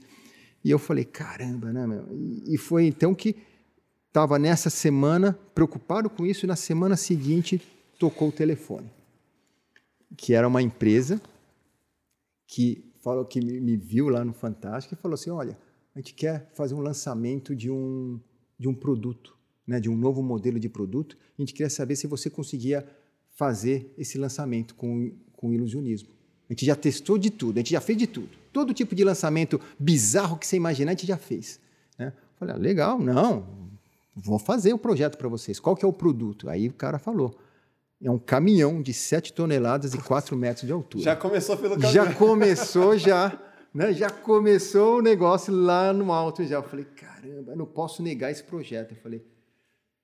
E 0.64 0.70
eu 0.70 0.78
falei, 0.78 1.04
caramba, 1.04 1.72
né, 1.72 1.86
meu? 1.86 2.04
E 2.46 2.56
foi 2.56 2.86
então 2.86 3.14
que 3.14 3.36
estava 4.08 4.38
nessa 4.38 4.70
semana 4.70 5.38
preocupado 5.54 6.08
com 6.10 6.26
isso 6.26 6.46
e 6.46 6.48
na 6.48 6.56
semana 6.56 6.96
seguinte 6.96 7.60
tocou 7.98 8.28
o 8.28 8.32
telefone. 8.32 8.90
Que 10.16 10.34
era 10.34 10.48
uma 10.48 10.62
empresa 10.62 11.20
que 12.46 12.91
falou 13.02 13.26
que 13.26 13.40
me, 13.40 13.60
me 13.60 13.76
viu 13.76 14.08
lá 14.08 14.24
no 14.24 14.32
Fantástico 14.32 14.94
e 14.94 14.96
falou 14.96 15.14
assim: 15.14 15.28
olha, 15.28 15.58
a 15.94 15.98
gente 15.98 16.14
quer 16.14 16.50
fazer 16.54 16.74
um 16.74 16.80
lançamento 16.80 17.54
de 17.54 17.70
um, 17.70 18.18
de 18.58 18.66
um 18.66 18.74
produto 18.74 19.36
né, 19.66 19.80
de 19.80 19.88
um 19.88 19.96
novo 19.96 20.22
modelo 20.22 20.58
de 20.58 20.68
produto. 20.68 21.16
A 21.38 21.42
gente 21.42 21.52
queria 21.52 21.70
saber 21.70 21.96
se 21.96 22.06
você 22.06 22.28
conseguia 22.28 22.86
fazer 23.34 23.92
esse 23.96 24.18
lançamento 24.18 24.74
com, 24.74 25.12
com 25.32 25.52
ilusionismo. 25.52 26.10
A 26.48 26.52
gente 26.52 26.66
já 26.66 26.76
testou 26.76 27.16
de 27.16 27.30
tudo, 27.30 27.56
a 27.56 27.60
gente 27.60 27.72
já 27.72 27.80
fez 27.80 27.96
de 27.96 28.06
tudo. 28.06 28.28
Todo 28.52 28.74
tipo 28.74 28.94
de 28.94 29.04
lançamento 29.04 29.60
bizarro 29.78 30.36
que 30.36 30.46
você 30.46 30.56
imaginar, 30.56 30.90
a 30.90 30.94
gente 30.94 31.06
já 31.06 31.16
fez. 31.16 31.58
Né? 31.98 32.12
Falei, 32.38 32.54
ah, 32.54 32.58
legal, 32.58 32.98
não, 32.98 33.70
vou 34.14 34.38
fazer 34.38 34.74
o 34.74 34.78
projeto 34.78 35.16
para 35.16 35.28
vocês. 35.28 35.58
Qual 35.58 35.74
que 35.74 35.84
é 35.84 35.88
o 35.88 35.92
produto? 35.92 36.50
Aí 36.50 36.68
o 36.68 36.72
cara 36.72 36.98
falou, 36.98 37.38
é 38.02 38.10
um 38.10 38.18
caminhão 38.18 38.82
de 38.82 38.92
7 38.92 39.32
toneladas 39.32 39.94
e 39.94 39.98
4 39.98 40.36
metros 40.36 40.66
de 40.66 40.72
altura. 40.72 41.04
Já 41.04 41.16
começou 41.16 41.56
pelo 41.56 41.74
caminhão. 41.74 41.92
Já 41.92 42.14
começou, 42.14 42.98
já. 42.98 43.40
Né? 43.72 43.92
Já 43.92 44.10
começou 44.10 44.98
o 44.98 45.02
negócio 45.02 45.54
lá 45.54 45.92
no 45.92 46.12
alto 46.12 46.44
já. 46.44 46.56
Eu 46.56 46.62
falei, 46.64 46.84
caramba, 46.84 47.52
eu 47.52 47.56
não 47.56 47.66
posso 47.66 48.02
negar 48.02 48.30
esse 48.30 48.42
projeto. 48.42 48.92
Eu 48.92 48.96
falei, 48.96 49.24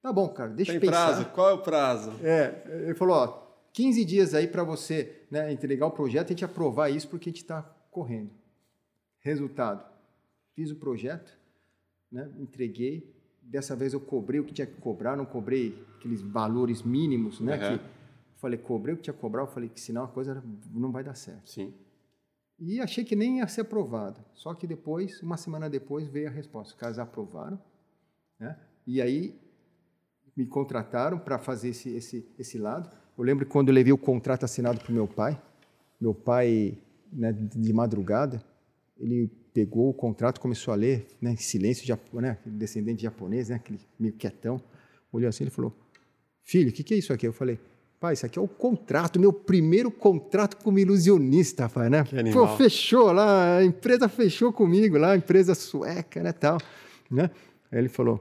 tá 0.01 0.13
bom, 0.13 0.29
cara, 0.29 0.51
deixa 0.51 0.73
Tem 0.73 0.77
eu 0.77 0.81
pensar. 0.81 1.07
prazo? 1.07 1.25
Qual 1.27 1.51
é 1.51 1.53
o 1.53 1.59
prazo? 1.59 2.13
É, 2.23 2.63
ele 2.85 2.95
falou, 2.95 3.17
ó, 3.17 3.49
15 3.73 4.05
dias 4.05 4.33
aí 4.33 4.47
para 4.47 4.63
você 4.63 5.23
né, 5.31 5.53
entregar 5.53 5.87
o 5.87 5.91
projeto 5.91 6.29
e 6.29 6.33
a 6.33 6.35
gente 6.35 6.45
aprovar 6.45 6.91
isso 6.91 7.09
porque 7.09 7.29
a 7.29 7.33
gente 7.33 7.43
está 7.43 7.63
correndo. 7.91 8.31
Resultado, 9.21 9.85
fiz 10.55 10.71
o 10.71 10.77
projeto, 10.77 11.33
né, 12.11 12.31
entreguei, 12.39 13.13
dessa 13.49 13.75
vez 13.75 13.93
eu 13.93 14.01
cobrei 14.01 14.41
o 14.41 14.45
que 14.45 14.53
tinha 14.53 14.67
que 14.67 14.81
cobrar, 14.81 15.17
não 15.17 15.25
cobrei 15.25 15.83
aqueles 15.97 16.23
valores 16.23 16.83
mínimos, 16.83 17.41
né? 17.41 17.55
Uhum. 17.55 17.79
Que 17.79 17.85
falei, 18.37 18.59
cobrei 18.59 18.95
o 18.95 18.97
que 18.97 19.05
tinha 19.05 19.15
que 19.15 19.21
cobrar, 19.21 19.43
eu 19.43 19.47
falei 19.47 19.69
que 19.69 19.81
senão 19.81 20.05
a 20.05 20.09
coisa 20.09 20.43
não 20.73 20.93
vai 20.93 21.03
dar 21.03 21.15
certo. 21.15 21.51
Sim. 21.51 21.75
E 22.59 22.81
achei 22.81 23.05
que 23.05 23.17
nem 23.17 23.39
ia 23.39 23.49
ser 23.49 23.63
aprovado. 23.63 24.21
Só 24.35 24.53
que 24.55 24.67
depois, 24.67 25.23
uma 25.23 25.37
semana 25.37 25.71
depois, 25.71 26.09
veio 26.09 26.29
a 26.29 26.31
resposta. 26.31 26.75
Os 26.75 26.81
caras 26.81 26.99
aprovaram, 26.99 27.61
né? 28.39 28.59
E 28.87 29.01
aí 29.01 29.39
me 30.37 30.47
contrataram 30.47 31.19
para 31.19 31.39
fazer 31.39 31.71
esse, 31.71 31.91
esse, 31.91 32.29
esse 32.39 32.59
lado. 32.59 32.91
Eu 33.17 33.25
lembro 33.25 33.47
quando 33.47 33.69
eu 33.69 33.75
levei 33.75 33.93
o 33.93 33.99
contrato 33.99 34.45
assinado 34.45 34.81
para 34.81 34.91
o 34.91 34.95
meu 34.95 35.07
pai. 35.07 35.41
Meu 36.01 36.15
pai, 36.15 36.79
né, 37.13 37.33
de 37.33 37.73
madrugada, 37.73 38.43
ele 38.97 39.29
pegou 39.53 39.89
o 39.91 39.95
contrato, 39.95 40.41
começou 40.41 40.73
a 40.73 40.77
ler, 40.77 41.07
né, 41.21 41.33
em 41.33 41.37
silêncio, 41.37 41.87
japo- 41.87 42.21
né, 42.21 42.39
descendente 42.47 43.03
japonês, 43.03 43.49
né, 43.49 43.57
aquele 43.57 43.79
meio 43.99 44.15
quietão. 44.15 44.61
Olhou 45.13 45.29
assim, 45.29 45.45
ele 45.45 45.51
falou: 45.51 45.73
Filho, 46.43 46.71
o 46.71 46.73
que, 46.73 46.83
que 46.83 46.95
é 46.95 46.97
isso 46.99 47.13
aqui? 47.13 47.27
Eu 47.27 47.33
falei: 47.33 47.59
Pai, 48.01 48.15
isso 48.15 48.25
aqui 48.27 48.39
é 48.39 48.43
o 48.43 48.47
contrato, 48.47 49.19
meu 49.19 49.33
primeiro 49.33 49.91
contrato 49.91 50.57
como 50.63 50.79
ilusionista, 50.79 51.65
rapaz, 51.65 51.91
né? 51.91 52.05
Que 52.05 52.17
animal. 52.19 52.47
Pô, 52.47 52.57
fechou 52.57 53.11
lá, 53.13 53.57
a 53.59 53.65
empresa 53.65 54.09
fechou 54.09 54.53
comigo 54.53 54.97
lá, 54.99 55.17
empresa 55.17 55.55
sueca, 55.55 56.23
né, 56.23 56.33
tal, 56.33 56.59
né? 57.11 57.31
Aí 57.73 57.79
ele 57.79 57.89
falou, 57.89 58.21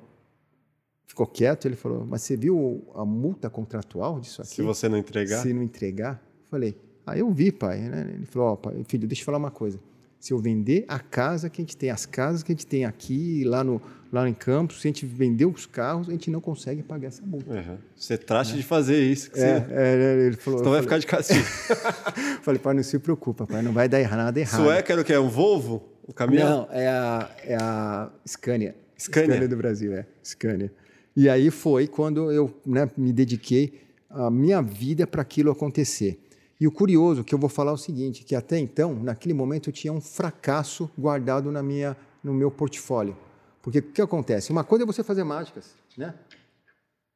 ficou 1.05 1.25
quieto, 1.27 1.65
ele 1.67 1.75
falou: 1.75 2.05
Mas 2.05 2.21
você 2.23 2.35
viu 2.35 2.83
a 2.95 3.05
multa 3.05 3.49
contratual 3.49 4.19
disso 4.19 4.41
aqui? 4.41 4.51
Se 4.55 4.61
você 4.61 4.89
não 4.89 4.97
entregar. 4.97 5.41
Se 5.43 5.53
não 5.53 5.61
entregar, 5.63 6.21
eu 6.41 6.47
falei, 6.49 6.75
ah, 7.05 7.17
eu 7.17 7.29
vi, 7.31 7.51
pai. 7.51 7.79
né? 7.81 8.11
Ele 8.15 8.25
falou, 8.25 8.49
ó, 8.49 8.55
pai, 8.55 8.83
filho, 8.87 9.07
deixa 9.07 9.21
eu 9.21 9.25
falar 9.25 9.37
uma 9.37 9.51
coisa. 9.51 9.79
Se 10.19 10.33
eu 10.33 10.39
vender 10.39 10.85
a 10.87 10.99
casa 10.99 11.49
que 11.49 11.61
a 11.61 11.63
gente 11.63 11.77
tem, 11.77 11.89
as 11.89 12.05
casas 12.05 12.43
que 12.43 12.51
a 12.51 12.55
gente 12.55 12.65
tem 12.65 12.85
aqui, 12.85 13.43
lá, 13.45 13.63
no, 13.63 13.81
lá 14.11 14.27
em 14.27 14.33
Campos, 14.33 14.81
se 14.81 14.87
a 14.87 14.89
gente 14.89 15.05
vender 15.05 15.45
os 15.45 15.65
carros, 15.65 16.09
a 16.09 16.11
gente 16.11 16.31
não 16.31 16.41
consegue 16.41 16.81
pagar 16.81 17.07
essa 17.09 17.25
multa. 17.25 17.53
Uhum. 17.53 17.77
Você 17.95 18.17
trate 18.17 18.55
de 18.55 18.63
fazer 18.63 18.99
isso. 19.03 19.29
Que 19.31 19.39
É, 19.39 19.59
você... 19.59 19.73
é, 19.73 20.25
ele 20.25 20.37
falou, 20.37 20.59
Então 20.59 20.71
vai 20.71 20.79
eu 20.79 20.83
ficar 20.83 20.97
de 20.97 21.05
castigo. 21.05 21.43
falei, 21.43 22.39
falei, 22.41 22.59
pai, 22.59 22.73
não 22.73 22.83
se 22.83 22.97
preocupa, 22.99 23.45
pai, 23.45 23.61
não 23.61 23.73
vai 23.73 23.87
dar 23.87 24.09
nada 24.09 24.39
errado. 24.39 24.63
Sueca 24.63 24.93
era 24.93 25.01
o 25.01 25.05
quê? 25.05 25.17
Um 25.17 25.29
Volvo? 25.29 25.83
O 26.07 26.13
caminhão? 26.13 26.49
Não, 26.49 26.67
é 26.71 26.87
a, 26.87 27.29
é 27.43 27.55
a 27.55 28.09
Scania. 28.25 28.75
Scania? 28.97 29.47
do 29.47 29.57
Brasil, 29.57 29.93
é. 29.93 30.05
Scania. 30.23 30.71
E 31.15 31.29
aí 31.29 31.51
foi 31.51 31.87
quando 31.87 32.31
eu 32.31 32.55
né, 32.65 32.89
me 32.97 33.11
dediquei 33.11 33.73
a 34.09 34.31
minha 34.31 34.61
vida 34.61 35.05
para 35.05 35.21
aquilo 35.21 35.51
acontecer. 35.51 36.19
E 36.59 36.67
o 36.67 36.71
curioso 36.71 37.23
que 37.23 37.35
eu 37.35 37.39
vou 37.39 37.49
falar 37.49 37.71
é 37.71 37.73
o 37.73 37.77
seguinte, 37.77 38.23
que 38.23 38.35
até 38.35 38.57
então, 38.57 38.95
naquele 38.95 39.33
momento, 39.33 39.69
eu 39.69 39.73
tinha 39.73 39.93
um 39.93 40.01
fracasso 40.01 40.89
guardado 40.97 41.51
na 41.51 41.61
minha, 41.61 41.95
no 42.23 42.33
meu 42.33 42.49
portfólio. 42.49 43.15
Porque 43.61 43.79
o 43.79 43.83
que 43.83 44.01
acontece? 44.01 44.51
Uma 44.51 44.63
coisa 44.63 44.83
é 44.83 44.87
você 44.87 45.03
fazer 45.03 45.23
mágicas, 45.23 45.75
né? 45.97 46.15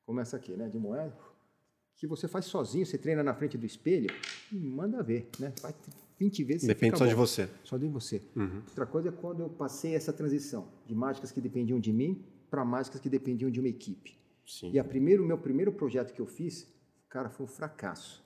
Como 0.06 0.20
essa 0.20 0.38
aqui, 0.38 0.52
né? 0.52 0.70
De 0.70 0.78
moeda. 0.78 1.16
Que 1.96 2.06
você 2.06 2.28
faz 2.28 2.46
sozinho, 2.46 2.86
você 2.86 2.98
treina 2.98 3.24
na 3.24 3.34
frente 3.34 3.58
do 3.58 3.66
espelho 3.66 4.10
e 4.52 4.56
manda 4.56 5.02
ver, 5.02 5.30
né? 5.40 5.54
Faz 5.60 5.76
20 6.20 6.44
vezes. 6.44 6.68
Depende 6.68 6.98
só 6.98 7.06
de 7.06 7.16
bom. 7.16 7.22
você. 7.26 7.50
Só 7.64 7.78
de 7.78 7.88
você. 7.88 8.22
Uhum. 8.36 8.62
Outra 8.68 8.86
coisa 8.86 9.10
é 9.10 9.12
quando 9.12 9.42
eu 9.42 9.50
passei 9.50 9.96
essa 9.96 10.14
transição 10.14 10.68
de 10.86 10.94
mágicas 10.94 11.32
que 11.32 11.42
dependiam 11.42 11.80
de 11.80 11.92
mim 11.92 12.24
para 12.50 12.64
mágicas 12.64 13.00
que 13.00 13.10
dependiam 13.10 13.50
de 13.50 13.60
uma 13.60 13.70
equipe. 13.70 14.16
Sim. 14.46 14.72
E 14.72 14.78
a 14.78 14.84
primeiro, 14.84 15.24
o 15.24 15.26
meu 15.26 15.38
primeiro 15.38 15.72
projeto 15.72 16.14
que 16.14 16.20
eu 16.20 16.28
fiz, 16.28 16.68
cara, 17.10 17.30
foi 17.30 17.46
um 17.46 17.50
fracasso. 17.50 18.21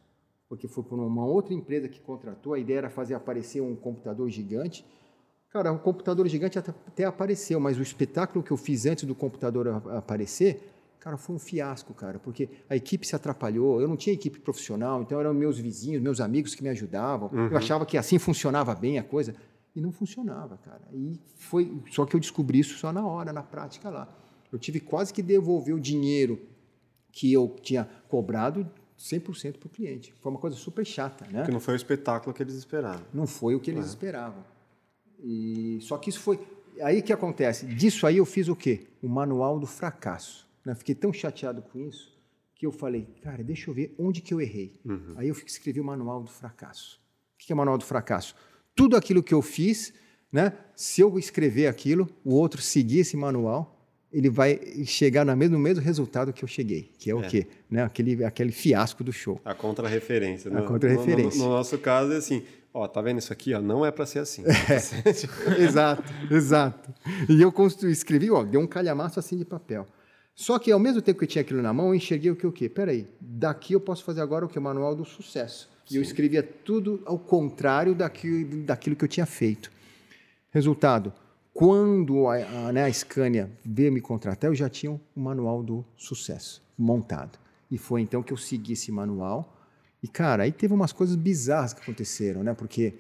Porque 0.47 0.67
foi 0.67 0.83
por 0.83 0.99
uma 0.99 1.25
outra 1.25 1.53
empresa 1.53 1.87
que 1.89 1.99
contratou, 1.99 2.53
a 2.53 2.59
ideia 2.59 2.77
era 2.77 2.89
fazer 2.89 3.15
aparecer 3.15 3.61
um 3.61 3.75
computador 3.75 4.29
gigante. 4.29 4.85
Cara, 5.49 5.71
o 5.71 5.79
computador 5.79 6.27
gigante 6.27 6.59
até, 6.59 7.05
apareceu, 7.05 7.59
mas 7.59 7.77
o 7.77 7.81
espetáculo 7.81 8.43
que 8.43 8.51
eu 8.51 8.57
fiz 8.57 8.85
antes 8.85 9.05
do 9.05 9.15
computador 9.15 9.81
aparecer, 9.95 10.69
cara, 10.99 11.17
foi 11.17 11.35
um 11.35 11.39
fiasco, 11.39 11.93
cara, 11.93 12.19
porque 12.19 12.49
a 12.69 12.75
equipe 12.75 13.07
se 13.07 13.15
atrapalhou, 13.15 13.79
eu 13.79 13.87
não 13.87 13.95
tinha 13.95 14.13
equipe 14.13 14.39
profissional, 14.39 15.01
então 15.01 15.19
eram 15.19 15.33
meus 15.33 15.57
vizinhos, 15.57 16.01
meus 16.01 16.19
amigos 16.19 16.53
que 16.53 16.61
me 16.61 16.69
ajudavam. 16.69 17.29
Eu 17.49 17.57
achava 17.57 17.85
que 17.85 17.97
assim 17.97 18.19
funcionava 18.19 18.75
bem 18.75 18.99
a 18.99 19.03
coisa 19.03 19.33
e 19.75 19.81
não 19.81 19.91
funcionava, 19.91 20.57
cara. 20.57 20.83
E 20.93 21.19
foi 21.37 21.81
só 21.89 22.05
que 22.05 22.15
eu 22.15 22.19
descobri 22.19 22.59
isso 22.59 22.77
só 22.77 22.91
na 22.93 23.05
hora, 23.05 23.33
na 23.33 23.43
prática 23.43 23.89
lá. 23.89 24.13
Eu 24.51 24.59
tive 24.59 24.79
quase 24.79 25.13
que 25.13 25.21
devolver 25.21 25.73
o 25.73 25.79
dinheiro 25.79 26.39
que 27.11 27.31
eu 27.31 27.55
tinha 27.61 27.87
cobrado 28.07 28.69
100% 28.99 29.57
para 29.57 29.67
o 29.67 29.69
cliente. 29.69 30.13
Foi 30.21 30.31
uma 30.31 30.39
coisa 30.39 30.55
super 30.55 30.85
chata, 30.85 31.25
né? 31.27 31.39
Porque 31.39 31.51
não 31.51 31.59
foi 31.59 31.73
o 31.73 31.77
espetáculo 31.77 32.33
que 32.33 32.41
eles 32.41 32.55
esperavam. 32.55 33.05
Não 33.13 33.27
foi 33.27 33.55
o 33.55 33.59
que 33.59 33.71
eles 33.71 33.85
esperavam. 33.85 34.43
E 35.23 35.79
só 35.81 35.97
que 35.97 36.09
isso 36.09 36.19
foi 36.19 36.39
aí 36.81 37.01
que 37.01 37.13
acontece. 37.13 37.65
Disso 37.65 38.05
aí 38.07 38.17
eu 38.17 38.25
fiz 38.25 38.47
o 38.47 38.55
quê? 38.55 38.87
O 39.01 39.07
manual 39.07 39.59
do 39.59 39.67
fracasso. 39.67 40.47
Né? 40.65 40.73
Fiquei 40.75 40.95
tão 40.95 41.11
chateado 41.13 41.61
com 41.61 41.79
isso 41.79 42.15
que 42.55 42.65
eu 42.65 42.71
falei, 42.71 43.07
cara, 43.21 43.43
deixa 43.43 43.69
eu 43.69 43.73
ver 43.73 43.93
onde 43.99 44.21
que 44.21 44.33
eu 44.33 44.39
errei. 44.39 44.79
Aí 45.17 45.27
eu 45.27 45.35
escrevi 45.45 45.81
o 45.81 45.83
manual 45.83 46.23
do 46.23 46.29
fracasso. 46.29 47.01
O 47.35 47.37
que 47.37 47.51
é 47.51 47.53
o 47.53 47.57
manual 47.57 47.77
do 47.77 47.83
fracasso? 47.83 48.33
Tudo 48.73 48.95
aquilo 48.95 49.21
que 49.21 49.33
eu 49.33 49.41
fiz, 49.41 49.93
né? 50.31 50.57
Se 50.75 51.01
eu 51.01 51.19
escrever 51.19 51.67
aquilo, 51.67 52.09
o 52.23 52.33
outro 52.33 52.61
seguir 52.61 52.99
esse 52.99 53.17
manual, 53.17 53.74
ele 54.17 54.29
vai 54.29 54.59
chegar 54.85 55.25
no 55.25 55.35
mesmo, 55.35 55.57
no 55.57 55.61
mesmo 55.61 55.83
resultado 55.83 56.31
que 56.31 56.43
eu 56.43 56.47
cheguei, 56.47 56.89
que 56.97 57.11
é 57.11 57.13
o 57.15 57.21
É. 57.23 57.27
quê? 57.27 57.47
Né? 57.69 57.83
Aquele, 57.83 58.23
aquele 58.23 58.51
fiasco 58.51 59.03
do 59.03 59.11
show. 59.11 59.41
A 59.43 59.53
contra-referência. 59.53 60.49
A 60.49 60.53
No- 60.61 60.65
contra-referência. 60.65 61.37
No, 61.39 61.45
no 61.49 61.51
nosso 61.51 61.77
caso 61.77 62.13
é 62.13 62.17
assim, 62.17 62.43
ó, 62.73 62.87
tá 62.87 63.01
vendo 63.01 63.19
isso 63.19 63.33
aqui? 63.33 63.53
Ó, 63.53 63.61
não 63.61 63.85
é 63.85 63.91
para 63.91 64.05
ser 64.05 64.19
assim. 64.19 64.43
exato, 65.59 66.03
exato. 66.31 66.93
E 67.29 67.41
eu 67.41 67.51
construí, 67.51 67.91
escrevi, 67.91 68.31
ó, 68.31 68.43
deu 68.43 68.61
um 68.61 68.67
calhamaço 68.67 69.19
assim 69.19 69.37
de 69.37 69.43
papel. 69.45 69.85
Só 70.33 70.59
que 70.59 70.71
ao 70.71 70.79
mesmo 70.79 71.01
tempo 71.01 71.19
que 71.19 71.25
eu 71.25 71.29
tinha 71.29 71.41
aquilo 71.41 71.61
na 71.61 71.71
mão, 71.73 71.87
eu 71.89 71.95
enxerguei 71.95 72.29
o 72.31 72.35
que 72.35 72.45
o 72.47 72.51
quê? 72.51 72.67
Peraí, 72.69 73.07
daqui 73.21 73.73
eu 73.73 73.79
posso 73.79 74.03
fazer 74.03 74.21
agora 74.21 74.45
o 74.45 74.49
que? 74.49 74.57
O 74.59 74.61
manual 74.61 74.95
do 74.95 75.05
sucesso. 75.05 75.69
E 75.91 75.95
eu 75.97 76.01
escrevia 76.01 76.41
tudo 76.41 77.01
ao 77.05 77.17
contrário 77.19 77.93
daquilo, 77.93 78.63
daquilo 78.63 78.95
que 78.95 79.03
eu 79.03 79.07
tinha 79.09 79.25
feito. 79.25 79.71
Resultado, 80.51 81.13
quando 81.55 82.27
a, 82.27 82.35
a, 82.67 82.73
né, 82.73 82.83
a 82.83 82.91
Scania 82.91 83.49
veio 83.63 83.89
me 83.89 84.01
contratar, 84.01 84.51
eu 84.51 84.55
já 84.55 84.67
tinha 84.67 84.91
o 84.91 84.99
manual 85.15 85.63
do 85.63 85.85
sucesso 85.95 86.61
montado. 86.77 87.39
E 87.71 87.77
foi 87.77 88.01
então 88.01 88.21
que 88.21 88.33
eu 88.33 88.35
segui 88.35 88.73
esse 88.73 88.91
manual. 88.91 89.57
E, 90.03 90.07
cara, 90.09 90.43
aí 90.43 90.51
teve 90.51 90.73
umas 90.73 90.91
coisas 90.91 91.15
bizarras 91.15 91.71
que 91.71 91.81
aconteceram, 91.81 92.43
né? 92.43 92.53
Porque 92.53 92.95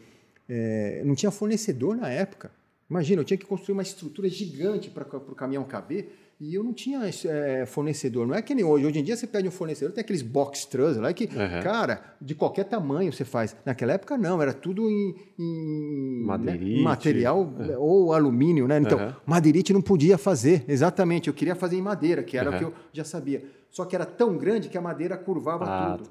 é, 0.47 1.03
não 1.03 1.15
tinha 1.15 1.31
fornecedor 1.31 1.97
na 1.97 2.07
época. 2.07 2.49
Imagina, 2.89 3.19
eu 3.19 3.25
tinha 3.25 3.37
que 3.37 3.45
construir 3.45 3.73
uma 3.73 3.81
estrutura 3.81 4.29
gigante 4.29 4.89
para 4.89 5.05
o 5.17 5.35
caminhão 5.35 5.65
caber 5.65 6.24
e 6.39 6.53
eu 6.53 6.63
não 6.63 6.73
tinha 6.73 6.99
é, 7.25 7.65
fornecedor. 7.65 8.27
Não 8.27 8.35
é 8.35 8.41
que 8.41 8.53
nem 8.53 8.63
hoje. 8.63 8.85
Hoje 8.85 8.99
em 8.99 9.03
dia 9.03 9.15
você 9.15 9.25
pede 9.25 9.47
um 9.47 9.51
fornecedor, 9.51 9.93
tem 9.93 10.01
aqueles 10.01 10.21
box 10.21 10.65
truss 10.65 10.97
lá 10.97 11.13
que, 11.13 11.25
Uhum. 11.25 11.61
cara, 11.63 12.15
de 12.21 12.35
qualquer 12.35 12.65
tamanho 12.65 13.11
você 13.13 13.23
faz. 13.23 13.55
Naquela 13.65 13.93
época 13.93 14.17
não, 14.17 14.41
era 14.41 14.53
tudo 14.53 14.89
em, 14.89 15.15
em 15.39 16.25
né, 16.25 16.83
material 16.83 17.53
ou 17.77 18.13
alumínio, 18.13 18.67
né? 18.67 18.79
Então, 18.79 18.99
Uhum. 18.99 19.13
madeirite 19.25 19.71
não 19.71 19.81
podia 19.81 20.17
fazer, 20.17 20.65
exatamente. 20.67 21.27
Eu 21.29 21.33
queria 21.33 21.55
fazer 21.55 21.77
em 21.77 21.81
madeira, 21.81 22.21
que 22.23 22.37
era 22.37 22.49
o 22.49 22.57
que 22.57 22.63
eu 22.65 22.73
já 22.91 23.03
sabia. 23.03 23.43
Só 23.69 23.85
que 23.85 23.95
era 23.95 24.05
tão 24.05 24.37
grande 24.37 24.69
que 24.69 24.77
a 24.77 24.81
madeira 24.81 25.17
curvava 25.17 25.65
Ah, 25.65 25.97
tudo. 25.97 26.09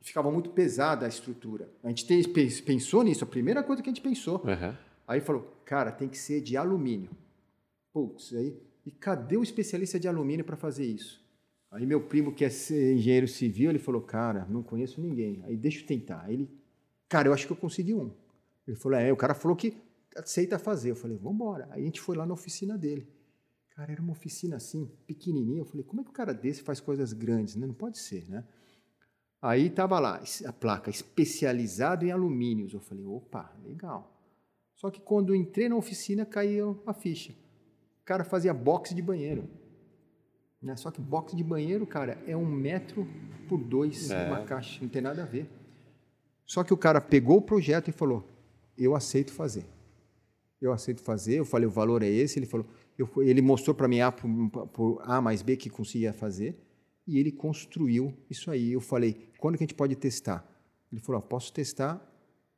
Ficava 0.00 0.30
muito 0.30 0.50
pesada 0.50 1.04
a 1.04 1.08
estrutura. 1.08 1.68
A 1.82 1.88
gente 1.88 2.06
pensou 2.62 3.02
nisso, 3.02 3.24
a 3.24 3.26
primeira 3.26 3.62
coisa 3.62 3.82
que 3.82 3.88
a 3.90 3.92
gente 3.92 4.02
pensou. 4.02 4.42
Aí 5.08 5.20
falou, 5.20 5.52
cara, 5.64 5.90
tem 5.92 6.08
que 6.08 6.16
ser 6.18 6.40
de 6.40 6.56
alumínio. 6.56 7.10
Putz, 7.92 8.34
aí. 8.34 8.54
E 8.86 8.90
cadê 8.92 9.36
o 9.36 9.42
especialista 9.42 9.98
de 9.98 10.06
alumínio 10.06 10.44
para 10.44 10.56
fazer 10.56 10.86
isso? 10.86 11.20
Aí 11.72 11.84
meu 11.84 12.00
primo, 12.00 12.32
que 12.32 12.44
é 12.44 12.48
engenheiro 12.48 13.26
civil, 13.26 13.68
ele 13.68 13.80
falou, 13.80 14.00
cara, 14.00 14.46
não 14.48 14.62
conheço 14.62 15.00
ninguém. 15.00 15.42
Aí 15.44 15.56
deixa 15.56 15.80
eu 15.80 15.86
tentar. 15.86 16.22
Aí 16.22 16.34
ele, 16.34 16.50
cara, 17.08 17.26
eu 17.26 17.34
acho 17.34 17.46
que 17.46 17.52
eu 17.52 17.56
consegui 17.56 17.92
um. 17.92 18.12
Ele 18.66 18.76
falou, 18.76 18.96
é, 18.96 19.12
o 19.12 19.16
cara 19.16 19.34
falou 19.34 19.56
que 19.56 19.76
aceita 20.16 20.58
fazer. 20.58 20.92
Eu 20.92 20.96
falei, 20.96 21.16
vamos 21.16 21.34
embora. 21.34 21.68
Aí 21.72 21.82
a 21.82 21.84
gente 21.84 22.00
foi 22.00 22.16
lá 22.16 22.24
na 22.24 22.32
oficina 22.32 22.78
dele. 22.78 23.08
Cara, 23.70 23.92
era 23.92 24.00
uma 24.00 24.12
oficina 24.12 24.56
assim, 24.56 24.90
pequenininha. 25.06 25.60
Eu 25.60 25.66
falei, 25.66 25.84
como 25.84 26.00
é 26.00 26.04
que 26.04 26.10
o 26.10 26.12
cara 26.12 26.32
desse 26.32 26.62
faz 26.62 26.80
coisas 26.80 27.12
grandes? 27.12 27.56
Né? 27.56 27.66
Não 27.66 27.74
pode 27.74 27.98
ser, 27.98 28.26
né? 28.30 28.44
Aí 29.42 29.68
tava 29.68 29.98
lá 29.98 30.22
a 30.46 30.52
placa 30.52 30.90
especializado 30.90 32.04
em 32.06 32.10
alumínios. 32.10 32.72
Eu 32.72 32.80
falei, 32.80 33.04
opa, 33.04 33.54
legal. 33.64 34.16
Só 34.76 34.90
que 34.90 35.00
quando 35.00 35.34
entrei 35.34 35.68
na 35.68 35.76
oficina 35.76 36.24
caiu 36.24 36.82
a 36.86 36.94
ficha. 36.94 37.34
O 38.06 38.12
cara 38.14 38.22
fazia 38.22 38.54
boxe 38.54 38.94
de 38.94 39.02
banheiro. 39.02 39.50
Né? 40.62 40.76
Só 40.76 40.92
que 40.92 41.00
boxe 41.00 41.34
de 41.34 41.42
banheiro, 41.42 41.84
cara, 41.84 42.22
é 42.24 42.36
um 42.36 42.46
metro 42.46 43.04
por 43.48 43.58
dois 43.58 44.12
é. 44.12 44.28
uma 44.28 44.44
caixa, 44.44 44.78
não 44.80 44.88
tem 44.88 45.02
nada 45.02 45.24
a 45.24 45.26
ver. 45.26 45.50
Só 46.44 46.62
que 46.62 46.72
o 46.72 46.76
cara 46.76 47.00
pegou 47.00 47.38
o 47.38 47.42
projeto 47.42 47.88
e 47.88 47.92
falou: 47.92 48.24
Eu 48.78 48.94
aceito 48.94 49.32
fazer. 49.32 49.66
Eu 50.62 50.72
aceito 50.72 51.02
fazer. 51.02 51.40
Eu 51.40 51.44
falei: 51.44 51.66
O 51.66 51.70
valor 51.70 52.00
é 52.00 52.08
esse. 52.08 52.38
Ele 52.38 52.46
falou: 52.46 52.64
eu, 52.96 53.10
Ele 53.24 53.42
mostrou 53.42 53.74
para 53.74 53.88
mim 53.88 53.98
A 53.98 54.12
por, 54.12 54.68
por 54.68 55.02
A 55.02 55.20
mais 55.20 55.42
B 55.42 55.56
que 55.56 55.68
conseguia 55.68 56.12
fazer 56.12 56.56
e 57.06 57.18
ele 57.18 57.32
construiu 57.32 58.14
isso 58.30 58.50
aí. 58.52 58.72
Eu 58.72 58.80
falei, 58.80 59.30
quando 59.38 59.58
que 59.58 59.64
a 59.64 59.66
gente 59.66 59.74
pode 59.74 59.96
testar? 59.96 60.46
Ele 60.92 61.00
falou, 61.00 61.20
posso 61.20 61.52
testar 61.52 62.00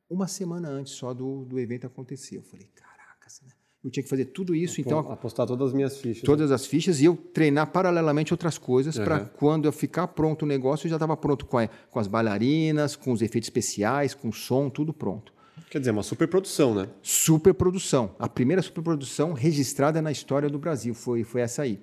uma 0.07 0.27
semana 0.27 0.69
antes 0.69 0.93
só 0.93 1.11
do, 1.11 1.43
do 1.45 1.59
evento 1.59 1.87
acontecer. 1.87 2.37
Eu 2.37 2.43
falei, 2.43 2.67
caracas, 2.75 3.41
né? 3.41 3.51
Eu 3.83 3.89
tinha 3.89 4.03
que 4.03 4.09
fazer 4.09 4.25
tudo 4.25 4.53
isso, 4.53 4.81
então... 4.81 4.99
Apostar 4.99 5.47
todas 5.47 5.69
as 5.69 5.73
minhas 5.73 5.97
fichas. 5.97 6.23
Todas 6.23 6.49
né? 6.49 6.55
as 6.55 6.65
fichas 6.65 6.99
e 6.99 7.05
eu 7.05 7.15
treinar 7.15 7.71
paralelamente 7.71 8.33
outras 8.33 8.57
coisas 8.57 8.97
uhum. 8.97 9.05
para 9.05 9.19
quando 9.21 9.65
eu 9.65 9.71
ficar 9.71 10.07
pronto 10.07 10.43
o 10.43 10.45
negócio, 10.45 10.85
eu 10.85 10.89
já 10.89 10.97
estava 10.97 11.15
pronto 11.15 11.45
com, 11.45 11.57
a, 11.57 11.67
com 11.67 11.97
as 11.97 12.07
bailarinas, 12.07 12.97
com 12.97 13.13
os 13.13 13.21
efeitos 13.21 13.47
especiais, 13.47 14.13
com 14.13 14.29
o 14.29 14.33
som, 14.33 14.69
tudo 14.69 14.91
pronto. 14.91 15.31
Quer 15.69 15.79
dizer, 15.79 15.91
uma 15.91 16.03
superprodução, 16.03 16.73
né? 16.73 16.89
Superprodução. 17.01 18.15
A 18.19 18.27
primeira 18.27 18.61
superprodução 18.61 19.33
registrada 19.33 20.01
na 20.01 20.11
história 20.11 20.49
do 20.49 20.59
Brasil 20.59 20.93
foi, 20.93 21.23
foi 21.23 21.41
essa 21.41 21.61
aí. 21.61 21.79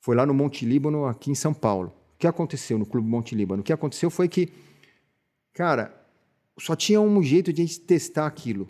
Foi 0.00 0.16
lá 0.16 0.26
no 0.26 0.34
Monte 0.34 0.64
Líbano, 0.64 1.04
aqui 1.04 1.30
em 1.30 1.34
São 1.34 1.52
Paulo. 1.54 1.92
O 2.14 2.18
que 2.18 2.26
aconteceu 2.26 2.78
no 2.78 2.86
Clube 2.86 3.06
Monte 3.06 3.34
Líbano? 3.34 3.60
O 3.60 3.64
que 3.64 3.72
aconteceu 3.72 4.10
foi 4.10 4.28
que, 4.28 4.48
cara, 5.52 5.94
só 6.58 6.74
tinha 6.74 7.00
um 7.00 7.22
jeito 7.22 7.52
de 7.52 7.62
a 7.62 7.66
gente 7.66 7.80
testar 7.80 8.26
aquilo. 8.26 8.68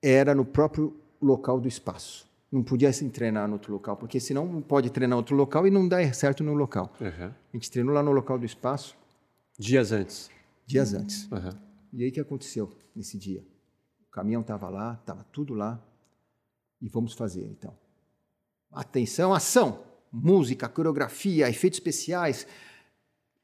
Era 0.00 0.34
no 0.34 0.44
próprio 0.44 0.99
local 1.20 1.60
do 1.60 1.68
espaço. 1.68 2.28
Não 2.50 2.62
podia 2.62 2.92
se 2.92 3.08
treinar 3.10 3.46
no 3.46 3.54
outro 3.54 3.72
local, 3.72 3.96
porque 3.96 4.18
senão 4.18 4.44
não 4.44 4.60
pode 4.60 4.90
treinar 4.90 5.16
outro 5.16 5.36
local 5.36 5.66
e 5.66 5.70
não 5.70 5.86
dá 5.86 6.12
certo 6.12 6.42
no 6.42 6.52
local. 6.54 6.92
Uhum. 7.00 7.26
A 7.26 7.56
gente 7.56 7.70
treinou 7.70 7.94
lá 7.94 8.02
no 8.02 8.10
local 8.10 8.38
do 8.38 8.44
espaço. 8.44 8.96
Dias 9.58 9.92
antes. 9.92 10.30
Dias 10.66 10.92
antes. 10.92 11.30
Uhum. 11.30 11.52
E 11.92 12.02
aí 12.02 12.10
o 12.10 12.12
que 12.12 12.20
aconteceu 12.20 12.72
nesse 12.94 13.16
dia? 13.16 13.44
O 14.08 14.10
caminhão 14.10 14.40
estava 14.40 14.68
lá, 14.68 14.98
estava 15.00 15.24
tudo 15.32 15.54
lá. 15.54 15.80
E 16.80 16.88
vamos 16.88 17.12
fazer 17.12 17.44
então. 17.44 17.72
Atenção, 18.72 19.32
ação! 19.32 19.90
música, 20.12 20.68
coreografia, 20.68 21.48
efeitos 21.48 21.78
especiais. 21.78 22.46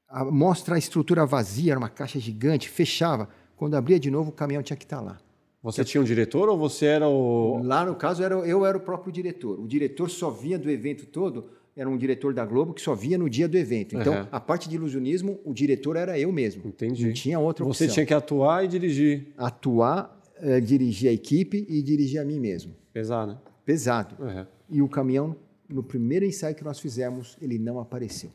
A, 0.09 0.25
mostra 0.25 0.75
a 0.75 0.79
estrutura 0.79 1.25
vazia, 1.27 1.73
era 1.73 1.79
uma 1.79 1.89
caixa 1.89 2.19
gigante, 2.19 2.69
fechava. 2.69 3.29
Quando 3.57 3.75
abria 3.75 3.99
de 3.99 4.11
novo, 4.11 4.31
o 4.31 4.33
caminhão 4.33 4.63
tinha 4.63 4.77
que 4.77 4.85
estar 4.85 5.01
lá. 5.01 5.19
Você 5.67 5.85
tinha 5.85 6.01
um 6.01 6.05
diretor 6.05 6.49
ou 6.49 6.57
você 6.57 6.87
era 6.87 7.09
o. 7.09 7.61
Lá 7.65 7.85
no 7.85 7.97
caso, 7.97 8.23
era, 8.23 8.37
eu 8.37 8.65
era 8.65 8.79
o 8.79 8.81
próprio 8.81 9.13
diretor. 9.13 9.59
O 9.59 9.67
diretor 9.67 10.09
só 10.09 10.31
vinha 10.31 10.57
do 10.57 10.71
evento 10.71 11.07
todo, 11.07 11.47
era 11.77 11.91
um 11.91 11.97
diretor 11.97 12.33
da 12.33 12.47
Globo 12.47 12.73
que 12.73 12.81
só 12.81 12.95
vinha 12.95 13.19
no 13.19 13.29
dia 13.29 13.49
do 13.49 13.57
evento. 13.59 13.97
Então, 13.97 14.15
uhum. 14.15 14.29
a 14.31 14.39
parte 14.39 14.69
de 14.69 14.77
ilusionismo, 14.77 15.41
o 15.45 15.53
diretor 15.53 15.97
era 15.97 16.17
eu 16.17 16.31
mesmo. 16.31 16.69
Entendi. 16.69 17.07
Não 17.07 17.13
tinha 17.13 17.41
outra 17.41 17.65
opção. 17.65 17.87
Você 17.87 17.93
tinha 17.93 18.07
que 18.07 18.15
atuar 18.15 18.65
e 18.65 18.69
dirigir. 18.69 19.27
Atuar, 19.37 20.17
é, 20.37 20.61
dirigir 20.61 21.11
a 21.11 21.13
equipe 21.13 21.67
e 21.69 21.83
dirigir 21.83 22.21
a 22.21 22.25
mim 22.25 22.39
mesmo. 22.39 22.73
Pesado, 22.93 23.33
né? 23.33 23.39
Pesado. 23.65 24.15
Uhum. 24.23 24.47
E 24.71 24.81
o 24.81 24.89
caminhão 24.89 25.35
no 25.69 25.83
primeiro 25.83 26.25
ensaio 26.25 26.55
que 26.55 26.63
nós 26.63 26.79
fizemos, 26.79 27.37
ele 27.43 27.59
não 27.59 27.81
apareceu. 27.81 28.31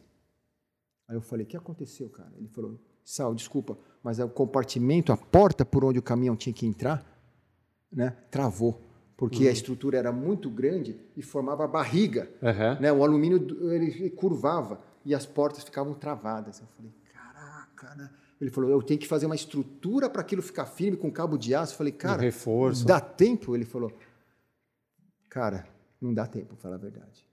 Aí 1.08 1.16
eu 1.16 1.22
falei: 1.22 1.46
O 1.46 1.48
que 1.48 1.56
aconteceu, 1.56 2.10
cara? 2.10 2.34
Ele 2.38 2.50
falou: 2.50 2.78
Sal, 3.06 3.34
desculpa, 3.34 3.78
mas 4.04 4.20
o 4.20 4.28
compartimento, 4.28 5.12
a 5.12 5.18
porta 5.18 5.66
por 5.66 5.86
onde 5.86 5.98
o 5.98 6.02
caminhão 6.02 6.36
tinha 6.36 6.54
que 6.54 6.66
entrar, 6.66 7.11
né, 7.92 8.16
travou. 8.30 8.82
Porque 9.18 9.44
uhum. 9.44 9.50
a 9.50 9.54
estrutura 9.54 9.98
era 9.98 10.12
muito 10.12 10.50
grande 10.50 11.00
e 11.16 11.22
formava 11.22 11.68
barriga. 11.68 12.30
Uhum. 12.42 12.82
Né? 12.82 12.92
O 12.92 13.04
alumínio 13.04 13.72
ele 13.72 14.10
curvava 14.10 14.82
e 15.06 15.14
as 15.14 15.26
portas 15.26 15.64
ficavam 15.64 15.94
travadas. 15.94 16.60
Eu 16.60 16.68
falei: 16.76 16.92
Caraca, 17.14 17.96
né? 17.96 18.10
Ele 18.40 18.50
falou: 18.50 18.72
Eu 18.72 18.82
tenho 18.82 19.00
que 19.00 19.08
fazer 19.08 19.28
uma 19.28 19.36
estrutura 19.36 20.10
para 20.10 20.22
aquilo 20.22 20.42
ficar 20.42 20.66
firme 20.66 20.98
com 20.98 21.12
cabo 21.12 21.38
de 21.38 21.54
aço. 21.54 21.74
Eu 21.74 21.78
falei: 21.78 21.94
Cara, 21.94 22.18
um 22.18 22.22
reforço. 22.22 22.84
dá 22.84 23.00
tempo? 23.00 23.56
Ele 23.56 23.66
falou: 23.66 23.94
Cara, 25.30 25.68
não 26.02 26.14
dá 26.14 26.26
tempo, 26.26 26.56
falar 26.56 26.76
a 26.76 26.80
verdade. 26.80 27.24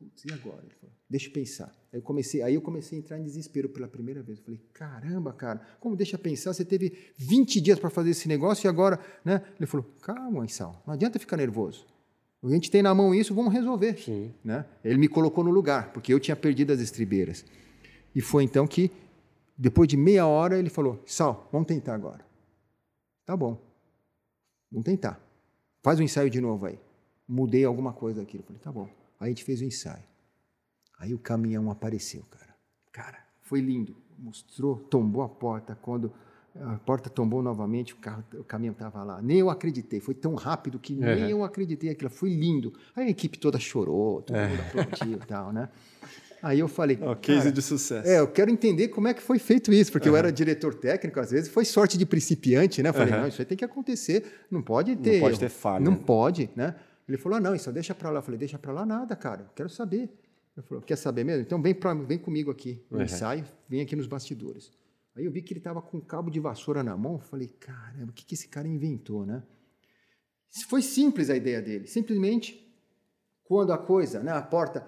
Putz, 0.00 0.24
e 0.24 0.32
agora? 0.32 0.62
Ele 0.64 0.74
falou, 0.80 0.94
deixa 1.08 1.28
eu 1.28 1.32
pensar. 1.32 1.66
Aí 1.92 1.98
eu, 1.98 2.02
comecei, 2.02 2.42
aí 2.42 2.54
eu 2.54 2.62
comecei 2.62 2.98
a 2.98 3.00
entrar 3.00 3.18
em 3.18 3.22
desespero 3.22 3.68
pela 3.68 3.86
primeira 3.86 4.22
vez. 4.22 4.38
Eu 4.38 4.44
falei, 4.46 4.60
caramba, 4.72 5.32
cara, 5.32 5.60
como 5.78 5.94
deixa 5.94 6.16
eu 6.16 6.18
pensar? 6.18 6.54
Você 6.54 6.64
teve 6.64 7.12
20 7.16 7.60
dias 7.60 7.78
para 7.78 7.90
fazer 7.90 8.10
esse 8.10 8.26
negócio 8.26 8.66
e 8.66 8.68
agora, 8.68 8.98
né? 9.22 9.44
Ele 9.58 9.66
falou, 9.66 9.86
calma, 10.00 10.46
Issal, 10.46 10.82
não 10.86 10.94
adianta 10.94 11.18
ficar 11.18 11.36
nervoso. 11.36 11.86
A 12.42 12.48
gente 12.48 12.70
tem 12.70 12.80
na 12.80 12.94
mão 12.94 13.14
isso, 13.14 13.34
vamos 13.34 13.52
resolver. 13.52 13.98
Sim. 13.98 14.32
Né? 14.42 14.64
Ele 14.82 14.96
me 14.96 15.08
colocou 15.08 15.44
no 15.44 15.50
lugar, 15.50 15.92
porque 15.92 16.14
eu 16.14 16.18
tinha 16.18 16.34
perdido 16.34 16.72
as 16.72 16.80
estribeiras. 16.80 17.44
E 18.14 18.22
foi 18.22 18.42
então 18.42 18.66
que, 18.66 18.90
depois 19.56 19.86
de 19.86 19.98
meia 19.98 20.26
hora, 20.26 20.58
ele 20.58 20.70
falou: 20.70 21.02
Sal, 21.04 21.46
vamos 21.52 21.68
tentar 21.68 21.94
agora. 21.94 22.24
Tá 23.26 23.36
bom. 23.36 23.60
Vamos 24.72 24.86
tentar. 24.86 25.20
Faz 25.82 25.98
o 25.98 26.02
um 26.02 26.04
ensaio 26.04 26.30
de 26.30 26.40
novo 26.40 26.64
aí 26.64 26.78
mudei 27.30 27.64
alguma 27.64 27.92
coisa 27.92 28.20
daquilo. 28.20 28.42
Falei, 28.42 28.60
tá 28.60 28.72
bom. 28.72 28.88
Aí 29.20 29.26
a 29.26 29.28
gente 29.28 29.44
fez 29.44 29.60
o 29.60 29.64
ensaio. 29.64 30.02
Aí 30.98 31.14
o 31.14 31.18
caminhão 31.18 31.70
apareceu, 31.70 32.22
cara. 32.30 32.54
Cara, 32.90 33.18
foi 33.42 33.60
lindo. 33.60 33.94
Mostrou, 34.18 34.76
tombou 34.76 35.22
a 35.22 35.28
porta. 35.28 35.78
Quando 35.80 36.12
a 36.58 36.78
porta 36.78 37.08
tombou 37.08 37.42
novamente, 37.42 37.92
o, 37.92 37.96
carro, 37.96 38.24
o 38.34 38.44
caminhão 38.44 38.72
estava 38.72 39.02
lá. 39.04 39.22
Nem 39.22 39.38
eu 39.38 39.50
acreditei. 39.50 40.00
Foi 40.00 40.14
tão 40.14 40.34
rápido 40.34 40.78
que 40.78 40.94
uhum. 40.94 41.00
nem 41.00 41.30
eu 41.30 41.44
acreditei 41.44 41.90
aquilo. 41.90 42.10
Foi 42.10 42.30
lindo. 42.30 42.72
Aí 42.96 43.06
a 43.06 43.10
equipe 43.10 43.38
toda 43.38 43.58
chorou, 43.58 44.22
todo 44.22 44.36
mundo 44.36 44.60
é. 44.60 44.80
aplaudiu 44.80 45.18
e 45.22 45.26
tal, 45.26 45.52
né? 45.52 45.68
Aí 46.42 46.58
eu 46.58 46.68
falei. 46.68 46.98
Oh, 47.02 47.14
case 47.14 47.52
de 47.52 47.62
sucesso. 47.62 48.08
É, 48.08 48.18
eu 48.18 48.28
quero 48.28 48.50
entender 48.50 48.88
como 48.88 49.08
é 49.08 49.14
que 49.14 49.22
foi 49.22 49.38
feito 49.38 49.72
isso, 49.72 49.92
porque 49.92 50.08
uhum. 50.08 50.14
eu 50.14 50.18
era 50.18 50.32
diretor 50.32 50.74
técnico, 50.74 51.20
às 51.20 51.30
vezes 51.30 51.50
foi 51.50 51.64
sorte 51.64 51.98
de 51.98 52.06
principiante, 52.06 52.82
né? 52.82 52.88
Eu 52.88 52.94
falei, 52.94 53.12
uhum. 53.12 53.20
não, 53.20 53.28
isso 53.28 53.40
aí 53.40 53.46
tem 53.46 53.58
que 53.58 53.64
acontecer, 53.64 54.24
não 54.50 54.62
pode 54.62 54.96
ter. 54.96 55.14
Não 55.14 55.20
pode 55.20 55.38
ter 55.38 55.48
falha. 55.50 55.84
Não 55.84 55.94
pode, 55.94 56.50
né? 56.56 56.74
Ele 57.10 57.18
falou: 57.18 57.38
ah, 57.38 57.40
não, 57.40 57.54
isso 57.54 57.70
deixa 57.72 57.94
para 57.94 58.10
lá. 58.10 58.18
Eu 58.18 58.22
falei: 58.22 58.38
deixa 58.38 58.58
para 58.58 58.72
lá 58.72 58.86
nada, 58.86 59.16
cara, 59.16 59.42
eu 59.42 59.48
quero 59.54 59.68
saber. 59.68 60.08
Ele 60.56 60.66
falou: 60.66 60.82
quer 60.82 60.96
saber 60.96 61.24
mesmo? 61.24 61.42
Então 61.42 61.60
vem, 61.60 61.74
pra, 61.74 61.92
vem 61.92 62.18
comigo 62.18 62.50
aqui 62.50 62.84
no 62.88 62.98
uhum. 62.98 63.04
ensaio, 63.04 63.44
vem 63.68 63.80
aqui 63.80 63.96
nos 63.96 64.06
bastidores. 64.06 64.70
Aí 65.16 65.24
eu 65.24 65.32
vi 65.32 65.42
que 65.42 65.52
ele 65.52 65.58
estava 65.58 65.82
com 65.82 65.96
um 65.96 66.00
cabo 66.00 66.30
de 66.30 66.38
vassoura 66.38 66.82
na 66.82 66.96
mão. 66.96 67.14
Eu 67.14 67.20
falei: 67.20 67.48
caramba, 67.48 68.10
o 68.10 68.14
que, 68.14 68.24
que 68.24 68.34
esse 68.34 68.48
cara 68.48 68.68
inventou, 68.68 69.26
né? 69.26 69.42
Foi 70.68 70.82
simples 70.82 71.30
a 71.30 71.36
ideia 71.36 71.60
dele. 71.60 71.86
Simplesmente, 71.86 72.72
quando 73.44 73.72
a 73.72 73.78
coisa, 73.78 74.20
né, 74.20 74.32
a 74.32 74.42
porta 74.42 74.84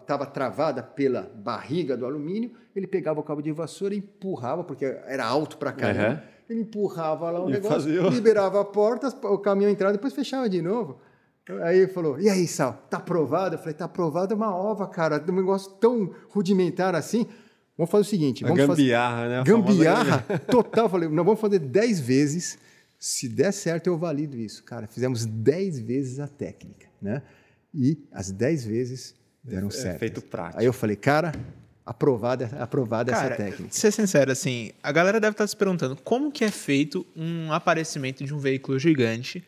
estava 0.00 0.26
travada 0.26 0.82
pela 0.82 1.22
barriga 1.22 1.96
do 1.96 2.06
alumínio, 2.06 2.52
ele 2.74 2.86
pegava 2.86 3.18
o 3.18 3.22
cabo 3.22 3.40
de 3.40 3.50
vassoura 3.52 3.94
e 3.94 3.98
empurrava, 3.98 4.62
porque 4.62 4.84
era 4.84 5.24
alto 5.24 5.56
para 5.56 5.72
caramba. 5.72 6.22
Uhum. 6.22 6.34
Ele 6.48 6.60
empurrava 6.60 7.30
lá 7.30 7.44
o 7.44 7.48
e 7.48 7.52
negócio, 7.52 7.80
fazia... 7.80 8.08
liberava 8.10 8.60
a 8.60 8.64
porta, 8.64 9.08
o 9.26 9.38
caminhão 9.38 9.70
entrava, 9.70 9.92
depois 9.92 10.12
fechava 10.12 10.48
de 10.48 10.60
novo. 10.60 11.00
Aí 11.62 11.80
ele 11.80 11.88
falou, 11.88 12.18
e 12.18 12.28
aí, 12.28 12.46
Sal, 12.46 12.72
tá 12.88 12.96
aprovado? 12.96 13.54
Eu 13.54 13.58
falei, 13.58 13.74
tá 13.74 13.84
aprovado 13.84 14.32
é 14.32 14.36
uma 14.36 14.54
ova, 14.54 14.86
cara, 14.86 15.22
um 15.28 15.34
negócio 15.34 15.72
tão 15.72 16.14
rudimentar 16.30 16.94
assim. 16.94 17.26
Vamos 17.76 17.90
fazer 17.90 18.02
o 18.02 18.04
seguinte, 18.04 18.44
vamos 18.44 18.60
a 18.60 18.66
gambiarra, 18.66 19.22
fazer... 19.22 19.28
né? 19.28 19.44
gambiarra 19.44 20.24
total. 20.50 20.88
Falei, 20.88 21.08
nós 21.08 21.24
vamos 21.24 21.40
fazer 21.40 21.58
10 21.58 22.00
vezes. 22.00 22.58
Se 22.98 23.28
der 23.28 23.52
certo, 23.52 23.88
eu 23.88 23.98
valido 23.98 24.38
isso. 24.38 24.62
Cara, 24.64 24.86
fizemos 24.86 25.26
10 25.26 25.80
vezes 25.80 26.18
a 26.18 26.26
técnica, 26.28 26.86
né? 27.02 27.20
E 27.74 27.98
as 28.12 28.30
10 28.30 28.64
vezes 28.64 29.14
deram 29.42 29.68
é, 29.68 29.70
certo. 29.70 29.98
feito 29.98 30.22
prático. 30.22 30.60
Aí 30.60 30.64
eu 30.64 30.72
falei, 30.72 30.96
cara, 30.96 31.32
aprovada, 31.84 32.48
aprovada 32.58 33.12
cara, 33.12 33.34
essa 33.34 33.36
técnica. 33.36 33.74
Ser 33.74 33.92
sincero, 33.92 34.32
assim, 34.32 34.70
a 34.82 34.90
galera 34.90 35.20
deve 35.20 35.32
estar 35.32 35.46
se 35.46 35.56
perguntando 35.56 35.96
como 35.96 36.32
que 36.32 36.44
é 36.44 36.50
feito 36.50 37.04
um 37.14 37.52
aparecimento 37.52 38.24
de 38.24 38.32
um 38.32 38.38
veículo 38.38 38.78
gigante 38.78 39.44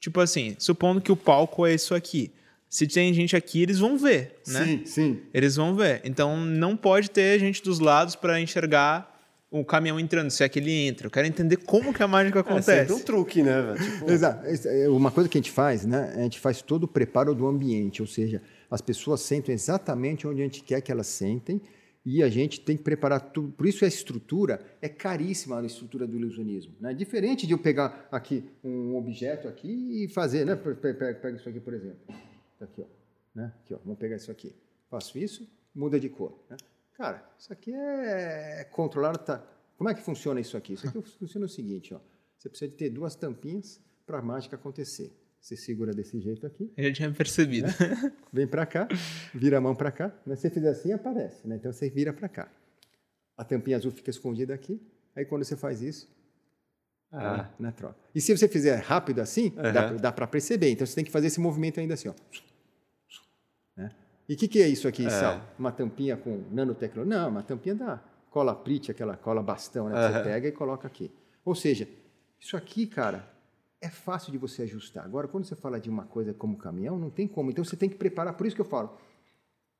Tipo 0.00 0.20
assim, 0.20 0.56
supondo 0.58 1.00
que 1.00 1.12
o 1.12 1.16
palco 1.16 1.66
é 1.66 1.74
isso 1.74 1.94
aqui. 1.94 2.32
Se 2.68 2.86
tem 2.86 3.12
gente 3.12 3.36
aqui, 3.36 3.62
eles 3.62 3.78
vão 3.78 3.98
ver, 3.98 4.36
né? 4.46 4.64
Sim, 4.64 4.82
sim. 4.86 5.20
Eles 5.34 5.56
vão 5.56 5.74
ver. 5.74 6.00
Então 6.04 6.36
não 6.36 6.76
pode 6.76 7.10
ter 7.10 7.38
gente 7.38 7.62
dos 7.62 7.80
lados 7.80 8.16
para 8.16 8.40
enxergar 8.40 9.10
o 9.50 9.64
caminhão 9.64 9.98
entrando, 9.98 10.30
se 10.30 10.44
é 10.44 10.48
que 10.48 10.60
ele 10.60 10.72
entra. 10.86 11.08
Eu 11.08 11.10
quero 11.10 11.26
entender 11.26 11.56
como 11.56 11.92
que 11.92 12.02
a 12.02 12.06
mágica 12.06 12.38
é, 12.38 12.40
acontece. 12.40 12.92
É, 12.92 12.94
um 12.94 13.00
truque, 13.00 13.42
né? 13.42 13.74
Tipo... 13.76 14.10
Exato. 14.10 14.46
É 14.68 14.88
uma 14.88 15.10
coisa 15.10 15.28
que 15.28 15.36
a 15.36 15.40
gente 15.40 15.50
faz, 15.50 15.84
né? 15.84 16.14
A 16.16 16.20
gente 16.22 16.38
faz 16.38 16.62
todo 16.62 16.84
o 16.84 16.88
preparo 16.88 17.34
do 17.34 17.46
ambiente, 17.48 18.00
ou 18.00 18.06
seja, 18.06 18.40
as 18.70 18.80
pessoas 18.80 19.20
sentam 19.20 19.52
exatamente 19.52 20.26
onde 20.26 20.40
a 20.40 20.44
gente 20.44 20.62
quer 20.62 20.80
que 20.80 20.92
elas 20.92 21.08
sentem 21.08 21.60
e 22.04 22.22
a 22.22 22.28
gente 22.28 22.60
tem 22.60 22.76
que 22.76 22.82
preparar 22.82 23.20
tudo. 23.32 23.52
Por 23.52 23.66
isso 23.66 23.84
a 23.84 23.88
estrutura 23.88 24.60
é 24.80 24.88
caríssima 24.88 25.60
a 25.60 25.64
estrutura 25.64 26.06
do 26.06 26.16
ilusionismo. 26.16 26.74
Né? 26.80 26.94
Diferente 26.94 27.46
de 27.46 27.52
eu 27.52 27.58
pegar 27.58 28.08
aqui 28.10 28.44
um 28.64 28.96
objeto 28.96 29.48
aqui 29.48 30.04
e 30.04 30.08
fazer, 30.08 30.44
né? 30.46 30.56
Pega, 30.56 31.30
isso 31.36 31.48
aqui, 31.48 31.60
por 31.60 31.74
exemplo. 31.74 32.00
Tá 32.58 32.64
aqui, 32.64 32.82
ó. 32.82 32.86
Né? 33.34 33.52
Aqui, 33.62 33.74
ó, 33.74 33.78
vamos 33.84 33.98
pegar 33.98 34.16
isso 34.16 34.30
aqui. 34.30 34.54
Faço 34.88 35.18
isso, 35.18 35.48
muda 35.74 36.00
de 36.00 36.08
cor. 36.08 36.38
Né? 36.48 36.56
Cara, 36.94 37.22
isso 37.38 37.52
aqui 37.52 37.72
é 37.72 38.66
controlado. 38.70 39.18
Tá... 39.18 39.44
Como 39.76 39.88
é 39.88 39.94
que 39.94 40.02
funciona 40.02 40.40
isso 40.40 40.56
aqui? 40.56 40.74
Isso 40.74 40.88
aqui 40.88 41.00
funciona 41.18 41.46
o 41.46 41.48
seguinte, 41.48 41.94
ó. 41.94 42.00
Você 42.36 42.48
precisa 42.48 42.70
de 42.70 42.76
ter 42.76 42.88
duas 42.88 43.14
tampinhas 43.14 43.78
para 44.06 44.18
a 44.18 44.22
mágica 44.22 44.56
acontecer. 44.56 45.12
Você 45.40 45.56
segura 45.56 45.92
desse 45.92 46.20
jeito 46.20 46.46
aqui. 46.46 46.70
Eu 46.76 46.84
já 46.84 46.92
tinha 46.92 47.10
percebido. 47.12 47.66
Né? 47.66 48.12
Vem 48.32 48.46
para 48.46 48.66
cá, 48.66 48.86
vira 49.34 49.58
a 49.58 49.60
mão 49.60 49.74
para 49.74 49.90
cá. 49.90 50.14
Né? 50.26 50.36
Se 50.36 50.42
você 50.42 50.50
fizer 50.50 50.68
assim, 50.68 50.92
aparece. 50.92 51.48
Né? 51.48 51.56
Então 51.56 51.72
você 51.72 51.88
vira 51.88 52.12
para 52.12 52.28
cá. 52.28 52.52
A 53.36 53.44
tampinha 53.44 53.76
azul 53.76 53.90
fica 53.90 54.10
escondida 54.10 54.52
aqui. 54.52 54.80
Aí 55.16 55.24
quando 55.24 55.42
você 55.44 55.56
faz 55.56 55.80
isso, 55.80 56.08
ah. 57.10 57.48
na 57.58 57.68
né, 57.68 57.74
troca. 57.76 57.96
E 58.14 58.20
se 58.20 58.36
você 58.36 58.46
fizer 58.46 58.76
rápido 58.76 59.20
assim, 59.20 59.46
uhum. 59.56 59.72
dá, 59.72 59.92
dá 59.94 60.12
para 60.12 60.26
perceber. 60.26 60.70
Então 60.70 60.86
você 60.86 60.94
tem 60.94 61.04
que 61.04 61.10
fazer 61.10 61.28
esse 61.28 61.40
movimento 61.40 61.80
ainda 61.80 61.94
assim, 61.94 62.08
ó. 62.08 62.14
Né? 63.76 63.90
E 64.28 64.34
o 64.34 64.36
que, 64.36 64.46
que 64.46 64.60
é 64.60 64.68
isso 64.68 64.86
aqui, 64.86 65.06
é. 65.06 65.10
Sal? 65.10 65.42
Uma 65.58 65.72
tampinha 65.72 66.16
com 66.16 66.44
nanotecnologia? 66.52 67.18
Não, 67.18 67.30
uma 67.30 67.42
tampinha 67.42 67.74
da 67.74 68.00
cola 68.30 68.54
Prit, 68.54 68.90
aquela 68.90 69.16
cola 69.16 69.42
bastão, 69.42 69.88
né? 69.88 69.94
Uhum. 69.94 70.12
Você 70.12 70.22
pega 70.22 70.48
e 70.48 70.52
coloca 70.52 70.86
aqui. 70.86 71.10
Ou 71.44 71.54
seja, 71.54 71.88
isso 72.38 72.56
aqui, 72.56 72.86
cara, 72.86 73.28
é 73.80 73.88
fácil 73.88 74.30
de 74.30 74.38
você 74.38 74.62
ajustar. 74.62 75.04
Agora, 75.04 75.26
quando 75.26 75.44
você 75.44 75.56
fala 75.56 75.80
de 75.80 75.88
uma 75.88 76.04
coisa 76.04 76.34
como 76.34 76.56
caminhão, 76.56 76.98
não 76.98 77.10
tem 77.10 77.26
como. 77.26 77.50
Então 77.50 77.64
você 77.64 77.76
tem 77.76 77.88
que 77.88 77.96
preparar. 77.96 78.36
Por 78.36 78.46
isso 78.46 78.54
que 78.54 78.60
eu 78.60 78.66
falo, 78.66 78.98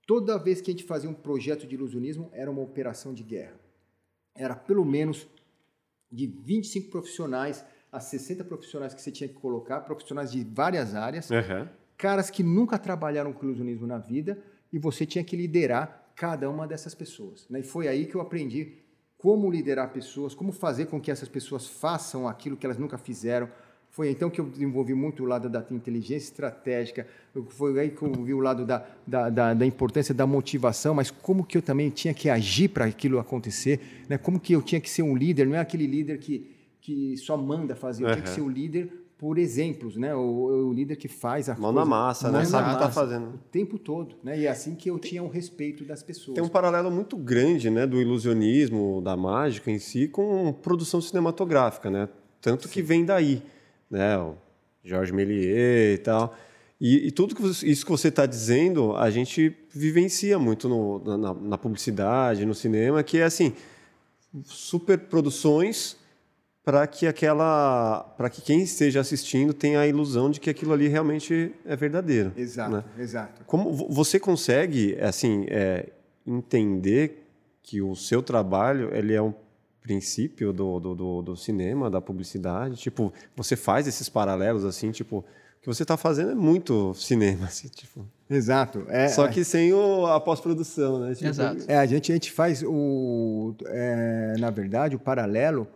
toda 0.07 0.39
vez 0.39 0.61
que 0.61 0.71
a 0.71 0.75
gente 0.75 0.85
fazia 0.85 1.11
um 1.11 1.15
projeto 1.15 1.67
de 1.67 1.75
ilusionismo, 1.75 2.31
era 2.33 2.51
uma 2.51 2.63
operação 2.63 3.13
de 3.13 3.23
guerra. 3.23 3.61
Era 4.35 4.57
pelo 4.57 4.85
menos 4.85 5.27
de 6.11 6.27
25 6.27 6.91
profissionais 6.91 7.65
a 7.93 8.01
60 8.01 8.45
profissionais 8.45 8.95
que 8.95 9.03
você 9.03 9.11
tinha 9.11 9.29
que 9.29 9.35
colocar, 9.35 9.81
profissionais 9.81 10.31
de 10.31 10.45
várias 10.45 10.95
áreas, 10.95 11.29
uhum. 11.31 11.69
caras 11.97 12.31
que 12.31 12.43
nunca 12.43 12.79
trabalharam 12.79 13.33
com 13.33 13.45
ilusionismo 13.45 13.87
na 13.87 13.99
vida, 13.99 14.43
e 14.73 14.79
você 14.79 15.05
tinha 15.05 15.25
que 15.25 15.37
liderar 15.37 16.13
cada 16.15 16.49
uma 16.49 16.67
dessas 16.67 16.95
pessoas. 16.95 17.49
Né? 17.49 17.61
E 17.61 17.63
foi 17.63 17.89
aí 17.89 18.07
que 18.07 18.15
eu 18.15 18.21
aprendi 18.21 18.79
como 19.19 19.51
liderar 19.51 19.93
pessoas, 19.93 20.35
como 20.35 20.53
fazer 20.53 20.87
com 20.87 21.01
que 21.01 21.11
essas 21.11 21.29
pessoas 21.29 21.67
façam 21.67 22.27
aquilo 22.29 22.57
que 22.57 22.65
elas 22.65 22.79
nunca 22.79 22.97
fizeram. 22.97 23.51
Foi 23.91 24.09
então 24.09 24.31
que 24.31 24.41
eu 24.41 24.47
desenvolvi 24.47 24.95
muito 24.95 25.25
o 25.25 25.27
lado 25.27 25.49
da 25.49 25.65
inteligência 25.71 26.29
estratégica, 26.29 27.07
foi 27.49 27.79
aí 27.79 27.91
que 27.91 28.03
eu 28.03 28.13
vi 28.13 28.33
o 28.33 28.39
lado 28.39 28.65
da, 28.65 28.87
da, 29.05 29.29
da, 29.29 29.55
da 29.55 29.67
importância 29.67 30.15
da 30.15 30.27
motivação, 30.27 30.95
mas 30.95 31.11
como 31.11 31.45
que 31.45 31.59
eu 31.59 31.63
também 31.63 31.91
tinha 31.91 32.15
que 32.15 32.31
agir 32.31 32.69
para 32.69 32.85
aquilo 32.85 33.19
acontecer, 33.19 33.81
né? 34.09 34.17
como 34.17 34.39
que 34.39 34.53
eu 34.53 34.63
tinha 34.63 34.81
que 34.81 34.89
ser 34.89 35.03
um 35.03 35.17
líder, 35.17 35.47
não 35.47 35.57
é 35.57 35.59
aquele 35.59 35.89
líder 35.89 36.19
que, 36.19 36.51
que 36.81 37.17
só 37.17 37.37
manda 37.37 37.75
fazer, 37.75 38.05
eu 38.05 38.09
uhum. 38.09 38.15
tinha 38.15 38.23
que 38.23 38.31
ser 38.31 38.41
o 38.41 38.45
um 38.45 38.49
líder 38.49 39.01
por 39.21 39.37
exemplos, 39.37 39.97
né? 39.97 40.15
O, 40.15 40.69
o, 40.69 40.73
líder 40.73 40.97
que 40.97 41.07
faz 41.07 41.51
a 41.51 41.53
mão 41.53 41.75
coisa, 41.75 41.81
na 41.81 41.85
massa, 41.85 42.33
né? 42.33 42.43
Sabe 42.47 42.69
o 42.69 42.71
que 42.71 42.77
está 42.77 42.91
fazendo 42.91 43.35
o 43.35 43.39
tempo 43.53 43.79
todo, 43.79 44.17
né? 44.25 44.39
E 44.39 44.47
é 44.47 44.49
assim 44.49 44.75
que 44.75 44.89
eu 44.89 44.99
tinha 44.99 45.23
o 45.23 45.29
respeito 45.29 45.85
das 45.85 46.03
pessoas. 46.03 46.37
Tem 46.37 46.43
um 46.43 46.49
paralelo 46.49 46.91
muito 46.91 47.19
grande, 47.19 47.69
né, 47.69 47.87
do 47.87 48.01
ilusionismo, 48.01 49.03
da 49.03 49.19
mágica 49.19 49.71
em 49.71 49.79
si, 49.79 50.09
com 50.09 50.51
produção 50.55 51.03
cinematográfica, 51.03 51.91
né? 51.91 52.09
Tanto 52.41 52.67
Sim. 52.67 52.73
que 52.73 52.81
vem 52.81 53.05
daí, 53.05 53.43
né? 53.91 54.17
O 54.19 54.37
Georges 54.85 55.15
Méliès 55.15 55.99
e 55.99 56.03
tal. 56.03 56.37
E, 56.81 57.09
e 57.09 57.11
tudo 57.11 57.35
isso 57.51 57.85
que 57.85 57.91
você 57.91 58.09
está 58.09 58.25
dizendo, 58.25 58.97
a 58.97 59.11
gente 59.11 59.55
vivencia 59.71 60.39
muito 60.39 60.67
no, 60.69 61.19
na, 61.19 61.35
na 61.35 61.59
publicidade, 61.59 62.47
no 62.47 62.55
cinema, 62.55 63.03
que 63.03 63.19
é 63.19 63.25
assim, 63.25 63.53
superproduções 64.45 65.97
para 66.65 66.87
que 66.87 67.07
aquela 67.07 68.03
para 68.17 68.31
que 68.31 68.41
quem 68.43 68.63
esteja 68.63 69.01
assistindo 69.01 69.53
tenha 69.53 69.81
a 69.81 69.87
ilusão 69.87 70.31
de 70.31 70.39
que 70.39 70.51
aquilo 70.51 70.73
ali 70.73 70.89
realmente 70.89 71.53
é 71.65 71.75
verdadeiro 71.75 72.33
exato 72.37 72.77
né? 72.77 72.85
exato 72.99 73.43
como 73.47 73.73
você 73.73 74.21
consegue 74.21 74.97
assim 75.01 75.47
é, 75.49 75.89
entender 76.27 77.27
que 77.63 77.81
o 77.81 77.97
seu 77.97 78.23
trabalho 78.23 78.91
ele 78.95 79.15
é 79.15 79.23
um 79.23 79.33
princípio 79.83 80.53
do, 80.53 80.79
do, 80.79 80.95
do, 80.95 81.23
do 81.23 81.37
cinema 81.37 81.91
da 81.91 82.01
publicidade 82.01 82.77
tipo 82.77 83.13
você 83.37 83.57
faz 83.57 83.87
esses 83.87 84.09
paralelos 84.09 84.65
assim 84.65 84.91
tipo 84.91 85.19
o 85.19 85.63
que 85.63 85.67
você 85.67 85.83
está 85.83 85.97
fazendo 85.97 86.33
é 86.33 86.35
muito 86.35 86.95
cinema 86.95 87.47
assim 87.49 87.69
tipo 87.69 88.07
Exato. 88.31 88.87
É, 88.87 89.09
Só 89.09 89.27
que 89.27 89.43
sem 89.43 89.73
o, 89.73 90.07
a 90.07 90.21
pós-produção, 90.21 91.01
né? 91.01 91.15
Tipo, 91.15 91.29
Exato. 91.29 91.65
É, 91.67 91.77
a 91.77 91.85
gente, 91.85 92.13
a 92.13 92.15
gente 92.15 92.31
faz 92.31 92.63
o. 92.63 93.57
É, 93.67 94.35
na 94.39 94.51
verdade, 94.51 94.95
o 94.95 95.01
paralelo 95.01 95.67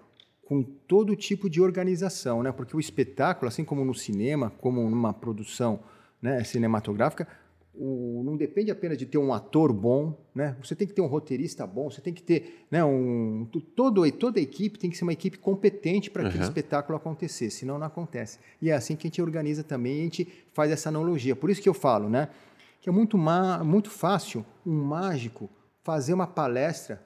com 0.46 0.62
todo 0.62 1.16
tipo 1.16 1.50
de 1.50 1.60
organização, 1.60 2.44
né? 2.44 2.52
Porque 2.52 2.76
o 2.76 2.80
espetáculo, 2.80 3.48
assim 3.48 3.64
como 3.64 3.84
no 3.84 3.94
cinema, 3.94 4.52
como 4.60 4.88
numa 4.88 5.12
produção 5.12 5.80
né, 6.22 6.44
cinematográfica, 6.44 7.26
o, 7.76 8.22
não 8.24 8.36
depende 8.36 8.70
apenas 8.70 8.96
de 8.96 9.06
ter 9.06 9.18
um 9.18 9.32
ator 9.32 9.72
bom, 9.72 10.16
né? 10.34 10.56
Você 10.62 10.74
tem 10.74 10.86
que 10.86 10.94
ter 10.94 11.00
um 11.00 11.06
roteirista 11.06 11.66
bom, 11.66 11.90
você 11.90 12.00
tem 12.00 12.12
que 12.12 12.22
ter, 12.22 12.66
né, 12.70 12.84
um 12.84 13.48
todo 13.74 14.10
toda 14.12 14.38
a 14.38 14.42
equipe 14.42 14.78
tem 14.78 14.90
que 14.90 14.96
ser 14.96 15.04
uma 15.04 15.12
equipe 15.12 15.38
competente 15.38 16.10
para 16.10 16.22
aquele 16.22 16.42
uhum. 16.42 16.48
espetáculo 16.48 16.96
acontecer, 16.96 17.50
senão 17.50 17.78
não 17.78 17.86
acontece. 17.86 18.38
E 18.60 18.70
é 18.70 18.74
assim 18.74 18.96
que 18.96 19.06
a 19.06 19.08
gente 19.08 19.20
organiza 19.20 19.62
também, 19.62 20.00
a 20.00 20.04
gente 20.04 20.28
faz 20.52 20.70
essa 20.70 20.88
analogia. 20.88 21.34
Por 21.34 21.50
isso 21.50 21.60
que 21.60 21.68
eu 21.68 21.74
falo, 21.74 22.08
né, 22.08 22.28
que 22.80 22.88
é 22.88 22.92
muito 22.92 23.18
muito 23.18 23.90
fácil 23.90 24.44
um 24.64 24.82
mágico 24.84 25.50
fazer 25.82 26.14
uma 26.14 26.26
palestra 26.26 27.02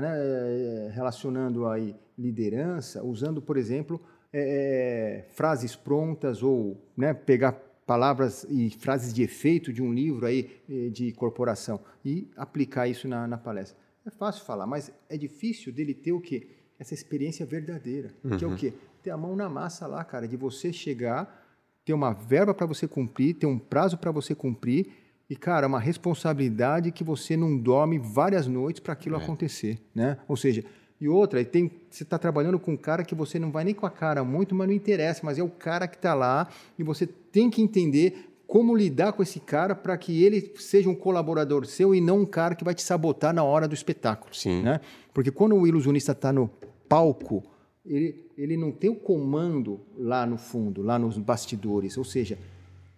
né, 0.00 0.12
é, 0.14 0.90
relacionando 0.92 1.66
aí 1.66 1.96
liderança, 2.16 3.02
usando, 3.02 3.42
por 3.42 3.56
exemplo, 3.56 4.00
é, 4.32 5.24
frases 5.32 5.74
prontas 5.74 6.42
ou 6.42 6.80
né, 6.96 7.12
pegar 7.12 7.52
palavras 7.90 8.46
e 8.48 8.70
frases 8.70 9.12
de 9.12 9.20
efeito 9.20 9.72
de 9.72 9.82
um 9.82 9.92
livro 9.92 10.24
aí 10.24 10.48
é, 10.70 10.90
de 10.90 11.10
corporação 11.10 11.80
e 12.04 12.30
aplicar 12.36 12.86
isso 12.86 13.08
na, 13.08 13.26
na, 13.26 13.36
palestra. 13.36 13.76
É 14.06 14.10
fácil 14.10 14.44
falar, 14.44 14.64
mas 14.64 14.92
é 15.08 15.16
difícil 15.16 15.72
dele 15.72 15.92
ter 15.92 16.12
o 16.12 16.20
quê? 16.20 16.46
Essa 16.78 16.94
experiência 16.94 17.44
verdadeira, 17.44 18.14
uhum. 18.22 18.38
que 18.38 18.44
é 18.44 18.46
o 18.46 18.50
uhum. 18.50 18.56
quê? 18.56 18.72
Ter 19.02 19.10
a 19.10 19.16
mão 19.16 19.34
na 19.34 19.48
massa 19.48 19.88
lá, 19.88 20.04
cara, 20.04 20.28
de 20.28 20.36
você 20.36 20.72
chegar, 20.72 21.44
ter 21.84 21.92
uma 21.92 22.12
verba 22.12 22.54
para 22.54 22.64
você 22.64 22.86
cumprir, 22.86 23.34
ter 23.34 23.46
um 23.46 23.58
prazo 23.58 23.98
para 23.98 24.12
você 24.12 24.36
cumprir 24.36 24.92
e, 25.28 25.34
cara, 25.34 25.66
uma 25.66 25.80
responsabilidade 25.80 26.92
que 26.92 27.02
você 27.02 27.36
não 27.36 27.58
dorme 27.58 27.98
várias 27.98 28.46
noites 28.46 28.78
para 28.78 28.92
aquilo 28.92 29.16
é. 29.16 29.18
acontecer, 29.18 29.80
né? 29.92 30.16
Ou 30.28 30.36
seja, 30.36 30.64
e 31.00 31.08
outra, 31.08 31.42
tem, 31.44 31.70
você 31.88 32.02
está 32.02 32.18
trabalhando 32.18 32.58
com 32.58 32.72
um 32.72 32.76
cara 32.76 33.02
que 33.02 33.14
você 33.14 33.38
não 33.38 33.50
vai 33.50 33.64
nem 33.64 33.72
com 33.72 33.86
a 33.86 33.90
cara 33.90 34.22
muito, 34.22 34.54
mas 34.54 34.68
não 34.68 34.74
interessa, 34.74 35.22
mas 35.24 35.38
é 35.38 35.42
o 35.42 35.48
cara 35.48 35.88
que 35.88 35.96
está 35.96 36.12
lá 36.12 36.48
e 36.78 36.82
você 36.82 37.06
tem 37.06 37.48
que 37.48 37.62
entender 37.62 38.26
como 38.46 38.76
lidar 38.76 39.12
com 39.12 39.22
esse 39.22 39.40
cara 39.40 39.74
para 39.74 39.96
que 39.96 40.22
ele 40.22 40.52
seja 40.56 40.90
um 40.90 40.94
colaborador 40.94 41.64
seu 41.64 41.94
e 41.94 42.00
não 42.00 42.20
um 42.20 42.26
cara 42.26 42.54
que 42.54 42.64
vai 42.64 42.74
te 42.74 42.82
sabotar 42.82 43.32
na 43.32 43.42
hora 43.44 43.66
do 43.66 43.74
espetáculo. 43.74 44.34
Sim. 44.34 44.62
Né? 44.62 44.80
Porque 45.14 45.30
quando 45.30 45.54
o 45.56 45.66
ilusionista 45.66 46.12
está 46.12 46.32
no 46.32 46.50
palco, 46.88 47.44
ele, 47.86 48.26
ele 48.36 48.56
não 48.56 48.72
tem 48.72 48.90
o 48.90 48.96
comando 48.96 49.80
lá 49.96 50.26
no 50.26 50.36
fundo, 50.36 50.82
lá 50.82 50.98
nos 50.98 51.16
bastidores. 51.16 51.96
Ou 51.96 52.04
seja, 52.04 52.36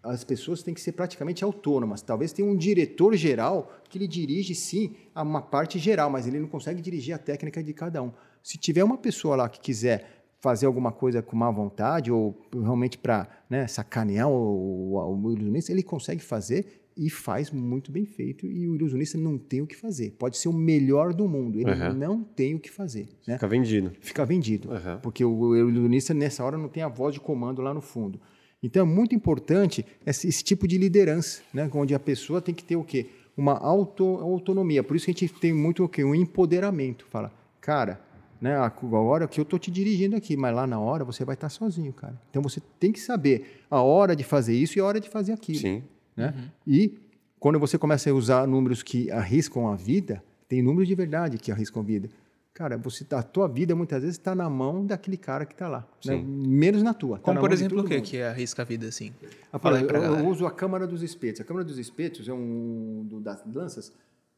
as 0.03 0.25
pessoas 0.25 0.63
têm 0.63 0.75
que 0.75 0.81
ser 0.81 0.93
praticamente 0.93 1.45
autônomas. 1.45 2.03
Talvez 2.03 2.33
tenha 2.33 2.49
um 2.49 2.57
diretor 2.57 3.15
geral 3.15 3.73
que 3.89 3.99
ele 3.99 4.09
dirige, 4.09 4.55
sim, 4.55 4.95
a 5.15 5.23
uma 5.23 5.41
parte 5.41 5.79
geral, 5.79 6.11
mas 6.11 6.27
ele 6.27 6.41
não 6.41 6.49
consegue 6.49 6.83
dirigir 6.83 7.15
a 7.15 7.19
técnica 7.19 7.63
de 7.63 7.73
cada 7.73 8.03
um. 8.03 8.13
Se 8.43 8.59
tiver 8.59 8.83
uma 8.83 8.99
pessoa 8.99 9.37
lá 9.37 9.49
que 9.49 9.61
quiser 9.61 10.25
fazer 10.41 10.67
alguma 10.67 10.91
coisa 10.91 11.23
com 11.23 11.37
má 11.37 11.49
vontade 11.51 12.11
ou 12.11 12.37
realmente 12.53 12.99
para 12.99 13.29
né, 13.49 13.69
sacanear 13.69 14.29
o, 14.29 14.95
o, 14.95 15.23
o 15.23 15.33
ilusionista, 15.33 15.71
ele 15.71 15.85
consegue 15.85 16.21
fazer 16.21 16.83
e 16.97 17.09
faz 17.09 17.51
muito 17.51 17.93
bem 17.93 18.05
feito. 18.05 18.45
E 18.45 18.69
o 18.69 18.75
ilusionista 18.75 19.17
não 19.17 19.39
tem 19.39 19.63
o 19.63 19.67
que 19.67 19.77
fazer. 19.77 20.11
Pode 20.19 20.37
ser 20.37 20.49
o 20.49 20.53
melhor 20.53 21.15
do 21.15 21.29
mundo, 21.29 21.61
ele 21.61 21.71
uhum. 21.71 21.95
não 21.95 22.25
tem 22.25 22.57
o 22.57 22.59
que 22.59 22.71
fazer. 22.71 23.09
Né? 23.27 23.35
Fica 23.35 23.47
vendido. 23.47 23.93
Fica 24.01 24.27
vendido. 24.27 24.71
Uhum. 24.71 24.99
Porque 25.01 25.25
o 25.25 25.57
ilusionista, 25.57 26.13
nessa 26.13 26.45
hora, 26.45 26.59
não 26.59 26.69
tem 26.69 26.83
a 26.83 26.89
voz 26.89 27.15
de 27.15 27.21
comando 27.21 27.63
lá 27.63 27.73
no 27.73 27.81
fundo. 27.81 28.21
Então 28.63 28.83
é 28.83 28.89
muito 28.89 29.15
importante 29.15 29.85
esse, 30.07 30.29
esse 30.29 30.45
tipo 30.45 30.69
de 30.69 30.79
liderança, 30.79 31.43
né? 31.53 31.69
onde 31.75 31.95
a 31.95 32.01
pessoa 32.01 32.41
tem 32.41 32.55
que 32.55 32.63
ter 32.63 32.77
o 32.77 32.85
quê? 32.85 33.07
Uma 33.37 33.59
auto, 33.59 34.05
autonomia. 34.05 34.85
Por 34.85 34.97
isso 34.97 35.07
que 35.07 35.11
a 35.11 35.15
gente 35.15 35.33
tem 35.41 35.53
muito 35.53 35.85
o 35.85 35.89
quê? 35.89 36.05
Um 36.05 36.15
empoderamento. 36.15 37.07
Fala, 37.11 37.33
cara, 37.61 38.01
né, 38.41 38.57
agora 38.57 39.27
que 39.27 39.41
eu 39.41 39.43
estou 39.43 39.59
te 39.59 39.71
dirigindo 39.71 40.17
aqui, 40.17 40.37
mas 40.37 40.55
lá 40.55 40.67
na 40.67 40.79
hora 40.79 41.05
você 41.05 41.25
vai 41.25 41.35
estar 41.35 41.49
sozinho, 41.49 41.93
cara. 41.93 42.21
Então 42.31 42.43
você 42.43 42.61
tem 42.79 42.93
que 42.93 43.01
saber 43.01 43.63
a 43.71 43.81
hora 43.81 44.15
de 44.15 44.25
fazer 44.25 44.55
isso 44.55 44.79
e 44.79 44.81
a 44.81 44.85
hora 44.85 45.01
de 45.01 45.09
fazer 45.09 45.33
aquilo. 45.33 45.59
Sim. 45.59 45.83
Né? 46.17 46.35
Uhum. 46.37 46.49
E 46.67 46.99
quando 47.41 47.59
você 47.59 47.79
começa 47.79 48.11
a 48.11 48.13
usar 48.13 48.47
números 48.47 48.83
que 48.83 49.11
arriscam 49.11 49.69
a 49.69 49.77
vida, 49.77 50.23
tem 50.49 50.61
números 50.61 50.87
de 50.87 50.95
verdade 50.95 51.39
que 51.39 51.51
arriscam 51.51 51.83
a 51.83 51.85
vida. 51.85 52.09
Cara, 52.55 52.77
você 52.77 53.03
tá, 53.03 53.19
a 53.19 53.23
tua 53.23 53.49
vida 53.49 53.75
muitas 53.75 54.03
vezes 54.03 54.19
está 54.19 54.35
na 54.35 54.49
mão 54.49 54.85
daquele 54.85 55.17
cara 55.17 55.47
que 55.47 55.55
está 55.55 55.69
lá. 55.69 55.89
Né? 56.05 56.23
Menos 56.23 56.83
na 56.83 56.93
tua. 56.93 57.17
Tá 57.17 57.25
Como, 57.25 57.37
na 57.37 57.41
por 57.41 57.51
exemplo, 57.51 57.81
o 57.81 57.85
que, 57.85 58.01
que 58.03 58.17
é 58.19 58.29
arrisca 58.29 58.61
a 58.61 58.65
vida 58.65 58.87
assim? 58.87 59.15
Fala 59.59 59.81
eu, 59.81 59.89
eu 59.89 60.27
uso 60.27 60.45
a 60.47 60.51
câmara 60.51 60.87
dos 60.87 61.03
espetos. 61.03 61.41
A 61.41 61.45
câmara 61.45 61.65
dos 61.65 61.79
espetos 61.79 62.29
é 62.29 62.33
um 62.33 63.07
do, 63.09 63.21
das 63.21 63.43
lanças. 63.47 63.91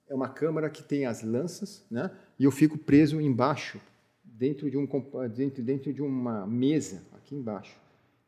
É 0.08 0.14
uma 0.14 0.28
câmara 0.28 0.70
que 0.70 0.82
tem 0.82 1.06
as 1.06 1.22
lanças, 1.22 1.84
né? 1.90 2.08
E 2.38 2.44
eu 2.44 2.52
fico 2.52 2.78
preso 2.78 3.20
embaixo, 3.20 3.80
dentro 4.22 4.70
de 4.70 4.76
um 4.76 4.86
dentro, 5.34 5.62
dentro 5.62 5.92
de 5.92 6.02
uma 6.02 6.46
mesa 6.46 7.02
aqui 7.16 7.34
embaixo. 7.34 7.76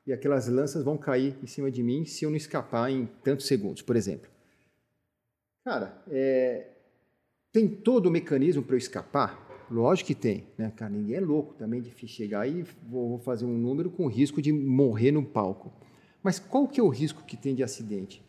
E 0.04 0.12
aquelas 0.12 0.48
lanças 0.48 0.82
vão 0.82 0.96
cair 0.96 1.36
em 1.40 1.46
cima 1.46 1.70
de 1.70 1.82
mim 1.82 2.04
se 2.04 2.24
eu 2.24 2.30
não 2.30 2.36
escapar 2.36 2.90
em 2.90 3.06
tantos 3.22 3.46
segundos, 3.46 3.82
por 3.82 3.94
exemplo. 3.94 4.28
Cara, 5.64 6.00
é, 6.08 6.68
tem 7.52 7.68
todo 7.68 8.06
o 8.06 8.10
mecanismo 8.10 8.62
para 8.62 8.74
eu 8.74 8.78
escapar? 8.78 9.45
Lógico 9.70 10.08
que 10.08 10.14
tem, 10.14 10.46
né? 10.56 10.72
Cara, 10.76 10.90
ninguém 10.92 11.16
é 11.16 11.20
louco 11.20 11.54
também 11.54 11.80
de 11.80 11.92
chegar 12.06 12.48
e 12.48 12.64
vou 12.88 13.18
fazer 13.18 13.44
um 13.44 13.58
número 13.58 13.90
com 13.90 14.06
risco 14.06 14.40
de 14.40 14.52
morrer 14.52 15.10
no 15.10 15.24
palco. 15.24 15.72
Mas 16.22 16.38
qual 16.38 16.68
que 16.68 16.80
é 16.80 16.82
o 16.82 16.88
risco 16.88 17.24
que 17.24 17.36
tem 17.36 17.54
de 17.54 17.62
acidente? 17.62 18.22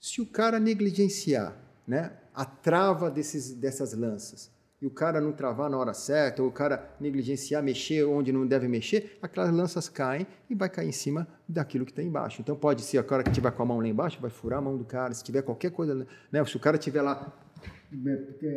Se 0.00 0.20
o 0.20 0.26
cara 0.26 0.60
negligenciar 0.60 1.56
né, 1.86 2.12
a 2.34 2.44
trava 2.44 3.10
desses, 3.10 3.52
dessas 3.52 3.92
lanças, 3.92 4.50
e 4.80 4.86
o 4.86 4.90
cara 4.90 5.20
não 5.20 5.30
travar 5.30 5.68
na 5.68 5.76
hora 5.76 5.92
certa, 5.92 6.42
ou 6.42 6.48
o 6.48 6.52
cara 6.52 6.90
negligenciar, 6.98 7.62
mexer 7.62 8.04
onde 8.04 8.32
não 8.32 8.46
deve 8.46 8.66
mexer, 8.66 9.18
aquelas 9.20 9.52
lanças 9.52 9.88
caem 9.90 10.26
e 10.48 10.54
vai 10.54 10.70
cair 10.70 10.88
em 10.88 10.92
cima 10.92 11.28
daquilo 11.46 11.84
que 11.84 11.92
está 11.92 12.02
embaixo. 12.02 12.40
Então 12.40 12.56
pode 12.56 12.82
ser 12.82 12.96
a 12.96 13.04
cara 13.04 13.22
que 13.22 13.30
tiver 13.30 13.50
com 13.50 13.62
a 13.62 13.66
mão 13.66 13.78
lá 13.78 13.86
embaixo, 13.86 14.18
vai 14.20 14.30
furar 14.30 14.58
a 14.58 14.62
mão 14.62 14.78
do 14.78 14.84
cara, 14.84 15.12
se 15.12 15.22
tiver 15.22 15.42
qualquer 15.42 15.70
coisa, 15.70 15.94
né? 16.32 16.44
Se 16.46 16.56
o 16.56 16.60
cara 16.60 16.78
tiver 16.78 17.02
lá 17.02 17.30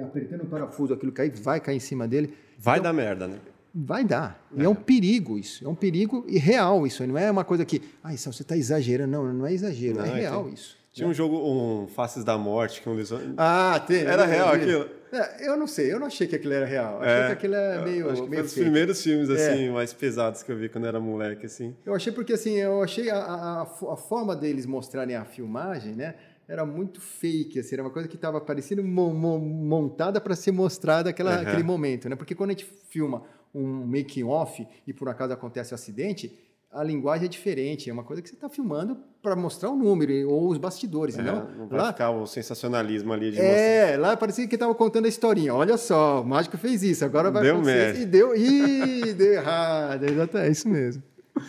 apertando 0.03 0.43
o 0.43 0.45
parafuso, 0.45 0.93
aquilo 0.93 1.11
cair, 1.11 1.31
vai 1.35 1.59
cair 1.59 1.77
em 1.77 1.79
cima 1.79 2.07
dele. 2.07 2.33
Vai 2.57 2.79
então, 2.79 2.91
dar 2.91 2.93
merda, 2.93 3.27
né? 3.27 3.37
Vai 3.73 4.03
dar. 4.03 4.45
É. 4.55 4.61
E 4.61 4.65
é 4.65 4.69
um 4.69 4.75
perigo 4.75 5.37
isso. 5.37 5.65
É 5.65 5.67
um 5.67 5.75
perigo 5.75 6.23
e 6.27 6.37
real 6.37 6.85
isso. 6.85 7.05
Não 7.07 7.17
é 7.17 7.29
uma 7.31 7.43
coisa 7.43 7.65
que, 7.65 7.81
ah, 8.03 8.13
isso 8.13 8.31
você 8.31 8.43
está 8.43 8.55
exagerando. 8.55 9.11
Não, 9.11 9.33
não 9.33 9.47
é 9.47 9.53
exagero. 9.53 9.97
Não, 9.97 10.05
é 10.05 10.19
real 10.19 10.43
tem... 10.45 10.53
isso. 10.53 10.77
Tinha 10.93 11.07
um 11.07 11.13
jogo, 11.13 11.37
um 11.37 11.87
Faces 11.87 12.23
da 12.23 12.37
Morte, 12.37 12.79
que 12.79 12.87
um 12.87 12.95
dos... 12.95 13.11
Ah, 13.35 13.83
tem. 13.87 14.01
Era 14.01 14.25
real 14.25 14.49
aquilo? 14.49 14.87
É, 15.11 15.47
eu 15.47 15.55
não 15.55 15.67
sei, 15.67 15.93
eu 15.93 15.99
não 15.99 16.07
achei 16.07 16.25
que 16.25 16.35
aquilo 16.35 16.53
era 16.53 16.65
real. 16.65 16.99
Achei 16.99 17.13
é, 17.13 17.27
que 17.27 17.31
aquilo 17.33 17.55
é 17.55 17.83
meio. 17.83 18.09
Acho 18.09 18.23
que 18.23 18.29
meio 18.29 18.41
foi 18.41 18.43
dos 18.43 18.53
primeiros 18.53 19.03
filmes, 19.03 19.29
assim, 19.29 19.67
é. 19.67 19.71
mais 19.71 19.93
pesados 19.93 20.41
que 20.41 20.51
eu 20.51 20.57
vi 20.57 20.69
quando 20.69 20.85
era 20.85 20.99
moleque, 20.99 21.45
assim. 21.45 21.75
Eu 21.85 21.93
achei 21.93 22.11
porque, 22.11 22.33
assim, 22.33 22.57
eu 22.57 22.81
achei 22.81 23.11
a, 23.11 23.17
a, 23.17 23.61
a 23.61 23.95
forma 23.95 24.35
deles 24.35 24.65
mostrarem 24.65 25.15
a 25.15 25.23
filmagem, 25.23 25.93
né? 25.93 26.15
Era 26.47 26.65
muito 26.65 26.99
fake, 26.99 27.59
assim, 27.59 27.75
era 27.75 27.83
uma 27.83 27.89
coisa 27.89 28.07
que 28.07 28.15
estava 28.15 28.41
parecendo 28.41 28.83
montada 28.83 30.19
para 30.19 30.35
ser 30.35 30.51
mostrada 30.51 31.09
aquela, 31.09 31.35
uhum. 31.35 31.41
aquele 31.41 31.63
momento, 31.63 32.09
né? 32.09 32.15
Porque 32.15 32.35
quando 32.35 32.49
a 32.49 32.53
gente 32.53 32.65
filma 32.89 33.23
um 33.53 33.85
making 33.85 34.23
off 34.23 34.65
e 34.85 34.93
por 34.93 35.07
acaso 35.07 35.31
acontece 35.31 35.73
um 35.73 35.75
acidente, 35.75 36.37
a 36.73 36.83
linguagem 36.83 37.25
é 37.25 37.29
diferente. 37.29 37.89
É 37.89 37.93
uma 37.93 38.03
coisa 38.03 38.21
que 38.21 38.27
você 38.27 38.35
está 38.35 38.49
filmando 38.49 38.97
para 39.21 39.35
mostrar 39.35 39.69
o 39.69 39.75
número 39.75 40.29
ou 40.29 40.49
os 40.49 40.57
bastidores. 40.57 41.17
É, 41.17 41.21
não, 41.21 41.49
não 41.51 41.67
vai 41.67 41.79
lá, 41.79 41.93
ficar 41.93 42.09
o 42.09 42.25
sensacionalismo 42.25 43.13
ali 43.13 43.31
de 43.31 43.39
É, 43.39 43.91
mostrar. 43.91 44.01
lá 44.01 44.17
parecia 44.17 44.47
que 44.47 44.55
estava 44.55 44.73
contando 44.73 45.05
a 45.05 45.09
historinha. 45.09 45.53
Olha 45.53 45.77
só, 45.77 46.21
o 46.21 46.25
mágico 46.25 46.57
fez 46.57 46.83
isso, 46.83 47.05
agora 47.05 47.29
vai 47.29 47.43
deu 47.43 47.55
acontecer. 47.55 48.01
E 48.01 48.05
deu, 48.05 48.35
ih, 48.35 49.13
deu 49.13 49.33
errado. 49.33 50.05
É 50.33 50.49
isso 50.49 50.67
mesmo. 50.67 51.03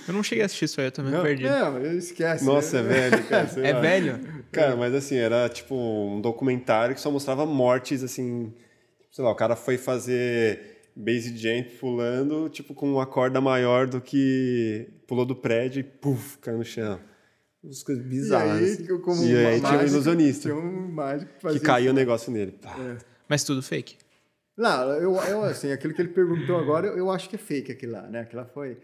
Eu 0.09 0.15
não 0.15 0.23
cheguei 0.23 0.43
a 0.43 0.47
assistir 0.47 0.65
isso 0.65 0.81
aí, 0.81 0.87
eu 0.87 0.93
também 0.93 1.13
não, 1.13 1.23
perdi. 1.23 1.45
Não, 1.45 1.79
eu 1.79 1.99
esquece. 1.99 2.45
Nossa, 2.45 2.83
né? 2.83 3.07
é 3.07 3.11
velho, 3.11 3.25
cara. 3.25 3.51
é 3.61 3.73
velho? 3.81 4.34
Cara, 4.55 4.77
mas 4.77 4.95
assim, 4.95 5.17
era 5.17 5.49
tipo 5.49 5.75
um 5.75 6.21
documentário 6.21 6.95
que 6.95 7.01
só 7.01 7.11
mostrava 7.11 7.45
mortes, 7.45 8.03
assim. 8.03 8.53
Sei 9.11 9.25
lá, 9.25 9.31
o 9.31 9.35
cara 9.35 9.55
foi 9.57 9.79
fazer 9.79 10.75
base 10.97 11.37
jump 11.37 11.71
pulando, 11.79 12.49
tipo, 12.49 12.75
com 12.75 12.93
uma 12.93 13.07
corda 13.07 13.41
maior 13.41 13.87
do 13.87 14.01
que 14.01 14.89
pulou 15.07 15.27
do 15.27 15.35
prédio 15.35 15.81
e 15.81 15.83
puf, 15.83 16.39
caiu 16.39 16.59
no 16.59 16.65
chão. 16.65 17.01
Umas 17.63 17.83
coisas 17.83 18.05
bizarras. 18.05 18.79
E 18.79 18.83
aí, 18.83 18.99
como 19.01 19.25
e 19.25 19.37
aí 19.37 19.61
tinha 19.61 19.79
um 19.79 19.87
ilusionista. 19.87 20.43
Tinha 20.49 20.55
um 20.55 20.93
mágico 20.93 21.33
que, 21.41 21.53
que 21.55 21.61
caiu 21.61 21.93
o 21.93 21.95
negócio 21.95 22.31
nele. 22.31 22.59
É. 22.65 22.99
Mas 23.29 23.43
tudo 23.43 23.63
fake? 23.63 23.97
Não, 24.57 24.93
eu, 24.93 25.15
eu, 25.17 25.43
assim, 25.43 25.73
aquilo 25.73 25.95
que 25.95 26.03
ele 26.03 26.11
perguntou 26.11 26.57
agora, 26.59 26.87
eu, 26.87 26.97
eu 26.99 27.11
acho 27.11 27.29
que 27.29 27.37
é 27.37 27.39
fake 27.39 27.73
aquilo 27.73 27.93
lá, 27.93 28.03
né? 28.03 28.21
Aquilo 28.21 28.43
lá 28.43 28.49
foi... 28.49 28.77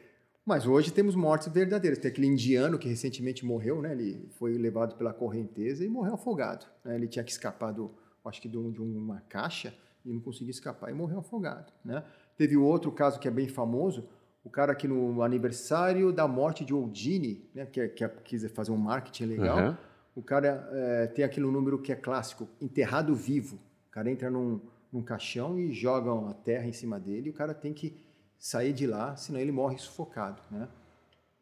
Mas 0.50 0.66
hoje 0.66 0.90
temos 0.90 1.14
mortes 1.14 1.46
verdadeiras. 1.46 1.96
Tem 2.00 2.10
aquele 2.10 2.26
indiano 2.26 2.76
que 2.76 2.88
recentemente 2.88 3.46
morreu, 3.46 3.80
né? 3.80 3.92
Ele 3.92 4.28
foi 4.30 4.58
levado 4.58 4.96
pela 4.96 5.12
correnteza 5.12 5.84
e 5.84 5.88
morreu 5.88 6.14
afogado. 6.14 6.66
Né? 6.84 6.96
Ele 6.96 7.06
tinha 7.06 7.24
que 7.24 7.30
escapar 7.30 7.72
do, 7.72 7.88
acho 8.24 8.42
que 8.42 8.48
de, 8.48 8.58
um, 8.58 8.68
de 8.68 8.80
uma 8.80 9.20
caixa 9.28 9.72
e 10.04 10.12
não 10.12 10.20
conseguiu 10.20 10.50
escapar 10.50 10.90
e 10.90 10.92
morreu 10.92 11.20
afogado. 11.20 11.72
Né? 11.84 12.02
Teve 12.36 12.56
outro 12.56 12.90
caso 12.90 13.20
que 13.20 13.28
é 13.28 13.30
bem 13.30 13.46
famoso, 13.46 14.08
o 14.42 14.50
cara 14.50 14.74
que 14.74 14.88
no 14.88 15.22
aniversário 15.22 16.10
da 16.12 16.26
morte 16.26 16.64
de 16.64 16.74
Oldini, 16.74 17.48
né, 17.54 17.64
que, 17.64 17.80
é, 17.80 17.86
que 17.86 18.02
é, 18.02 18.08
quis 18.08 18.44
fazer 18.50 18.72
um 18.72 18.76
marketing 18.76 19.26
legal, 19.26 19.68
uhum. 19.68 19.76
o 20.16 20.22
cara 20.22 20.68
é, 20.72 21.06
tem 21.06 21.24
aquele 21.24 21.46
número 21.46 21.78
que 21.78 21.92
é 21.92 21.94
clássico, 21.94 22.48
enterrado 22.60 23.14
vivo. 23.14 23.54
O 23.86 23.90
cara 23.92 24.10
entra 24.10 24.28
num, 24.28 24.60
num 24.92 25.00
caixão 25.00 25.56
e 25.56 25.70
jogam 25.72 26.28
a 26.28 26.34
terra 26.34 26.66
em 26.66 26.72
cima 26.72 26.98
dele 26.98 27.28
e 27.28 27.30
o 27.30 27.34
cara 27.34 27.54
tem 27.54 27.72
que 27.72 28.09
sair 28.40 28.72
de 28.72 28.86
lá, 28.86 29.14
senão 29.14 29.38
ele 29.38 29.52
morre 29.52 29.78
sufocado. 29.78 30.42
Né? 30.50 30.66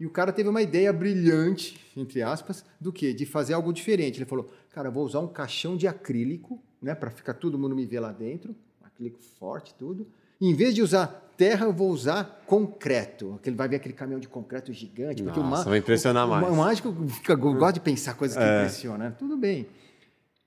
E 0.01 0.05
o 0.05 0.11
cara 0.11 0.33
teve 0.33 0.49
uma 0.49 0.61
ideia 0.61 0.93
brilhante, 0.93 1.81
entre 1.97 2.21
aspas, 2.21 2.65
do 2.81 2.93
que? 2.93 3.15
De 3.15 3.25
fazer 3.25 3.55
algo 3.55 3.73
diferente. 3.73 4.19
Ele 4.19 4.25
falou, 4.25 4.51
cara, 4.71 4.91
vou 4.91 5.05
usar 5.05 5.21
um 5.21 5.29
caixão 5.29 5.77
de 5.77 5.87
acrílico 5.87 6.61
né, 6.83 6.95
para 6.95 7.11
ficar 7.11 7.35
todo 7.35 7.59
mundo 7.59 7.75
me 7.75 7.87
ver 7.87 8.01
lá 8.01 8.11
dentro, 8.11 8.55
acrílico 8.83 9.21
forte, 9.39 9.75
tudo. 9.79 10.09
E, 10.41 10.51
em 10.51 10.55
vez 10.55 10.75
de 10.75 10.83
usar 10.83 11.07
terra, 11.37 11.67
eu 11.67 11.73
vou 11.73 11.91
usar 11.91 12.43
concreto. 12.47 13.35
Aquele 13.35 13.57
vai 13.57 13.69
ver 13.69 13.77
aquele 13.77 13.95
caminhão 13.95 14.21
de 14.21 14.29
concreto 14.29 14.73
gigante. 14.73 15.23
Nossa, 15.23 15.41
porque 15.41 15.69
o, 15.69 15.71
vai 15.71 15.79
impressionar 15.79 16.27
o, 16.27 16.31
mais. 16.31 16.49
O, 16.49 16.57
mágico 16.57 17.09
fica, 17.09 17.35
gosta 17.37 17.75
de 17.75 17.81
pensar 17.81 18.15
coisas 18.15 18.37
que 18.37 18.43
é. 18.43 18.59
impressionam. 18.59 18.99
Né? 18.99 19.15
Tudo 19.17 19.37
bem. 19.37 19.69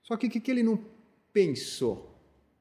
Só 0.02 0.16
que 0.16 0.26
o 0.26 0.30
que, 0.30 0.40
que 0.40 0.50
ele 0.50 0.62
não 0.62 0.78
pensou? 1.32 2.11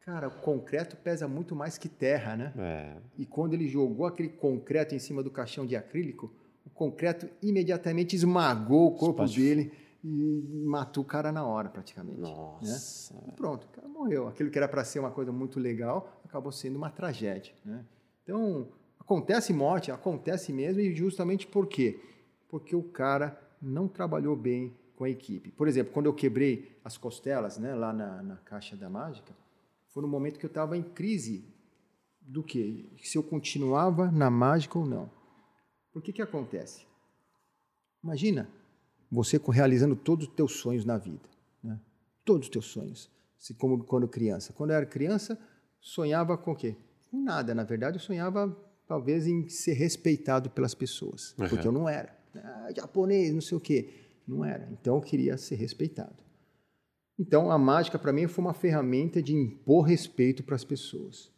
Cara, 0.02 0.28
o 0.28 0.32
concreto 0.32 0.98
pesa 0.98 1.28
muito 1.28 1.56
mais 1.56 1.78
que 1.78 1.88
terra, 1.88 2.36
né? 2.36 2.54
É. 2.58 2.98
E 3.18 3.26
quando 3.26 3.54
ele 3.54 3.68
jogou 3.68 4.08
aquele 4.08 4.30
concreto 4.30 4.96
em 4.96 5.00
cima 5.00 5.22
do 5.22 5.30
caixão 5.30 5.66
de 5.66 5.76
acrílico, 5.76 6.34
o 6.66 6.70
concreto 6.70 7.30
imediatamente 7.42 8.16
esmagou 8.16 8.88
o 8.88 8.96
corpo 8.96 9.24
dele 9.26 9.72
e 10.04 10.64
matou 10.66 11.04
o 11.04 11.08
cara 11.08 11.32
na 11.32 11.46
hora, 11.46 11.70
praticamente. 11.70 12.20
Né? 12.20 12.28
Nossa. 12.28 13.14
Né? 13.14 13.34
pronto, 13.36 13.66
o 13.66 13.70
cara 13.70 13.88
morreu. 13.88 14.28
Aquilo 14.28 14.50
que 14.50 14.58
era 14.58 14.68
para 14.68 14.84
ser 14.84 15.00
uma 15.00 15.12
coisa 15.12 15.32
muito 15.32 15.60
legal 15.60 16.22
acabou 16.26 16.52
sendo 16.52 16.78
uma 16.78 16.90
tragédia. 16.90 17.54
Né? 17.64 17.86
Então, 18.24 18.68
acontece 19.00 19.54
morte, 19.54 19.92
acontece 19.92 20.52
mesmo, 20.52 20.82
e 20.82 20.96
justamente 20.96 21.46
por 21.46 21.68
quê? 21.68 22.00
Porque 22.50 22.76
o 22.76 22.84
cara 22.84 23.40
não 23.62 23.88
trabalhou 23.88 24.36
bem 24.36 24.74
com 24.96 25.04
a 25.04 25.10
equipe. 25.10 25.52
Por 25.52 25.68
exemplo, 25.68 25.94
quando 25.94 26.08
eu 26.08 26.14
quebrei 26.14 26.76
as 26.84 26.98
costelas 26.98 27.60
né, 27.60 27.76
lá 27.76 27.94
na, 27.94 28.24
na 28.24 28.36
caixa 28.38 28.76
da 28.76 28.90
mágica, 28.90 29.34
foi 29.92 30.02
no 30.02 30.08
momento 30.08 30.40
que 30.40 30.46
eu 30.46 30.50
estava 30.50 30.78
em 30.78 30.84
crise 30.84 31.46
do 32.22 32.44
quê? 32.44 32.90
Se 33.04 33.18
eu 33.18 33.24
continuava 33.24 34.10
na 34.12 34.30
mágica 34.30 34.80
ou 34.80 34.86
não. 34.86 35.10
Por 35.92 36.02
que 36.02 36.14
que 36.14 36.22
acontece? 36.22 36.86
Imagina, 38.04 38.50
você 39.12 39.40
realizando 39.50 39.96
todos 39.96 40.28
os 40.28 40.34
teus 40.34 40.54
sonhos 40.54 40.86
na 40.86 40.98
vida. 40.98 41.30
Né? 41.62 41.80
Todos 42.24 42.48
os 42.48 42.52
teus 42.52 42.66
sonhos. 42.66 43.12
Se, 43.38 43.54
como 43.54 43.84
quando 43.84 44.08
criança. 44.08 44.54
Quando 44.54 44.70
eu 44.72 44.78
era 44.78 44.86
criança, 44.86 45.38
sonhava 45.80 46.38
com 46.38 46.52
o 46.52 46.56
quê? 46.56 46.76
Com 47.10 47.22
nada. 47.22 47.54
Na 47.54 47.64
verdade, 47.64 47.98
eu 47.98 48.02
sonhava 48.02 48.56
talvez 48.88 49.28
em 49.28 49.50
ser 49.50 49.74
respeitado 49.74 50.50
pelas 50.50 50.74
pessoas. 50.74 51.36
Uhum. 51.38 51.50
Porque 51.50 51.68
eu 51.68 51.72
não 51.72 51.90
era. 51.90 52.18
Ah, 52.34 52.70
japonês, 52.76 53.34
não 53.34 53.42
sei 53.42 53.58
o 53.58 53.62
quê. 53.62 53.94
Não 54.26 54.46
era. 54.46 54.70
Então, 54.72 54.96
eu 54.96 55.02
queria 55.02 55.38
ser 55.38 55.56
respeitado. 55.56 56.24
Então, 57.20 57.52
a 57.52 57.58
mágica 57.58 58.00
para 58.00 58.14
mim 58.14 58.28
foi 58.28 58.44
uma 58.44 58.54
ferramenta 58.54 59.22
de 59.22 59.34
impor 59.34 59.84
respeito 59.84 60.44
para 60.44 60.56
as 60.56 60.64
pessoas. 60.64 61.32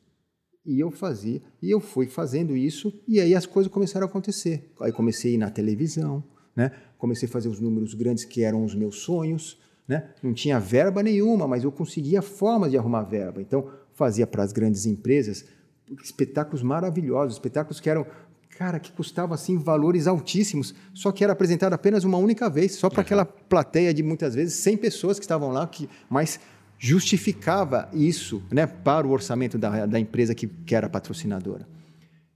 E 0.65 0.79
eu 0.79 0.89
fazia, 0.91 1.41
e 1.61 1.69
eu 1.69 1.81
fui 1.81 2.07
fazendo 2.07 2.55
isso, 2.55 2.93
e 3.05 3.19
aí 3.19 3.35
as 3.35 3.45
coisas 3.45 3.71
começaram 3.71 4.07
a 4.07 4.09
acontecer. 4.09 4.71
Aí 4.79 4.93
comecei 4.93 5.31
a 5.31 5.33
ir 5.35 5.37
na 5.37 5.49
televisão, 5.49 6.23
né? 6.55 6.71
comecei 6.97 7.27
a 7.27 7.31
fazer 7.31 7.49
os 7.49 7.59
números 7.59 7.93
grandes 7.93 8.23
que 8.23 8.43
eram 8.43 8.63
os 8.63 8.73
meus 8.73 8.99
sonhos, 8.99 9.59
né? 9.85 10.13
Não 10.23 10.33
tinha 10.33 10.57
verba 10.57 11.03
nenhuma, 11.03 11.45
mas 11.45 11.65
eu 11.65 11.71
conseguia 11.71 12.21
formas 12.21 12.71
de 12.71 12.77
arrumar 12.77 13.03
verba. 13.03 13.41
Então, 13.41 13.69
fazia 13.91 14.25
para 14.25 14.41
as 14.41 14.53
grandes 14.53 14.85
empresas 14.85 15.45
espetáculos 16.01 16.63
maravilhosos, 16.63 17.33
espetáculos 17.33 17.79
que 17.79 17.89
eram, 17.89 18.05
cara, 18.57 18.79
que 18.79 18.91
custavam 18.91 19.33
assim 19.33 19.57
valores 19.57 20.07
altíssimos, 20.07 20.73
só 20.93 21.11
que 21.11 21.23
era 21.23 21.33
apresentado 21.33 21.73
apenas 21.73 22.03
uma 22.03 22.17
única 22.17 22.49
vez, 22.49 22.73
só 22.75 22.89
para 22.89 22.99
uhum. 22.99 23.05
aquela 23.05 23.25
plateia 23.25 23.93
de 23.93 24.03
muitas 24.03 24.35
vezes 24.35 24.55
100 24.55 24.77
pessoas 24.77 25.19
que 25.19 25.25
estavam 25.25 25.49
lá, 25.49 25.67
que 25.67 25.89
mas 26.09 26.39
justificava 26.77 27.89
isso, 27.93 28.43
né, 28.51 28.67
para 28.67 29.07
o 29.07 29.11
orçamento 29.11 29.57
da, 29.57 29.85
da 29.85 29.99
empresa 29.99 30.35
que, 30.35 30.47
que 30.47 30.75
era 30.75 30.89
patrocinadora. 30.89 31.67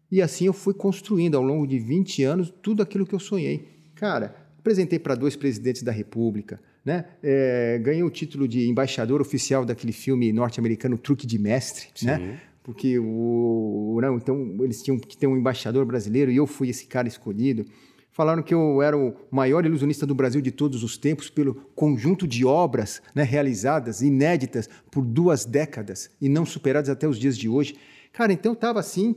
E 0.10 0.22
assim 0.22 0.46
eu 0.46 0.54
fui 0.54 0.74
construindo 0.74 1.36
ao 1.36 1.44
longo 1.44 1.68
de 1.68 1.78
20 1.78 2.24
anos 2.24 2.54
tudo 2.62 2.82
aquilo 2.82 3.06
que 3.06 3.14
eu 3.14 3.20
sonhei. 3.20 3.68
Cara, 3.96 4.36
apresentei 4.58 5.00
para 5.00 5.16
dois 5.16 5.36
presidentes 5.36 5.84
da 5.84 5.92
República, 5.92 6.60
né? 6.86 7.06
É, 7.22 7.78
ganhei 7.84 8.04
o 8.04 8.10
título 8.10 8.48
de 8.48 8.70
embaixador 8.70 9.20
oficial 9.20 9.66
daquele 9.66 9.92
filme 9.92 10.32
norte-americano 10.32 10.98
Truque 10.98 11.28
de 11.28 11.38
Mestre, 11.38 11.88
Sim. 11.94 12.06
né? 12.06 12.40
Porque 12.68 13.00
o, 13.00 13.98
não, 14.02 14.18
então 14.18 14.58
eles 14.60 14.84
tinham 14.84 15.00
que 15.00 15.16
ter 15.16 15.26
um 15.26 15.38
embaixador 15.38 15.86
brasileiro 15.86 16.30
e 16.30 16.36
eu 16.36 16.46
fui 16.46 16.68
esse 16.68 16.86
cara 16.86 17.08
escolhido. 17.08 17.66
Falaram 18.12 18.44
que 18.44 18.54
eu 18.54 18.82
era 18.82 18.98
o 18.98 19.16
maior 19.32 19.66
ilusionista 19.66 20.06
do 20.06 20.14
Brasil 20.14 20.42
de 20.42 20.52
todos 20.52 20.84
os 20.84 20.98
tempos 20.98 21.30
pelo 21.30 21.56
conjunto 21.74 22.28
de 22.28 22.44
obras 22.44 23.02
né, 23.16 23.24
realizadas, 23.24 24.02
inéditas, 24.02 24.70
por 24.92 25.06
duas 25.06 25.46
décadas 25.46 26.10
e 26.20 26.28
não 26.28 26.46
superadas 26.46 26.90
até 26.90 27.08
os 27.08 27.18
dias 27.18 27.38
de 27.38 27.48
hoje. 27.48 27.78
Cara, 28.12 28.34
então 28.34 28.52
estava 28.52 28.82
assim, 28.82 29.16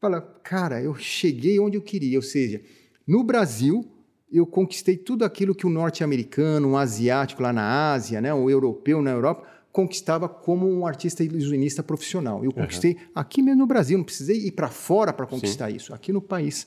fala, 0.00 0.20
cara, 0.42 0.82
eu 0.82 0.96
cheguei 0.96 1.60
onde 1.60 1.76
eu 1.76 1.82
queria, 1.82 2.18
ou 2.18 2.22
seja, 2.22 2.60
no 3.06 3.22
Brasil 3.22 3.88
eu 4.28 4.44
conquistei 4.44 4.96
tudo 4.96 5.24
aquilo 5.24 5.54
que 5.54 5.68
o 5.68 5.70
norte-americano, 5.70 6.70
o 6.72 6.76
asiático 6.76 7.44
lá 7.44 7.52
na 7.52 7.92
Ásia, 7.92 8.20
né, 8.20 8.34
o 8.34 8.50
europeu 8.50 9.00
na 9.00 9.12
Europa, 9.12 9.46
conquistava 9.72 10.28
como 10.28 10.68
um 10.68 10.86
artista 10.86 11.22
ilusionista 11.22 11.82
profissional. 11.82 12.44
Eu 12.44 12.52
conquistei 12.52 12.92
uhum. 12.92 12.98
aqui 13.14 13.42
mesmo 13.42 13.60
no 13.60 13.66
Brasil, 13.66 13.96
não 13.96 14.04
precisei 14.04 14.46
ir 14.46 14.52
para 14.52 14.68
fora 14.68 15.12
para 15.12 15.26
conquistar 15.26 15.70
Sim. 15.70 15.76
isso, 15.76 15.94
aqui 15.94 16.12
no 16.12 16.20
país. 16.20 16.66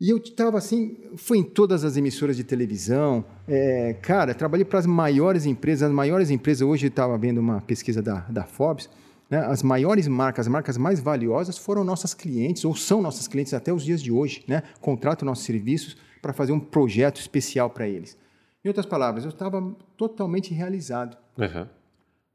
E 0.00 0.10
eu 0.10 0.16
estava 0.16 0.58
assim, 0.58 0.96
fui 1.16 1.38
em 1.38 1.44
todas 1.44 1.84
as 1.84 1.96
emissoras 1.96 2.36
de 2.36 2.42
televisão. 2.42 3.24
É, 3.46 3.94
cara, 4.02 4.34
trabalhei 4.34 4.64
para 4.64 4.80
as 4.80 4.86
maiores 4.86 5.46
empresas. 5.46 5.88
As 5.88 5.94
maiores 5.94 6.28
empresas, 6.28 6.66
hoje 6.66 6.88
estava 6.88 7.16
vendo 7.16 7.38
uma 7.38 7.60
pesquisa 7.60 8.02
da, 8.02 8.20
da 8.28 8.42
Forbes, 8.42 8.90
né, 9.30 9.38
as 9.38 9.62
maiores 9.62 10.08
marcas, 10.08 10.46
as 10.46 10.50
marcas 10.50 10.76
mais 10.76 10.98
valiosas 10.98 11.56
foram 11.56 11.84
nossas 11.84 12.14
clientes, 12.14 12.64
ou 12.64 12.74
são 12.74 13.00
nossas 13.00 13.28
clientes 13.28 13.54
até 13.54 13.72
os 13.72 13.84
dias 13.84 14.02
de 14.02 14.10
hoje. 14.10 14.42
Né? 14.48 14.64
Contratam 14.80 15.24
nossos 15.24 15.44
serviços 15.44 15.96
para 16.20 16.32
fazer 16.32 16.50
um 16.50 16.58
projeto 16.58 17.20
especial 17.20 17.70
para 17.70 17.86
eles. 17.86 18.16
Em 18.64 18.68
outras 18.68 18.86
palavras, 18.86 19.24
eu 19.24 19.30
estava 19.30 19.74
totalmente 19.96 20.54
realizado. 20.54 21.16
Uhum. 21.36 21.66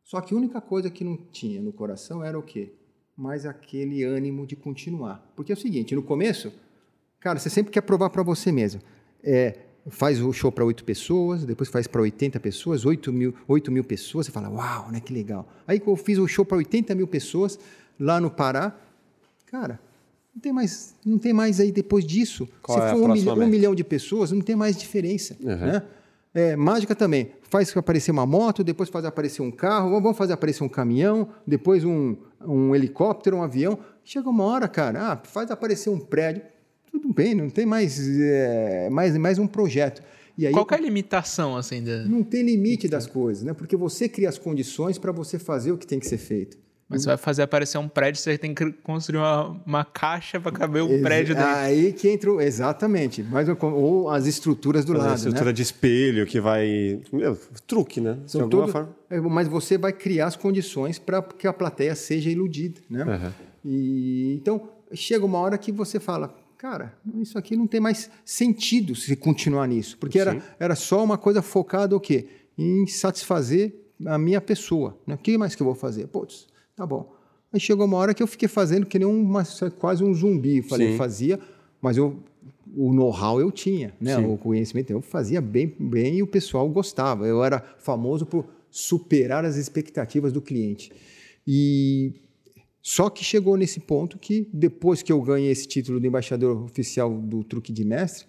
Só 0.04 0.22
que 0.22 0.34
a 0.34 0.38
única 0.38 0.62
coisa 0.62 0.90
que 0.90 1.04
não 1.04 1.18
tinha 1.18 1.62
no 1.62 1.72
coração 1.72 2.24
era 2.24 2.38
o 2.38 2.44
quê? 2.44 2.74
Mais 3.16 3.45
aquele 3.45 4.04
ânimo 4.04 4.45
de 4.45 4.56
continuar. 4.56 5.32
Porque 5.36 5.52
é 5.52 5.56
o 5.56 5.58
seguinte, 5.58 5.95
no 5.95 6.04
começo 6.04 6.52
Cara, 7.20 7.40
você 7.40 7.49
sempre 7.49 7.72
quer 7.72 7.82
provar 7.82 8.10
para 8.10 8.24
você 8.24 8.52
mesmo. 8.52 8.82
É, 9.24 9.58
faz 9.90 10.22
o 10.22 10.32
show 10.32 10.52
para 10.52 10.64
oito 10.64 10.84
pessoas, 10.84 11.45
depois 11.45 11.70
faz 11.70 11.88
para 11.88 12.02
80 12.02 12.40
pessoas, 12.40 12.86
8 12.86 13.12
mil, 13.12 13.34
8 13.48 13.72
mil 13.72 13.84
pessoas, 13.84 14.28
você 14.28 14.32
fala, 14.32 14.49
uau, 14.49 14.91
né, 14.91 14.99
que 14.99 15.12
legal. 15.12 15.48
Aí 15.68 15.82
eu 15.86 15.95
fiz 15.95 16.18
o 16.18 16.28
show 16.28 16.45
para 16.45 16.58
80 16.58 16.94
mil 16.95 17.08
pessoas 17.08 17.60
lá 17.99 18.22
no 18.22 18.30
Pará, 18.30 18.76
cara, 19.48 19.80
não 20.34 20.40
tem 20.41 20.54
mais, 20.54 20.95
não 21.04 21.18
tem 21.18 21.34
mais 21.34 21.60
aí 21.60 21.72
depois 21.72 22.06
disso. 22.06 22.48
Qual 22.62 22.78
Se 22.78 22.86
é 22.86 22.91
for 22.91 23.10
um, 23.10 23.14
milho, 23.14 23.34
um, 23.34 23.48
milhão 23.48 23.74
de 23.74 23.84
pessoas, 23.84 24.32
não 24.32 24.41
tem 24.41 24.56
mais 24.56 24.78
diferença. 24.78 25.36
Uhum. 25.41 25.58
Né? 25.58 25.84
É, 26.38 26.56
mágica 26.56 26.94
também. 26.94 27.32
Faz 27.42 27.76
aparecer 27.76 28.12
uma 28.12 28.26
moto, 28.26 28.64
depois 28.64 28.90
faz 28.90 29.06
aparecer 29.06 29.42
um 29.42 29.52
carro, 29.52 29.90
vamos 29.90 30.18
fazer 30.18 30.34
aparecer 30.34 30.64
um 30.64 30.70
caminhão, 30.70 31.30
depois 31.46 31.84
um, 31.84 32.16
um 32.46 32.76
helicóptero, 32.76 33.38
um 33.38 33.44
avião. 33.44 33.80
Chega 34.04 34.30
uma 34.30 34.44
hora, 34.44 34.68
cara, 34.68 35.14
ah, 35.14 35.22
faz 35.24 35.50
aparecer 35.50 35.90
um 35.90 36.00
prédio 36.00 36.44
tudo 37.00 37.14
bem, 37.14 37.36
não 37.36 37.50
tem 37.50 37.66
mais, 37.66 38.00
é, 38.20 38.90
mais, 38.90 39.16
mais 39.18 39.40
um 39.40 39.48
projeto. 39.48 40.02
E 40.38 40.46
aí, 40.46 40.54
Qual 40.54 40.68
é 40.72 40.76
a 40.76 40.80
limitação 40.80 41.56
assim? 41.56 41.82
De... 41.82 42.08
Não 42.08 42.24
tem 42.24 42.44
limite 42.44 42.88
das 42.88 43.08
coisas, 43.08 43.44
né? 43.44 43.54
Porque 43.54 43.76
você 43.76 44.08
cria 44.08 44.30
as 44.30 44.38
condições 44.38 44.98
para 44.98 45.12
você 45.12 45.40
fazer 45.40 45.72
o 45.72 45.78
que 45.78 45.88
tem 45.88 46.00
que 46.00 46.08
ser 46.08 46.18
feito. 46.18 46.58
Mas 46.90 47.02
você 47.02 47.08
vai 47.08 47.18
fazer 47.18 47.42
aparecer 47.42 47.78
um 47.78 47.88
prédio, 47.88 48.22
você 48.22 48.38
tem 48.38 48.54
que 48.54 48.72
construir 48.72 49.18
uma, 49.18 49.62
uma 49.66 49.84
caixa 49.84 50.40
para 50.40 50.54
caber 50.54 50.84
o 50.84 50.90
Ex 50.90 51.02
prédio 51.02 51.36
dentro. 51.36 51.50
Aí 51.50 51.92
que 51.92 52.08
entra, 52.08 52.32
exatamente. 52.44 53.22
Mas, 53.24 53.48
ou 53.62 54.10
as 54.10 54.26
estruturas 54.26 54.86
do 54.86 54.94
Fazer 54.94 55.04
lado. 55.04 55.12
A 55.12 55.16
estrutura 55.16 55.46
né? 55.46 55.54
de 55.54 55.62
espelho 55.62 56.26
que 56.26 56.40
vai. 56.40 57.02
Meu, 57.12 57.38
truque, 57.66 58.00
né? 58.00 58.18
De 58.26 58.40
alguma 58.40 58.50
tudo... 58.50 58.72
forma. 58.72 58.96
É, 59.10 59.20
mas 59.20 59.50
você 59.50 59.78
vai 59.78 59.92
criar 59.92 60.28
as 60.28 60.38
condições 60.38 60.98
para 60.98 61.22
que 61.22 61.46
a 61.46 61.52
plateia 61.52 61.94
seja 61.94 62.30
iludida. 62.30 62.80
Né? 62.90 63.04
Uhum. 63.04 63.32
E, 63.66 64.36
então, 64.42 64.70
chega 64.94 65.26
uma 65.26 65.40
hora 65.40 65.58
que 65.58 65.72
você 65.72 66.00
fala 66.00 66.34
cara, 66.58 66.94
isso 67.22 67.38
aqui 67.38 67.56
não 67.56 67.68
tem 67.68 67.80
mais 67.80 68.10
sentido 68.26 68.96
se 68.96 69.16
continuar 69.16 69.68
nisso, 69.68 69.96
porque 70.00 70.18
era, 70.18 70.42
era 70.60 70.76
só 70.76 71.04
uma 71.04 71.18
coisa 71.18 71.42
focada 71.42 71.96
o 71.96 72.00
quê? 72.00 72.28
Em 72.58 72.88
satisfazer 72.88 73.76
a 74.06 74.18
minha 74.18 74.42
pessoa. 74.42 74.98
Né? 75.06 75.14
O 75.14 75.18
que 75.18 75.38
mais 75.38 75.54
que 75.54 75.62
eu 75.62 75.66
vou 75.66 75.76
fazer? 75.76 76.08
Putz, 76.08 76.48
tá 76.78 76.86
bom. 76.86 77.12
Aí 77.52 77.60
chegou 77.60 77.86
uma 77.86 77.98
hora 77.98 78.14
que 78.14 78.22
eu 78.22 78.28
fiquei 78.28 78.48
fazendo 78.48 78.86
que 78.86 78.99
nem 78.99 79.08
uma, 79.08 79.44
quase 79.80 80.04
um 80.04 80.14
zumbi. 80.14 80.62
Falei, 80.62 80.91
Sim. 80.91 80.98
fazia, 80.98 81.40
mas 81.82 81.98
eu, 81.98 82.20
o 82.76 82.94
know-how 82.94 83.41
eu 83.41 83.52
tinha, 83.52 83.94
né? 83.99 84.18
o 84.18 84.38
conhecimento 84.38 84.91
eu 84.91 85.02
fazia 85.02 85.41
bem, 85.41 85.74
bem 85.80 86.18
e 86.18 86.24
o 86.24 86.28
pessoal 86.28 86.70
gostava. 86.70 87.26
Eu 87.26 87.44
era 87.44 87.60
famoso 87.80 88.26
por 88.26 88.45
superar 88.70 89.44
as 89.44 89.56
expectativas 89.56 90.32
do 90.32 90.41
cliente. 90.41 90.91
E 91.48 92.14
só 92.82 93.10
que 93.10 93.24
chegou 93.24 93.58
nesse 93.58 93.80
ponto 93.80 94.20
que, 94.20 94.48
depois 94.54 95.02
que 95.02 95.12
eu 95.12 95.22
ganhei 95.22 95.49
esse 95.49 95.68
título 95.68 95.99
de 95.99 96.08
embaixador 96.08 96.64
oficial 96.64 97.12
do 97.14 97.44
truque 97.44 97.72
de 97.72 97.84
mestre, 97.84 98.28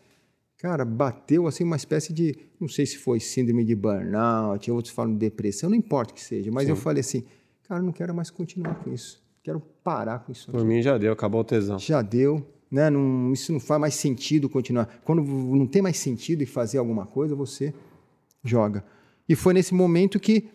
cara, 0.56 0.84
bateu 0.84 1.46
assim 1.46 1.64
uma 1.64 1.76
espécie 1.76 2.12
de, 2.12 2.34
não 2.58 2.68
sei 2.68 2.86
se 2.86 2.96
foi 2.96 3.20
síndrome 3.20 3.64
de 3.64 3.74
burnout, 3.74 4.70
outros 4.70 4.94
falam 4.94 5.12
de 5.12 5.18
depressão, 5.18 5.70
não 5.70 5.76
importa 5.76 6.12
o 6.12 6.14
que 6.14 6.22
seja, 6.22 6.50
mas 6.50 6.64
Sim. 6.64 6.70
eu 6.70 6.76
falei 6.76 7.00
assim, 7.00 7.24
cara, 7.68 7.82
não 7.82 7.92
quero 7.92 8.14
mais 8.14 8.30
continuar 8.30 8.74
com 8.76 8.92
isso, 8.92 9.22
quero 9.42 9.60
parar 9.60 10.20
com 10.20 10.32
isso. 10.32 10.50
Por 10.50 10.58
aqui. 10.58 10.66
mim 10.66 10.82
já 10.82 10.96
deu, 10.96 11.12
acabou 11.12 11.40
o 11.42 11.44
tesão. 11.44 11.78
Já 11.78 12.00
deu, 12.02 12.46
né? 12.70 12.88
Não, 12.90 13.32
isso 13.32 13.52
não 13.52 13.60
faz 13.60 13.80
mais 13.80 13.94
sentido 13.94 14.48
continuar. 14.48 15.00
Quando 15.04 15.22
não 15.22 15.66
tem 15.66 15.82
mais 15.82 15.98
sentido 15.98 16.42
em 16.42 16.46
fazer 16.46 16.78
alguma 16.78 17.06
coisa, 17.06 17.34
você 17.34 17.74
joga. 18.42 18.84
E 19.28 19.36
foi 19.36 19.52
nesse 19.52 19.74
momento 19.74 20.18
que 20.18 20.48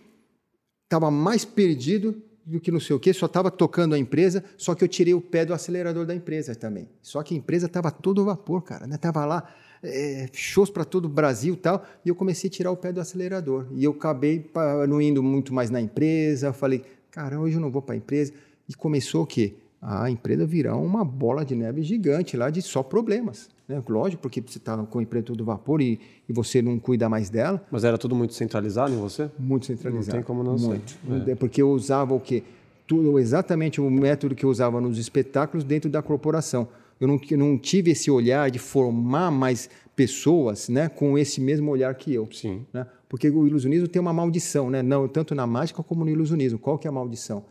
estava 0.86 1.12
mais 1.12 1.46
perdido 1.46 2.22
do 2.46 2.60
que 2.60 2.72
não 2.72 2.80
sei 2.80 2.96
o 2.96 3.00
quê, 3.00 3.14
só 3.14 3.26
estava 3.26 3.50
tocando 3.50 3.96
a 3.96 4.00
empresa, 4.00 4.44
só 4.58 4.76
que 4.76 4.84
eu 4.84 4.88
tirei 4.88 5.14
o 5.14 5.22
pé 5.22 5.46
do 5.46 5.54
acelerador 5.54 6.06
da 6.06 6.14
empresa 6.14 6.54
também. 6.56 6.90
Só 7.02 7.24
que 7.24 7.34
a 7.34 7.38
empresa 7.38 7.68
estava 7.68 7.90
todo 7.90 8.26
vapor, 8.26 8.62
cara, 8.64 8.86
né? 8.86 8.98
Tava 8.98 9.26
lá 9.26 9.48
é, 9.82 10.28
shows 10.34 10.70
para 10.70 10.84
todo 10.84 11.06
o 11.06 11.10
Brasil 11.10 11.54
e 11.54 11.58
tal, 11.58 11.86
e 12.06 12.10
eu 12.10 12.16
comecei 12.16 12.50
a 12.50 12.52
tirar 12.52 12.72
o 12.72 12.78
pé 12.78 12.92
do 12.92 13.00
acelerador. 13.00 13.68
E 13.72 13.84
eu 13.84 13.92
acabei 13.92 14.50
não 14.88 15.02
indo 15.02 15.24
muito 15.24 15.54
mais 15.54 15.70
na 15.70 15.80
empresa, 15.80 16.52
falei, 16.52 16.84
cara, 17.14 17.40
hoje 17.40 17.56
eu 17.56 17.62
não 17.62 17.70
vou 17.70 17.82
para 17.82 17.94
a 17.94 17.98
empresa. 17.98 18.34
E 18.68 18.74
começou 18.74 19.24
o 19.24 19.26
quê? 19.26 19.54
A 19.82 20.10
empresa 20.10 20.46
virar 20.46 20.76
uma 20.78 21.06
bola 21.06 21.46
de 21.46 21.56
neve 21.56 21.84
gigante 21.84 22.36
lá 22.36 22.50
de 22.50 22.62
só 22.62 22.82
problemas. 22.82 23.50
Né? 23.68 23.82
Lógico, 23.88 24.22
porque 24.22 24.42
você 24.42 24.58
está 24.58 24.78
com 24.78 24.98
o 24.98 25.02
emprego 25.02 25.28
todo 25.28 25.46
vapor 25.46 25.82
e, 25.82 26.00
e, 26.28 26.34
você 26.34 26.62
não 26.62 26.80
cuida 26.80 27.08
mais 27.08 27.30
dela. 27.30 27.64
Mas 27.70 27.84
era 27.84 27.98
tudo 27.98 28.16
muito 28.16 28.34
centralizado 28.34 28.94
em 28.94 28.98
você? 28.98 29.30
Muito 29.38 29.66
centralizado. 29.66 30.18
Não 30.18 30.24
tem 30.24 30.24
como 30.24 30.44
não 30.44 30.58
muito. 30.58 30.92
ser. 30.92 31.32
É. 31.32 31.36
Porque 31.36 31.62
eu 31.62 31.70
usava 31.70 32.14
o 32.14 32.20
quê? 32.20 32.44
Tudo, 32.88 33.20
exatamente 33.20 33.80
o 33.80 33.90
método 33.90 34.36
que 34.36 34.46
eu 34.46 34.50
usava 34.50 34.82
nos 34.82 34.98
espetáculos 34.98 35.64
dentro 35.64 35.90
da 35.90 36.02
corporação. 36.02 36.68
Eu 37.00 37.08
não, 37.08 37.20
eu 37.30 37.38
não 37.38 37.58
tive 37.58 37.92
esse 37.92 38.10
olhar 38.10 38.50
de 38.50 38.60
formar 38.60 39.30
mais 39.30 39.70
pessoas 39.96 40.70
né, 40.70 40.90
com 40.90 41.18
esse 41.18 41.40
mesmo 41.40 41.70
olhar 41.70 41.94
que 41.96 42.14
eu. 42.14 42.28
Sim. 42.32 42.66
Né? 42.74 42.86
Porque 43.14 43.30
o 43.30 43.46
ilusionismo 43.46 43.88
tem 43.88 44.02
uma 44.02 44.12
maldição, 44.12 44.72
né? 44.72 44.82
não, 44.82 45.08
tanto 45.08 45.36
na 45.36 45.46
mágica 45.46 45.84
como 45.84 46.04
no 46.04 46.10
ilusionismo. 46.10 46.58
Qual 46.58 46.80
que 46.80 46.88
é 46.88 46.90
a 46.90 46.92
maldição? 46.92 47.46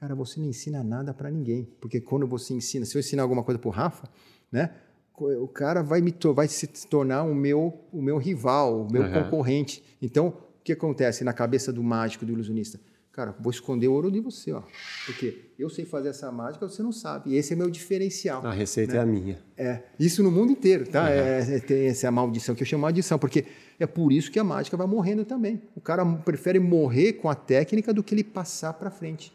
Cara, 0.00 0.14
você 0.14 0.40
não 0.40 0.46
ensina 0.46 0.82
nada 0.82 1.12
para 1.12 1.30
ninguém. 1.30 1.68
Porque 1.82 2.00
quando 2.00 2.26
você 2.26 2.54
ensina, 2.54 2.86
se 2.86 2.96
eu 2.96 3.00
ensinar 3.00 3.22
alguma 3.22 3.42
coisa 3.42 3.58
para 3.58 3.68
o 3.68 3.70
Rafa, 3.70 4.08
né? 4.50 4.70
o 5.18 5.46
cara 5.46 5.82
vai, 5.82 6.00
me, 6.00 6.14
vai 6.34 6.48
se 6.48 6.66
tornar 6.88 7.24
o 7.24 7.34
meu, 7.34 7.78
o 7.92 8.00
meu 8.00 8.16
rival, 8.16 8.86
o 8.86 8.90
meu 8.90 9.02
uhum. 9.02 9.12
concorrente. 9.12 9.84
Então, 10.00 10.28
o 10.28 10.62
que 10.64 10.72
acontece 10.72 11.22
na 11.24 11.34
cabeça 11.34 11.70
do 11.70 11.82
mágico, 11.82 12.24
do 12.24 12.32
ilusionista? 12.32 12.80
Cara, 13.12 13.36
vou 13.38 13.50
esconder 13.50 13.88
o 13.88 13.92
ouro 13.92 14.10
de 14.10 14.20
você, 14.20 14.52
ó. 14.52 14.62
Porque 15.04 15.50
eu 15.58 15.68
sei 15.68 15.84
fazer 15.84 16.08
essa 16.08 16.32
mágica, 16.32 16.66
você 16.66 16.82
não 16.82 16.92
sabe. 16.92 17.30
E 17.30 17.36
esse 17.36 17.52
é 17.52 17.56
meu 17.56 17.68
diferencial. 17.68 18.44
A 18.46 18.52
receita 18.52 18.94
né? 18.94 18.98
é 18.98 19.02
a 19.02 19.06
minha. 19.06 19.38
É. 19.54 19.82
Isso 20.00 20.22
no 20.22 20.30
mundo 20.30 20.52
inteiro, 20.52 20.88
tá? 20.88 21.02
Uhum. 21.02 21.08
É, 21.08 21.56
é, 21.56 21.60
tem 21.60 21.86
essa 21.88 22.10
maldição 22.10 22.54
que 22.54 22.62
eu 22.62 22.66
chamo 22.66 22.80
de 22.80 22.82
maldição, 22.84 23.18
porque 23.18 23.44
é 23.78 23.86
por 23.86 24.10
isso 24.10 24.30
que 24.30 24.38
a 24.38 24.44
mágica 24.44 24.78
vai 24.78 24.86
morrendo 24.86 25.26
também. 25.26 25.60
O 25.76 25.80
cara 25.80 26.06
prefere 26.06 26.58
morrer 26.58 27.14
com 27.14 27.28
a 27.28 27.34
técnica 27.34 27.92
do 27.92 28.02
que 28.02 28.14
ele 28.14 28.24
passar 28.24 28.72
para 28.72 28.90
frente. 28.90 29.30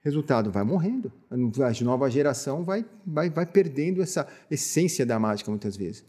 Resultado, 0.00 0.50
vai 0.50 0.64
morrendo. 0.64 1.12
A 1.30 1.84
nova 1.84 2.10
geração 2.10 2.64
vai, 2.64 2.82
vai, 3.06 3.28
vai 3.28 3.44
perdendo 3.44 4.00
essa 4.00 4.26
essência 4.50 5.04
da 5.04 5.18
mágica 5.18 5.50
muitas 5.50 5.76
vezes. 5.76 6.02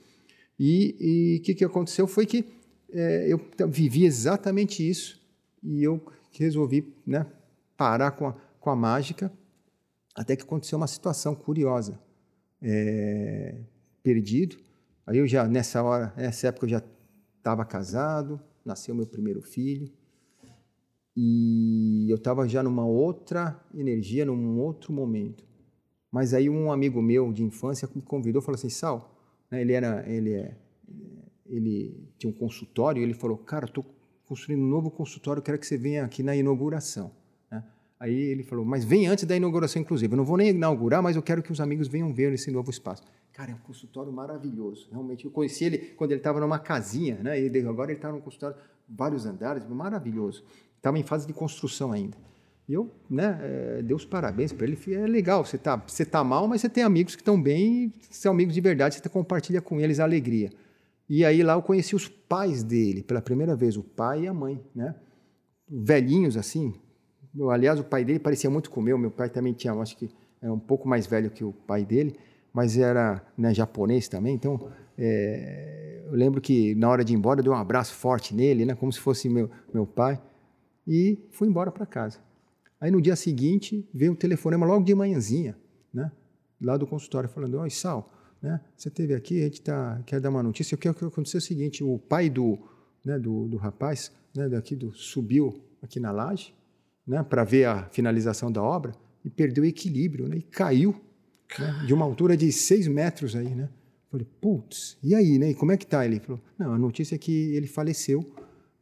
E 0.58 1.38
o 1.42 1.44
que, 1.44 1.54
que 1.54 1.66
aconteceu 1.66 2.08
foi 2.08 2.26
que 2.26 2.46
é, 2.94 3.28
eu 3.30 3.68
vivi 3.68 4.06
exatamente 4.06 4.88
isso 4.88 5.22
e 5.62 5.84
eu 5.84 6.02
resolvi 6.40 6.94
né, 7.06 7.26
parar 7.78 8.12
com 8.12 8.28
a, 8.28 8.34
com 8.60 8.70
a 8.70 8.76
mágica 8.76 9.32
até 10.16 10.36
que 10.36 10.44
aconteceu 10.44 10.78
uma 10.78 10.88
situação 10.88 11.36
curiosa. 11.36 12.00
É, 12.62 13.60
perdido. 14.02 14.58
Aí 15.06 15.18
eu 15.18 15.28
já, 15.28 15.48
nessa 15.48 15.84
hora, 15.84 16.14
nessa 16.16 16.48
época 16.48 16.66
eu 16.66 16.70
já 16.70 16.84
estava 17.38 17.66
casado, 17.66 18.40
nasceu 18.64 18.96
meu 18.96 19.06
primeiro 19.06 19.42
filho. 19.42 19.92
E 21.16 22.08
eu 22.10 22.16
estava 22.16 22.48
já 22.48 22.64
numa 22.64 22.86
outra 22.86 23.60
energia, 23.74 24.26
num 24.26 24.60
outro 24.60 24.92
momento. 24.92 25.46
Mas 26.12 26.34
aí 26.34 26.50
um 26.50 26.72
amigo 26.72 27.02
meu 27.02 27.32
de 27.32 27.44
infância 27.44 27.90
me 27.94 28.02
convidou, 28.02 28.42
falou 28.42 28.56
assim, 28.56 28.70
Sal, 28.70 29.20
né, 29.50 29.62
ele 29.62 29.74
era, 29.74 30.08
ele 30.10 30.34
é, 30.34 30.58
ele 31.46 32.08
tinha 32.18 32.32
um 32.32 32.36
consultório, 32.36 33.02
ele 33.02 33.14
falou, 33.14 33.38
cara, 33.38 33.66
estou 33.66 33.86
construindo 34.34 34.62
um 34.62 34.68
novo 34.68 34.92
consultório, 34.92 35.42
quero 35.42 35.58
que 35.58 35.66
você 35.66 35.78
venha 35.78 36.04
aqui 36.04 36.24
na 36.24 36.36
inauguração. 36.36 37.12
Né? 37.50 37.64
Aí 38.00 38.14
ele 38.14 38.44
falou, 38.44 38.66
mas 38.66 38.84
vem 38.84 39.08
antes 39.08 39.26
da 39.26 39.36
inauguração, 39.36 39.82
inclusive. 39.82 40.12
Eu 40.12 40.18
não 40.18 40.26
vou 40.26 40.38
nem 40.38 40.50
inaugurar, 40.50 41.02
mas 41.02 41.16
eu 41.16 41.22
quero 41.22 41.42
que 41.44 41.52
os 41.52 41.62
amigos 41.62 41.88
venham 41.88 42.14
ver 42.14 42.34
esse 42.34 42.50
novo 42.52 42.70
espaço. 42.70 43.04
Cara, 43.32 43.52
é 43.52 43.54
um 43.54 43.60
consultório 43.60 44.12
maravilhoso. 44.12 44.88
Realmente, 44.92 45.26
eu 45.26 45.32
conheci 45.32 45.66
ele 45.66 45.78
quando 45.96 46.12
ele 46.12 46.20
estava 46.20 46.40
numa 46.40 46.60
casinha, 46.60 47.16
né? 47.22 47.40
E 47.40 47.68
agora 47.68 47.92
ele 47.92 47.98
está 47.98 48.12
num 48.12 48.22
consultório, 48.22 48.58
vários 48.88 49.26
andares, 49.26 49.68
maravilhoso 49.68 50.44
estava 50.84 51.00
em 51.00 51.04
fase 51.04 51.26
de 51.26 51.32
construção 51.32 51.94
ainda. 51.94 52.18
E 52.68 52.74
eu, 52.74 52.92
né, 53.10 53.40
é, 53.42 53.82
dei 53.82 53.96
os 53.96 54.04
parabéns 54.04 54.52
para 54.52 54.68
ele. 54.68 54.78
É 54.88 55.08
legal, 55.08 55.46
você 55.46 55.58
tá, 55.58 55.82
você 55.88 56.06
tá 56.06 56.24
mal, 56.24 56.46
mas 56.46 56.60
você 56.60 56.70
tem 56.70 56.84
amigos 56.84 57.16
que 57.16 57.22
estão 57.22 57.42
bem, 57.42 57.94
são 58.10 58.34
amigos 58.34 58.54
de 58.54 58.60
verdade, 58.60 58.96
você 58.96 59.10
compartilha 59.10 59.62
com 59.62 59.80
eles 59.80 60.00
a 60.00 60.04
alegria. 60.04 60.52
E 61.10 61.26
aí 61.26 61.44
lá 61.44 61.54
eu 61.54 61.62
conheci 61.62 61.96
os 61.96 62.08
pais 62.08 62.64
dele, 62.64 63.04
pela 63.04 63.22
primeira 63.22 63.56
vez, 63.56 63.78
o 63.78 63.84
pai 63.84 64.24
e 64.24 64.28
a 64.28 64.34
mãe, 64.34 64.64
né? 64.74 64.96
velhinhos 65.70 66.38
assim. 66.38 66.74
Aliás, 67.50 67.80
o 67.80 67.84
pai 67.84 68.06
dele 68.06 68.20
parecia 68.20 68.50
muito 68.50 68.70
com 68.70 68.80
o 68.80 68.84
meu. 68.84 68.98
Meu 68.98 69.12
pai 69.12 69.30
também 69.30 69.54
tinha, 69.54 69.74
acho 69.74 69.98
que 69.98 70.10
era 70.42 70.54
um 70.54 70.60
pouco 70.60 70.88
mais 70.88 71.08
velho 71.08 71.32
que 71.32 71.44
o 71.44 71.52
pai 71.52 71.84
dele, 71.84 72.18
mas 72.54 72.78
era 72.78 73.26
né, 73.38 73.54
japonês 73.54 74.08
também. 74.08 74.36
Então, 74.36 74.70
é, 74.98 76.04
eu 76.06 76.14
lembro 76.14 76.40
que 76.40 76.76
na 76.76 76.90
hora 76.90 77.04
de 77.04 77.14
ir 77.14 77.16
embora 77.16 77.40
eu 77.40 77.44
dei 77.44 77.52
um 77.52 77.56
abraço 77.56 77.94
forte 77.96 78.36
nele, 78.36 78.66
né, 78.66 78.76
como 78.76 78.92
se 78.92 79.00
fosse 79.00 79.28
meu, 79.30 79.50
meu 79.74 79.88
pai, 79.88 80.22
e 80.88 81.18
fui 81.32 81.48
embora 81.48 81.72
para 81.72 81.86
casa. 81.86 82.20
Aí 82.80 82.92
no 82.92 83.02
dia 83.02 83.16
seguinte 83.16 83.90
veio 83.94 84.12
um 84.12 84.16
telefonema 84.16 84.66
logo 84.66 84.84
de 84.84 84.94
manhãzinha, 84.94 85.58
né, 85.94 86.12
lá 86.62 86.78
do 86.78 86.86
consultório, 86.86 87.30
falando: 87.30 87.58
Oi, 87.60 87.70
Sal, 87.70 88.12
né, 88.44 88.60
você 88.76 88.90
esteve 88.90 89.16
aqui, 89.16 89.40
a 89.42 89.46
gente 89.46 89.62
tá, 89.62 90.02
quer 90.06 90.20
dar 90.20 90.30
uma 90.30 90.44
notícia. 90.44 90.76
O 90.76 90.78
que 90.78 90.88
aconteceu 90.88 91.38
é 91.38 91.40
o 91.40 91.42
seguinte: 91.42 91.84
o 91.84 91.98
pai 91.98 92.30
do, 92.30 92.60
né, 93.04 93.18
do, 93.18 93.48
do 93.48 93.58
rapaz 93.58 94.12
né, 94.36 94.50
daqui 94.50 94.76
do, 94.76 94.94
subiu 94.94 95.64
aqui 95.82 96.00
na 96.00 96.12
laje 96.12 96.54
né, 97.08 97.24
para 97.24 97.44
ver 97.44 97.66
a 97.66 97.86
finalização 97.90 98.52
da 98.52 98.62
obra 98.62 98.94
e 99.24 99.30
perdeu 99.30 99.64
o 99.64 99.68
equilíbrio 99.68 100.28
né, 100.28 100.38
e 100.38 100.42
caiu 100.42 100.94
né, 101.58 101.84
de 101.88 101.94
uma 101.94 102.04
altura 102.06 102.36
de 102.36 102.52
seis 102.52 102.88
metros 102.88 103.36
aí, 103.36 103.56
né? 103.56 103.70
Falei, 104.12 104.28
putz, 104.40 104.96
e 105.02 105.16
aí, 105.16 105.40
né? 105.40 105.50
E 105.50 105.56
como 105.56 105.72
é 105.72 105.78
que 105.78 105.88
tá? 105.88 106.06
Ele 106.06 106.20
falou, 106.20 106.40
não, 106.60 106.74
a 106.74 106.78
notícia 106.78 107.16
é 107.16 107.18
que 107.18 107.56
ele 107.56 107.66
faleceu 107.66 108.32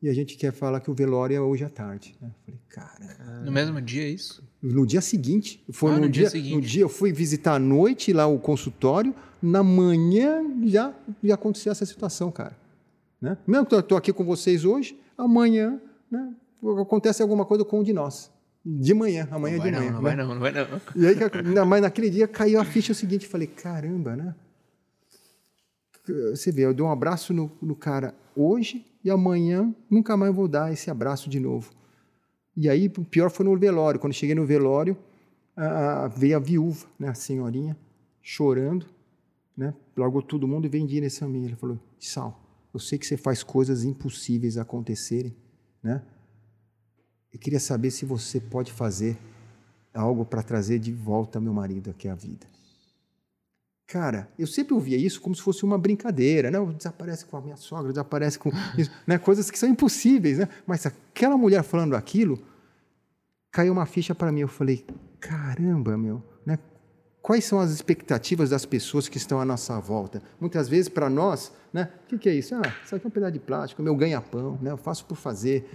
e 0.02 0.10
a 0.10 0.14
gente 0.14 0.36
quer 0.36 0.52
falar 0.52 0.82
que 0.82 0.92
o 0.92 0.94
velório 0.94 1.36
é 1.36 1.40
hoje 1.40 1.64
à 1.64 1.70
tarde. 1.70 2.16
Né? 2.20 2.30
Falei, 2.44 2.60
cara. 2.68 3.42
No 3.46 3.52
mesmo 3.52 3.80
dia, 3.80 4.04
é 4.04 4.10
isso? 4.10 4.44
No 4.62 4.86
dia 4.86 5.00
seguinte. 5.00 5.64
Foi 5.72 5.92
Ah, 5.92 5.96
no, 5.96 6.02
no 6.02 6.10
dia 6.10 6.24
dia, 6.24 6.30
seguinte. 6.32 6.56
no 6.56 6.62
dia 6.62 6.82
eu 6.82 6.90
fui 6.90 7.14
visitar 7.14 7.56
à 7.56 7.60
noite 7.60 8.12
lá 8.12 8.28
o 8.28 8.40
consultório, 8.40 9.16
na 9.42 9.64
manhã 9.64 10.44
já, 10.66 10.94
já 11.24 11.34
aconteceu 11.36 11.72
essa 11.72 11.86
situação, 11.86 12.32
cara. 12.32 12.56
Né? 13.22 13.38
Mesmo 13.48 13.66
que 13.66 13.76
eu 13.76 13.80
estou 13.80 13.98
aqui 13.98 14.12
com 14.14 14.24
vocês 14.24 14.66
hoje, 14.66 15.00
amanhã 15.18 15.80
né, 16.10 16.34
acontece 16.80 17.22
alguma 17.22 17.46
coisa 17.46 17.64
com 17.66 17.80
um 17.80 17.84
de 17.84 17.94
nós. 17.94 18.32
De 18.64 18.94
manhã, 18.94 19.28
amanhã 19.32 19.58
de 19.60 19.72
manhã. 19.72 19.80
não, 19.80 19.92
não 19.94 20.02
né? 20.02 20.02
vai 20.02 20.16
não, 20.16 20.28
não 20.36 20.40
vai 20.40 20.52
não. 20.52 20.66
E 20.96 21.08
aí, 21.08 21.66
mais 21.66 21.82
naquele 21.82 22.10
dia 22.10 22.28
caiu 22.28 22.60
a 22.60 22.66
ficha 22.66 22.94
seguinte, 22.94 23.28
falei, 23.28 23.48
caramba, 23.48 24.16
né? 24.16 24.36
Você 26.32 26.52
vê, 26.52 26.66
eu 26.66 26.74
dou 26.74 26.88
um 26.88 26.92
abraço 26.92 27.34
no, 27.34 27.52
no 27.62 27.76
cara 27.76 28.14
hoje 28.36 28.86
e 29.04 29.10
amanhã 29.10 29.74
nunca 29.90 30.18
mais 30.18 30.34
vou 30.34 30.48
dar 30.48 30.72
esse 30.74 30.90
abraço 30.90 31.30
de 31.30 31.40
novo. 31.40 31.72
E 32.58 32.70
aí, 32.70 32.92
o 32.98 33.04
pior 33.06 33.30
foi 33.32 33.46
no 33.46 33.58
velório. 33.58 34.00
Quando 34.00 34.14
cheguei 34.14 34.36
no 34.36 34.46
velório, 34.46 34.98
a- 35.56 36.04
a- 36.04 36.08
veio 36.08 36.36
a 36.36 36.40
viúva, 36.40 36.86
né, 37.00 37.10
a 37.10 37.14
senhorinha, 37.14 37.78
chorando, 38.22 38.86
né? 39.56 39.74
Largou 39.96 40.22
todo 40.22 40.48
mundo 40.48 40.66
e 40.66 40.70
veio 40.70 40.84
em 40.84 40.88
direção 40.88 41.28
a 41.28 41.32
mim. 41.32 41.46
Ele 41.46 41.56
falou, 41.56 41.80
Sal, 42.00 42.42
eu 42.74 42.80
sei 42.80 42.98
que 42.98 43.06
você 43.06 43.18
faz 43.18 43.44
coisas 43.44 43.84
impossíveis 43.84 44.58
acontecerem, 44.58 45.36
né? 45.84 46.02
Eu 47.32 47.40
queria 47.40 47.60
saber 47.60 47.92
se 47.92 48.06
você 48.06 48.40
pode 48.40 48.72
fazer 48.72 49.18
algo 49.94 50.26
para 50.26 50.44
trazer 50.44 50.80
de 50.80 50.92
volta 50.92 51.40
meu 51.40 51.54
marido 51.54 51.90
aqui 51.90 52.08
à 52.08 52.16
vida. 52.16 52.46
Cara, 53.88 54.30
eu 54.40 54.48
sempre 54.48 54.74
ouvia 54.74 54.98
isso 54.98 55.20
como 55.20 55.36
se 55.36 55.42
fosse 55.42 55.66
uma 55.66 55.78
brincadeira, 55.78 56.50
né? 56.50 56.58
Desaparece 56.78 57.26
com 57.26 57.36
a 57.36 57.42
minha 57.42 57.58
sogra, 57.58 57.92
desaparece 57.92 58.40
com 58.40 58.50
isso, 58.78 58.90
né? 59.06 59.18
Coisas 59.18 59.52
que 59.52 59.60
são 59.60 59.68
impossíveis, 59.68 60.38
né? 60.38 60.48
Mas 60.66 60.86
aquela 60.86 61.38
mulher 61.38 61.62
falando 61.62 61.96
aquilo, 61.96 62.42
caiu 63.52 63.74
uma 63.74 63.86
ficha 63.86 64.16
para 64.16 64.32
mim. 64.32 64.42
Eu 64.42 64.48
falei, 64.48 64.86
caramba, 65.20 65.98
meu, 65.98 66.24
né? 66.46 66.58
Quais 67.22 67.46
são 67.46 67.60
as 67.60 67.72
expectativas 67.72 68.50
das 68.50 68.66
pessoas 68.66 69.08
que 69.08 69.18
estão 69.18 69.40
à 69.40 69.46
nossa 69.46 69.80
volta? 69.80 70.22
Muitas 70.40 70.68
vezes, 70.68 70.90
para 70.90 71.10
nós, 71.10 71.52
né? 71.72 71.90
O 72.06 72.08
que, 72.10 72.18
que 72.18 72.30
é 72.30 72.34
isso? 72.34 72.56
Ah, 72.56 72.76
isso 72.84 72.96
aqui 72.96 73.06
é 73.06 73.08
um 73.08 73.12
pedaço 73.12 73.34
de 73.34 73.40
plástico, 73.40 73.84
meu 73.84 73.96
ganha-pão, 73.96 74.58
né? 74.62 74.72
Eu 74.72 74.78
faço 74.78 75.06
por 75.06 75.16
fazer. 75.16 75.70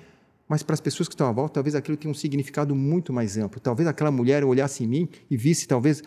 Mas 0.48 0.62
para 0.64 0.74
as 0.74 0.80
pessoas 0.80 1.08
que 1.08 1.14
estão 1.14 1.28
à 1.28 1.32
volta, 1.32 1.54
talvez 1.54 1.74
aquilo 1.76 1.96
tenha 1.96 2.10
um 2.10 2.14
significado 2.14 2.74
muito 2.74 3.12
mais 3.12 3.36
amplo. 3.36 3.60
Talvez 3.60 3.88
aquela 3.88 4.10
mulher 4.10 4.44
olhasse 4.44 4.82
em 4.82 4.88
mim 4.88 5.08
e 5.30 5.36
visse, 5.36 5.68
talvez, 5.68 6.02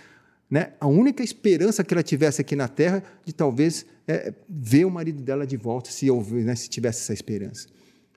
né, 0.50 0.74
a 0.80 0.88
única 0.88 1.24
esperança 1.24 1.84
que 1.86 1.94
ela 1.94 2.04
tivesse 2.04 2.42
aqui 2.42 2.56
na 2.56 2.68
Terra 2.68 3.02
de 3.24 3.32
talvez 3.32 3.86
é, 4.08 4.34
ver 4.50 4.86
o 4.86 4.92
marido 4.92 5.22
dela 5.22 5.48
de 5.48 5.56
volta, 5.56 5.90
se, 5.90 6.10
houve, 6.12 6.36
né, 6.44 6.56
se 6.56 6.70
tivesse 6.70 7.02
essa 7.02 7.14
esperança. 7.14 7.68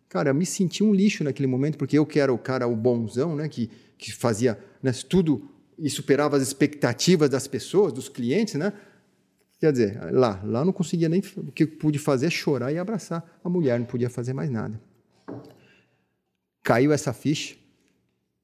Cara, 0.09 0.31
eu 0.31 0.35
me 0.35 0.45
senti 0.45 0.83
um 0.83 0.93
lixo 0.93 1.23
naquele 1.23 1.47
momento, 1.47 1.79
porque 1.79 1.99
eu 1.99 2.05
que 2.05 2.19
era 2.19 2.33
o 2.33 2.39
cara, 2.39 2.67
o 2.67 2.75
bonzão, 2.77 3.37
né, 3.37 3.49
que, 3.49 3.71
que 3.97 4.13
fazia 4.13 4.59
né, 4.83 4.93
tudo 5.09 5.49
e 5.79 5.89
superava 5.91 6.37
as 6.37 6.43
expectativas 6.43 7.29
das 7.29 7.47
pessoas, 7.47 7.93
dos 7.93 8.09
clientes, 8.09 8.55
né? 8.55 8.73
Quer 9.59 9.73
dizer, 9.73 10.13
lá, 10.13 10.41
lá 10.45 10.65
não 10.65 10.73
conseguia 10.73 11.09
nem. 11.09 11.23
O 11.37 11.53
que 11.53 11.65
pude 11.67 11.99
fazer 11.99 12.27
é 12.27 12.31
chorar 12.31 12.73
e 12.73 12.79
abraçar 12.79 13.41
a 13.45 13.49
mulher, 13.49 13.79
não 13.79 13.87
podia 13.87 14.11
fazer 14.11 14.33
mais 14.33 14.51
nada. 14.51 14.81
Caiu 16.63 16.93
essa 16.93 17.13
ficha, 17.13 17.57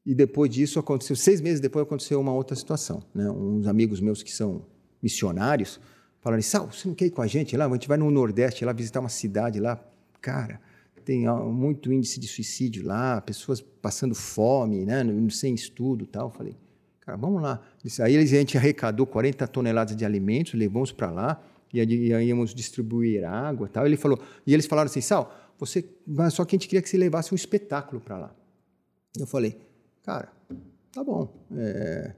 e 0.09 0.15
depois 0.15 0.51
disso 0.51 0.79
aconteceu, 0.79 1.15
seis 1.15 1.39
meses 1.39 1.61
depois 1.61 1.85
aconteceu 1.85 2.19
uma 2.19 2.33
outra 2.33 2.57
situação. 2.57 3.03
Né? 3.15 3.31
Uns 3.31 3.67
amigos 3.67 4.01
meus 4.01 4.23
que 4.23 4.33
são 4.33 4.65
missionários 5.03 5.79
falaram: 6.19 6.41
Sal, 6.41 6.71
você 6.73 6.89
não 6.89 6.95
quer 6.95 7.05
ir 7.05 7.11
com 7.11 7.21
a 7.21 7.27
gente 7.27 7.55
lá? 7.59 7.67
A 7.67 7.73
gente 7.75 7.87
vai 7.87 7.99
no 7.99 8.11
Nordeste 8.11 8.65
lá 8.65 8.73
visitar 8.73 9.01
uma 9.01 9.11
cidade 9.11 9.61
lá. 9.61 9.79
Cara, 10.21 10.63
tem 11.05 11.27
muito 11.27 11.93
índice 11.93 12.19
de 12.19 12.27
suicídio 12.27 12.87
lá, 12.87 13.21
pessoas 13.21 13.61
passando 13.61 14.15
fome, 14.15 14.87
né? 14.87 15.05
sem 15.31 15.55
estudo 15.55 16.07
tal. 16.07 16.31
Falei, 16.31 16.57
cara, 17.09 17.17
vamos 17.17 17.41
lá. 17.41 17.61
Aí 18.01 18.17
a 18.19 18.25
gente 18.27 18.59
arrecadou 18.59 19.07
40 19.07 19.47
toneladas 19.49 19.97
de 19.97 20.05
alimentos, 20.05 20.53
levamos 20.53 20.93
para 20.93 21.11
lá 21.11 21.43
e 21.73 21.81
aí 21.81 22.29
íamos 22.29 22.55
distribuir 22.55 23.25
água 23.25 23.67
e 23.67 23.71
tal. 23.71 23.87
Ele 23.87 23.97
falou, 23.97 24.21
e 24.47 24.53
eles 24.53 24.67
falaram 24.67 24.87
assim, 24.87 25.01
Sal, 25.01 25.35
você, 25.59 25.85
mas 26.07 26.35
só 26.35 26.45
que 26.45 26.55
a 26.55 26.59
gente 26.59 26.69
queria 26.69 26.83
que 26.83 26.89
você 26.89 26.99
levasse 26.99 27.33
um 27.33 27.37
espetáculo 27.37 28.01
para 28.01 28.19
lá. 28.19 28.35
Eu 29.19 29.27
falei, 29.27 29.59
cara, 30.03 30.29
tá 30.93 31.03
bom. 31.03 31.33
é, 31.57 32.15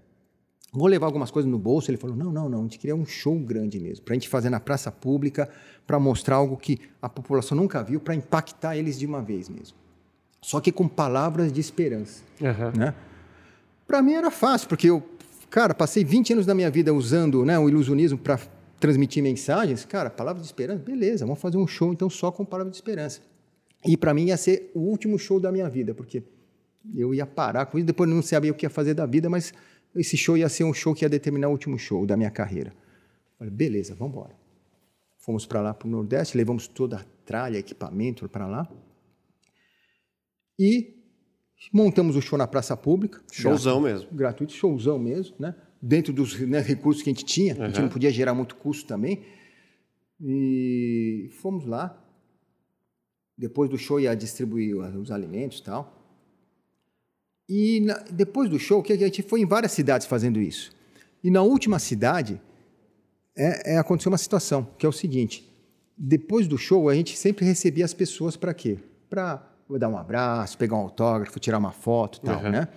vou 0.72 0.88
levar 0.88 1.06
algumas 1.06 1.30
coisas 1.30 1.50
no 1.50 1.58
bolso. 1.58 1.88
Ele 1.88 1.96
falou, 1.96 2.16
não, 2.16 2.32
não, 2.32 2.48
não. 2.48 2.58
A 2.60 2.62
gente 2.62 2.78
queria 2.78 2.96
um 2.96 3.06
show 3.06 3.38
grande 3.38 3.78
mesmo, 3.78 4.04
para 4.04 4.14
a 4.14 4.16
gente 4.16 4.28
fazer 4.28 4.50
na 4.50 4.58
praça 4.58 4.90
pública, 4.90 5.48
para 5.86 6.00
mostrar 6.00 6.36
algo 6.36 6.56
que 6.56 6.80
a 7.00 7.08
população 7.08 7.56
nunca 7.56 7.82
viu, 7.82 8.00
para 8.00 8.14
impactar 8.14 8.76
eles 8.76 8.98
de 8.98 9.06
uma 9.06 9.22
vez 9.22 9.48
mesmo. 9.48 9.78
Só 10.42 10.60
que 10.60 10.72
com 10.72 10.88
palavras 10.88 11.52
de 11.52 11.60
esperança 11.60 12.22
Aham. 12.42 12.72
né? 12.76 12.94
Para 13.90 14.02
mim 14.02 14.12
era 14.12 14.30
fácil, 14.30 14.68
porque 14.68 14.88
eu, 14.88 15.02
cara, 15.50 15.74
passei 15.74 16.04
20 16.04 16.34
anos 16.34 16.46
da 16.46 16.54
minha 16.54 16.70
vida 16.70 16.94
usando 16.94 17.44
né, 17.44 17.58
o 17.58 17.68
ilusionismo 17.68 18.16
para 18.16 18.38
transmitir 18.78 19.20
mensagens. 19.20 19.84
Cara, 19.84 20.08
palavra 20.08 20.40
de 20.40 20.46
esperança, 20.46 20.80
beleza, 20.80 21.26
vamos 21.26 21.40
fazer 21.40 21.56
um 21.56 21.66
show 21.66 21.92
então 21.92 22.08
só 22.08 22.30
com 22.30 22.44
palavra 22.44 22.70
de 22.70 22.76
esperança. 22.76 23.20
E 23.84 23.96
para 23.96 24.14
mim 24.14 24.26
ia 24.26 24.36
ser 24.36 24.70
o 24.76 24.78
último 24.78 25.18
show 25.18 25.40
da 25.40 25.50
minha 25.50 25.68
vida, 25.68 25.92
porque 25.92 26.22
eu 26.94 27.12
ia 27.12 27.26
parar 27.26 27.66
com 27.66 27.78
isso, 27.78 27.86
depois 27.88 28.08
não 28.08 28.22
sabia 28.22 28.52
o 28.52 28.54
que 28.54 28.64
ia 28.64 28.70
fazer 28.70 28.94
da 28.94 29.06
vida, 29.06 29.28
mas 29.28 29.52
esse 29.96 30.16
show 30.16 30.36
ia 30.36 30.48
ser 30.48 30.62
um 30.62 30.72
show 30.72 30.94
que 30.94 31.04
ia 31.04 31.08
determinar 31.08 31.48
o 31.48 31.50
último 31.50 31.76
show 31.76 32.06
da 32.06 32.16
minha 32.16 32.30
carreira. 32.30 32.72
Falei, 33.40 33.52
beleza, 33.52 33.96
vamos 33.96 34.14
embora. 34.14 34.36
Fomos 35.18 35.44
para 35.46 35.60
lá, 35.60 35.74
para 35.74 35.88
o 35.88 35.90
Nordeste, 35.90 36.36
levamos 36.36 36.68
toda 36.68 36.98
a 36.98 37.04
tralha, 37.24 37.58
equipamento 37.58 38.28
para 38.28 38.46
lá. 38.46 38.70
E 40.56 40.99
montamos 41.72 42.16
o 42.16 42.22
show 42.22 42.38
na 42.38 42.46
praça 42.46 42.76
pública. 42.76 43.20
Showzão 43.30 43.80
mesmo. 43.80 44.08
Gratuito, 44.12 44.52
showzão 44.52 44.98
mesmo, 44.98 45.36
né? 45.38 45.54
Dentro 45.82 46.12
dos 46.12 46.38
né, 46.40 46.60
recursos 46.60 47.02
que 47.02 47.10
a 47.10 47.12
gente 47.12 47.24
tinha, 47.24 47.54
a 47.62 47.66
gente 47.68 47.80
não 47.80 47.88
podia 47.88 48.10
gerar 48.10 48.34
muito 48.34 48.54
custo 48.56 48.86
também. 48.86 49.22
E 50.20 51.30
fomos 51.40 51.64
lá. 51.64 51.96
Depois 53.36 53.70
do 53.70 53.78
show 53.78 53.98
ia 53.98 54.14
distribuir 54.14 54.76
os 54.76 55.10
alimentos 55.10 55.58
e 55.58 55.62
tal. 55.62 55.96
E 57.48 57.80
na- 57.80 57.98
depois 58.10 58.48
do 58.48 58.58
show, 58.58 58.82
que 58.82 58.92
a 58.92 58.96
gente 58.96 59.22
foi 59.22 59.40
em 59.40 59.46
várias 59.46 59.72
cidades 59.72 60.06
fazendo 60.06 60.40
isso. 60.40 60.70
E 61.24 61.30
na 61.30 61.42
última 61.42 61.78
cidade, 61.78 62.40
é, 63.36 63.74
é, 63.74 63.78
aconteceu 63.78 64.10
uma 64.12 64.18
situação, 64.18 64.68
que 64.78 64.84
é 64.84 64.88
o 64.88 64.92
seguinte: 64.92 65.50
depois 65.96 66.46
do 66.46 66.58
show, 66.58 66.88
a 66.88 66.94
gente 66.94 67.16
sempre 67.16 67.44
recebia 67.44 67.84
as 67.84 67.94
pessoas 67.94 68.36
para 68.36 68.52
quê? 68.54 68.78
Para 69.08 69.49
dar 69.78 69.88
um 69.88 69.96
abraço, 69.96 70.58
pegar 70.58 70.76
um 70.76 70.80
autógrafo, 70.80 71.38
tirar 71.38 71.58
uma 71.58 71.72
foto 71.72 72.18
e 72.22 72.26
tal, 72.26 72.42
né? 72.42 72.68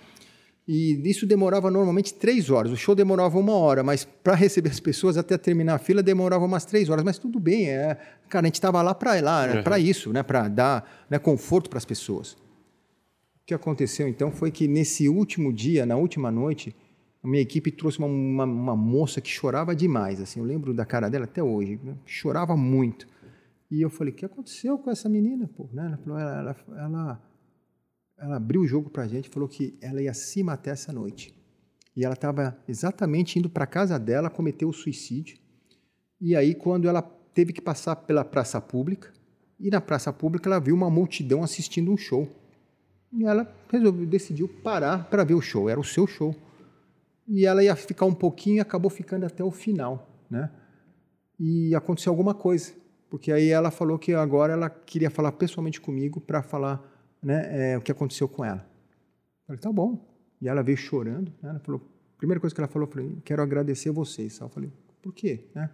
E 0.66 1.02
isso 1.10 1.26
demorava 1.26 1.70
normalmente 1.70 2.14
três 2.14 2.50
horas. 2.50 2.72
O 2.72 2.78
show 2.78 2.96
demorava 2.96 3.38
uma 3.38 3.54
hora, 3.54 3.84
mas 3.84 4.06
para 4.06 4.34
receber 4.34 4.70
as 4.70 4.80
pessoas 4.80 5.18
até 5.18 5.38
terminar 5.38 5.76
a 5.76 5.78
fila 5.78 6.02
demorava 6.02 6.46
umas 6.46 6.64
três 6.64 6.90
horas. 6.90 7.04
Mas 7.04 7.18
tudo 7.18 7.38
bem, 7.40 7.70
é, 7.70 7.98
cara, 8.30 8.46
a 8.46 8.48
gente 8.48 8.56
estava 8.56 8.82
lá 8.82 8.96
para 8.96 9.20
lá, 9.20 9.48
né? 9.48 9.62
para 9.62 9.78
isso, 9.78 10.14
né? 10.14 10.24
Para 10.24 10.48
dar 10.48 11.06
né, 11.10 11.20
conforto 11.20 11.70
para 11.70 11.78
as 11.78 11.86
pessoas. 11.86 12.32
O 12.32 13.46
que 13.46 13.54
aconteceu 13.54 14.08
então 14.08 14.32
foi 14.32 14.52
que 14.52 14.66
nesse 14.68 15.10
último 15.10 15.52
dia, 15.52 15.86
na 15.86 15.98
última 15.98 16.32
noite, 16.32 16.74
a 17.22 17.28
minha 17.28 17.42
equipe 17.42 17.70
trouxe 17.70 18.00
uma, 18.00 18.08
uma, 18.08 18.46
uma 18.46 18.76
moça 18.76 19.20
que 19.20 19.30
chorava 19.30 19.76
demais. 19.76 20.22
Assim, 20.22 20.40
eu 20.40 20.46
lembro 20.46 20.74
da 20.74 20.86
cara 20.86 21.10
dela 21.10 21.26
até 21.26 21.44
hoje, 21.44 21.78
né? 21.84 21.96
chorava 22.06 22.56
muito. 22.56 23.06
E 23.74 23.82
eu 23.82 23.90
falei: 23.90 24.14
o 24.14 24.16
que 24.16 24.24
aconteceu 24.24 24.78
com 24.78 24.92
essa 24.92 25.10
menina? 25.10 25.48
Pô? 25.48 25.68
Né? 25.74 25.84
Ela, 25.88 25.98
falou, 25.98 26.20
ela, 26.20 26.40
ela, 26.40 26.56
ela, 26.78 27.22
ela 28.20 28.36
abriu 28.36 28.62
o 28.62 28.68
jogo 28.68 28.88
para 28.88 29.02
a 29.02 29.08
gente, 29.08 29.30
falou 29.30 29.50
que 29.50 29.76
ela 29.82 30.00
ia 30.00 30.14
se 30.14 30.44
matar 30.44 30.72
essa 30.72 30.94
noite. 30.94 31.34
E 31.96 32.06
ela 32.06 32.14
estava 32.14 32.56
exatamente 32.68 33.40
indo 33.40 33.50
para 33.50 33.66
casa 33.66 33.98
dela 33.98 34.30
cometer 34.30 34.66
o 34.66 34.72
suicídio. 34.72 35.40
E 36.22 36.36
aí, 36.36 36.54
quando 36.54 36.88
ela 36.88 37.02
teve 37.02 37.52
que 37.52 37.62
passar 37.62 37.96
pela 37.96 38.24
praça 38.24 38.62
pública, 38.62 39.12
e 39.60 39.72
na 39.72 39.82
praça 39.82 40.14
pública 40.14 40.48
ela 40.48 40.60
viu 40.60 40.76
uma 40.76 40.90
multidão 40.92 41.42
assistindo 41.42 41.92
um 41.92 41.98
show. 41.98 42.30
E 43.12 43.26
ela 43.26 43.52
resolveu, 43.72 44.06
decidiu 44.06 44.48
parar 44.48 45.10
para 45.10 45.24
ver 45.24 45.34
o 45.34 45.42
show. 45.42 45.68
Era 45.68 45.80
o 45.80 45.84
seu 45.84 46.06
show. 46.06 46.36
E 47.28 47.44
ela 47.44 47.64
ia 47.64 47.76
ficar 47.76 48.06
um 48.06 48.14
pouquinho 48.14 48.58
e 48.58 48.60
acabou 48.60 48.92
ficando 48.92 49.26
até 49.26 49.44
o 49.44 49.50
final, 49.50 50.08
né? 50.30 50.52
E 51.40 51.74
aconteceu 51.74 52.12
alguma 52.12 52.36
coisa, 52.36 52.74
porque 53.14 53.32
aí 53.32 53.50
ela 53.50 53.70
falou 53.70 54.00
que 54.00 54.12
agora 54.12 54.54
ela 54.54 54.68
queria 54.72 55.12
falar 55.12 55.32
pessoalmente 55.34 55.80
comigo 55.80 56.20
para 56.20 56.42
falar, 56.42 56.84
né, 57.22 57.74
é, 57.74 57.78
o 57.78 57.82
que 57.82 57.92
aconteceu 57.92 58.28
com 58.28 58.44
ela. 58.44 58.68
Eu 59.42 59.46
falei, 59.46 59.62
tá 59.62 59.72
bom. 59.72 60.04
E 60.42 60.48
ela 60.48 60.64
veio 60.64 60.78
chorando, 60.78 61.32
né? 61.40 61.52
ela 61.52 61.60
falou, 61.60 61.80
primeira 62.18 62.40
coisa 62.40 62.56
que 62.56 62.60
ela 62.60 62.68
falou, 62.68 62.88
eu 62.88 62.92
falei, 62.92 63.16
quero 63.24 63.44
agradecer 63.44 63.92
vocês. 63.92 64.40
Eu 64.40 64.50
falei, 64.50 64.72
por 65.00 65.14
quê, 65.14 65.46
né? 65.54 65.70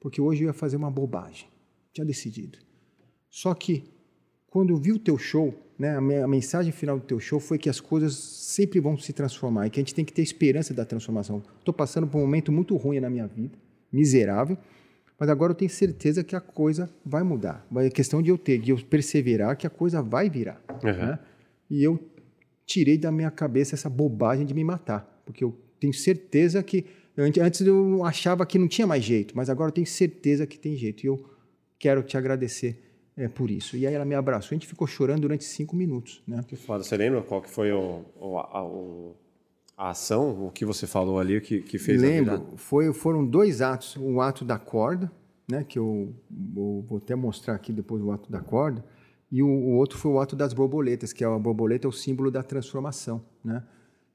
Porque 0.00 0.20
hoje 0.20 0.42
eu 0.42 0.48
ia 0.48 0.52
fazer 0.52 0.76
uma 0.76 0.90
bobagem, 0.90 1.46
tinha 1.92 2.04
decidido. 2.04 2.58
Só 3.30 3.54
que 3.54 3.84
quando 4.48 4.70
eu 4.70 4.76
vi 4.76 4.90
o 4.90 4.98
teu 4.98 5.16
show, 5.16 5.54
né, 5.78 5.96
a 5.96 6.26
mensagem 6.26 6.72
final 6.72 6.98
do 6.98 7.06
teu 7.06 7.20
show 7.20 7.38
foi 7.38 7.56
que 7.56 7.70
as 7.70 7.78
coisas 7.78 8.16
sempre 8.16 8.80
vão 8.80 8.98
se 8.98 9.12
transformar 9.12 9.68
e 9.68 9.70
que 9.70 9.78
a 9.78 9.82
gente 9.82 9.94
tem 9.94 10.04
que 10.04 10.12
ter 10.12 10.22
esperança 10.22 10.74
da 10.74 10.84
transformação. 10.84 11.40
Estou 11.56 11.72
passando 11.72 12.08
por 12.08 12.18
um 12.18 12.22
momento 12.22 12.50
muito 12.50 12.76
ruim 12.76 12.98
na 12.98 13.08
minha 13.08 13.28
vida, 13.28 13.56
miserável, 13.92 14.58
mas 15.18 15.28
agora 15.28 15.52
eu 15.52 15.56
tenho 15.56 15.70
certeza 15.70 16.24
que 16.24 16.34
a 16.34 16.40
coisa 16.40 16.90
vai 17.04 17.22
mudar. 17.22 17.66
É 17.76 17.90
questão 17.90 18.20
de 18.20 18.30
eu 18.30 18.38
ter, 18.38 18.58
de 18.58 18.70
eu 18.70 18.78
perseverar 18.78 19.56
que 19.56 19.66
a 19.66 19.70
coisa 19.70 20.02
vai 20.02 20.28
virar. 20.28 20.62
Uhum. 20.82 20.92
Né? 20.92 21.18
E 21.70 21.82
eu 21.82 21.98
tirei 22.66 22.98
da 22.98 23.12
minha 23.12 23.30
cabeça 23.30 23.74
essa 23.74 23.88
bobagem 23.88 24.44
de 24.44 24.54
me 24.54 24.64
matar, 24.64 25.22
porque 25.24 25.44
eu 25.44 25.56
tenho 25.78 25.92
certeza 25.92 26.62
que 26.62 26.86
antes 27.16 27.60
eu 27.60 28.04
achava 28.04 28.44
que 28.44 28.58
não 28.58 28.66
tinha 28.66 28.86
mais 28.86 29.04
jeito, 29.04 29.36
mas 29.36 29.48
agora 29.48 29.68
eu 29.68 29.72
tenho 29.72 29.86
certeza 29.86 30.46
que 30.46 30.58
tem 30.58 30.76
jeito. 30.76 31.04
E 31.04 31.06
eu 31.06 31.24
quero 31.78 32.02
te 32.02 32.16
agradecer 32.16 32.80
é, 33.16 33.28
por 33.28 33.50
isso. 33.50 33.76
E 33.76 33.86
aí 33.86 33.94
ela 33.94 34.04
me 34.04 34.14
abraçou, 34.14 34.54
a 34.54 34.54
gente 34.54 34.66
ficou 34.66 34.86
chorando 34.86 35.22
durante 35.22 35.44
cinco 35.44 35.76
minutos. 35.76 36.22
Né? 36.26 36.40
Que 36.46 36.56
foda. 36.56 36.82
Você 36.82 36.96
lembra 36.96 37.22
qual 37.22 37.40
que 37.40 37.50
foi 37.50 37.70
o, 37.72 38.04
o, 38.16 38.38
o, 38.38 39.16
a, 39.76 39.90
ação, 39.90 40.46
o 40.46 40.50
que 40.50 40.64
você 40.64 40.86
falou 40.86 41.18
ali, 41.18 41.40
que, 41.40 41.60
que 41.60 41.78
fez 41.78 42.00
Lembro, 42.00 42.54
foi, 42.56 42.92
foram 42.92 43.24
dois 43.24 43.60
atos. 43.60 43.96
Um 43.96 44.20
ato 44.20 44.44
da 44.44 44.58
corda, 44.58 45.10
né, 45.50 45.64
que 45.64 45.78
eu, 45.78 46.14
vou 46.30 46.98
até 46.98 47.14
mostrar 47.14 47.54
aqui 47.54 47.72
depois 47.72 48.02
o 48.02 48.10
ato 48.10 48.30
da 48.30 48.40
corda, 48.40 48.84
e 49.30 49.42
o, 49.42 49.48
o, 49.48 49.76
outro 49.76 49.98
foi 49.98 50.10
o 50.12 50.20
ato 50.20 50.36
das 50.36 50.52
borboletas, 50.52 51.12
que 51.12 51.24
a 51.24 51.38
borboleta 51.38 51.86
é 51.86 51.88
o 51.88 51.92
símbolo 51.92 52.30
da 52.30 52.42
transformação, 52.42 53.24
né? 53.44 53.62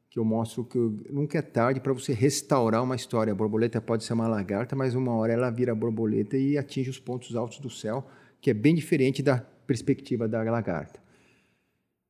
que 0.09 0.17
eu 0.17 0.25
mostro 0.25 0.63
que 0.63 0.77
nunca 1.11 1.37
é 1.37 1.41
tarde 1.41 1.79
para 1.79 1.93
você 1.93 2.13
restaurar 2.13 2.83
uma 2.83 2.95
história. 2.95 3.31
A 3.31 3.35
borboleta 3.35 3.79
pode 3.79 4.03
ser 4.03 4.13
uma 4.13 4.27
lagarta, 4.27 4.75
mas 4.75 4.95
uma 4.95 5.13
hora 5.13 5.33
ela 5.33 5.51
vira 5.51 5.75
borboleta 5.75 6.35
e 6.35 6.57
atinge 6.57 6.89
os 6.89 6.97
pontos 6.97 7.35
altos 7.35 7.59
do 7.59 7.69
céu 7.69 8.07
que 8.41 8.49
é 8.49 8.53
bem 8.53 8.73
diferente 8.73 9.21
da 9.21 9.39
perspectiva 9.39 10.27
da 10.27 10.41
lagarta. 10.43 10.99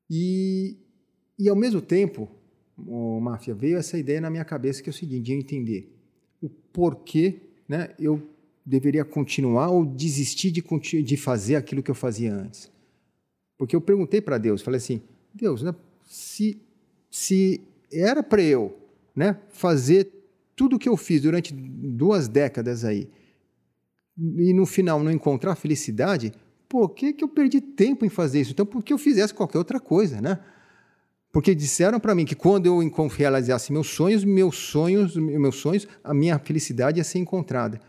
E, 0.09 0.77
e 1.37 1.49
ao 1.49 1.55
mesmo 1.55 1.81
tempo, 1.81 2.29
o 2.87 3.19
Máfia, 3.19 3.53
veio 3.53 3.77
essa 3.77 3.97
ideia 3.97 4.21
na 4.21 4.29
minha 4.29 4.45
cabeça 4.45 4.81
que 4.81 4.89
é 4.89 4.91
o 4.91 4.93
seguinte, 4.93 5.25
de 5.25 5.33
entender 5.33 5.95
o 6.41 6.49
porquê 6.49 7.41
né, 7.67 7.93
eu 7.99 8.21
deveria 8.65 9.03
continuar 9.03 9.69
ou 9.69 9.85
desistir 9.85 10.51
de, 10.51 10.63
de 11.03 11.17
fazer 11.17 11.55
aquilo 11.55 11.83
que 11.83 11.91
eu 11.91 11.95
fazia 11.95 12.33
antes. 12.33 12.71
Porque 13.57 13.75
eu 13.75 13.81
perguntei 13.81 14.21
para 14.21 14.37
Deus, 14.37 14.61
falei 14.61 14.77
assim, 14.77 15.01
Deus, 15.33 15.61
né, 15.61 15.73
se, 16.05 16.61
se 17.09 17.61
era 17.91 18.23
para 18.23 18.41
eu 18.41 18.77
né, 19.15 19.37
fazer 19.49 20.11
tudo 20.55 20.75
o 20.75 20.79
que 20.79 20.89
eu 20.89 20.95
fiz 20.95 21.21
durante 21.21 21.53
duas 21.53 22.27
décadas 22.27 22.85
aí, 22.85 23.09
e 24.17 24.53
no 24.53 24.65
final 24.65 25.01
não 25.01 25.11
encontrar 25.11 25.55
felicidade, 25.55 26.33
por 26.67 26.89
que, 26.89 27.13
que 27.13 27.23
eu 27.23 27.27
perdi 27.27 27.61
tempo 27.61 28.05
em 28.05 28.09
fazer 28.09 28.41
isso? 28.41 28.51
Então, 28.51 28.65
por 28.65 28.83
que 28.83 28.93
eu 28.93 28.97
fizesse 28.97 29.33
qualquer 29.33 29.57
outra 29.57 29.79
coisa, 29.79 30.21
né? 30.21 30.39
Porque 31.31 31.53
disseram 31.53 31.99
para 31.99 32.15
mim 32.15 32.25
que 32.25 32.35
quando 32.35 32.65
eu 32.65 32.79
realizasse 33.07 33.71
meus 33.71 33.87
sonhos, 33.87 34.23
meus 34.23 34.57
sonhos, 34.57 35.15
meus 35.15 35.57
sonhos, 35.57 35.87
a 36.03 36.13
minha 36.13 36.39
felicidade 36.39 36.99
ia 36.99 37.03
ser 37.03 37.19
encontrada. 37.19 37.79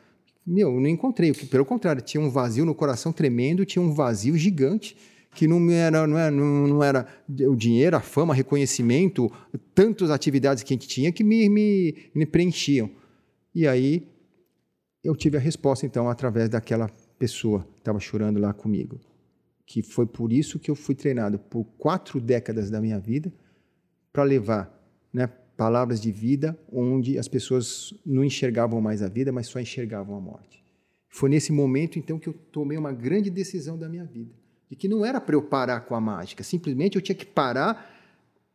Meu, 0.46 0.74
eu 0.74 0.80
não 0.80 0.88
encontrei, 0.88 1.32
pelo 1.32 1.64
contrário, 1.64 2.02
tinha 2.02 2.20
um 2.20 2.30
vazio 2.30 2.64
no 2.64 2.74
coração 2.74 3.12
tremendo, 3.12 3.64
tinha 3.64 3.82
um 3.82 3.92
vazio 3.94 4.36
gigante 4.36 4.96
que 5.34 5.46
não 5.46 5.70
era, 5.70 6.06
não 6.06 6.18
era, 6.18 6.30
não 6.30 6.82
era 6.82 7.06
o 7.48 7.54
dinheiro, 7.54 7.96
a 7.96 8.00
fama, 8.00 8.34
reconhecimento, 8.34 9.30
tantas 9.74 10.10
atividades 10.10 10.62
que 10.62 10.74
a 10.74 10.76
gente 10.76 10.88
tinha 10.88 11.12
que 11.12 11.22
me, 11.22 11.48
me, 11.48 12.10
me 12.14 12.26
preenchiam. 12.26 12.90
E 13.54 13.66
aí 13.66 14.06
eu 15.02 15.14
tive 15.14 15.36
a 15.36 15.40
resposta, 15.40 15.86
então, 15.86 16.08
através 16.08 16.48
daquela 16.48 16.90
pessoa 17.18 17.66
que 17.74 17.78
estava 17.78 18.00
chorando 18.00 18.40
lá 18.40 18.52
comigo. 18.52 18.98
Que 19.70 19.84
foi 19.84 20.04
por 20.04 20.32
isso 20.32 20.58
que 20.58 20.68
eu 20.68 20.74
fui 20.74 20.96
treinado 20.96 21.38
por 21.38 21.64
quatro 21.78 22.20
décadas 22.20 22.68
da 22.70 22.80
minha 22.80 22.98
vida 22.98 23.32
para 24.12 24.24
levar 24.24 24.68
né, 25.12 25.28
palavras 25.56 26.00
de 26.00 26.10
vida 26.10 26.58
onde 26.72 27.16
as 27.16 27.28
pessoas 27.28 27.94
não 28.04 28.24
enxergavam 28.24 28.80
mais 28.80 29.00
a 29.00 29.06
vida, 29.06 29.30
mas 29.30 29.46
só 29.46 29.60
enxergavam 29.60 30.16
a 30.16 30.20
morte. 30.20 30.60
Foi 31.08 31.30
nesse 31.30 31.52
momento, 31.52 32.00
então, 32.00 32.18
que 32.18 32.28
eu 32.28 32.32
tomei 32.32 32.76
uma 32.76 32.90
grande 32.90 33.30
decisão 33.30 33.78
da 33.78 33.88
minha 33.88 34.04
vida. 34.04 34.34
De 34.68 34.74
que 34.74 34.88
não 34.88 35.04
era 35.04 35.20
para 35.20 35.36
eu 35.36 35.42
parar 35.42 35.82
com 35.82 35.94
a 35.94 36.00
mágica, 36.00 36.42
simplesmente 36.42 36.96
eu 36.96 37.02
tinha 37.02 37.14
que 37.14 37.24
parar 37.26 37.89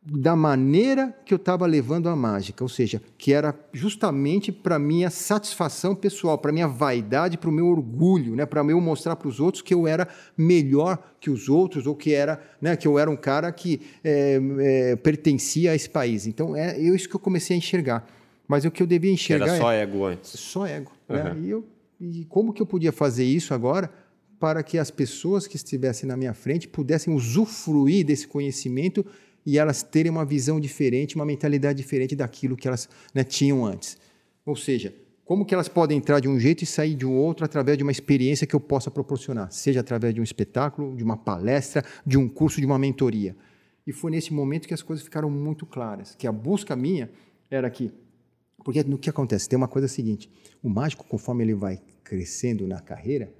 da 0.08 0.36
maneira 0.36 1.12
que 1.24 1.34
eu 1.34 1.36
estava 1.36 1.66
levando 1.66 2.08
a 2.08 2.14
mágica, 2.14 2.62
ou 2.62 2.68
seja, 2.68 3.02
que 3.18 3.32
era 3.32 3.52
justamente 3.72 4.52
para 4.52 4.78
minha 4.78 5.10
satisfação 5.10 5.96
pessoal, 5.96 6.38
para 6.38 6.52
minha 6.52 6.68
vaidade, 6.68 7.36
para 7.36 7.50
o 7.50 7.52
meu 7.52 7.66
orgulho, 7.66 8.36
né, 8.36 8.46
para 8.46 8.60
eu 8.60 8.80
mostrar 8.80 9.16
para 9.16 9.26
os 9.26 9.40
outros 9.40 9.62
que 9.62 9.74
eu 9.74 9.84
era 9.84 10.06
melhor 10.38 10.96
que 11.18 11.28
os 11.28 11.48
outros 11.48 11.88
ou 11.88 11.96
que 11.96 12.14
era, 12.14 12.40
né, 12.60 12.76
que 12.76 12.86
eu 12.86 13.00
era 13.00 13.10
um 13.10 13.16
cara 13.16 13.50
que 13.50 13.80
é, 14.04 14.40
é, 14.60 14.96
pertencia 14.96 15.72
a 15.72 15.74
esse 15.74 15.90
país. 15.90 16.28
Então 16.28 16.54
é 16.54 16.78
isso 16.78 17.08
que 17.08 17.16
eu 17.16 17.20
comecei 17.20 17.56
a 17.56 17.58
enxergar. 17.58 18.06
Mas 18.46 18.64
o 18.64 18.70
que 18.70 18.80
eu 18.80 18.86
devia 18.86 19.10
enxergar 19.10 19.48
era 19.48 19.58
só 19.58 19.72
é, 19.72 19.82
ego 19.82 20.04
antes. 20.04 20.30
Só 20.38 20.64
ego. 20.64 20.92
Uhum. 21.08 21.16
Né? 21.16 21.36
E, 21.42 21.50
eu, 21.50 21.64
e 22.00 22.24
como 22.26 22.52
que 22.52 22.62
eu 22.62 22.66
podia 22.66 22.92
fazer 22.92 23.24
isso 23.24 23.52
agora? 23.52 23.90
para 24.38 24.62
que 24.62 24.78
as 24.78 24.90
pessoas 24.90 25.46
que 25.46 25.56
estivessem 25.56 26.06
na 26.06 26.16
minha 26.16 26.34
frente 26.34 26.68
pudessem 26.68 27.12
usufruir 27.14 28.04
desse 28.04 28.28
conhecimento 28.28 29.04
e 29.46 29.58
elas 29.58 29.82
terem 29.82 30.10
uma 30.10 30.24
visão 30.24 30.58
diferente, 30.58 31.14
uma 31.14 31.24
mentalidade 31.24 31.80
diferente 31.80 32.16
daquilo 32.16 32.56
que 32.56 32.66
elas 32.66 32.88
né, 33.14 33.22
tinham 33.22 33.64
antes. 33.64 33.96
Ou 34.44 34.56
seja, 34.56 34.92
como 35.24 35.46
que 35.46 35.54
elas 35.54 35.68
podem 35.68 35.96
entrar 35.98 36.18
de 36.18 36.28
um 36.28 36.38
jeito 36.38 36.64
e 36.64 36.66
sair 36.66 36.96
de 36.96 37.06
um 37.06 37.16
outro 37.16 37.44
através 37.44 37.78
de 37.78 37.84
uma 37.84 37.92
experiência 37.92 38.46
que 38.46 38.54
eu 38.54 38.60
possa 38.60 38.90
proporcionar, 38.90 39.50
seja 39.52 39.80
através 39.80 40.12
de 40.12 40.20
um 40.20 40.24
espetáculo, 40.24 40.96
de 40.96 41.04
uma 41.04 41.16
palestra, 41.16 41.84
de 42.04 42.18
um 42.18 42.28
curso, 42.28 42.60
de 42.60 42.66
uma 42.66 42.78
mentoria. 42.78 43.36
E 43.86 43.92
foi 43.92 44.10
nesse 44.10 44.34
momento 44.34 44.66
que 44.66 44.74
as 44.74 44.82
coisas 44.82 45.04
ficaram 45.04 45.30
muito 45.30 45.64
claras, 45.64 46.16
que 46.16 46.26
a 46.26 46.32
busca 46.32 46.74
minha 46.74 47.08
era 47.48 47.70
que 47.70 47.92
porque 48.66 48.82
no 48.82 48.98
que 48.98 49.08
acontece, 49.08 49.48
tem 49.48 49.56
uma 49.56 49.68
coisa 49.68 49.86
seguinte, 49.86 50.28
o 50.60 50.68
mágico 50.68 51.06
conforme 51.06 51.44
ele 51.44 51.54
vai 51.54 51.80
crescendo 52.02 52.66
na 52.66 52.80
carreira, 52.80 53.32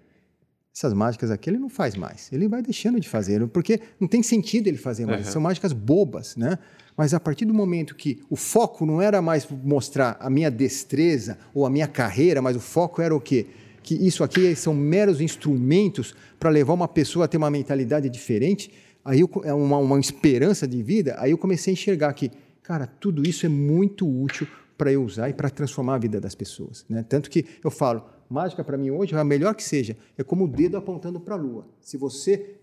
essas 0.76 0.92
mágicas 0.92 1.30
aqui 1.30 1.48
ele 1.48 1.58
não 1.58 1.70
faz 1.70 1.96
mais. 1.96 2.30
Ele 2.30 2.46
vai 2.46 2.60
deixando 2.60 3.00
de 3.00 3.08
fazer, 3.08 3.46
porque 3.48 3.80
não 3.98 4.06
tem 4.06 4.22
sentido 4.22 4.66
ele 4.66 4.76
fazer 4.76 5.06
mais. 5.06 5.24
Uhum. 5.26 5.32
São 5.32 5.40
mágicas 5.40 5.72
bobas, 5.72 6.36
né? 6.36 6.58
Mas 6.94 7.14
a 7.14 7.20
partir 7.20 7.46
do 7.46 7.54
momento 7.54 7.94
que 7.94 8.22
o 8.28 8.36
foco 8.36 8.84
não 8.84 9.00
era 9.00 9.22
mais 9.22 9.48
mostrar 9.64 10.18
a 10.20 10.28
minha 10.28 10.50
destreza 10.50 11.38
ou 11.54 11.64
a 11.64 11.70
minha 11.70 11.88
carreira, 11.88 12.42
mas 12.42 12.56
o 12.56 12.60
foco 12.60 13.00
era 13.00 13.16
o 13.16 13.20
quê? 13.20 13.46
Que 13.82 13.94
isso 13.94 14.22
aqui 14.22 14.54
são 14.54 14.74
meros 14.74 15.18
instrumentos 15.22 16.14
para 16.38 16.50
levar 16.50 16.74
uma 16.74 16.88
pessoa 16.88 17.24
a 17.24 17.28
ter 17.28 17.38
uma 17.38 17.50
mentalidade 17.50 18.10
diferente, 18.10 18.70
aí 19.02 19.20
eu, 19.20 19.30
é 19.44 19.54
uma, 19.54 19.78
uma 19.78 19.98
esperança 19.98 20.68
de 20.68 20.82
vida, 20.82 21.16
aí 21.18 21.30
eu 21.30 21.38
comecei 21.38 21.70
a 21.70 21.74
enxergar 21.74 22.12
que, 22.12 22.30
cara, 22.62 22.86
tudo 22.86 23.26
isso 23.26 23.46
é 23.46 23.48
muito 23.48 24.06
útil 24.06 24.46
para 24.76 24.92
eu 24.92 25.02
usar 25.02 25.30
e 25.30 25.32
para 25.32 25.48
transformar 25.48 25.94
a 25.94 25.98
vida 25.98 26.20
das 26.20 26.34
pessoas. 26.34 26.84
Né? 26.86 27.02
Tanto 27.08 27.30
que 27.30 27.46
eu 27.64 27.70
falo, 27.70 28.04
mágica 28.28 28.64
para 28.64 28.76
mim 28.76 28.90
hoje, 28.90 29.14
a 29.14 29.24
melhor 29.24 29.54
que 29.54 29.62
seja, 29.62 29.96
é 30.16 30.22
como 30.22 30.44
o 30.44 30.48
dedo 30.48 30.76
apontando 30.76 31.20
para 31.20 31.34
a 31.34 31.38
lua. 31.38 31.66
Se 31.80 31.96
você 31.96 32.56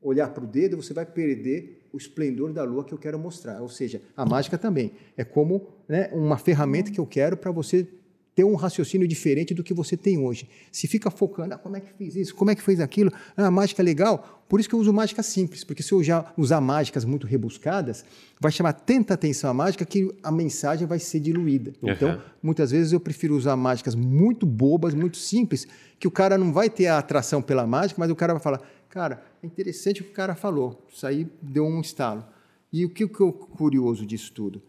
olhar 0.00 0.28
para 0.28 0.44
o 0.44 0.46
dedo, 0.46 0.76
você 0.76 0.94
vai 0.94 1.04
perder 1.04 1.88
o 1.92 1.96
esplendor 1.96 2.52
da 2.52 2.62
lua 2.62 2.84
que 2.84 2.92
eu 2.92 2.98
quero 2.98 3.18
mostrar. 3.18 3.60
Ou 3.60 3.68
seja, 3.68 4.00
a 4.16 4.24
mágica 4.24 4.56
também 4.56 4.92
é 5.16 5.24
como 5.24 5.68
né, 5.88 6.10
uma 6.12 6.38
ferramenta 6.38 6.90
que 6.90 7.00
eu 7.00 7.06
quero 7.06 7.36
para 7.36 7.50
você 7.50 7.88
ter 8.36 8.44
um 8.44 8.54
raciocínio 8.54 9.08
diferente 9.08 9.54
do 9.54 9.64
que 9.64 9.72
você 9.72 9.96
tem 9.96 10.18
hoje. 10.18 10.46
Se 10.70 10.86
fica 10.86 11.10
focando, 11.10 11.54
ah, 11.54 11.58
como 11.58 11.78
é 11.78 11.80
que 11.80 11.90
fez 11.94 12.14
isso, 12.14 12.34
como 12.34 12.50
é 12.50 12.54
que 12.54 12.60
fez 12.60 12.80
aquilo, 12.80 13.10
ah, 13.34 13.50
mágica 13.50 13.80
é 13.80 13.84
legal, 13.84 14.44
por 14.46 14.60
isso 14.60 14.68
que 14.68 14.74
eu 14.74 14.78
uso 14.78 14.92
mágica 14.92 15.22
simples, 15.22 15.64
porque 15.64 15.82
se 15.82 15.90
eu 15.90 16.02
já 16.04 16.30
usar 16.36 16.60
mágicas 16.60 17.06
muito 17.06 17.26
rebuscadas, 17.26 18.04
vai 18.38 18.52
chamar 18.52 18.74
tanta 18.74 19.14
atenção 19.14 19.48
a 19.48 19.54
mágica 19.54 19.86
que 19.86 20.14
a 20.22 20.30
mensagem 20.30 20.86
vai 20.86 20.98
ser 20.98 21.18
diluída. 21.18 21.72
Uhum. 21.80 21.90
Então, 21.90 22.20
muitas 22.42 22.72
vezes 22.72 22.92
eu 22.92 23.00
prefiro 23.00 23.34
usar 23.34 23.56
mágicas 23.56 23.94
muito 23.94 24.44
bobas, 24.44 24.92
muito 24.92 25.16
simples, 25.16 25.66
que 25.98 26.06
o 26.06 26.10
cara 26.10 26.36
não 26.36 26.52
vai 26.52 26.68
ter 26.68 26.88
a 26.88 26.98
atração 26.98 27.40
pela 27.40 27.66
mágica, 27.66 27.98
mas 27.98 28.10
o 28.10 28.14
cara 28.14 28.34
vai 28.34 28.42
falar, 28.42 28.60
cara, 28.90 29.24
é 29.42 29.46
interessante 29.46 30.02
o 30.02 30.04
que 30.04 30.10
o 30.10 30.14
cara 30.14 30.34
falou, 30.34 30.86
isso 30.92 31.06
aí 31.06 31.26
deu 31.40 31.64
um 31.64 31.80
estalo. 31.80 32.22
E 32.70 32.84
o 32.84 32.90
que 32.90 33.04
é 33.04 33.08
curioso 33.56 34.04
disso 34.04 34.30
tudo? 34.34 34.60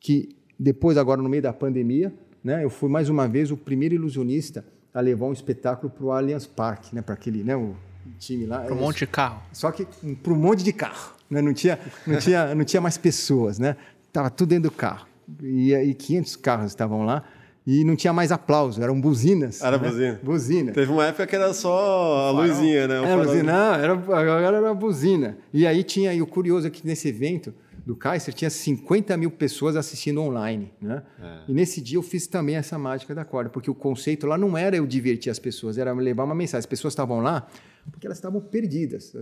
Que 0.00 0.34
depois, 0.58 0.96
agora 0.96 1.20
no 1.20 1.28
meio 1.28 1.42
da 1.42 1.52
pandemia, 1.52 2.14
né, 2.42 2.64
eu 2.64 2.70
fui 2.70 2.88
mais 2.88 3.08
uma 3.08 3.28
vez 3.28 3.50
o 3.50 3.56
primeiro 3.56 3.94
ilusionista 3.94 4.64
a 4.92 5.00
levar 5.00 5.26
um 5.26 5.32
espetáculo 5.32 5.90
para 5.90 6.04
o 6.04 6.12
Allianz 6.12 6.46
Parque, 6.46 6.94
né, 6.94 7.02
para 7.02 7.14
aquele, 7.14 7.42
né, 7.42 7.56
o 7.56 7.74
time 8.18 8.46
lá. 8.46 8.60
Para 8.60 8.74
um 8.74 8.78
monte 8.78 9.00
de 9.00 9.06
carro. 9.06 9.42
Só 9.52 9.70
que 9.70 9.86
para 10.22 10.32
um 10.32 10.36
monte 10.36 10.62
de 10.62 10.72
carro. 10.72 11.14
né? 11.30 11.40
não, 11.40 11.54
tinha, 11.54 11.78
não, 12.06 12.18
tinha, 12.18 12.54
não 12.54 12.64
tinha 12.64 12.80
mais 12.80 12.98
pessoas, 12.98 13.58
né? 13.58 13.76
Tava 14.12 14.30
tudo 14.30 14.50
dentro 14.50 14.70
do 14.70 14.70
carro. 14.70 15.06
E, 15.42 15.72
e 15.72 15.94
500 15.94 16.36
carros 16.36 16.66
estavam 16.66 17.04
lá 17.04 17.24
e 17.66 17.84
não 17.84 17.94
tinha 17.94 18.12
mais 18.12 18.32
aplauso, 18.32 18.82
eram 18.82 19.00
buzinas. 19.00 19.62
Era 19.62 19.78
né? 19.78 19.88
buzina. 19.88 20.20
Buzina. 20.22 20.72
Teve 20.72 20.90
uma 20.90 21.06
época 21.06 21.26
que 21.26 21.36
era 21.36 21.54
só 21.54 22.28
a 22.28 22.30
luzinha, 22.30 22.88
né? 22.88 23.00
O 23.00 23.04
Era 23.04 23.08
farol. 23.08 23.24
buzina, 23.26 23.52
não, 23.52 23.74
era, 23.74 23.92
agora 23.92 24.56
era 24.56 24.74
buzina. 24.74 25.38
E 25.52 25.66
aí 25.66 25.84
tinha, 25.84 26.12
e 26.12 26.20
o 26.20 26.26
curioso 26.26 26.66
é 26.66 26.70
que 26.70 26.86
nesse 26.86 27.08
evento 27.08 27.54
do 27.84 27.96
Kaiser 27.96 28.32
tinha 28.32 28.50
50 28.50 29.16
mil 29.16 29.30
pessoas 29.30 29.76
assistindo 29.76 30.20
online, 30.20 30.72
né? 30.80 31.02
E 31.48 31.52
nesse 31.52 31.80
dia 31.80 31.98
eu 31.98 32.02
fiz 32.02 32.26
também 32.26 32.54
essa 32.54 32.78
mágica 32.78 33.14
da 33.14 33.24
corda, 33.24 33.50
porque 33.50 33.70
o 33.70 33.74
conceito 33.74 34.26
lá 34.26 34.38
não 34.38 34.56
era 34.56 34.76
eu 34.76 34.86
divertir 34.86 35.30
as 35.30 35.38
pessoas, 35.38 35.78
era 35.78 35.92
levar 35.92 36.24
uma 36.24 36.34
mensagem. 36.34 36.60
As 36.60 36.66
pessoas 36.66 36.92
estavam 36.92 37.20
lá 37.20 37.48
porque 37.90 38.06
elas 38.06 38.18
estavam 38.18 38.40
perdidas, 38.40 39.12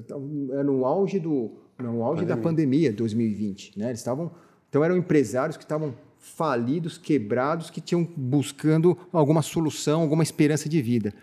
era 0.52 0.62
no 0.62 0.84
auge 0.84 1.18
do, 1.18 1.52
no 1.78 2.02
auge 2.04 2.26
da 2.26 2.36
pandemia 2.36 2.92
2020, 2.92 3.78
né? 3.78 3.86
Eles 3.88 4.00
estavam, 4.00 4.30
então 4.68 4.84
eram 4.84 4.96
empresários 4.96 5.56
que 5.56 5.64
estavam 5.64 5.94
falidos, 6.18 6.98
quebrados, 6.98 7.70
que 7.70 7.80
tinham 7.80 8.06
buscando 8.16 8.96
alguma 9.10 9.40
solução, 9.40 10.02
alguma 10.02 10.22
esperança 10.22 10.68
de 10.68 10.82
vida. 10.82 11.14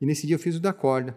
E 0.00 0.06
nesse 0.06 0.26
dia 0.26 0.36
eu 0.36 0.38
fiz 0.40 0.56
o 0.56 0.60
da 0.60 0.72
corda. 0.72 1.16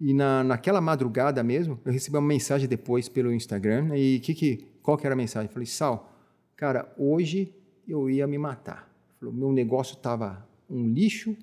E 0.00 0.14
na, 0.14 0.42
naquela 0.42 0.80
madrugada 0.80 1.42
mesmo, 1.42 1.78
eu 1.84 1.92
recebi 1.92 2.16
uma 2.16 2.26
mensagem 2.26 2.66
depois 2.66 3.06
pelo 3.06 3.30
Instagram. 3.32 3.82
né? 3.82 3.98
E 3.98 4.18
que, 4.20 4.34
que, 4.34 4.64
qual 4.90 4.98
que 4.98 5.06
era 5.06 5.14
a 5.14 5.16
mensagem? 5.16 5.48
Eu 5.48 5.52
falei, 5.52 5.66
Sal, 5.66 6.12
cara, 6.56 6.92
hoje 6.98 7.54
eu 7.86 8.10
ia 8.10 8.26
me 8.26 8.36
matar. 8.36 8.90
Falou, 9.20 9.32
meu 9.32 9.52
negócio 9.52 9.94
estava 9.94 10.44
um 10.68 10.88
lixo, 10.88 11.36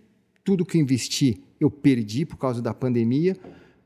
tudo 0.43 0.65
que 0.65 0.77
eu 0.77 0.81
investi 0.81 1.41
eu 1.59 1.71
perdi 1.71 2.25
por 2.25 2.35
causa 2.35 2.61
da 2.61 2.73
pandemia. 2.73 3.37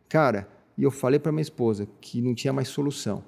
Cara, 0.10 0.50
e 0.76 0.82
eu 0.82 0.90
falei 0.90 1.20
para 1.20 1.32
minha 1.32 1.44
esposa 1.44 1.88
que 2.02 2.24
não 2.24 2.34
tinha 2.34 2.52
mais 2.52 2.70
solução. 2.70 3.24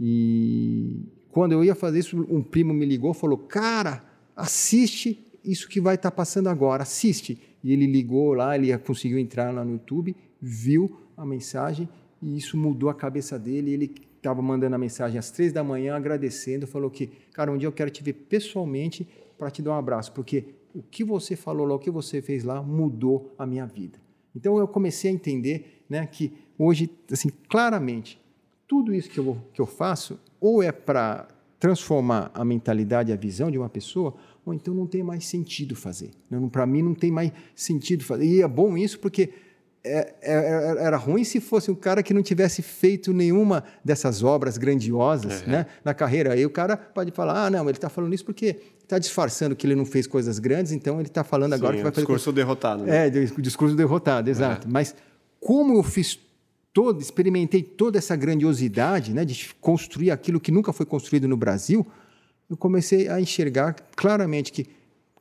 E 0.00 1.06
quando 1.30 1.52
eu 1.52 1.64
ia 1.64 1.76
fazer 1.76 2.00
isso, 2.00 2.26
um 2.28 2.42
primo 2.42 2.74
me 2.74 2.84
ligou 2.84 3.14
falou: 3.14 3.38
Cara, 3.38 4.04
assiste 4.34 5.24
isso 5.44 5.68
que 5.68 5.80
vai 5.80 5.94
estar 5.94 6.10
passando 6.10 6.48
agora, 6.48 6.82
assiste. 6.82 7.40
E 7.62 7.72
ele 7.72 7.86
ligou 7.86 8.34
lá, 8.34 8.56
ele 8.56 8.76
conseguiu 8.78 9.18
entrar 9.18 9.54
lá 9.54 9.64
no 9.64 9.74
YouTube, 9.74 10.16
viu 10.40 11.00
a 11.16 11.24
mensagem 11.24 11.88
e 12.20 12.36
isso 12.36 12.56
mudou 12.56 12.90
a 12.90 12.94
cabeça 12.94 13.38
dele. 13.38 13.72
Ele 13.72 14.07
estava 14.18 14.42
mandando 14.42 14.76
a 14.76 14.78
mensagem 14.78 15.18
às 15.18 15.30
três 15.30 15.52
da 15.52 15.64
manhã, 15.64 15.96
agradecendo, 15.96 16.66
falou 16.66 16.90
que, 16.90 17.06
cara, 17.32 17.50
um 17.50 17.56
dia 17.56 17.66
eu 17.66 17.72
quero 17.72 17.90
te 17.90 18.02
ver 18.02 18.12
pessoalmente 18.12 19.08
para 19.38 19.50
te 19.50 19.62
dar 19.62 19.70
um 19.70 19.74
abraço, 19.74 20.12
porque 20.12 20.44
o 20.74 20.82
que 20.82 21.02
você 21.02 21.34
falou 21.34 21.66
lá, 21.66 21.74
o 21.74 21.78
que 21.78 21.90
você 21.90 22.20
fez 22.20 22.44
lá, 22.44 22.62
mudou 22.62 23.34
a 23.38 23.46
minha 23.46 23.66
vida. 23.66 23.98
Então 24.34 24.58
eu 24.58 24.68
comecei 24.68 25.10
a 25.10 25.14
entender 25.14 25.84
né, 25.88 26.06
que 26.06 26.32
hoje, 26.58 26.90
assim, 27.10 27.30
claramente, 27.48 28.20
tudo 28.66 28.94
isso 28.94 29.08
que 29.08 29.18
eu, 29.18 29.38
que 29.52 29.60
eu 29.60 29.66
faço 29.66 30.20
ou 30.40 30.62
é 30.62 30.70
para 30.70 31.26
transformar 31.58 32.30
a 32.34 32.44
mentalidade, 32.44 33.12
a 33.12 33.16
visão 33.16 33.50
de 33.50 33.58
uma 33.58 33.68
pessoa, 33.68 34.14
ou 34.44 34.54
então 34.54 34.72
não 34.72 34.86
tem 34.86 35.02
mais 35.02 35.26
sentido 35.26 35.74
fazer. 35.74 36.10
Para 36.52 36.66
mim 36.66 36.82
não 36.82 36.94
tem 36.94 37.10
mais 37.10 37.32
sentido 37.54 38.04
fazer. 38.04 38.24
E 38.24 38.42
é 38.42 38.48
bom 38.48 38.76
isso 38.76 39.00
porque 39.00 39.30
era 39.84 40.96
ruim 40.96 41.24
se 41.24 41.40
fosse 41.40 41.70
um 41.70 41.74
cara 41.74 42.02
que 42.02 42.12
não 42.12 42.22
tivesse 42.22 42.62
feito 42.62 43.12
nenhuma 43.12 43.64
dessas 43.84 44.22
obras 44.22 44.58
grandiosas 44.58 45.42
né, 45.46 45.66
na 45.84 45.94
carreira. 45.94 46.32
Aí 46.32 46.44
o 46.44 46.50
cara 46.50 46.76
pode 46.76 47.10
falar, 47.12 47.46
ah, 47.46 47.50
não, 47.50 47.62
ele 47.64 47.78
está 47.78 47.88
falando 47.88 48.14
isso 48.14 48.24
porque 48.24 48.56
está 48.82 48.98
disfarçando 48.98 49.54
que 49.54 49.66
ele 49.66 49.74
não 49.74 49.84
fez 49.84 50.06
coisas 50.06 50.38
grandes, 50.38 50.72
então 50.72 50.98
ele 50.98 51.08
está 51.08 51.22
falando 51.22 51.52
agora 51.52 51.72
Sim, 51.72 51.78
que 51.78 51.82
vai 51.82 51.90
o 51.90 51.94
fazer 51.94 52.06
discurso 52.06 52.32
derrotado. 52.32 52.84
Né? 52.84 53.08
é, 53.08 53.10
o 53.36 53.42
discurso 53.42 53.76
derrotado, 53.76 54.28
exato. 54.28 54.66
Mas 54.68 54.94
como 55.40 55.74
eu 55.74 55.82
fiz 55.82 56.18
todo, 56.72 57.00
experimentei 57.00 57.62
toda 57.62 57.98
essa 57.98 58.14
grandiosidade, 58.16 59.12
né, 59.12 59.24
de 59.24 59.54
construir 59.60 60.10
aquilo 60.10 60.40
que 60.40 60.52
nunca 60.52 60.72
foi 60.72 60.86
construído 60.86 61.26
no 61.28 61.36
Brasil, 61.36 61.86
eu 62.48 62.56
comecei 62.56 63.08
a 63.08 63.20
enxergar 63.20 63.76
claramente 63.94 64.52
que, 64.52 64.66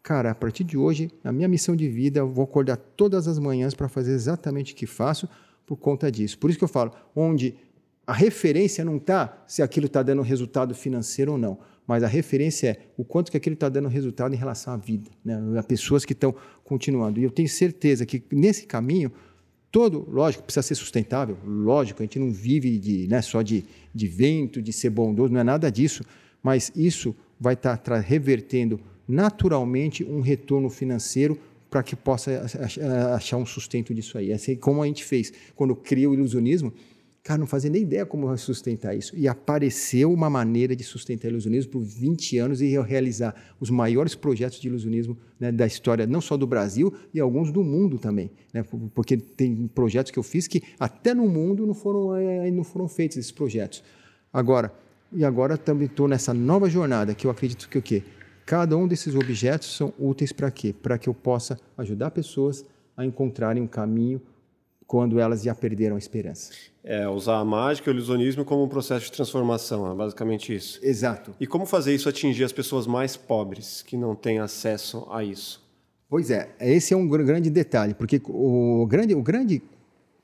cara, 0.07 0.31
a 0.31 0.35
partir 0.35 0.63
de 0.63 0.77
hoje, 0.77 1.11
a 1.21 1.34
minha 1.34 1.49
missão 1.49 1.75
de 1.75 1.89
vida, 1.89 2.21
eu 2.21 2.29
vou 2.29 2.45
acordar 2.45 2.77
todas 2.77 3.27
as 3.27 3.38
manhãs 3.38 3.73
para 3.73 3.89
fazer 3.89 4.13
exatamente 4.13 4.71
o 4.71 4.75
que 4.77 4.85
faço 4.85 5.27
por 5.65 5.75
conta 5.75 6.09
disso. 6.09 6.38
Por 6.38 6.49
isso 6.49 6.57
que 6.57 6.63
eu 6.63 6.69
falo, 6.69 6.93
onde 7.13 7.55
a 8.05 8.13
referência 8.13 8.85
não 8.85 8.95
está 8.95 9.43
se 9.45 9.61
aquilo 9.61 9.88
está 9.88 10.01
dando 10.01 10.21
resultado 10.21 10.73
financeiro 10.73 11.34
ou 11.34 11.38
não, 11.38 11.57
mas 11.85 12.03
a 12.03 12.07
referência 12.07 12.69
é 12.69 12.77
o 12.95 13.03
quanto 13.03 13.29
que 13.29 13.35
aquilo 13.35 13.55
está 13.55 13.67
dando 13.67 13.89
resultado 13.89 14.34
em 14.34 14.38
relação 14.38 14.73
à 14.73 14.77
vida, 14.77 15.11
né? 15.25 15.59
a 15.59 15.63
pessoas 15.63 16.05
que 16.05 16.13
estão 16.13 16.34
continuando. 16.63 17.19
E 17.19 17.23
eu 17.23 17.29
tenho 17.29 17.49
certeza 17.49 18.05
que 18.05 18.23
nesse 18.31 18.65
caminho, 18.65 19.11
todo, 19.69 20.07
lógico, 20.09 20.41
precisa 20.45 20.63
ser 20.63 20.75
sustentável, 20.75 21.38
lógico, 21.45 22.01
a 22.01 22.05
gente 22.05 22.17
não 22.17 22.31
vive 22.31 22.79
de, 22.79 23.09
né, 23.09 23.21
só 23.21 23.41
de, 23.41 23.65
de 23.93 24.07
vento, 24.07 24.61
de 24.61 24.71
ser 24.71 24.89
bondoso, 24.89 25.34
não 25.34 25.41
é 25.41 25.43
nada 25.43 25.69
disso, 25.69 26.01
mas 26.41 26.71
isso 26.73 27.13
vai 27.38 27.55
estar 27.55 27.75
tra- 27.75 27.99
revertendo 27.99 28.79
naturalmente 29.07 30.03
um 30.03 30.21
retorno 30.21 30.69
financeiro 30.69 31.38
para 31.69 31.84
que 31.84 31.95
possa 31.95 32.41
ach- 32.61 32.79
achar 33.15 33.38
um 33.38 33.45
sustento 33.45 33.93
disso 33.93 34.17
aí. 34.17 34.31
Assim 34.31 34.55
como 34.55 34.81
a 34.81 34.88
gente 34.88 35.03
fez 35.03 35.31
quando 35.55 35.75
criou 35.75 36.11
o 36.11 36.15
ilusionismo, 36.15 36.71
cara, 37.23 37.38
não 37.39 37.47
fazia 37.47 37.69
nem 37.69 37.81
ideia 37.81 38.05
como 38.05 38.35
sustentar 38.38 38.95
isso. 38.95 39.13
E 39.17 39.27
apareceu 39.27 40.13
uma 40.13 40.29
maneira 40.29 40.73
de 40.75 40.84
sustentar 40.84 41.27
o 41.27 41.31
ilusionismo 41.31 41.73
por 41.73 41.81
20 41.81 42.38
anos 42.38 42.61
e 42.61 42.67
realizar 42.81 43.35
os 43.59 43.69
maiores 43.69 44.15
projetos 44.15 44.61
de 44.61 44.67
ilusionismo 44.69 45.17
né, 45.38 45.51
da 45.51 45.67
história, 45.67 46.07
não 46.07 46.21
só 46.21 46.38
do 46.38 46.47
Brasil, 46.47 46.93
e 47.13 47.19
alguns 47.19 47.51
do 47.51 47.61
mundo 47.63 47.99
também. 47.99 48.31
Né? 48.53 48.63
Por- 48.63 48.79
Porque 48.95 49.17
tem 49.17 49.67
projetos 49.75 50.09
que 50.11 50.17
eu 50.19 50.23
fiz 50.23 50.47
que 50.47 50.63
até 50.79 51.13
no 51.13 51.27
mundo 51.27 51.67
não 51.67 51.73
foram, 51.73 52.15
eh, 52.15 52.49
não 52.49 52.63
foram 52.63 52.88
feitos 52.88 53.17
esses 53.17 53.31
projetos. 53.31 53.84
Agora, 54.31 54.71
e 55.11 55.23
agora 55.25 55.57
também 55.57 55.88
estou 55.88 56.07
nessa 56.07 56.34
nova 56.34 56.69
jornada 56.69 57.13
que 57.13 57.27
eu 57.27 57.31
acredito 57.31 57.67
que 57.67 57.77
o 57.77 57.81
quê? 57.81 58.03
Cada 58.48 58.78
um 58.78 58.88
desses 58.88 59.14
objetos 59.14 59.76
são 59.76 59.94
úteis 59.99 60.32
para 60.32 60.49
quê? 60.49 60.74
Para 60.74 60.98
que 60.98 61.10
eu 61.10 61.14
possa 61.14 61.60
ajudar 61.78 62.11
pessoas 62.11 62.64
a 62.95 63.06
encontrarem 63.06 63.61
um 63.61 63.68
caminho 63.68 64.22
quando 64.88 65.19
elas 65.19 65.44
já 65.44 65.53
perderam 65.53 65.98
a 65.98 65.99
esperança. 65.99 66.53
É, 66.82 67.06
usar 67.10 67.40
a 67.40 67.44
mágica 67.44 67.90
e 67.90 67.94
o 67.94 67.95
ilusionismo 67.98 68.45
como 68.45 68.64
um 68.64 68.69
processo 68.69 69.03
de 69.03 69.11
transformação, 69.11 69.91
é 69.91 69.94
basicamente 69.94 70.56
isso. 70.56 70.80
Exato. 70.82 71.36
E 71.41 71.45
como 71.45 71.65
fazer 71.65 71.94
isso 71.94 72.07
atingir 72.07 72.45
as 72.45 72.53
pessoas 72.53 72.88
mais 72.88 73.18
pobres, 73.18 73.82
que 73.82 73.98
não 73.98 74.15
têm 74.15 74.40
acesso 74.40 75.06
a 75.11 75.26
isso? 75.26 75.61
Pois 76.10 76.32
é, 76.32 76.56
esse 76.61 76.94
é 76.94 76.98
um 76.98 77.06
gr- 77.06 77.24
grande 77.26 77.49
detalhe, 77.49 77.94
porque 77.94 78.22
o 78.30 78.88
grande, 78.88 79.14
o 79.14 79.22
grande 79.22 79.61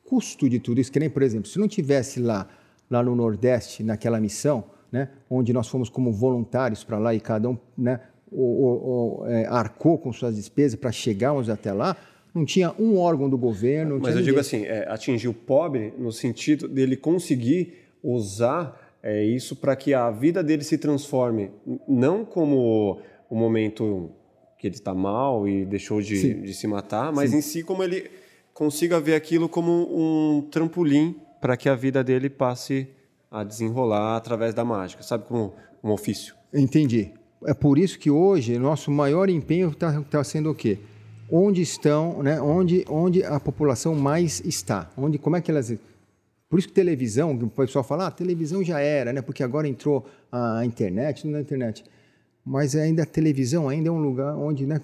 custo 0.05 0.47
de 0.49 0.59
tudo 0.59 0.79
isso, 0.79 0.89
que 0.89 0.99
nem, 0.99 1.09
por 1.09 1.23
exemplo, 1.23 1.49
se 1.49 1.59
não 1.59 1.67
tivesse 1.67 2.21
lá, 2.21 2.47
lá 2.89 3.03
no 3.03 3.13
Nordeste, 3.17 3.83
naquela 3.83 4.17
missão, 4.21 4.63
né, 4.89 5.09
onde 5.29 5.51
nós 5.51 5.67
fomos 5.67 5.89
como 5.89 6.09
voluntários 6.13 6.85
para 6.85 6.97
lá 6.97 7.13
e 7.13 7.19
cada 7.19 7.49
um 7.49 7.57
né, 7.77 7.99
o, 8.33 8.41
o- 8.41 9.21
o, 9.23 9.27
é, 9.27 9.45
arcou 9.47 9.97
com 9.97 10.11
suas 10.11 10.35
despesas 10.35 10.79
para 10.79 10.91
chegarmos 10.91 11.49
até 11.49 11.71
lá, 11.71 11.95
não 12.33 12.45
tinha 12.45 12.73
um 12.79 12.97
órgão 12.97 13.29
do 13.29 13.37
governo. 13.37 13.99
Mas 14.01 14.15
eu 14.15 14.21
digo 14.21 14.37
ninguém. 14.37 14.39
assim, 14.39 14.63
é, 14.65 14.87
atingir 14.89 15.27
o 15.27 15.33
pobre 15.33 15.93
no 15.97 16.11
sentido 16.11 16.67
dele 16.67 16.97
conseguir 16.97 17.73
usar 18.03 18.79
é, 19.01 19.23
isso 19.23 19.55
para 19.55 19.75
que 19.75 19.93
a 19.93 20.09
vida 20.11 20.43
dele 20.43 20.63
se 20.63 20.77
transforme, 20.77 21.51
não 21.87 22.23
como 22.25 22.99
o 23.29 23.35
momento 23.35 24.09
que 24.57 24.67
ele 24.67 24.75
está 24.75 24.93
mal 24.93 25.47
e 25.47 25.65
deixou 25.65 26.01
de, 26.01 26.15
Sim. 26.17 26.41
de 26.41 26.53
se 26.53 26.67
matar, 26.67 27.11
mas 27.11 27.33
em 27.33 27.41
si 27.41 27.63
como 27.63 27.83
ele 27.83 28.09
consiga 28.53 28.99
ver 28.99 29.15
aquilo 29.15 29.49
como 29.49 29.71
um 29.71 30.41
trampolim 30.49 31.15
para 31.41 31.57
que 31.57 31.67
a 31.67 31.75
vida 31.75 32.03
dele 32.03 32.29
passe 32.29 32.87
a 33.29 33.43
desenrolar 33.43 34.15
através 34.15 34.53
da 34.53 34.63
mágica, 34.63 35.03
sabe, 35.03 35.25
como 35.25 35.53
um 35.83 35.89
ofício. 35.91 36.33
Entendi. 36.53 37.11
É 37.45 37.53
por 37.53 37.77
isso 37.77 37.99
que 37.99 38.09
hoje 38.09 38.57
nosso 38.57 38.91
maior 38.91 39.29
empenho 39.29 39.69
está 39.69 40.23
sendo 40.23 40.51
o 40.51 40.55
quê? 40.55 40.79
Onde 41.29 41.61
estão, 41.61 42.21
né? 42.21 42.41
Onde, 42.41 42.85
onde 42.87 43.23
a 43.23 43.39
população 43.39 43.95
mais 43.95 44.41
está? 44.45 44.91
Onde, 44.97 45.17
como 45.17 45.35
é 45.35 45.41
que 45.41 45.49
elas? 45.49 45.73
Por 46.49 46.59
isso 46.59 46.67
que 46.67 46.73
televisão, 46.73 47.33
o 47.33 47.49
pessoal 47.49 47.83
fala, 47.83 48.07
ah, 48.07 48.11
televisão 48.11 48.63
já 48.63 48.79
era, 48.79 49.11
né? 49.11 49.21
Porque 49.21 49.41
agora 49.41 49.67
entrou 49.67 50.05
a 50.31 50.63
internet, 50.63 51.25
não 51.25 51.39
é 51.39 51.41
internet. 51.41 51.83
Mas 52.45 52.75
ainda 52.75 53.03
a 53.03 53.05
televisão 53.05 53.69
ainda 53.69 53.87
é 53.87 53.91
um 53.91 54.01
lugar 54.01 54.35
onde, 54.35 54.65
né? 54.65 54.81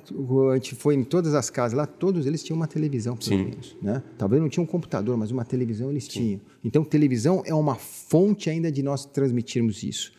A 0.51 0.55
gente 0.55 0.75
foi 0.75 0.95
em 0.95 1.03
todas 1.03 1.35
as 1.35 1.49
casas 1.49 1.77
lá, 1.77 1.85
todos 1.85 2.25
eles 2.25 2.41
tinham 2.41 2.55
uma 2.55 2.67
televisão, 2.67 3.15
pelo 3.17 3.29
Sim. 3.29 3.43
menos, 3.43 3.75
né? 3.81 4.01
Talvez 4.17 4.41
não 4.41 4.49
tinham 4.49 4.63
um 4.63 4.67
computador, 4.67 5.17
mas 5.17 5.29
uma 5.29 5.43
televisão 5.43 5.89
eles 5.91 6.07
tinham. 6.07 6.39
Então, 6.63 6.83
televisão 6.83 7.43
é 7.45 7.53
uma 7.53 7.75
fonte 7.75 8.49
ainda 8.49 8.71
de 8.71 8.81
nós 8.81 9.05
transmitirmos 9.05 9.83
isso. 9.83 10.13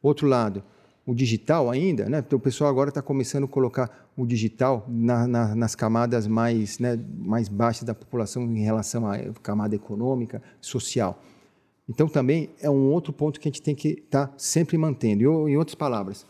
Outro 0.00 0.28
lado, 0.28 0.62
o 1.06 1.14
digital 1.14 1.70
ainda, 1.70 2.08
né? 2.08 2.22
Então, 2.26 2.38
o 2.38 2.40
pessoal 2.40 2.70
agora 2.70 2.88
está 2.88 3.02
começando 3.02 3.44
a 3.44 3.48
colocar 3.48 4.08
o 4.16 4.24
digital 4.26 4.86
na- 4.88 5.26
na- 5.26 5.54
nas 5.54 5.74
camadas 5.74 6.26
mais, 6.26 6.78
né, 6.78 6.98
mais 7.18 7.48
baixas 7.48 7.84
da 7.84 7.94
população 7.94 8.44
em 8.44 8.62
relação 8.62 9.06
à 9.06 9.18
camada 9.42 9.74
econômica, 9.74 10.42
social. 10.60 11.22
Então, 11.88 12.08
também 12.08 12.48
é 12.60 12.70
um 12.70 12.90
outro 12.90 13.12
ponto 13.12 13.38
que 13.38 13.46
a 13.48 13.50
gente 13.50 13.60
tem 13.60 13.74
que 13.74 13.88
estar 13.88 14.32
sempre 14.38 14.78
mantendo. 14.78 15.22
E, 15.22 15.26
o- 15.26 15.48
em 15.48 15.56
outras 15.56 15.74
palavras, 15.74 16.24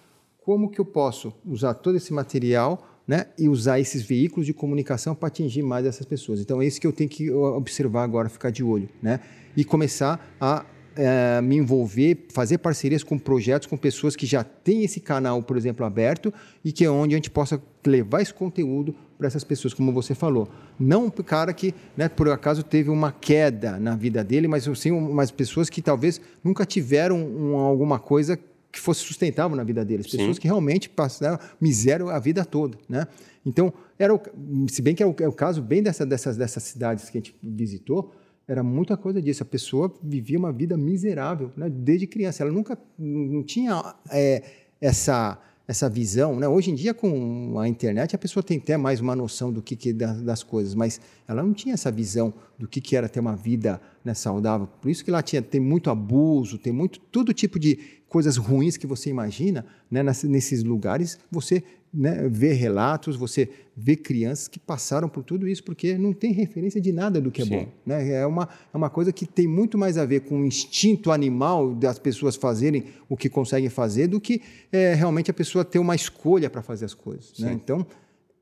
como 0.45 0.69
que 0.69 0.81
eu 0.81 0.85
posso 0.85 1.33
usar 1.47 1.75
todo 1.75 1.97
esse 1.97 2.13
material 2.13 2.89
né, 3.07 3.27
e 3.39 3.51
usar 3.51 3.79
esses 3.79 4.03
veículos 4.03 4.47
de 4.47 4.55
comunicação 4.55 5.15
para 5.15 5.29
atingir 5.29 5.63
mais 5.63 5.85
essas 5.87 6.07
pessoas? 6.07 6.41
Então, 6.41 6.61
é 6.63 6.67
isso 6.67 6.81
que 6.81 6.87
eu 6.87 6.93
tenho 6.93 7.09
que 7.11 7.31
observar 7.31 8.03
agora, 8.03 8.31
ficar 8.31 8.51
de 8.51 8.65
olho. 8.65 8.89
Né? 9.03 9.21
E 9.55 9.63
começar 9.63 10.35
a 10.41 10.65
eh, 10.97 11.41
me 11.43 11.57
envolver, 11.57 12.27
fazer 12.33 12.59
parcerias 12.59 13.03
com 13.03 13.19
projetos, 13.19 13.67
com 13.67 13.77
pessoas 13.77 14.15
que 14.17 14.27
já 14.27 14.45
têm 14.45 14.85
esse 14.85 15.01
canal, 15.01 15.43
por 15.43 15.57
exemplo, 15.57 15.85
aberto 15.85 16.33
e 16.65 16.73
que 16.73 16.85
é 16.85 16.91
onde 16.91 17.15
a 17.15 17.19
gente 17.19 17.31
possa 17.31 17.61
levar 17.87 18.23
esse 18.23 18.33
conteúdo 18.33 18.95
para 19.17 19.27
essas 19.27 19.45
pessoas, 19.45 19.75
como 19.75 19.93
você 19.93 20.15
falou. 20.15 20.49
Não 20.79 21.07
o 21.07 21.11
cara 21.11 21.53
que, 21.53 21.75
né, 21.97 22.09
por 22.09 22.29
acaso, 22.29 22.63
teve 22.63 22.91
uma 22.91 23.13
queda 23.13 23.79
na 23.79 23.95
vida 23.97 24.25
dele, 24.25 24.49
mas 24.49 24.69
sim 24.79 24.91
umas 24.91 25.31
pessoas 25.31 25.71
que 25.71 25.81
talvez 25.81 26.21
nunca 26.43 26.65
tiveram 26.65 27.17
um, 27.17 27.57
alguma 27.57 27.99
coisa 27.99 28.39
que 28.75 28.81
fosse 28.81 29.01
sustentável 29.01 29.57
na 29.57 29.63
vida 29.63 29.85
deles. 29.85 30.07
Pessoas 30.07 30.35
Sim. 30.35 30.43
que 30.43 30.49
realmente 30.49 30.89
passaram 30.89 31.39
miséria 31.61 32.07
a 32.07 32.19
vida 32.19 32.45
toda, 32.45 32.77
né? 32.89 33.07
Então, 33.47 33.73
era 33.97 34.13
o, 34.13 34.21
se 34.69 34.83
bem 34.83 34.95
que 34.97 35.03
é 35.03 35.07
o, 35.07 35.15
é 35.21 35.29
o 35.29 35.33
caso 35.33 35.63
bem 35.63 35.81
dessa, 35.81 36.05
dessas, 36.05 36.37
dessas 36.37 36.63
cidades 36.65 37.09
que 37.09 37.19
a 37.19 37.21
gente 37.21 37.37
visitou, 37.41 38.13
era 38.47 38.63
muita 38.63 38.97
coisa 38.97 39.21
disso. 39.21 39.43
A 39.43 39.47
pessoa 39.47 39.93
vivia 40.03 40.39
uma 40.39 40.53
vida 40.53 40.77
miserável 40.77 41.53
né? 41.57 41.69
desde 41.71 42.07
criança. 42.07 42.43
Ela 42.43 42.53
nunca 42.53 42.79
não 42.99 43.43
tinha 43.43 43.95
é, 44.11 44.43
essa 44.81 45.39
essa 45.67 45.89
visão, 45.89 46.39
né? 46.39 46.47
Hoje 46.47 46.71
em 46.71 46.75
dia 46.75 46.93
com 46.93 47.59
a 47.59 47.67
internet 47.67 48.15
a 48.15 48.19
pessoa 48.19 48.43
tem 48.43 48.59
até 48.59 48.77
mais 48.77 49.01
uma 49.01 49.17
noção 49.17 49.51
do 49.51 49.63
que, 49.63 49.75
que 49.75 49.93
das, 49.95 50.21
das, 50.21 50.43
coisas, 50.43 50.75
mas 50.75 51.01
ela 51.27 51.43
não 51.43 51.55
tinha 51.55 51.73
essa 51.73 51.91
visão 51.91 52.35
do 52.59 52.69
que, 52.69 52.83
que 52.83 52.95
era 52.95 53.09
ter 53.09 53.21
uma 53.21 53.35
vida 53.35 53.81
né, 54.05 54.13
saudável. 54.13 54.69
Por 54.81 54.91
isso 54.91 55.03
que 55.03 55.11
lá 55.11 55.23
tinha 55.23 55.41
tem 55.41 55.61
muito 55.61 55.89
abuso, 55.89 56.59
tem 56.59 56.73
muito 56.73 57.01
todo 57.01 57.33
tipo 57.33 57.59
de 57.59 57.79
coisas 58.09 58.37
ruins 58.37 58.77
que 58.77 58.87
você 58.87 59.09
imagina, 59.09 59.65
né, 59.91 60.03
nesses 60.03 60.63
lugares, 60.63 61.19
você 61.31 61.65
né, 61.95 62.29
vê 62.29 62.53
relatos, 62.53 63.17
você 63.17 63.49
vê 63.77 63.95
crianças 63.95 64.49
que 64.49 64.59
passaram 64.59 65.09
por 65.09 65.23
tudo 65.23 65.47
isso, 65.47 65.63
porque 65.63 65.97
não 65.97 66.13
tem 66.13 66.33
referência 66.33 66.81
de 66.81 66.93
nada 66.93 67.21
do 67.21 67.31
que 67.31 67.43
é 67.43 67.45
Sim. 67.45 67.51
bom. 67.51 67.69
Né? 67.87 68.13
É, 68.13 68.27
uma, 68.27 68.49
é 68.73 68.77
uma 68.77 68.91
coisa 68.91 69.13
que 69.13 69.27
tem 69.27 69.47
muito 69.47 69.79
mais 69.79 69.97
a 69.97 70.05
ver 70.05 70.21
com 70.21 70.41
o 70.41 70.45
instinto 70.45 71.13
animal 71.13 71.75
das 71.75 71.99
pessoas 71.99 72.35
fazerem 72.37 72.85
o 73.09 73.17
que 73.17 73.29
conseguem 73.29 73.69
fazer 73.69 74.09
do 74.09 74.21
que 74.21 74.43
é, 74.73 74.95
realmente 74.95 75.31
a 75.31 75.35
pessoa 75.35 75.65
ter 75.65 75.79
uma 75.79 75.95
escolha 75.95 76.51
para 76.51 76.63
fazer 76.63 76.85
as 76.85 76.95
coisas. 76.95 77.39
Né? 77.39 77.53
Então, 77.53 77.87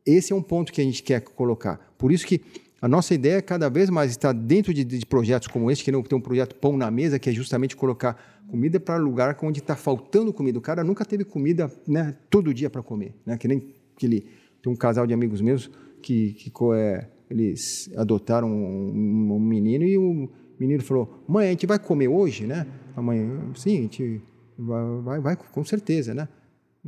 esse 0.05 0.33
é 0.33 0.37
um 0.37 0.43
ponto 0.43 0.73
que 0.73 0.81
a 0.81 0.85
gente 0.85 1.03
quer 1.03 1.21
colocar. 1.21 1.95
Por 1.99 2.11
isso 2.11 2.27
que 2.27 2.41
a 2.81 2.89
nossa 2.89 3.15
ideia 3.15 3.37
é 3.37 3.43
cada 3.43 3.69
vez 3.69 3.89
mais 3.91 4.11
estar 4.11 4.33
dentro 4.33 4.75
de, 4.75 4.83
de 4.83 5.07
projetos 5.07 5.47
como 5.47 5.71
esse, 5.71 5.85
que 5.85 5.93
não 5.93 6.03
tem 6.03 6.19
um 6.19 6.21
projeto 6.21 6.57
Pão 6.57 6.77
na 6.77 6.91
Mesa, 6.91 7.19
que 7.19 7.31
é 7.31 7.33
justamente 7.33 7.77
colocar 7.77 8.32
comida 8.49 8.79
para 8.79 8.97
lugar 8.97 9.37
onde 9.43 9.61
está 9.61 9.77
faltando 9.77 10.33
comida. 10.33 10.59
O 10.59 10.63
cara 10.63 10.85
nunca 10.85 11.05
teve 11.05 11.25
comida 11.25 11.71
né, 11.87 12.17
todo 12.29 12.53
dia 12.53 12.69
para 12.69 12.83
comer. 12.83 13.15
Né? 13.25 13.37
Que 13.37 13.49
nem 13.49 13.75
aquele, 13.97 14.27
tem 14.63 14.73
um 14.73 14.77
casal 14.77 15.07
de 15.07 15.15
amigos 15.15 15.41
meus 15.41 15.71
que, 16.03 16.33
que 16.35 16.53
é, 16.75 17.09
eles 17.31 17.91
adotaram 17.97 18.49
um, 18.49 19.35
um, 19.35 19.41
menino 19.41 19.85
e 19.85 19.97
o 19.97 20.29
menino 20.59 20.83
falou: 20.83 21.25
Mãe, 21.29 21.49
a 21.49 21.51
gente 21.51 21.67
vai 21.67 21.79
comer 21.79 22.09
hoje, 22.09 22.47
né? 22.47 22.67
A 22.95 23.01
mãe, 23.01 23.21
sim, 23.55 23.79
a 23.79 23.83
gente 23.83 24.21
vai, 24.59 25.03
vai, 25.03 25.21
vai 25.21 25.37
com 25.37 25.65
certeza, 25.65 26.15
né? 26.15 26.29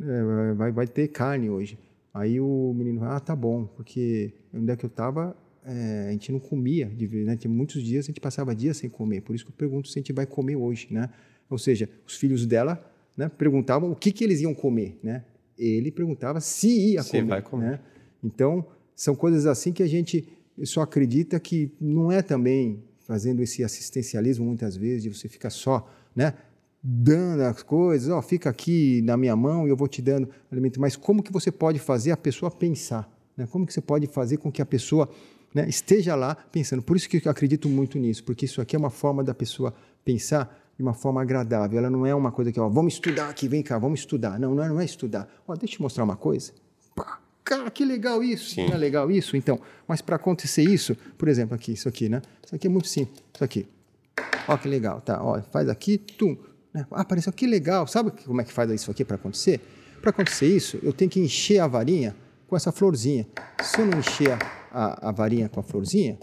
É, 0.00 0.54
vai, 0.54 0.72
vai 0.72 0.86
ter 0.86 1.08
carne 1.08 1.48
hoje. 1.48 1.78
Aí 2.12 2.40
o 2.40 2.72
menino, 2.74 3.04
ah, 3.04 3.18
tá 3.18 3.34
bom, 3.34 3.66
porque 3.66 4.34
onde 4.52 4.70
é 4.70 4.76
que 4.76 4.84
eu 4.84 4.88
estava, 4.88 5.36
é, 5.64 6.08
a 6.08 6.12
gente 6.12 6.30
não 6.30 6.38
comia, 6.38 6.86
de, 6.86 7.08
né? 7.24 7.36
Muitos 7.48 7.82
dias, 7.82 8.04
a 8.04 8.08
gente 8.08 8.20
passava 8.20 8.54
dias 8.54 8.76
sem 8.76 8.90
comer. 8.90 9.22
Por 9.22 9.34
isso 9.34 9.44
que 9.44 9.50
eu 9.50 9.56
pergunto 9.56 9.88
se 9.88 9.98
a 9.98 10.00
gente 10.00 10.12
vai 10.12 10.26
comer 10.26 10.56
hoje, 10.56 10.88
né? 10.90 11.08
Ou 11.48 11.58
seja, 11.58 11.88
os 12.06 12.16
filhos 12.16 12.46
dela 12.46 12.84
né, 13.16 13.28
perguntavam 13.28 13.90
o 13.90 13.96
que, 13.96 14.12
que 14.12 14.24
eles 14.24 14.40
iam 14.40 14.54
comer, 14.54 14.98
né? 15.02 15.24
Ele 15.56 15.90
perguntava 15.90 16.40
se 16.40 16.92
ia 16.92 17.02
se 17.02 17.12
comer, 17.12 17.24
vai 17.26 17.42
comer. 17.42 17.70
Né? 17.70 17.80
Então, 18.22 18.66
são 18.96 19.14
coisas 19.14 19.46
assim 19.46 19.72
que 19.72 19.82
a 19.82 19.86
gente 19.86 20.28
só 20.64 20.82
acredita 20.82 21.38
que 21.38 21.72
não 21.80 22.10
é 22.10 22.22
também 22.22 22.82
fazendo 23.00 23.42
esse 23.42 23.62
assistencialismo 23.62 24.44
muitas 24.44 24.76
vezes, 24.76 25.02
de 25.02 25.08
você 25.14 25.28
ficar 25.28 25.50
só, 25.50 25.88
né? 26.14 26.34
dando 26.86 27.40
as 27.42 27.62
coisas, 27.62 28.10
ó, 28.10 28.18
oh, 28.18 28.22
fica 28.22 28.50
aqui 28.50 29.00
na 29.02 29.16
minha 29.16 29.34
mão 29.34 29.66
e 29.66 29.70
eu 29.70 29.76
vou 29.76 29.88
te 29.88 30.02
dando 30.02 30.28
alimento, 30.52 30.78
mas 30.78 30.94
como 30.94 31.22
que 31.22 31.32
você 31.32 31.50
pode 31.50 31.78
fazer 31.78 32.10
a 32.10 32.16
pessoa 32.16 32.50
pensar? 32.50 33.10
Né? 33.34 33.46
Como 33.50 33.66
que 33.66 33.72
você 33.72 33.80
pode 33.80 34.06
fazer 34.06 34.36
com 34.36 34.52
que 34.52 34.60
a 34.60 34.66
pessoa 34.66 35.08
né, 35.54 35.66
esteja 35.66 36.14
lá 36.14 36.34
pensando? 36.34 36.82
Por 36.82 36.94
isso 36.94 37.08
que 37.08 37.26
eu 37.26 37.30
acredito 37.30 37.70
muito 37.70 37.98
nisso, 37.98 38.22
porque 38.22 38.44
isso 38.44 38.60
aqui 38.60 38.76
é 38.76 38.78
uma 38.78 38.90
forma 38.90 39.24
da 39.24 39.32
pessoa 39.32 39.74
pensar 40.04 40.63
de 40.76 40.82
uma 40.82 40.94
forma 40.94 41.22
agradável. 41.22 41.78
Ela 41.78 41.90
não 41.90 42.04
é 42.04 42.14
uma 42.14 42.32
coisa 42.32 42.52
que, 42.52 42.58
ó, 42.58 42.68
vamos 42.68 42.94
estudar 42.94 43.28
aqui, 43.28 43.48
vem 43.48 43.62
cá, 43.62 43.78
vamos 43.78 44.00
estudar. 44.00 44.38
Não, 44.38 44.54
não 44.54 44.62
é, 44.62 44.68
não 44.68 44.80
é 44.80 44.84
estudar. 44.84 45.28
Ó, 45.46 45.54
deixa 45.54 45.74
eu 45.74 45.76
te 45.76 45.82
mostrar 45.82 46.04
uma 46.04 46.16
coisa. 46.16 46.52
Pá, 46.94 47.20
cara, 47.44 47.70
que 47.70 47.84
legal 47.84 48.22
isso. 48.22 48.54
Sim. 48.54 48.66
Não 48.66 48.74
é 48.74 48.78
legal 48.78 49.10
isso? 49.10 49.36
Então, 49.36 49.60
mas 49.86 50.00
para 50.00 50.16
acontecer 50.16 50.62
isso, 50.62 50.96
por 51.16 51.28
exemplo, 51.28 51.54
aqui, 51.54 51.72
isso 51.72 51.88
aqui, 51.88 52.08
né? 52.08 52.20
Isso 52.44 52.54
aqui 52.54 52.66
é 52.66 52.70
muito 52.70 52.88
simples. 52.88 53.22
Isso 53.32 53.44
aqui. 53.44 53.68
Ó, 54.48 54.56
que 54.56 54.68
legal, 54.68 55.00
tá? 55.00 55.22
Ó, 55.22 55.40
faz 55.42 55.68
aqui, 55.68 55.98
tum. 55.98 56.36
Né? 56.72 56.86
Ah, 56.90 57.02
apareceu 57.02 57.32
que 57.32 57.46
legal. 57.46 57.86
Sabe 57.86 58.10
como 58.24 58.40
é 58.40 58.44
que 58.44 58.52
faz 58.52 58.70
isso 58.70 58.90
aqui 58.90 59.04
para 59.04 59.16
acontecer? 59.16 59.60
Para 60.00 60.10
acontecer 60.10 60.46
isso, 60.46 60.78
eu 60.82 60.92
tenho 60.92 61.10
que 61.10 61.20
encher 61.20 61.60
a 61.60 61.66
varinha 61.66 62.14
com 62.46 62.56
essa 62.56 62.70
florzinha. 62.70 63.26
Se 63.62 63.80
eu 63.80 63.86
não 63.86 63.98
encher 63.98 64.36
a, 64.70 65.08
a 65.08 65.12
varinha 65.12 65.48
com 65.48 65.60
a 65.60 65.62
florzinha, 65.62 66.18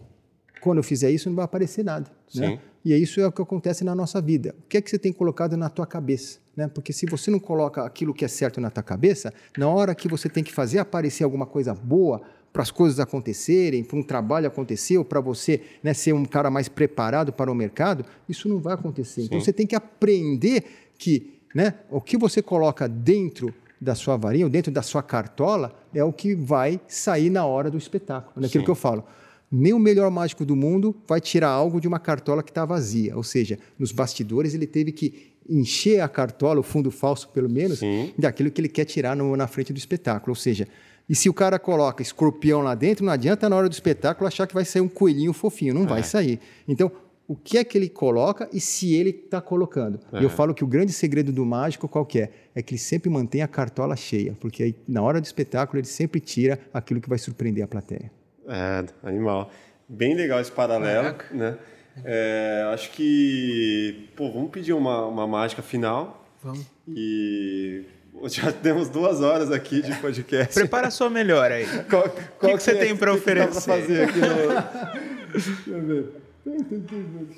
quando 0.61 0.78
eu 0.78 0.84
fizer 0.84 1.10
isso, 1.10 1.30
não 1.30 1.36
vai 1.36 1.45
aparecer 1.45 1.84
nada. 1.84 2.06
Né? 2.36 2.48
Sim. 2.48 2.56
Né? 2.56 2.60
E 2.84 2.94
isso 2.95 3.22
é 3.22 3.28
o 3.28 3.32
que 3.32 3.41
acontece 3.41 3.84
na 3.84 3.94
nossa 3.94 4.22
vida. 4.22 4.56
O 4.60 4.68
que 4.68 4.78
é 4.78 4.82
que 4.82 4.90
você 4.90 4.98
tem 4.98 5.14
colocado 5.14 5.56
na 5.56 5.70
tua 5.70 5.86
cabeça? 5.86 6.40
Né? 6.56 6.68
Porque 6.68 6.91
se 6.91 7.06
você 7.06 7.30
não 7.30 7.40
coloca 7.40 7.84
aquilo 7.84 8.14
que 8.14 8.26
é 8.26 8.28
certo 8.28 8.60
na 8.60 8.70
tua 8.70 8.84
cabeça, 8.84 9.34
na 9.58 9.68
hora 9.68 9.94
que 9.94 10.08
você 10.08 10.28
tem 10.28 10.44
que 10.44 10.52
fazer 10.52 10.80
aparecer 10.80 11.24
alguma 11.24 11.45
coisa 11.45 11.74
boa 11.74 12.22
para 12.52 12.64
as 12.64 12.72
coisas 12.72 12.99
acontecerem, 12.99 13.84
para 13.84 13.98
um 13.98 14.03
trabalho 14.03 14.48
acontecer, 14.48 14.98
ou 14.98 15.06
para 15.06 15.22
você 15.22 15.62
né, 15.82 15.94
ser 15.94 16.14
um 16.14 16.26
cara 16.26 16.49
mais 16.49 16.68
preparado 16.68 17.32
para 17.32 17.49
o 17.49 17.56
mercado, 17.56 18.03
isso 18.28 18.49
não 18.49 18.60
vai 18.60 18.74
acontecer. 18.74 19.22
Então, 19.22 19.24
Sim. 19.24 19.36
Então 19.36 19.41
você 19.41 19.53
tem 19.53 19.66
que 19.66 19.76
aprender 19.76 20.66
que 20.98 21.40
né, 21.56 21.76
o 21.90 22.02
que 22.02 22.18
você 22.18 22.41
coloca 22.41 22.90
dentro 22.90 23.53
da 23.80 23.95
sua 23.95 24.18
varinha, 24.18 24.45
ou 24.45 24.49
dentro 24.49 24.72
da 24.72 24.82
sua 24.82 25.02
cartola, 25.02 25.74
é 25.94 26.03
o 26.03 26.14
que 26.14 26.36
vai 26.36 26.80
sair 26.88 27.30
na 27.30 27.45
hora 27.45 27.72
do 27.72 27.78
espetáculo. 27.78 28.34
Naquilo 28.36 28.62
Sim. 28.62 28.66
que 28.66 28.72
eu 28.72 28.76
falo 28.76 29.03
nem 29.52 29.73
o 29.73 29.80
melhor 29.80 30.10
mágico 30.10 30.45
do 30.45 30.56
mundo 30.56 30.95
vai 31.07 31.19
tirar 31.19 31.49
algo 31.49 31.82
de 31.82 31.88
uma 31.88 31.99
cartola 31.99 32.41
que 32.41 32.52
está 32.52 32.64
vazia. 32.64 33.18
Ou 33.18 33.23
seja, 33.23 33.60
nos 33.78 33.91
bastidores 33.91 34.53
ele 34.53 34.65
teve 34.65 34.91
que 34.91 35.32
encher 35.49 35.99
a 35.99 36.07
cartola, 36.07 36.60
o 36.60 36.64
fundo 36.64 36.90
falso 36.90 37.28
pelo 37.30 37.49
menos, 37.49 37.80
Sim. 37.80 38.14
daquilo 38.18 38.49
que 38.49 38.61
ele 38.61 38.69
quer 38.69 38.86
tirar 38.86 39.15
no, 39.15 39.36
na 39.36 39.48
frente 39.48 39.73
do 39.73 39.78
espetáculo. 39.78 40.32
Ou 40.32 40.36
seja, 40.36 40.68
e 41.10 41.15
se 41.15 41.28
o 41.28 41.34
cara 41.34 41.60
coloca 41.60 42.02
escorpião 42.02 42.61
lá 42.61 42.73
dentro, 42.73 43.03
não 43.03 43.11
adianta 43.11 43.49
na 43.49 43.56
hora 43.56 43.68
do 43.68 43.73
espetáculo 43.73 44.28
achar 44.28 44.48
que 44.48 44.53
vai 44.53 44.64
sair 44.64 44.82
um 44.82 44.88
coelhinho 44.88 45.34
fofinho, 45.34 45.73
não 45.73 45.84
é. 45.84 45.88
vai 45.88 46.03
sair. 46.03 46.40
Então, 46.68 46.90
o 47.28 47.36
que 47.36 47.57
é 47.57 47.64
que 47.64 47.78
ele 47.78 47.90
coloca 47.90 48.49
e 48.53 48.60
se 48.60 48.94
ele 48.94 49.10
está 49.10 49.41
colocando. 49.41 49.99
É. 50.14 50.22
E 50.22 50.23
eu 50.23 50.30
falo 50.30 50.53
que 50.53 50.64
o 50.64 50.68
grande 50.68 50.94
segredo 50.94 51.32
do 51.32 51.45
mágico 51.45 51.88
qual 51.88 52.07
é? 52.15 52.30
É 52.53 52.61
que 52.61 52.73
ele 52.73 52.80
sempre 52.80 53.10
mantém 53.10 53.41
a 53.41 53.48
cartola 53.48 53.95
cheia, 53.95 54.36
porque 54.40 54.64
aí, 54.64 54.76
na 54.88 55.02
hora 55.02 55.19
do 55.19 55.26
espetáculo 55.26 55.80
ele 55.80 55.88
sempre 55.88 56.19
tira 56.19 56.60
aquilo 56.73 57.02
que 57.02 57.10
vai 57.10 57.18
surpreender 57.18 57.64
a 57.64 57.68
plateia. 57.68 58.11
É, 58.48 58.86
animal. 59.04 59.52
Bem 59.88 60.16
legal 60.16 60.40
esse 60.40 60.52
paralelo, 60.52 61.14
Caraca. 61.14 61.36
né? 61.36 61.58
É, 62.06 62.70
acho 62.74 62.92
que, 62.92 64.10
pô, 64.16 64.32
vamos 64.32 64.52
pedir 64.52 64.74
uma, 64.74 65.06
uma 65.06 65.28
mágica 65.28 65.62
final. 65.62 66.26
Vamos. 66.42 66.66
E 66.88 67.86
já 68.26 68.52
temos 68.54 68.90
duas 68.90 69.22
horas 69.22 69.52
aqui 69.52 69.82
de 69.82 69.94
podcast. 69.96 70.54
Prepara 70.54 70.88
a 70.88 70.92
sua 70.92 71.10
melhor 71.10 71.52
aí. 71.52 71.66
Qual, 71.90 72.04
qual 72.04 72.52
que, 72.52 72.58
que, 72.58 72.64
você 72.64 72.72
é, 72.72 72.76
tem 72.76 72.96
para 72.96 73.14
oferecer? 73.14 74.12
Que 74.12 74.20
no... 74.20 75.32
Deixa 75.32 75.70
eu 75.70 75.82
ver. 75.82 76.22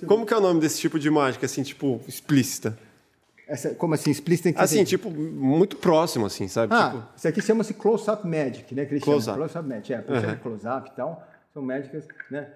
Como 0.08 0.26
que 0.26 0.34
é 0.34 0.38
o 0.38 0.42
nome 0.42 0.62
desse 0.62 0.80
tipo 0.80 0.98
de 0.98 1.10
mágica, 1.10 1.46
assim, 1.46 1.62
tipo, 1.62 2.02
explícita? 2.08 2.78
Essa, 3.48 3.76
como 3.76 3.94
assim, 3.94 4.12
explícita? 4.12 4.62
Assim, 4.62 4.84
tipo, 4.84 5.10
muito 5.10 5.76
próximo, 5.78 6.26
assim, 6.26 6.48
sabe? 6.48 6.74
Ah, 6.74 6.90
tipo... 6.90 7.04
isso 7.16 7.28
aqui 7.28 7.42
chama-se 7.42 7.74
close-up 7.74 8.26
magic, 8.26 8.74
né? 8.74 8.86
Close-up. 8.86 9.38
Close-up 9.38 9.68
magic, 9.68 9.94
é, 9.94 9.98
uhum. 9.98 10.38
close-up 10.38 10.90
e 10.90 10.96
tal. 10.96 11.28
São 11.54 11.62
mágicas, 11.62 12.08
né? 12.32 12.48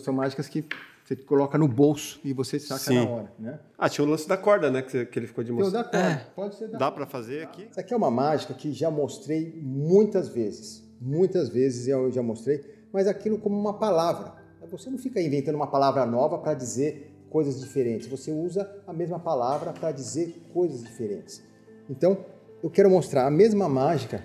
São 0.00 0.14
mágicas 0.14 0.48
que 0.48 0.64
você 1.04 1.16
coloca 1.16 1.58
no 1.58 1.66
bolso 1.66 2.20
e 2.22 2.32
você 2.32 2.60
saca 2.60 2.80
Sim. 2.80 3.04
na 3.04 3.10
hora, 3.10 3.32
né? 3.38 3.58
Ah, 3.78 3.88
tinha 3.88 4.06
o 4.06 4.10
lance 4.10 4.28
da 4.28 4.36
corda, 4.36 4.70
né? 4.70 4.82
Que, 4.82 5.06
que 5.06 5.18
ele 5.18 5.26
ficou 5.26 5.42
de 5.42 5.50
mostrar. 5.50 5.82
da 5.82 5.88
corda, 5.88 6.06
é. 6.06 6.26
pode 6.34 6.54
ser 6.54 6.68
da 6.68 6.78
Dá 6.78 6.90
para 6.90 7.06
fazer 7.06 7.42
aqui? 7.44 7.66
Isso 7.70 7.80
aqui 7.80 7.92
é 7.92 7.96
uma 7.96 8.10
mágica 8.10 8.54
que 8.54 8.72
já 8.72 8.90
mostrei 8.90 9.58
muitas 9.62 10.28
vezes. 10.28 10.86
Muitas 11.00 11.48
vezes 11.48 11.88
eu 11.88 12.10
já 12.10 12.22
mostrei, 12.22 12.62
mas 12.92 13.06
aquilo 13.06 13.38
como 13.38 13.58
uma 13.58 13.74
palavra. 13.74 14.34
Você 14.70 14.90
não 14.90 14.98
fica 14.98 15.20
inventando 15.20 15.54
uma 15.54 15.66
palavra 15.66 16.04
nova 16.04 16.38
para 16.38 16.52
dizer 16.52 17.07
coisas 17.30 17.60
diferentes. 17.60 18.06
Você 18.08 18.30
usa 18.30 18.70
a 18.86 18.92
mesma 18.92 19.18
palavra 19.18 19.72
para 19.72 19.92
dizer 19.92 20.34
coisas 20.52 20.82
diferentes. 20.82 21.42
Então, 21.88 22.24
eu 22.62 22.70
quero 22.70 22.90
mostrar 22.90 23.26
a 23.26 23.30
mesma 23.30 23.68
mágica 23.68 24.22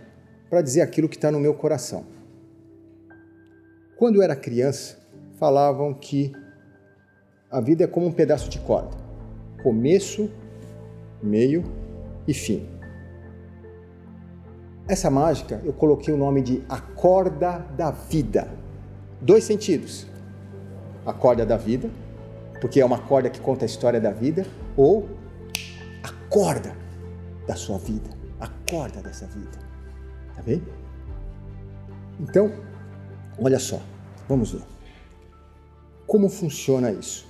para 0.50 0.62
dizer 0.62 0.82
aquilo 0.82 1.10
que 1.10 1.16
está 1.16 1.32
no 1.32 1.40
meu 1.40 1.54
coração. 1.54 2.06
Quando 3.98 4.16
eu 4.16 4.22
era 4.22 4.36
criança, 4.36 4.98
falavam 5.38 5.94
que 5.94 6.32
a 7.50 7.62
vida 7.62 7.84
é 7.84 7.88
como 7.88 8.08
um 8.08 8.12
pedaço 8.12 8.50
de 8.50 8.60
corda: 8.60 8.96
começo, 9.62 10.30
meio 11.22 11.64
e 12.28 12.34
fim. 12.34 12.68
Essa 14.88 15.10
mágica 15.10 15.62
eu 15.64 15.72
coloquei 15.72 16.14
o 16.14 16.18
nome 16.18 16.42
de 16.42 16.64
a 16.68 16.80
corda 16.82 17.60
da 17.78 17.92
vida. 17.92 18.48
Dois 19.22 19.44
sentidos: 19.44 20.08
a 21.06 21.14
corda 21.14 21.46
da 21.46 21.56
vida 21.56 21.90
porque 22.64 22.80
é 22.80 22.86
uma 22.86 22.98
corda 22.98 23.30
que 23.30 23.42
conta 23.42 23.66
a 23.66 23.68
história 23.68 24.00
da 24.00 24.12
vida, 24.12 24.46
ou 24.78 25.06
a 26.02 26.10
corda 26.30 26.74
da 27.46 27.58
sua 27.58 27.78
vida, 27.78 28.10
a 28.40 28.48
corda 28.48 29.02
dessa 29.02 29.26
vida. 29.26 29.60
Tá 30.34 30.42
bem? 30.42 30.64
Então, 32.22 32.54
olha 33.38 33.60
só, 33.60 33.82
vamos 34.30 34.54
ver. 34.54 34.62
Como 36.08 36.30
funciona 36.30 36.90
isso? 36.90 37.28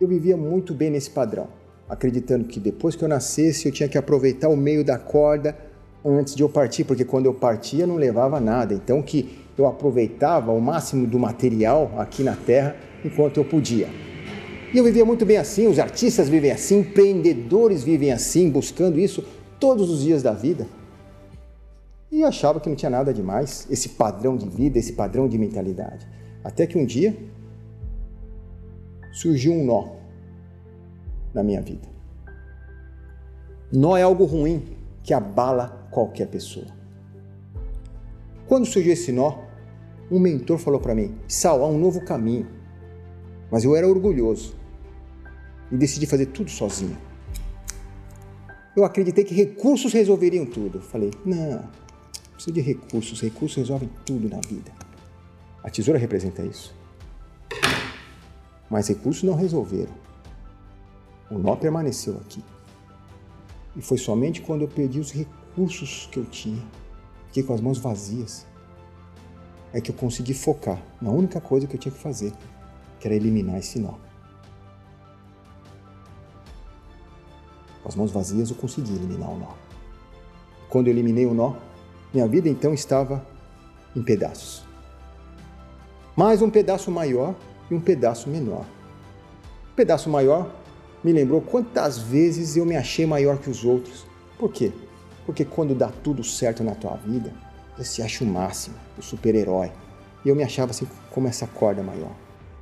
Eu 0.00 0.08
vivia 0.08 0.36
muito 0.36 0.74
bem 0.74 0.90
nesse 0.90 1.10
padrão, 1.10 1.46
acreditando 1.88 2.46
que 2.46 2.58
depois 2.58 2.96
que 2.96 3.04
eu 3.04 3.08
nascesse 3.08 3.66
eu 3.66 3.72
tinha 3.72 3.88
que 3.88 3.96
aproveitar 3.96 4.48
o 4.48 4.56
meio 4.56 4.84
da 4.84 4.98
corda 4.98 5.56
antes 6.04 6.34
de 6.34 6.42
eu 6.42 6.48
partir, 6.48 6.82
porque 6.82 7.04
quando 7.04 7.26
eu 7.26 7.34
partia 7.34 7.86
não 7.86 7.94
levava 7.94 8.40
nada. 8.40 8.74
Então 8.74 9.00
que 9.00 9.38
eu 9.56 9.64
aproveitava 9.64 10.50
o 10.50 10.60
máximo 10.60 11.06
do 11.06 11.20
material 11.20 11.92
aqui 11.96 12.24
na 12.24 12.34
Terra 12.34 12.89
enquanto 13.04 13.38
eu 13.38 13.44
podia. 13.44 13.88
E 14.72 14.78
eu 14.78 14.84
vivia 14.84 15.04
muito 15.04 15.26
bem 15.26 15.36
assim, 15.36 15.66
os 15.66 15.78
artistas 15.78 16.28
vivem 16.28 16.50
assim, 16.50 16.80
empreendedores 16.80 17.82
vivem 17.82 18.12
assim, 18.12 18.48
buscando 18.48 19.00
isso 19.00 19.24
todos 19.58 19.90
os 19.90 20.02
dias 20.02 20.22
da 20.22 20.32
vida. 20.32 20.66
E 22.10 22.20
eu 22.20 22.26
achava 22.26 22.60
que 22.60 22.68
não 22.68 22.76
tinha 22.76 22.90
nada 22.90 23.12
demais, 23.12 23.66
esse 23.70 23.90
padrão 23.90 24.36
de 24.36 24.48
vida, 24.48 24.78
esse 24.78 24.92
padrão 24.92 25.28
de 25.28 25.38
mentalidade. 25.38 26.06
Até 26.42 26.66
que 26.66 26.78
um 26.78 26.84
dia 26.84 27.16
surgiu 29.12 29.52
um 29.52 29.64
nó 29.64 29.96
na 31.34 31.42
minha 31.42 31.60
vida. 31.60 31.88
Nó 33.72 33.96
é 33.96 34.02
algo 34.02 34.24
ruim 34.24 34.64
que 35.02 35.14
abala 35.14 35.88
qualquer 35.90 36.26
pessoa. 36.26 36.66
Quando 38.46 38.66
surgiu 38.66 38.92
esse 38.92 39.12
nó, 39.12 39.38
um 40.10 40.18
mentor 40.18 40.58
falou 40.58 40.80
para 40.80 40.94
mim: 40.94 41.14
Sal, 41.28 41.62
há 41.62 41.68
um 41.68 41.78
novo 41.78 42.04
caminho. 42.04 42.48
Mas 43.50 43.64
eu 43.64 43.74
era 43.74 43.88
orgulhoso 43.88 44.54
e 45.70 45.76
decidi 45.76 46.06
fazer 46.06 46.26
tudo 46.26 46.50
sozinho. 46.50 46.96
Eu 48.76 48.84
acreditei 48.84 49.24
que 49.24 49.34
recursos 49.34 49.92
resolveriam 49.92 50.46
tudo. 50.46 50.80
Falei: 50.80 51.10
não, 51.24 51.64
precisa 52.32 52.52
de 52.52 52.60
recursos, 52.60 53.20
recursos 53.20 53.56
resolvem 53.56 53.90
tudo 54.04 54.28
na 54.28 54.40
vida. 54.40 54.72
A 55.62 55.68
tesoura 55.68 55.98
representa 55.98 56.42
isso. 56.42 56.74
Mas 58.70 58.88
recursos 58.88 59.22
não 59.24 59.34
resolveram. 59.34 59.92
O 61.30 61.38
nó 61.38 61.56
permaneceu 61.56 62.16
aqui. 62.16 62.42
E 63.76 63.82
foi 63.82 63.98
somente 63.98 64.40
quando 64.40 64.62
eu 64.62 64.68
perdi 64.68 64.98
os 64.98 65.12
recursos 65.12 66.08
que 66.10 66.18
eu 66.18 66.24
tinha, 66.24 66.62
fiquei 67.26 67.42
com 67.42 67.54
as 67.54 67.60
mãos 67.60 67.78
vazias, 67.78 68.46
é 69.72 69.80
que 69.80 69.90
eu 69.90 69.94
consegui 69.94 70.34
focar 70.34 70.82
na 71.00 71.10
única 71.10 71.40
coisa 71.40 71.66
que 71.66 71.76
eu 71.76 71.80
tinha 71.80 71.92
que 71.92 72.00
fazer, 72.00 72.32
que 73.00 73.08
era 73.08 73.16
eliminar 73.16 73.58
esse 73.58 73.80
nó. 73.80 73.94
Com 77.82 77.88
as 77.88 77.96
mãos 77.96 78.12
vazias 78.12 78.50
eu 78.50 78.56
consegui 78.56 78.94
eliminar 78.94 79.30
o 79.30 79.38
nó. 79.38 79.54
Quando 80.68 80.86
eu 80.88 80.92
eliminei 80.92 81.26
o 81.26 81.34
nó, 81.34 81.54
minha 82.12 82.28
vida 82.28 82.48
então 82.48 82.74
estava 82.74 83.26
em 83.96 84.02
pedaços. 84.02 84.64
Mais 86.14 86.42
um 86.42 86.50
pedaço 86.50 86.90
maior 86.90 87.34
e 87.70 87.74
um 87.74 87.80
pedaço 87.80 88.28
menor. 88.28 88.66
O 89.72 89.74
pedaço 89.74 90.10
maior 90.10 90.54
me 91.02 91.12
lembrou 91.12 91.40
quantas 91.40 91.98
vezes 91.98 92.56
eu 92.56 92.66
me 92.66 92.76
achei 92.76 93.06
maior 93.06 93.38
que 93.38 93.48
os 93.48 93.64
outros. 93.64 94.04
Por 94.38 94.52
quê? 94.52 94.70
Porque 95.24 95.44
quando 95.44 95.74
dá 95.74 95.88
tudo 95.88 96.22
certo 96.22 96.62
na 96.62 96.74
tua 96.74 96.96
vida, 96.96 97.32
você 97.76 97.84
se 97.84 98.02
acha 98.02 98.22
o 98.22 98.26
máximo, 98.26 98.76
o 98.98 99.02
super-herói. 99.02 99.72
E 100.24 100.28
eu 100.28 100.36
me 100.36 100.42
achava 100.42 100.72
assim 100.72 100.86
como 101.10 101.28
essa 101.28 101.46
corda 101.46 101.82
maior. 101.82 102.12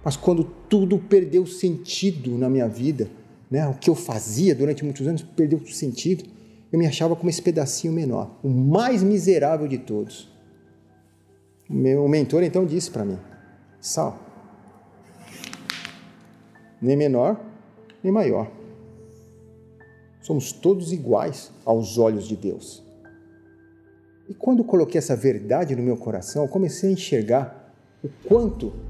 Mas 0.09 0.17
quando 0.17 0.43
tudo 0.43 0.99
perdeu 0.99 1.45
sentido 1.45 2.39
na 2.39 2.49
minha 2.49 2.67
vida, 2.67 3.11
né, 3.51 3.69
o 3.69 3.75
que 3.75 3.91
eu 3.91 3.95
fazia 3.95 4.55
durante 4.55 4.83
muitos 4.83 5.07
anos 5.07 5.21
perdeu 5.21 5.61
sentido, 5.67 6.25
eu 6.73 6.79
me 6.79 6.87
achava 6.87 7.15
como 7.15 7.29
esse 7.29 7.43
pedacinho 7.43 7.93
menor, 7.93 8.39
o 8.43 8.49
mais 8.49 9.03
miserável 9.03 9.69
de 9.69 9.77
todos. 9.77 10.35
Meu 11.69 12.09
mentor 12.09 12.43
então 12.43 12.65
disse 12.65 12.91
para 12.91 13.05
mim: 13.05 13.19
Sal, 13.83 14.19
nem 16.81 16.97
menor 16.97 17.39
nem 18.03 18.11
maior. 18.11 18.51
Somos 20.23 20.53
todos 20.53 20.91
iguais 20.91 21.53
aos 21.67 21.99
olhos 21.99 22.27
de 22.27 22.35
Deus. 22.35 22.83
E 24.27 24.33
quando 24.33 24.65
coloquei 24.65 24.97
essa 24.99 25.15
verdade 25.15 25.77
no 25.77 25.83
meu 25.83 25.99
coração, 25.99 26.45
eu 26.45 26.49
comecei 26.49 26.89
a 26.89 26.93
enxergar 26.95 27.75
o 28.03 28.09
quanto 28.27 28.88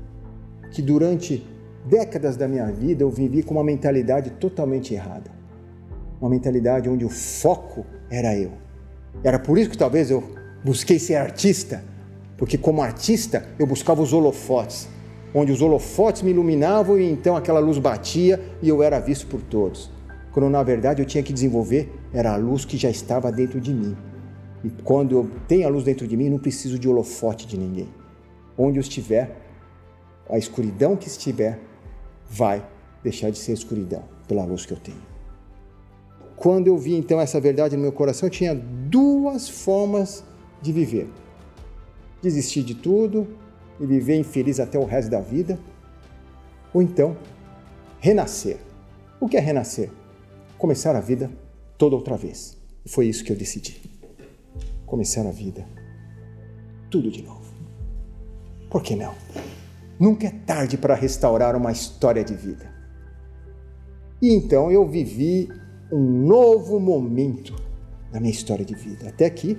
que 0.70 0.82
durante 0.82 1.46
décadas 1.84 2.36
da 2.36 2.46
minha 2.46 2.66
vida 2.66 3.02
eu 3.02 3.10
vivi 3.10 3.42
com 3.42 3.54
uma 3.54 3.64
mentalidade 3.64 4.30
totalmente 4.30 4.94
errada. 4.94 5.30
Uma 6.20 6.30
mentalidade 6.30 6.88
onde 6.88 7.04
o 7.04 7.08
foco 7.08 7.86
era 8.10 8.36
eu. 8.36 8.52
Era 9.22 9.38
por 9.38 9.58
isso 9.58 9.70
que 9.70 9.78
talvez 9.78 10.10
eu 10.10 10.22
busquei 10.64 10.98
ser 10.98 11.14
artista, 11.14 11.82
porque 12.36 12.58
como 12.58 12.82
artista 12.82 13.46
eu 13.58 13.66
buscava 13.66 14.02
os 14.02 14.12
holofotes, 14.12 14.88
onde 15.34 15.52
os 15.52 15.62
holofotes 15.62 16.22
me 16.22 16.30
iluminavam 16.30 16.98
e 16.98 17.10
então 17.10 17.36
aquela 17.36 17.60
luz 17.60 17.78
batia 17.78 18.40
e 18.62 18.68
eu 18.68 18.82
era 18.82 18.98
visto 18.98 19.26
por 19.26 19.42
todos. 19.42 19.90
Quando 20.32 20.50
na 20.50 20.62
verdade 20.62 21.02
eu 21.02 21.06
tinha 21.06 21.22
que 21.22 21.32
desenvolver 21.32 21.92
era 22.12 22.32
a 22.32 22.36
luz 22.36 22.64
que 22.64 22.76
já 22.76 22.90
estava 22.90 23.30
dentro 23.32 23.60
de 23.60 23.72
mim. 23.72 23.96
E 24.64 24.70
quando 24.82 25.12
eu 25.12 25.30
tenho 25.46 25.66
a 25.66 25.70
luz 25.70 25.84
dentro 25.84 26.06
de 26.06 26.16
mim, 26.16 26.28
não 26.28 26.38
preciso 26.38 26.78
de 26.78 26.88
holofote 26.88 27.46
de 27.46 27.56
ninguém. 27.56 27.88
Onde 28.56 28.78
eu 28.78 28.80
estiver, 28.80 29.47
a 30.28 30.38
escuridão 30.38 30.96
que 30.96 31.08
estiver 31.08 31.58
vai 32.28 32.66
deixar 33.02 33.30
de 33.30 33.38
ser 33.38 33.52
escuridão 33.52 34.04
pela 34.26 34.44
luz 34.44 34.66
que 34.66 34.72
eu 34.72 34.76
tenho. 34.76 35.00
Quando 36.36 36.68
eu 36.68 36.78
vi 36.78 36.94
então 36.94 37.20
essa 37.20 37.40
verdade 37.40 37.76
no 37.76 37.82
meu 37.82 37.92
coração, 37.92 38.26
eu 38.26 38.30
tinha 38.30 38.54
duas 38.54 39.48
formas 39.48 40.24
de 40.62 40.72
viver: 40.72 41.08
desistir 42.22 42.62
de 42.62 42.74
tudo 42.74 43.26
e 43.80 43.86
viver 43.86 44.16
infeliz 44.16 44.60
até 44.60 44.78
o 44.78 44.84
resto 44.84 45.10
da 45.10 45.20
vida, 45.20 45.58
ou 46.72 46.82
então 46.82 47.16
renascer. 47.98 48.58
O 49.20 49.28
que 49.28 49.36
é 49.36 49.40
renascer? 49.40 49.90
Começar 50.56 50.94
a 50.94 51.00
vida 51.00 51.30
toda 51.76 51.96
outra 51.96 52.16
vez. 52.16 52.56
E 52.84 52.88
foi 52.88 53.06
isso 53.06 53.24
que 53.24 53.32
eu 53.32 53.36
decidi. 53.36 53.80
Começar 54.86 55.26
a 55.26 55.30
vida 55.30 55.66
tudo 56.90 57.10
de 57.10 57.22
novo. 57.22 57.52
Por 58.70 58.82
que 58.82 58.94
não? 58.94 59.14
Nunca 59.98 60.26
é 60.26 60.30
tarde 60.30 60.78
para 60.78 60.94
restaurar 60.94 61.56
uma 61.56 61.72
história 61.72 62.24
de 62.24 62.34
vida. 62.34 62.72
E 64.20 64.32
então 64.32 64.70
eu 64.70 64.86
vivi 64.86 65.48
um 65.90 66.26
novo 66.26 66.78
momento 66.78 67.54
na 68.12 68.20
minha 68.20 68.32
história 68.32 68.64
de 68.64 68.74
vida. 68.74 69.08
Até 69.08 69.28
que 69.30 69.58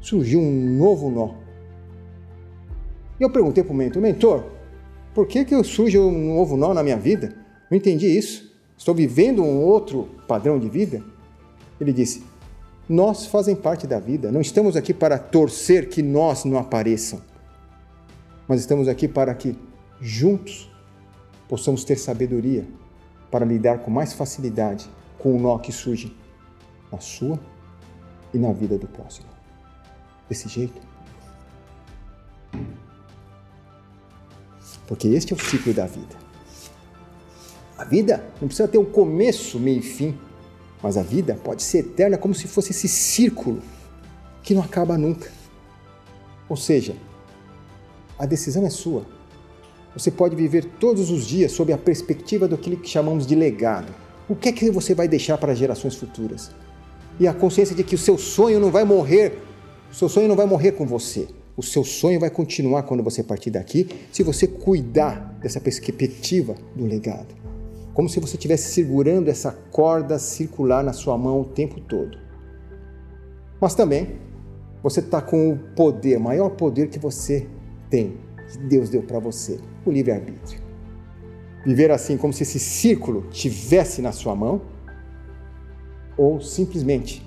surgiu 0.00 0.40
um 0.40 0.76
novo 0.76 1.10
nó 1.10 1.46
e 3.18 3.22
eu 3.22 3.30
perguntei 3.30 3.64
para 3.64 3.72
o 3.72 3.76
mentor, 3.76 4.02
mentor, 4.02 4.44
por 5.14 5.26
que, 5.26 5.44
que 5.44 5.64
surge 5.64 5.98
um 5.98 6.34
novo 6.34 6.56
nó 6.56 6.74
na 6.74 6.82
minha 6.82 6.96
vida? 6.96 7.34
Não 7.70 7.76
entendi 7.76 8.06
isso. 8.06 8.54
Estou 8.76 8.94
vivendo 8.94 9.42
um 9.42 9.62
outro 9.62 10.08
padrão 10.28 10.58
de 10.58 10.68
vida? 10.68 11.02
Ele 11.80 11.92
disse, 11.92 12.22
nós 12.86 13.26
fazem 13.26 13.56
parte 13.56 13.86
da 13.86 13.98
vida. 13.98 14.30
Não 14.30 14.40
estamos 14.40 14.76
aqui 14.76 14.92
para 14.92 15.18
torcer 15.18 15.88
que 15.88 16.02
nós 16.02 16.44
não 16.44 16.58
apareçam. 16.58 17.20
Mas 18.46 18.60
estamos 18.60 18.88
aqui 18.88 19.08
para 19.08 19.34
que 19.34 19.58
juntos 20.00 20.70
possamos 21.48 21.84
ter 21.84 21.96
sabedoria 21.96 22.66
para 23.30 23.44
lidar 23.44 23.78
com 23.78 23.90
mais 23.90 24.12
facilidade 24.12 24.88
com 25.18 25.36
o 25.36 25.40
nó 25.40 25.58
que 25.58 25.72
surge 25.72 26.16
na 26.92 27.00
sua 27.00 27.38
e 28.32 28.38
na 28.38 28.52
vida 28.52 28.78
do 28.78 28.86
próximo. 28.86 29.26
Desse 30.28 30.48
jeito, 30.48 30.80
Porque 34.86 35.08
este 35.08 35.32
é 35.32 35.36
o 35.36 35.38
ciclo 35.38 35.74
da 35.74 35.86
vida. 35.86 36.16
A 37.76 37.84
vida 37.84 38.24
não 38.40 38.48
precisa 38.48 38.68
ter 38.68 38.78
um 38.78 38.84
começo, 38.84 39.58
meio 39.58 39.80
e 39.80 39.82
fim, 39.82 40.18
mas 40.82 40.96
a 40.96 41.02
vida 41.02 41.38
pode 41.42 41.62
ser 41.62 41.78
eterna 41.78 42.16
como 42.16 42.34
se 42.34 42.46
fosse 42.46 42.70
esse 42.70 42.88
círculo 42.88 43.60
que 44.42 44.54
não 44.54 44.62
acaba 44.62 44.96
nunca. 44.96 45.30
Ou 46.48 46.56
seja, 46.56 46.96
a 48.18 48.26
decisão 48.26 48.66
é 48.66 48.70
sua. 48.70 49.04
Você 49.94 50.10
pode 50.10 50.36
viver 50.36 50.64
todos 50.78 51.10
os 51.10 51.26
dias 51.26 51.52
sob 51.52 51.72
a 51.72 51.78
perspectiva 51.78 52.46
daquilo 52.46 52.76
que 52.76 52.88
chamamos 52.88 53.26
de 53.26 53.34
legado. 53.34 53.92
O 54.28 54.34
que 54.34 54.48
é 54.48 54.52
que 54.52 54.70
você 54.70 54.94
vai 54.94 55.08
deixar 55.08 55.38
para 55.38 55.54
gerações 55.54 55.94
futuras? 55.94 56.50
E 57.18 57.26
a 57.26 57.32
consciência 57.32 57.74
de 57.74 57.82
que 57.82 57.94
o 57.94 57.98
seu 57.98 58.18
sonho 58.18 58.60
não 58.60 58.70
vai 58.70 58.84
morrer, 58.84 59.38
o 59.90 59.94
seu 59.94 60.08
sonho 60.08 60.28
não 60.28 60.36
vai 60.36 60.46
morrer 60.46 60.72
com 60.72 60.86
você. 60.86 61.28
O 61.56 61.62
seu 61.62 61.82
sonho 61.82 62.20
vai 62.20 62.28
continuar 62.28 62.82
quando 62.82 63.02
você 63.02 63.22
partir 63.22 63.50
daqui, 63.50 63.88
se 64.12 64.22
você 64.22 64.46
cuidar 64.46 65.38
dessa 65.40 65.58
perspectiva 65.58 66.54
do 66.74 66.84
legado. 66.84 67.34
Como 67.94 68.10
se 68.10 68.20
você 68.20 68.36
estivesse 68.36 68.74
segurando 68.74 69.28
essa 69.28 69.52
corda 69.70 70.18
circular 70.18 70.84
na 70.84 70.92
sua 70.92 71.16
mão 71.16 71.40
o 71.40 71.44
tempo 71.46 71.80
todo. 71.80 72.18
Mas 73.58 73.74
também 73.74 74.18
você 74.82 75.00
está 75.00 75.22
com 75.22 75.50
o 75.50 75.56
poder, 75.74 76.18
maior 76.18 76.50
poder 76.50 76.88
que 76.88 76.98
você 76.98 77.46
tem, 77.90 78.16
que 78.50 78.58
Deus 78.58 78.88
deu 78.88 79.02
para 79.02 79.18
você, 79.18 79.58
o 79.84 79.90
livre-arbítrio. 79.90 80.60
viver 81.64 81.90
assim 81.90 82.16
como 82.16 82.32
se 82.32 82.44
esse 82.44 82.60
círculo 82.60 83.26
tivesse 83.30 84.00
na 84.00 84.12
sua 84.12 84.36
mão, 84.36 84.62
ou 86.16 86.40
simplesmente 86.40 87.26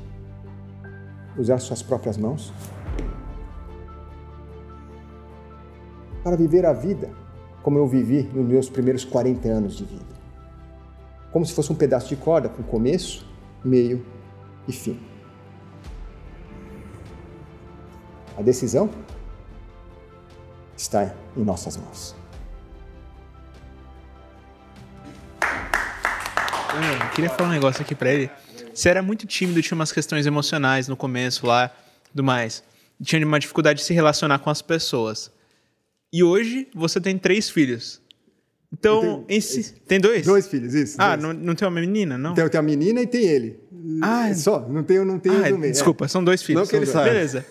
usar 1.37 1.59
suas 1.59 1.81
próprias 1.81 2.17
mãos 2.17 2.53
para 6.23 6.35
viver 6.35 6.65
a 6.65 6.73
vida 6.73 7.09
como 7.61 7.77
eu 7.77 7.87
vivi 7.87 8.23
nos 8.33 8.47
meus 8.47 8.69
primeiros 8.69 9.03
40 9.03 9.47
anos 9.47 9.75
de 9.75 9.83
vida. 9.83 10.19
Como 11.31 11.45
se 11.45 11.53
fosse 11.53 11.71
um 11.71 11.75
pedaço 11.75 12.07
de 12.09 12.15
corda 12.15 12.49
com 12.49 12.63
começo, 12.63 13.25
meio 13.63 14.03
e 14.67 14.71
fim. 14.71 14.99
A 18.37 18.41
decisão 18.41 18.89
está 20.81 21.13
em 21.35 21.43
nossas 21.43 21.75
mãos. 21.77 22.15
Eu 27.01 27.09
queria 27.11 27.29
falar 27.29 27.49
um 27.49 27.51
negócio 27.51 27.81
aqui 27.81 27.93
pra 27.93 28.09
ele. 28.11 28.29
Você 28.73 28.87
era 28.89 29.01
muito 29.01 29.27
tímido, 29.27 29.61
tinha 29.61 29.75
umas 29.75 29.91
questões 29.91 30.25
emocionais 30.25 30.87
no 30.87 30.95
começo 30.95 31.45
lá, 31.45 31.71
do 32.13 32.23
mais. 32.23 32.63
Tinha 33.03 33.25
uma 33.25 33.39
dificuldade 33.39 33.79
de 33.79 33.85
se 33.85 33.93
relacionar 33.93 34.39
com 34.39 34.49
as 34.49 34.61
pessoas. 34.61 35.31
E 36.13 36.23
hoje 36.23 36.67
você 36.73 36.99
tem 37.01 37.17
três 37.17 37.49
filhos. 37.49 38.01
Então, 38.71 39.23
tenho- 39.27 39.41
si- 39.41 39.73
tem 39.87 39.99
dois? 39.99 40.25
Dois 40.25 40.47
filhos, 40.47 40.73
isso. 40.75 40.95
Ah, 40.99 41.15
dois. 41.15 41.21
não, 41.35 41.43
não 41.47 41.55
tem 41.55 41.67
uma 41.67 41.81
menina, 41.81 42.17
não? 42.17 42.33
Tem, 42.35 42.47
tem 42.47 42.59
a 42.59 42.61
menina 42.61 43.01
e 43.01 43.07
tem 43.07 43.25
ele. 43.25 43.59
Ah, 44.01 44.31
Só, 44.35 44.59
não 44.69 44.83
tem, 44.83 45.03
não 45.03 45.17
tem 45.19 45.31
Ah, 45.31 45.49
do 45.49 45.57
meio. 45.57 45.73
desculpa, 45.73 46.07
são 46.07 46.23
dois 46.23 46.41
filhos. 46.43 46.61
Não 46.61 46.67
que 46.67 46.75
ele 46.75 46.85
saiba. 46.85 47.09
Beleza. 47.09 47.45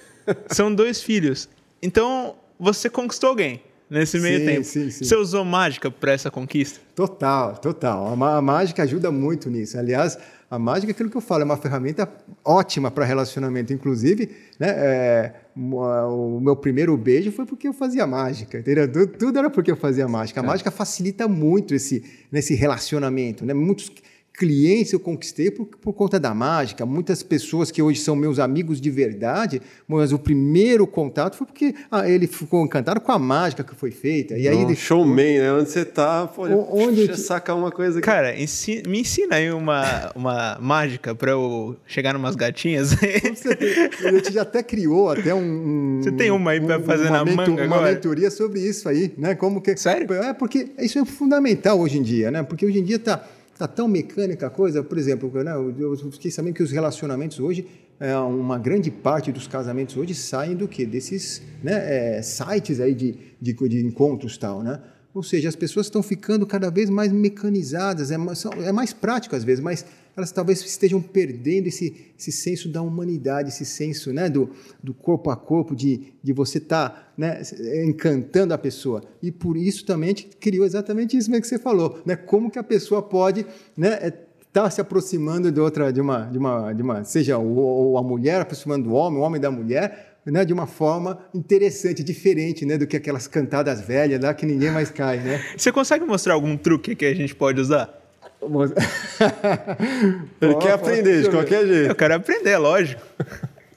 são 0.50 0.72
dois 0.72 1.02
filhos. 1.02 1.48
Então, 1.82 2.36
você 2.58 2.88
conquistou 2.90 3.30
alguém 3.30 3.62
nesse 3.90 4.18
meio 4.18 4.40
Sim, 4.40 4.46
tempo. 4.46 4.64
sim, 4.64 4.90
sim. 4.90 5.04
Você 5.04 5.16
usou 5.16 5.44
mágica 5.44 5.90
pra 5.90 6.12
essa 6.12 6.30
conquista? 6.30 6.80
Total, 6.94 7.56
total. 7.56 8.06
A, 8.22 8.36
a 8.36 8.42
mágica 8.42 8.82
ajuda 8.82 9.10
muito 9.10 9.48
nisso. 9.48 9.78
Aliás, 9.78 10.18
a 10.50 10.58
mágica 10.58 10.90
é 10.90 10.92
aquilo 10.92 11.10
que 11.10 11.16
eu 11.16 11.20
falo, 11.20 11.42
é 11.42 11.44
uma 11.44 11.56
ferramenta 11.56 12.08
ótima 12.44 12.90
para 12.90 13.04
relacionamento. 13.04 13.72
Inclusive, 13.72 14.30
né, 14.58 14.68
é, 14.68 15.32
o 15.56 16.40
meu 16.40 16.56
primeiro 16.56 16.96
beijo 16.96 17.30
foi 17.32 17.44
porque 17.44 17.68
eu 17.68 17.72
fazia 17.72 18.06
mágica, 18.06 18.58
entendeu? 18.58 18.90
Tudo, 18.90 19.06
tudo 19.18 19.38
era 19.38 19.50
porque 19.50 19.70
eu 19.70 19.76
fazia 19.76 20.08
mágica. 20.08 20.40
A 20.40 20.42
mágica 20.42 20.70
facilita 20.70 21.28
muito 21.28 21.74
esse, 21.74 22.02
nesse 22.32 22.54
relacionamento. 22.54 23.44
Né? 23.44 23.52
Muitos 23.54 23.90
clientes 24.38 24.92
eu 24.92 25.00
conquistei 25.00 25.50
por, 25.50 25.66
por 25.66 25.92
conta 25.92 26.18
da 26.20 26.32
mágica. 26.32 26.86
Muitas 26.86 27.22
pessoas 27.22 27.70
que 27.70 27.82
hoje 27.82 28.00
são 28.00 28.14
meus 28.14 28.38
amigos 28.38 28.80
de 28.80 28.90
verdade, 28.90 29.60
mas 29.86 30.12
o 30.12 30.18
primeiro 30.18 30.86
contato 30.86 31.36
foi 31.36 31.46
porque 31.46 31.74
ah, 31.90 32.08
ele 32.08 32.26
ficou 32.26 32.64
encantado 32.64 33.00
com 33.00 33.10
a 33.10 33.18
mágica 33.18 33.64
que 33.64 33.74
foi 33.74 33.90
feita. 33.90 34.38
E 34.38 34.46
aí 34.46 34.56
Um 34.56 34.62
ele 34.62 34.76
showman, 34.76 35.38
né? 35.38 35.52
Onde 35.52 35.70
você 35.70 35.84
tá, 35.84 36.26
pô, 36.28 36.46
O- 36.46 36.78
onde 36.84 36.96
deixa 36.96 37.12
eu 37.12 37.14
que- 37.16 37.20
sacar 37.20 37.56
uma 37.56 37.72
coisa 37.72 37.98
aqui. 37.98 38.06
Cara, 38.06 38.38
ensi- 38.40 38.82
me 38.86 39.00
ensina 39.00 39.36
aí 39.36 39.50
uma, 39.50 40.12
uma 40.14 40.56
mágica 40.60 41.14
pra 41.14 41.32
eu 41.32 41.76
chegar 41.86 42.12
numas 42.14 42.36
gatinhas. 42.36 42.90
Você 43.34 43.56
tem- 43.56 44.08
a 44.08 44.12
gente 44.12 44.32
já 44.32 44.42
até 44.42 44.62
criou 44.62 45.10
até 45.10 45.34
um. 45.34 45.40
um- 45.40 46.00
Você 46.02 46.12
tem 46.12 46.30
uma 46.30 46.52
aí 46.52 46.60
pra 46.60 46.78
fazer 46.80 47.10
na 47.10 47.24
manga 47.24 47.50
Uma 47.50 47.76
agora? 47.76 47.92
mentoria 47.92 48.30
sobre 48.30 48.60
isso 48.60 48.88
aí, 48.88 49.12
né? 49.18 49.34
Como 49.34 49.60
que 49.60 49.76
Sério? 49.76 50.12
É 50.14 50.32
porque 50.32 50.68
isso 50.78 50.98
é 50.98 51.04
fundamental 51.04 51.78
hoje 51.80 51.98
em 51.98 52.02
dia, 52.02 52.30
né? 52.30 52.42
Porque 52.42 52.64
hoje 52.66 52.78
em 52.78 52.84
dia 52.84 52.98
tá 52.98 53.22
tá 53.58 53.68
tão 53.68 53.88
mecânica 53.88 54.46
a 54.46 54.50
coisa. 54.50 54.82
Por 54.82 54.96
exemplo, 54.96 55.30
né? 55.42 55.52
eu 55.78 55.96
fiquei 56.12 56.30
sabendo 56.30 56.54
que 56.54 56.62
os 56.62 56.70
relacionamentos 56.70 57.40
hoje, 57.40 57.66
é, 57.98 58.16
uma 58.16 58.58
grande 58.58 58.90
parte 58.90 59.32
dos 59.32 59.48
casamentos 59.48 59.96
hoje 59.96 60.14
saem 60.14 60.54
do 60.54 60.68
que 60.68 60.86
desses 60.86 61.42
né, 61.62 62.18
é, 62.18 62.22
sites 62.22 62.80
aí 62.80 62.94
de, 62.94 63.16
de, 63.40 63.52
de 63.52 63.84
encontros 63.84 64.38
tal, 64.38 64.62
né? 64.62 64.80
Ou 65.12 65.22
seja, 65.22 65.48
as 65.48 65.56
pessoas 65.56 65.86
estão 65.86 66.02
ficando 66.02 66.46
cada 66.46 66.70
vez 66.70 66.88
mais 66.88 67.10
mecanizadas, 67.10 68.12
é 68.12 68.16
mais, 68.16 68.44
é 68.44 68.70
mais 68.70 68.92
prático 68.92 69.34
às 69.34 69.42
vezes, 69.42 69.58
mas 69.62 69.84
elas 70.18 70.32
talvez 70.32 70.60
estejam 70.64 71.00
perdendo 71.00 71.68
esse, 71.68 72.12
esse 72.18 72.32
senso 72.32 72.68
da 72.68 72.82
humanidade, 72.82 73.48
esse 73.50 73.64
senso 73.64 74.12
né, 74.12 74.28
do, 74.28 74.50
do 74.82 74.92
corpo 74.92 75.30
a 75.30 75.36
corpo, 75.36 75.74
de, 75.76 76.12
de 76.22 76.32
você 76.32 76.58
estar 76.58 77.12
né, 77.16 77.40
encantando 77.84 78.52
a 78.52 78.58
pessoa. 78.58 79.02
E 79.22 79.30
por 79.30 79.56
isso 79.56 79.86
também 79.86 80.06
a 80.06 80.10
gente 80.10 80.26
criou 80.40 80.66
exatamente 80.66 81.16
isso 81.16 81.30
mesmo 81.30 81.42
que 81.42 81.48
você 81.48 81.58
falou, 81.58 82.00
né? 82.04 82.16
Como 82.16 82.50
que 82.50 82.58
a 82.58 82.62
pessoa 82.64 83.00
pode 83.00 83.46
né, 83.76 84.12
estar 84.46 84.70
se 84.70 84.80
aproximando 84.80 85.52
de 85.52 85.60
outra, 85.60 85.92
de 85.92 86.00
uma, 86.00 86.26
de 86.26 86.38
uma, 86.38 86.72
de 86.72 86.82
uma 86.82 87.04
seja 87.04 87.38
o, 87.38 87.92
o- 87.92 87.98
a 87.98 88.02
mulher 88.02 88.40
aproximando 88.40 88.88
do 88.88 88.94
homem, 88.94 89.18
o 89.20 89.22
homem 89.22 89.40
da 89.40 89.50
mulher, 89.50 90.18
né, 90.26 90.44
de 90.44 90.52
uma 90.52 90.66
forma 90.66 91.20
interessante, 91.32 92.02
diferente, 92.02 92.66
né, 92.66 92.76
do 92.76 92.86
que 92.86 92.96
aquelas 92.96 93.26
cantadas 93.26 93.80
velhas 93.80 94.20
lá 94.20 94.34
que 94.34 94.44
ninguém 94.44 94.70
mais 94.70 94.90
cai, 94.90 95.18
né? 95.20 95.40
Você 95.56 95.72
consegue 95.72 96.04
mostrar 96.04 96.34
algum 96.34 96.56
truque 96.56 96.94
que 96.94 97.06
a 97.06 97.14
gente 97.14 97.34
pode 97.34 97.60
usar? 97.60 97.97
Ele 100.40 100.54
quer 100.56 100.72
aprender 100.72 101.22
de 101.22 101.30
qualquer 101.30 101.66
jeito. 101.66 101.90
Eu 101.90 101.94
quero 101.96 102.14
aprender, 102.14 102.56
lógico. 102.58 103.02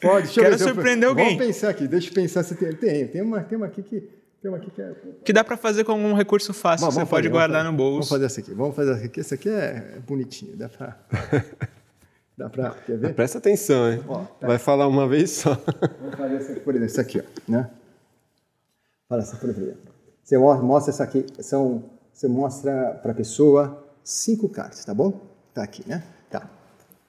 Pode, 0.02 0.26
deixa 0.26 0.40
eu 0.40 0.44
Quero 0.44 0.58
ver 0.58 0.64
se 0.64 0.70
eu- 0.70 0.74
surpreender 0.76 1.10
alguém. 1.10 1.26
Vamos 1.38 1.46
pensar 1.46 1.70
aqui, 1.70 1.88
deixa 1.88 2.10
eu 2.10 2.14
pensar 2.14 2.44
se 2.44 2.56
tem. 2.56 2.74
Tem, 2.74 3.08
tem 3.08 3.22
uma, 3.22 3.42
tem 3.42 3.58
uma 3.58 3.68
aqui 3.68 3.84
que. 3.84 4.02
Tem 4.42 4.50
uma 4.50 4.58
aqui 4.58 4.72
que 4.72 4.82
é. 4.82 4.92
Que 5.24 5.32
dá 5.34 5.44
pra 5.44 5.56
fazer 5.56 5.84
com 5.84 5.94
um 5.94 6.14
recurso 6.16 6.52
fácil 6.54 6.88
que 6.88 6.94
você 6.94 7.00
pode 7.02 7.10
fazer, 7.10 7.30
guardar 7.30 7.60
fazer. 7.60 7.72
no 7.72 7.78
bolso. 7.78 7.94
Vamos 7.94 8.10
fazer 8.10 8.26
essa 8.26 8.40
aqui. 8.40 8.54
Vamos 8.54 8.76
fazer 8.76 8.92
essa 8.94 9.06
aqui. 9.06 9.20
Essa 9.20 9.36
aqui 9.36 9.50
é 9.50 9.98
bonitinha. 10.08 10.56
Dá 10.56 10.70
pra. 10.70 10.98
Dá 12.38 12.50
pra. 12.50 12.72
Quer 12.86 12.98
ver? 12.98 13.14
Presta 13.14 13.38
atenção, 13.38 13.92
hein? 13.92 14.04
Ó, 14.08 14.20
tá. 14.40 14.48
Vai 14.48 14.58
falar 14.58 14.88
uma 14.88 15.08
vez 15.08 15.30
só. 15.32 15.56
Vamos 16.00 16.16
fazer 16.18 16.36
essa 16.38 16.52
aqui, 16.54 16.60
por 16.62 16.74
exemplo, 16.76 16.92
essa 16.92 17.02
aqui, 17.02 17.20
ó. 17.20 17.52
Né? 17.52 17.70
Fala 19.08 19.22
essa, 19.22 19.36
por 19.38 19.50
exemplo. 19.50 19.78
Você 20.24 20.38
mo- 20.40 20.64
mostra 20.64 20.92
essa 20.92 21.04
aqui. 21.04 21.24
São, 21.42 21.84
você 22.12 22.28
mostra 22.28 23.00
para 23.04 23.12
a 23.12 23.16
pessoa 23.16 23.86
cinco 24.04 24.50
cartas, 24.50 24.84
tá 24.86 24.94
bom? 24.94 25.20
Tá 25.54 25.64
aqui, 25.64 25.88
né? 25.88 26.04
Tá. 26.30 26.50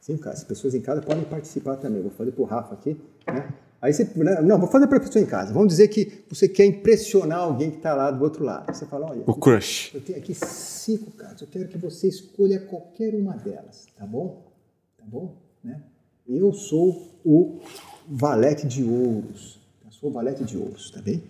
Cinco 0.00 0.22
cartas. 0.22 0.42
As 0.42 0.48
pessoas 0.48 0.74
em 0.74 0.80
casa 0.80 1.00
podem 1.02 1.24
participar 1.24 1.76
também. 1.76 2.02
Vou 2.02 2.10
fazer 2.10 2.32
pro 2.32 2.44
Rafa 2.44 2.74
aqui, 2.74 3.00
né? 3.26 3.52
Aí 3.80 3.92
você, 3.92 4.04
né? 4.14 4.40
não, 4.42 4.60
vou 4.60 4.68
fazer 4.68 4.86
para 4.86 4.98
a 4.98 5.00
pessoa 5.00 5.20
em 5.20 5.26
casa. 5.26 5.52
Vamos 5.52 5.68
dizer 5.68 5.88
que 5.88 6.24
você 6.28 6.48
quer 6.48 6.64
impressionar 6.66 7.40
alguém 7.40 7.68
que 7.68 7.78
está 7.78 7.92
lá 7.94 8.12
do 8.12 8.22
outro 8.22 8.44
lado. 8.44 8.72
Você 8.72 8.86
fala, 8.86 9.10
olha, 9.10 9.24
O 9.26 9.34
crush. 9.34 9.92
eu 9.92 10.00
tenho 10.00 10.18
aqui 10.18 10.34
cinco 10.34 11.10
cartas. 11.10 11.40
Eu 11.42 11.48
quero 11.48 11.66
que 11.66 11.76
você 11.76 12.06
escolha 12.06 12.60
qualquer 12.60 13.12
uma 13.14 13.34
delas, 13.36 13.86
tá 13.98 14.06
bom? 14.06 14.44
Tá 14.96 15.04
bom? 15.04 15.34
Né? 15.64 15.82
Eu 16.28 16.52
sou 16.52 17.10
o 17.24 17.60
valete 18.08 18.68
de 18.68 18.84
ouros. 18.84 19.58
Eu 19.84 19.90
sou 19.90 20.10
o 20.10 20.12
valete 20.12 20.44
de 20.44 20.56
ouros, 20.56 20.90
tá 20.92 21.02
bem? 21.02 21.24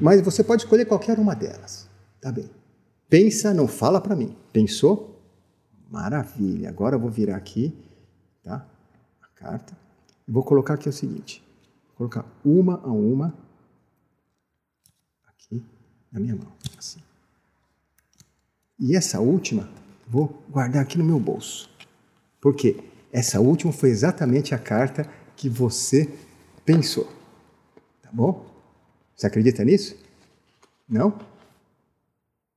Mas 0.00 0.20
você 0.20 0.42
pode 0.42 0.62
escolher 0.62 0.84
qualquer 0.84 1.16
uma 1.18 1.34
delas, 1.34 1.88
tá 2.20 2.32
bem? 2.32 2.50
Pensa, 3.14 3.54
não 3.54 3.68
fala 3.68 4.00
para 4.00 4.16
mim. 4.16 4.36
Pensou? 4.52 5.16
Maravilha. 5.88 6.68
Agora 6.68 6.96
eu 6.96 7.00
vou 7.00 7.08
virar 7.08 7.36
aqui, 7.36 7.72
tá? 8.42 8.66
A 9.22 9.28
carta. 9.36 9.78
Vou 10.26 10.42
colocar 10.42 10.74
aqui 10.74 10.88
o 10.88 10.92
seguinte. 10.92 11.40
Vou 11.86 11.96
colocar 12.08 12.26
uma 12.44 12.80
a 12.82 12.88
uma 12.88 13.32
aqui 15.28 15.62
na 16.10 16.18
minha 16.18 16.34
mão, 16.34 16.52
assim. 16.76 16.98
E 18.80 18.96
essa 18.96 19.20
última, 19.20 19.70
vou 20.08 20.42
guardar 20.50 20.82
aqui 20.82 20.98
no 20.98 21.04
meu 21.04 21.20
bolso. 21.20 21.70
Por 22.40 22.52
quê? 22.56 22.82
Essa 23.12 23.40
última 23.40 23.72
foi 23.72 23.90
exatamente 23.90 24.56
a 24.56 24.58
carta 24.58 25.08
que 25.36 25.48
você 25.48 26.12
pensou. 26.64 27.08
Tá 28.02 28.10
bom? 28.12 28.44
Você 29.14 29.28
acredita 29.28 29.64
nisso? 29.64 29.96
Não? 30.88 31.16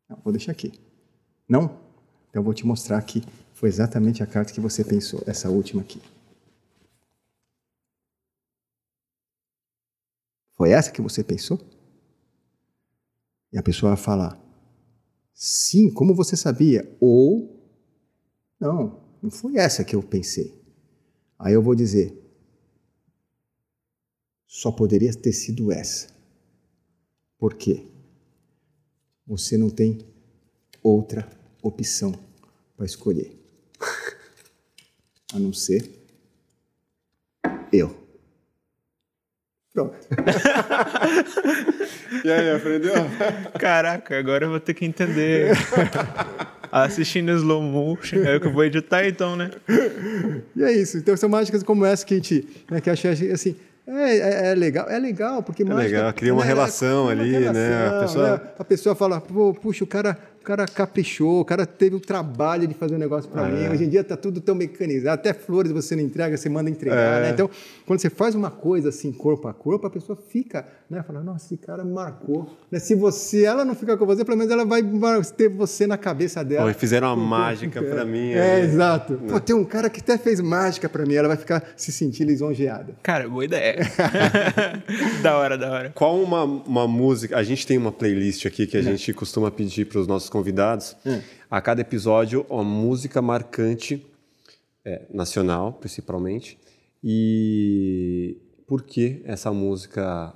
Não, 0.10 0.18
vou 0.24 0.32
deixar 0.32 0.52
aqui. 0.52 0.72
Não? 1.48 1.80
Então 2.30 2.44
vou 2.44 2.54
te 2.54 2.66
mostrar 2.66 3.02
que 3.02 3.24
foi 3.54 3.70
exatamente 3.70 4.22
a 4.22 4.28
carta 4.28 4.54
que 4.54 4.60
você 4.60 4.84
pensou, 4.84 5.22
essa 5.26 5.50
última 5.50 5.82
aqui. 5.82 6.02
Foi 10.56 10.72
essa 10.72 10.92
que 10.92 11.02
você 11.02 11.24
pensou? 11.24 11.60
E 13.52 13.58
a 13.58 13.64
pessoa 13.64 13.96
vai 13.96 14.04
falar: 14.04 14.40
Sim, 15.34 15.92
como 15.92 16.16
você 16.16 16.36
sabia? 16.36 16.96
Ou, 17.00 17.64
não, 18.60 19.00
não 19.22 19.30
foi 19.30 19.58
essa 19.58 19.84
que 19.84 19.96
eu 19.96 20.02
pensei. 20.02 20.60
Aí 21.38 21.54
eu 21.54 21.62
vou 21.62 21.76
dizer: 21.76 22.16
Só 24.46 24.72
poderia 24.72 25.14
ter 25.14 25.34
sido 25.34 25.72
essa. 25.72 26.08
Por 27.38 27.54
quê? 27.54 27.88
Você 29.28 29.58
não 29.58 29.70
tem 29.70 30.00
outra 30.82 31.28
opção 31.62 32.18
para 32.76 32.86
escolher. 32.86 33.38
A 35.34 35.40
não 35.40 35.52
ser 35.52 35.90
eu. 37.72 37.96
Pronto. 39.74 39.96
E 42.24 42.32
aí, 42.32 42.52
aprendeu? 42.52 42.94
Caraca, 43.60 44.18
agora 44.18 44.46
eu 44.46 44.50
vou 44.50 44.60
ter 44.60 44.74
que 44.74 44.86
entender. 44.86 45.52
Assistindo 46.72 47.32
slow 47.32 47.62
motion, 47.62 48.18
é 48.24 48.36
o 48.36 48.42
que 48.42 48.48
eu 48.48 48.54
vou 48.54 48.64
editar 48.64 49.06
então, 49.06 49.36
né? 49.36 49.52
E 50.56 50.64
é 50.64 50.72
isso. 50.72 50.98
Então 50.98 51.16
são 51.16 51.30
mágicas 51.30 51.64
como 51.64 51.86
essa 51.86 52.06
que 52.06 52.14
a 52.14 52.18
gente, 52.18 52.48
né, 52.70 52.82
que 52.82 52.90
eu 52.90 52.94
assim, 53.34 53.56
É, 53.88 54.18
é, 54.18 54.52
é, 54.52 54.56
legal, 54.56 54.90
é 54.90 55.00
legal, 55.00 55.42
porque 55.42 55.64
é 55.64 55.74
legal, 55.74 56.14
cria 56.14 56.34
uma 56.34 56.42
né, 56.42 56.48
relação 56.48 57.04
uma 57.04 57.12
ali, 57.12 57.32
relação, 57.32 57.54
né? 57.54 57.88
A 57.88 58.00
pessoa... 58.02 58.30
Né? 58.32 58.42
a 58.60 58.64
pessoa 58.66 58.96
fala, 58.96 59.22
puxa, 59.22 59.86
o 59.86 59.88
cara 59.88 60.18
cara 60.48 60.66
caprichou, 60.66 61.42
o 61.42 61.46
cara 61.46 61.66
teve 61.66 61.98
o 61.98 62.00
trabalho 62.00 62.66
de 62.66 62.74
fazer 62.74 62.96
um 62.96 62.98
negócio 62.98 63.30
para 63.30 63.50
é. 63.50 63.52
mim. 63.52 63.68
Hoje 63.68 63.84
em 63.84 63.90
dia 63.90 64.00
está 64.00 64.16
tudo 64.16 64.40
tão 64.40 64.56
mecanizado, 64.56 65.16
até 65.16 65.34
flores 65.34 65.74
você 65.74 65.94
não 65.94 66.02
entrega, 66.02 66.38
você 66.38 66.48
manda 66.48 66.70
entregar, 66.70 67.20
é. 67.20 67.22
né? 67.24 67.30
Então, 67.32 67.50
quando 67.86 68.00
você 68.00 68.10
faz 68.10 68.34
uma 68.34 68.50
coisa 68.50 68.88
assim, 68.88 69.12
corpo 69.12 69.50
a 69.50 69.54
corpo, 69.54 69.86
a 69.86 69.90
pessoa 69.90 70.18
fica, 70.18 70.66
né? 70.90 71.04
Fala, 71.06 71.22
nossa, 71.22 71.48
esse 71.48 71.58
cara 71.58 71.84
marcou. 71.84 72.50
Né? 72.72 72.80
Se 72.80 72.96
você, 72.96 73.44
ela 73.44 73.66
não 73.66 73.76
ficar 73.76 73.98
com 73.98 74.06
você, 74.06 74.24
pelo 74.24 74.38
menos 74.38 74.52
ela 74.52 74.66
vai 74.66 74.82
ter 75.36 75.50
você 75.50 75.86
na 75.86 75.98
cabeça 75.98 76.46
dela. 76.46 76.72
Pô, 76.72 76.80
fizeram 76.80 77.10
uma 77.10 77.18
mágica 77.18 77.82
para 77.82 78.06
mim. 78.06 78.32
É, 78.32 78.60
é 78.60 78.60
exato. 78.62 79.14
Né? 79.14 79.28
Pô, 79.30 79.42
tem 79.42 79.54
um 79.54 79.66
cara 79.66 79.90
que 79.90 80.00
até 80.00 80.18
fez 80.18 80.40
mágica 80.40 80.88
para 80.88 81.06
mim, 81.06 81.16
ela 81.16 81.28
vai 81.28 81.38
ficar 81.38 81.62
se 81.76 81.92
sentir 81.92 82.24
lisonjeada. 82.24 82.96
Cara, 83.04 83.28
boa 83.28 83.44
ideia. 83.44 83.80
da 85.22 85.38
hora, 85.38 85.58
da 85.58 85.70
hora. 85.70 85.92
Qual 85.94 86.22
uma, 86.22 86.44
uma 86.44 86.88
música? 86.88 87.36
A 87.36 87.44
gente 87.44 87.68
tem 87.68 87.78
uma 87.78 87.92
playlist 87.92 88.46
aqui 88.46 88.66
que 88.66 88.78
a 88.78 88.80
é. 88.80 88.84
gente 88.84 89.12
costuma 89.12 89.52
pedir 89.52 89.86
para 89.86 90.00
os 90.00 90.08
nossos 90.08 90.30
convidados. 90.38 90.96
Hum. 91.06 91.22
A 91.50 91.60
cada 91.60 91.82
episódio, 91.82 92.46
uma 92.50 92.64
música 92.64 93.22
marcante, 93.22 94.06
é, 94.86 95.06
nacional 95.10 95.74
principalmente. 95.74 96.60
E 97.04 98.38
por 98.68 98.84
que 98.84 99.22
essa 99.26 99.52
música 99.52 100.34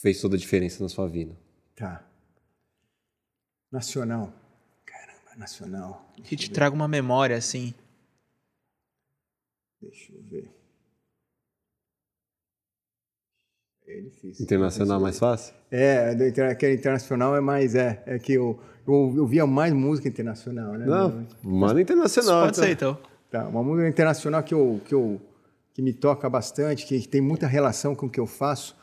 fez 0.00 0.20
toda 0.20 0.36
a 0.36 0.38
diferença 0.38 0.82
na 0.82 0.88
sua 0.88 1.06
vida? 1.06 1.36
Tá. 1.74 2.06
Nacional. 3.70 4.32
Caramba, 4.84 5.36
nacional. 5.36 6.12
Deixa 6.16 6.28
que 6.30 6.36
te 6.36 6.50
traga 6.50 6.74
uma 6.74 6.88
memória 6.88 7.36
assim. 7.36 7.74
Deixa 9.80 10.12
eu 10.12 10.22
ver. 10.22 10.50
É 13.86 14.00
difícil. 14.00 14.44
Internacional 14.44 15.00
mais 15.00 15.18
fácil? 15.18 15.54
É, 15.70 16.12
inter, 16.12 16.72
internacional 16.72 17.36
é 17.36 17.40
mais. 17.40 17.74
É, 17.74 18.02
é 18.06 18.18
que 18.18 18.32
eu, 18.32 18.60
eu, 18.86 19.14
eu 19.16 19.26
via 19.26 19.46
mais 19.46 19.72
música 19.72 20.08
internacional, 20.08 20.72
né? 20.74 20.86
Não, 20.86 21.26
manda 21.42 21.80
internacional. 21.80 22.44
Pode 22.44 22.58
então. 22.58 22.64
ser, 22.64 22.72
então. 22.72 22.98
Tá, 23.30 23.48
uma 23.48 23.62
música 23.62 23.88
internacional 23.88 24.42
que, 24.42 24.54
eu, 24.54 24.80
que, 24.84 24.94
eu, 24.94 25.20
que 25.74 25.82
me 25.82 25.92
toca 25.92 26.28
bastante, 26.30 26.86
que 26.86 27.06
tem 27.08 27.20
muita 27.20 27.46
relação 27.46 27.94
com 27.94 28.06
o 28.06 28.10
que 28.10 28.20
eu 28.20 28.26
faço, 28.26 28.76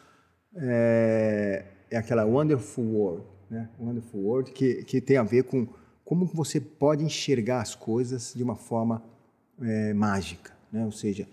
é, 0.56 1.64
é 1.90 1.98
aquela 1.98 2.26
Wonderful 2.26 2.84
World, 2.84 3.26
né? 3.50 3.70
Wonderful 3.80 4.22
World, 4.22 4.52
que, 4.52 4.84
que 4.84 5.00
tem 5.00 5.18
a 5.18 5.24
ver 5.24 5.44
com 5.44 5.68
como 6.04 6.26
você 6.26 6.60
pode 6.60 7.04
enxergar 7.04 7.62
as 7.62 7.74
coisas 7.74 8.34
de 8.36 8.44
uma 8.44 8.56
forma 8.56 9.02
é, 9.62 9.94
mágica, 9.94 10.52
né? 10.72 10.84
Ou 10.84 10.92
seja, 10.92 11.28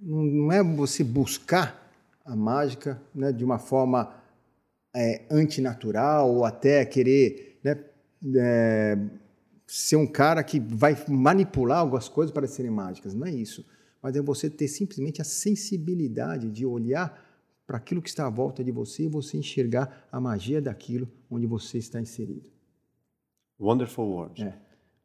não 0.00 0.50
é 0.52 0.62
você 0.62 1.04
buscar 1.04 1.90
a 2.24 2.36
mágica 2.36 3.00
né, 3.14 3.32
de 3.32 3.44
uma 3.44 3.58
forma 3.58 4.14
é, 4.94 5.22
antinatural 5.30 6.30
ou 6.30 6.44
até 6.44 6.84
querer 6.84 7.49
é, 8.36 8.98
ser 9.66 9.96
um 9.96 10.06
cara 10.06 10.42
que 10.42 10.58
vai 10.60 10.96
manipular 11.08 11.78
algumas 11.78 12.08
coisas 12.08 12.32
para 12.32 12.46
serem 12.46 12.70
mágicas. 12.70 13.14
Não 13.14 13.26
é 13.26 13.30
isso. 13.30 13.64
Mas 14.02 14.16
é 14.16 14.22
você 14.22 14.48
ter 14.48 14.68
simplesmente 14.68 15.20
a 15.20 15.24
sensibilidade 15.24 16.50
de 16.50 16.64
olhar 16.64 17.26
para 17.66 17.76
aquilo 17.76 18.02
que 18.02 18.08
está 18.08 18.26
à 18.26 18.30
volta 18.30 18.64
de 18.64 18.72
você 18.72 19.04
e 19.04 19.08
você 19.08 19.36
enxergar 19.36 20.08
a 20.10 20.20
magia 20.20 20.60
daquilo 20.60 21.08
onde 21.30 21.46
você 21.46 21.78
está 21.78 22.00
inserido. 22.00 22.50
Wonderful 23.60 24.06
World. 24.06 24.42
É. 24.42 24.54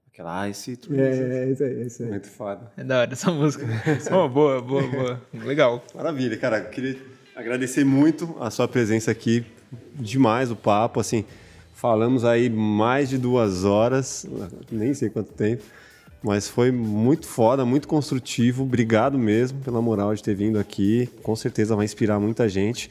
Aquela 0.08 0.50
Ice 0.50 0.78
Trees. 0.78 1.00
É, 1.00 1.44
é, 1.44 1.52
isso 1.52 1.64
aí, 1.64 1.82
é 1.82 1.86
isso 1.86 2.04
aí. 2.04 2.10
Muito 2.10 2.30
foda. 2.30 2.72
É 2.78 2.84
da 2.84 3.02
hora 3.02 3.12
essa 3.12 3.30
música. 3.32 3.68
oh, 4.12 4.30
boa, 4.30 4.62
boa, 4.62 4.88
boa. 4.88 5.22
Legal. 5.34 5.84
Maravilha, 5.94 6.38
cara. 6.38 6.62
Queria 6.62 6.98
agradecer 7.36 7.84
muito 7.84 8.36
a 8.40 8.50
sua 8.50 8.68
presença 8.68 9.12
aqui. 9.12 9.46
Demais 9.94 10.50
o 10.50 10.56
papo, 10.56 11.02
assim. 11.02 11.26
Falamos 11.76 12.24
aí 12.24 12.50
mais 12.50 13.10
de 13.10 13.18
duas 13.18 13.66
horas, 13.66 14.26
nem 14.72 14.94
sei 14.94 15.10
quanto 15.10 15.34
tempo, 15.34 15.62
mas 16.24 16.48
foi 16.48 16.72
muito 16.72 17.28
foda, 17.28 17.66
muito 17.66 17.86
construtivo. 17.86 18.64
Obrigado 18.64 19.20
mesmo 19.20 19.60
pela 19.60 19.82
moral 19.82 20.16
de 20.16 20.24
ter 20.24 20.34
vindo 20.34 20.58
aqui. 20.58 21.10
Com 21.22 21.36
certeza 21.36 21.76
vai 21.76 21.84
inspirar 21.84 22.18
muita 22.18 22.48
gente 22.48 22.90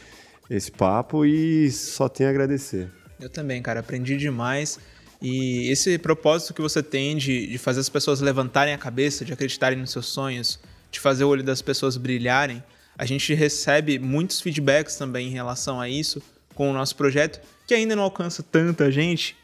esse 0.51 0.70
papo 0.70 1.24
e 1.24 1.73
só 1.73 2.11
tenho 2.11 2.28
a 2.28 2.31
agradecer. 2.31 2.90
Eu 3.19 3.31
também, 3.31 3.62
cara, 3.62 3.81
aprendi 3.81 4.19
demais. 4.19 4.78
E 5.20 5.66
esse 5.70 5.97
propósito 5.97 6.52
que 6.52 6.61
você 6.61 6.82
tem 6.82 7.16
de, 7.16 7.47
de 7.47 7.56
fazer 7.56 7.81
as 7.81 7.89
pessoas 7.89 8.20
levantarem 8.20 8.74
a 8.74 8.78
cabeça, 8.78 9.24
de 9.24 9.32
acreditarem 9.32 9.78
nos 9.78 9.93
seus 9.93 10.06
sonhos, 10.06 10.61
de 10.90 11.01
fazer 11.01 11.24
o 11.24 11.28
olho 11.28 11.43
das 11.43 11.62
pessoas 11.62 11.97
brilharem, 11.97 12.62
a 12.98 13.06
gente 13.06 13.32
recebe 13.32 13.98
muitos 13.98 14.43
feedbacks 14.43 14.97
também 14.97 15.28
em 15.28 15.32
relação 15.32 15.81
a 15.81 15.89
isso 15.89 16.23
com 16.55 16.70
o 16.70 16.72
nosso 16.72 16.97
projeto, 16.97 17.40
que 17.66 17.74
ainda 17.74 17.97
não 17.97 18.02
alcança 18.02 18.43
tanta 18.43 18.90
gente, 18.90 19.36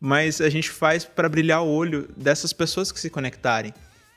mas 0.00 0.40
a 0.40 0.48
gente 0.48 0.70
faz 0.70 1.04
para 1.04 1.28
brilhar 1.28 1.62
o 1.62 1.68
olho 1.68 2.08
dessas 2.16 2.52
pessoas 2.52 2.92
que 2.92 3.00
se 3.00 3.10
conectarem 3.10 3.72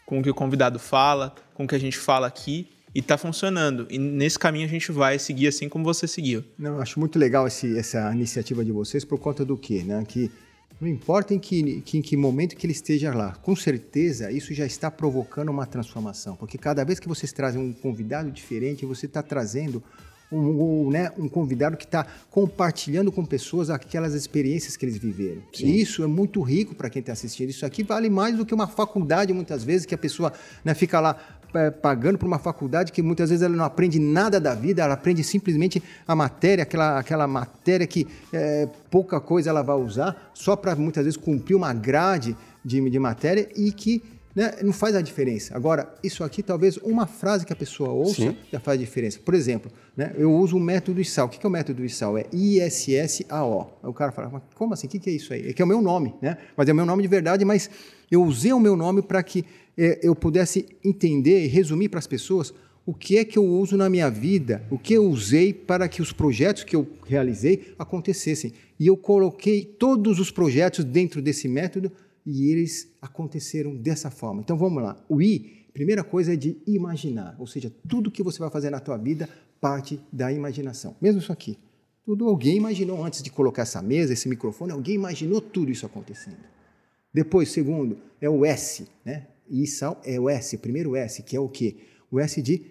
com 0.06 0.20
o 0.20 0.24
que 0.24 0.30
o 0.30 0.34
convidado 0.34 0.80
fala, 0.80 1.36
com 1.54 1.66
o 1.66 1.68
que 1.68 1.76
a 1.76 1.80
gente 1.80 1.98
fala 1.98 2.28
aqui 2.28 2.68
e 2.94 3.00
está 3.00 3.18
funcionando. 3.18 3.88
E 3.90 3.98
nesse 3.98 4.40
caminho 4.40 4.66
a 4.66 4.70
gente 4.70 4.91
vai 4.91 5.20
seguir 5.20 5.48
assim 5.48 5.70
como 5.70 5.86
você 5.86 6.08
seguiu. 6.08 6.44
Não, 6.58 6.80
acho 6.80 7.00
muito 7.00 7.20
legal 7.20 7.48
esse, 7.48 7.78
essa 7.78 8.12
iniciativa 8.14 8.66
de 8.66 8.72
vocês 8.72 9.06
por 9.06 9.20
conta 9.20 9.46
do 9.46 9.56
quê? 9.56 9.84
Né? 9.84 10.04
Que 10.08 10.32
não 10.82 10.88
importa 10.88 11.34
em 11.34 11.40
que, 11.40 11.82
que, 11.82 11.98
em 11.98 12.02
que 12.02 12.16
momento 12.16 12.56
que 12.56 12.66
ele 12.66 12.74
esteja 12.74 13.14
lá, 13.14 13.34
com 13.36 13.56
certeza 13.56 14.32
isso 14.32 14.54
já 14.54 14.66
está 14.66 14.90
provocando 14.90 15.50
uma 15.50 15.66
transformação, 15.66 16.36
porque 16.36 16.58
cada 16.58 16.84
vez 16.86 17.00
que 17.00 17.08
vocês 17.08 17.34
trazem 17.34 17.62
um 17.62 17.74
convidado 17.74 18.32
diferente, 18.32 18.86
você 18.86 19.06
está 19.06 19.22
trazendo 19.22 19.84
um, 20.31 20.38
um, 20.85 20.89
né, 20.89 21.11
um, 21.18 21.27
convidado 21.27 21.76
que 21.76 21.85
está 21.85 22.06
compartilhando 22.30 23.11
com 23.11 23.26
pessoas 23.26 23.69
aquelas 23.69 24.14
experiências 24.14 24.77
que 24.77 24.85
eles 24.85 24.97
viveram. 24.97 25.41
Sim. 25.53 25.72
Isso 25.72 26.03
é 26.03 26.07
muito 26.07 26.41
rico 26.41 26.76
para 26.76 26.89
quem 26.89 26.99
está 26.99 27.14
assistindo. 27.14 27.49
Isso 27.49 27.65
aqui 27.65 27.84
vale 27.84 28.10
mais 28.10 28.38
do 28.38 28.45
que 28.45 28.53
uma 28.53 28.68
faculdade, 28.68 29.34
muitas 29.34 29.64
vezes, 29.64 29.85
que 29.85 29.95
a 29.95 29.97
pessoa 29.97 30.31
né, 30.64 30.73
fica 30.73 30.99
lá 30.99 31.18
é, 31.53 31.72
pagando 31.72 32.18
por 32.18 32.27
uma 32.27 32.38
faculdade 32.38 32.91
que 32.91 33.01
muitas 33.01 33.30
vezes 33.30 33.43
ela 33.43 33.56
não 33.56 33.65
aprende 33.65 33.99
nada 33.99 34.39
da 34.39 34.53
vida, 34.53 34.84
ela 34.84 34.93
aprende 34.93 35.23
simplesmente 35.23 35.81
a 36.07 36.15
matéria, 36.15 36.61
aquela, 36.61 36.99
aquela 36.99 37.27
matéria 37.27 37.88
que 37.88 38.07
é, 38.31 38.68
pouca 38.91 39.19
coisa 39.19 39.49
ela 39.49 39.64
vai 39.64 39.76
usar, 39.76 40.31
só 40.34 40.56
para 40.56 40.76
muitas 40.76 41.06
vezes 41.06 41.18
cumprir 41.18 41.56
uma 41.56 41.73
grade 41.73 42.38
de, 42.64 42.88
de 42.88 42.99
matéria 42.99 43.49
e 43.56 43.72
que 43.72 44.03
né, 44.40 44.56
não 44.64 44.72
faz 44.72 44.95
a 44.95 45.02
diferença. 45.02 45.53
Agora, 45.53 45.94
isso 46.02 46.24
aqui, 46.24 46.41
talvez 46.41 46.78
uma 46.78 47.06
frase 47.06 47.45
que 47.45 47.52
a 47.52 47.56
pessoa 47.57 47.90
ouça 47.90 48.22
Sim. 48.22 48.38
já 48.49 48.57
faz 48.57 48.80
a 48.80 48.82
diferença. 48.82 49.20
Por 49.20 49.34
exemplo, 49.34 49.70
né, 49.98 50.14
eu 50.18 50.34
uso 50.34 50.56
o 50.56 50.60
método 50.61 51.02
ISAL. 51.02 51.28
O 51.28 51.30
que 51.30 51.45
é 51.45 51.49
o 51.49 51.52
método 51.52 51.84
ISAL? 51.84 52.18
É 52.18 52.26
ISSAO. 52.32 53.78
Aí 53.84 53.90
o 53.90 53.94
cara 53.94 54.14
fala, 54.14 54.30
mas 54.30 54.44
como 54.56 54.74
assim? 54.74 54.88
O 54.88 54.90
que 54.90 55.10
é 55.10 55.11
isso 55.11 55.34
aí? 55.34 55.49
É 55.49 55.52
que 55.52 55.61
é 55.61 55.66
o 55.66 55.68
meu 55.68 55.82
nome, 55.82 56.16
né? 56.22 56.38
Mas 56.56 56.70
é 56.70 56.72
o 56.72 56.76
meu 56.76 56.86
nome 56.86 57.02
de 57.02 57.10
verdade, 57.10 57.44
mas 57.44 57.70
eu 58.10 58.24
usei 58.24 58.53
o 58.53 58.61
meu 58.61 58.78
nome 58.78 59.02
para 59.02 59.22
que 59.22 59.44
é, 59.78 59.99
eu 60.02 60.16
pudesse 60.16 60.66
entender 60.86 61.44
e 61.44 61.48
resumir 61.48 61.90
para 61.90 61.99
as 61.99 62.07
pessoas 62.07 62.53
o 62.86 62.94
que 62.94 63.18
é 63.18 63.26
que 63.26 63.38
eu 63.38 63.44
uso 63.44 63.76
na 63.76 63.90
minha 63.90 64.10
vida, 64.10 64.64
o 64.72 64.80
que 64.80 64.94
eu 64.94 65.03
usei 65.03 65.53
para 65.53 65.90
que 65.90 66.02
os 66.02 66.14
projetos 66.14 66.64
que 66.64 66.78
eu 66.78 66.88
realizei 67.06 67.74
acontecessem. 67.78 68.53
E 68.80 68.88
eu 68.88 68.95
coloquei 68.95 69.66
todos 69.66 70.18
os 70.18 70.32
projetos 70.32 70.86
dentro 70.86 71.22
desse 71.22 71.49
método 71.49 71.91
e 72.31 72.51
eles 72.51 72.95
aconteceram 73.01 73.76
dessa 73.76 74.11
forma. 74.11 74.41
Então 74.41 74.56
vamos 74.56 74.84
lá. 74.84 75.03
O 75.10 75.19
I, 75.19 75.65
primeira 75.73 76.03
coisa 76.03 76.34
é 76.34 76.35
de 76.35 76.61
imaginar, 76.68 77.35
ou 77.39 77.47
seja, 77.47 77.73
tudo 77.88 78.11
que 78.11 78.22
você 78.22 78.38
vai 78.38 78.51
fazer 78.51 78.69
na 78.69 78.80
tua 78.80 78.97
vida 78.97 79.27
parte 79.60 79.99
da 80.14 80.31
imaginação. 80.31 80.95
Mesmo 81.01 81.19
isso 81.19 81.31
aqui. 81.31 81.57
Tudo 82.06 82.27
alguém 82.27 82.57
imaginou 82.57 83.03
antes 83.03 83.23
de 83.23 83.31
colocar 83.31 83.64
essa 83.64 83.81
mesa, 83.81 84.14
esse 84.14 84.30
microfone, 84.30 84.72
alguém 84.72 84.95
imaginou 84.95 85.41
tudo 85.41 85.72
isso 85.72 85.85
acontecendo. 85.85 86.38
Depois, 87.11 87.49
segundo, 87.49 87.97
é 88.22 88.30
o 88.30 88.45
S, 88.45 88.88
né? 89.03 89.27
E 89.49 89.64
é 90.03 90.19
o 90.19 90.30
S, 90.30 90.56
primeiro 90.60 90.95
S, 90.95 91.23
que 91.23 91.35
é 91.35 91.39
o 91.39 91.49
quê? 91.49 91.77
O 92.11 92.19
S 92.19 92.39
de 92.41 92.61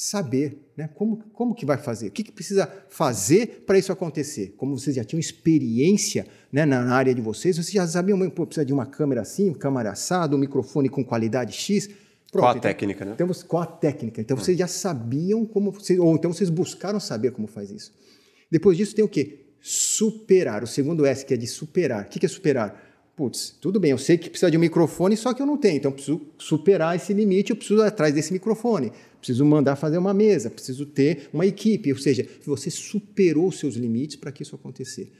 saber, 0.00 0.56
né? 0.76 0.88
Como, 0.94 1.24
como 1.32 1.52
que 1.52 1.66
vai 1.66 1.76
fazer? 1.76 2.06
O 2.06 2.12
que, 2.12 2.22
que 2.22 2.30
precisa 2.30 2.70
fazer 2.88 3.64
para 3.66 3.76
isso 3.76 3.90
acontecer? 3.90 4.54
Como 4.56 4.78
vocês 4.78 4.94
já 4.94 5.02
tinham 5.02 5.18
experiência 5.18 6.24
né, 6.52 6.64
na 6.64 6.94
área 6.94 7.12
de 7.12 7.20
vocês, 7.20 7.56
vocês 7.56 7.72
já 7.72 7.84
sabiam, 7.84 8.30
pô, 8.30 8.46
precisa 8.46 8.64
de 8.64 8.72
uma 8.72 8.86
câmera 8.86 9.22
assim, 9.22 9.52
câmera 9.52 9.90
assada, 9.90 10.36
um 10.36 10.38
microfone 10.38 10.88
com 10.88 11.04
qualidade 11.04 11.52
X. 11.52 11.88
Pronto, 11.88 11.98
qual 12.30 12.46
a 12.46 12.50
então, 12.52 12.60
técnica, 12.60 13.04
né? 13.04 13.10
Então, 13.14 13.28
qual 13.48 13.62
a 13.64 13.66
técnica? 13.66 14.20
Então, 14.20 14.36
hum. 14.36 14.40
vocês 14.40 14.56
já 14.56 14.68
sabiam 14.68 15.44
como... 15.44 15.72
Vocês, 15.72 15.98
ou 15.98 16.14
então, 16.14 16.32
vocês 16.32 16.48
buscaram 16.48 17.00
saber 17.00 17.32
como 17.32 17.48
faz 17.48 17.68
isso. 17.72 17.92
Depois 18.48 18.76
disso, 18.76 18.94
tem 18.94 19.04
o 19.04 19.08
quê? 19.08 19.46
Superar. 19.60 20.62
O 20.62 20.66
segundo 20.68 21.04
S, 21.06 21.26
que 21.26 21.34
é 21.34 21.36
de 21.36 21.48
superar. 21.48 22.04
O 22.04 22.08
que 22.08 22.24
é 22.24 22.28
superar? 22.28 22.88
putz, 23.18 23.50
tudo 23.60 23.80
bem, 23.80 23.90
eu 23.90 23.98
sei 23.98 24.16
que 24.16 24.30
precisa 24.30 24.48
de 24.48 24.56
um 24.56 24.60
microfone, 24.60 25.16
só 25.16 25.34
que 25.34 25.42
eu 25.42 25.46
não 25.46 25.56
tenho, 25.56 25.78
então 25.78 25.90
eu 25.90 25.94
preciso 25.94 26.20
superar 26.38 26.94
esse 26.94 27.12
limite, 27.12 27.50
eu 27.50 27.56
preciso 27.56 27.82
ir 27.82 27.86
atrás 27.88 28.14
desse 28.14 28.32
microfone, 28.32 28.92
preciso 29.18 29.44
mandar 29.44 29.76
fazer 29.76 29.98
uma 29.98 30.14
mesa, 30.14 30.50
preciso 30.50 30.86
ter 30.86 31.28
uma 31.32 31.46
equipe, 31.46 31.92
ou 31.92 31.98
seja, 31.98 32.26
você 32.44 32.70
superou 32.70 33.50
seus 33.52 33.74
limites 33.74 34.16
para 34.16 34.32
que 34.32 34.42
isso 34.42 34.54
acontecer. 34.54 35.12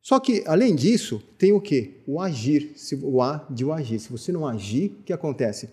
Só 0.00 0.18
que, 0.18 0.42
além 0.46 0.74
disso, 0.74 1.22
tem 1.38 1.52
o 1.52 1.60
quê? 1.60 2.02
O 2.06 2.20
agir, 2.20 2.74
o 3.02 3.22
A 3.22 3.46
de 3.48 3.64
o 3.64 3.72
agir. 3.72 4.00
Se 4.00 4.10
você 4.10 4.32
não 4.32 4.46
agir, 4.46 4.96
o 5.00 5.02
que 5.04 5.12
acontece? 5.12 5.68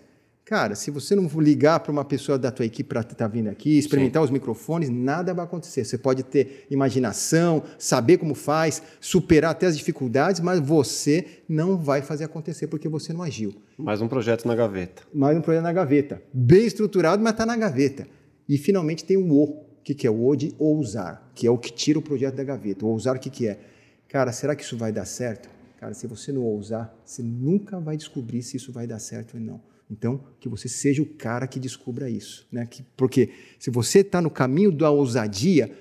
Cara, 0.49 0.73
se 0.73 0.89
você 0.89 1.13
não 1.13 1.29
ligar 1.39 1.79
para 1.79 1.91
uma 1.91 2.03
pessoa 2.03 2.35
da 2.35 2.49
tua 2.49 2.65
equipe 2.65 2.89
para 2.89 3.01
estar 3.01 3.13
tá 3.13 3.27
vindo 3.27 3.49
aqui, 3.49 3.77
experimentar 3.77 4.19
Sim. 4.23 4.25
os 4.25 4.31
microfones, 4.31 4.89
nada 4.89 5.31
vai 5.31 5.45
acontecer. 5.45 5.85
Você 5.85 5.95
pode 5.95 6.23
ter 6.23 6.65
imaginação, 6.71 7.61
saber 7.77 8.17
como 8.17 8.33
faz, 8.33 8.81
superar 8.99 9.51
até 9.51 9.67
as 9.67 9.77
dificuldades, 9.77 10.41
mas 10.41 10.59
você 10.59 11.43
não 11.47 11.77
vai 11.77 12.01
fazer 12.01 12.23
acontecer 12.23 12.65
porque 12.65 12.89
você 12.89 13.13
não 13.13 13.21
agiu. 13.21 13.53
Mais 13.77 14.01
um 14.01 14.07
projeto 14.07 14.47
na 14.47 14.55
gaveta. 14.55 15.03
Mais 15.13 15.37
um 15.37 15.41
projeto 15.41 15.61
na 15.61 15.71
gaveta. 15.71 16.19
Bem 16.33 16.65
estruturado, 16.65 17.21
mas 17.21 17.33
está 17.33 17.45
na 17.45 17.55
gaveta. 17.55 18.07
E 18.47 18.57
finalmente 18.57 19.05
tem 19.05 19.17
o 19.17 19.31
O. 19.31 19.43
O 19.43 19.83
que, 19.83 20.07
é 20.07 20.09
o 20.09 20.25
O 20.25 20.35
de 20.35 20.55
ousar, 20.57 21.29
que 21.35 21.45
é 21.45 21.51
o 21.51 21.59
que 21.59 21.71
tira 21.71 21.99
o 21.99 22.01
projeto 22.01 22.33
da 22.33 22.43
gaveta. 22.43 22.87
O 22.87 22.89
ousar 22.89 23.15
o 23.15 23.19
que, 23.19 23.29
que 23.29 23.47
é? 23.47 23.59
Cara, 24.07 24.31
será 24.31 24.55
que 24.55 24.63
isso 24.63 24.75
vai 24.75 24.91
dar 24.91 25.05
certo? 25.05 25.47
Cara, 25.79 25.93
se 25.93 26.07
você 26.07 26.31
não 26.31 26.41
ousar, 26.41 26.91
você 27.05 27.21
nunca 27.21 27.79
vai 27.79 27.95
descobrir 27.95 28.41
se 28.41 28.57
isso 28.57 28.71
vai 28.71 28.87
dar 28.87 28.97
certo 28.97 29.35
ou 29.35 29.39
não. 29.39 29.68
Então, 29.89 30.23
que 30.39 30.47
você 30.47 30.69
seja 30.69 31.01
o 31.01 31.05
cara 31.05 31.47
que 31.47 31.59
descubra 31.59 32.09
isso. 32.09 32.47
Né? 32.51 32.65
Que, 32.65 32.83
porque 32.95 33.31
se 33.57 33.71
você 33.71 33.99
está 33.99 34.21
no 34.21 34.29
caminho 34.29 34.71
da 34.71 34.91
ousadia, 34.91 35.71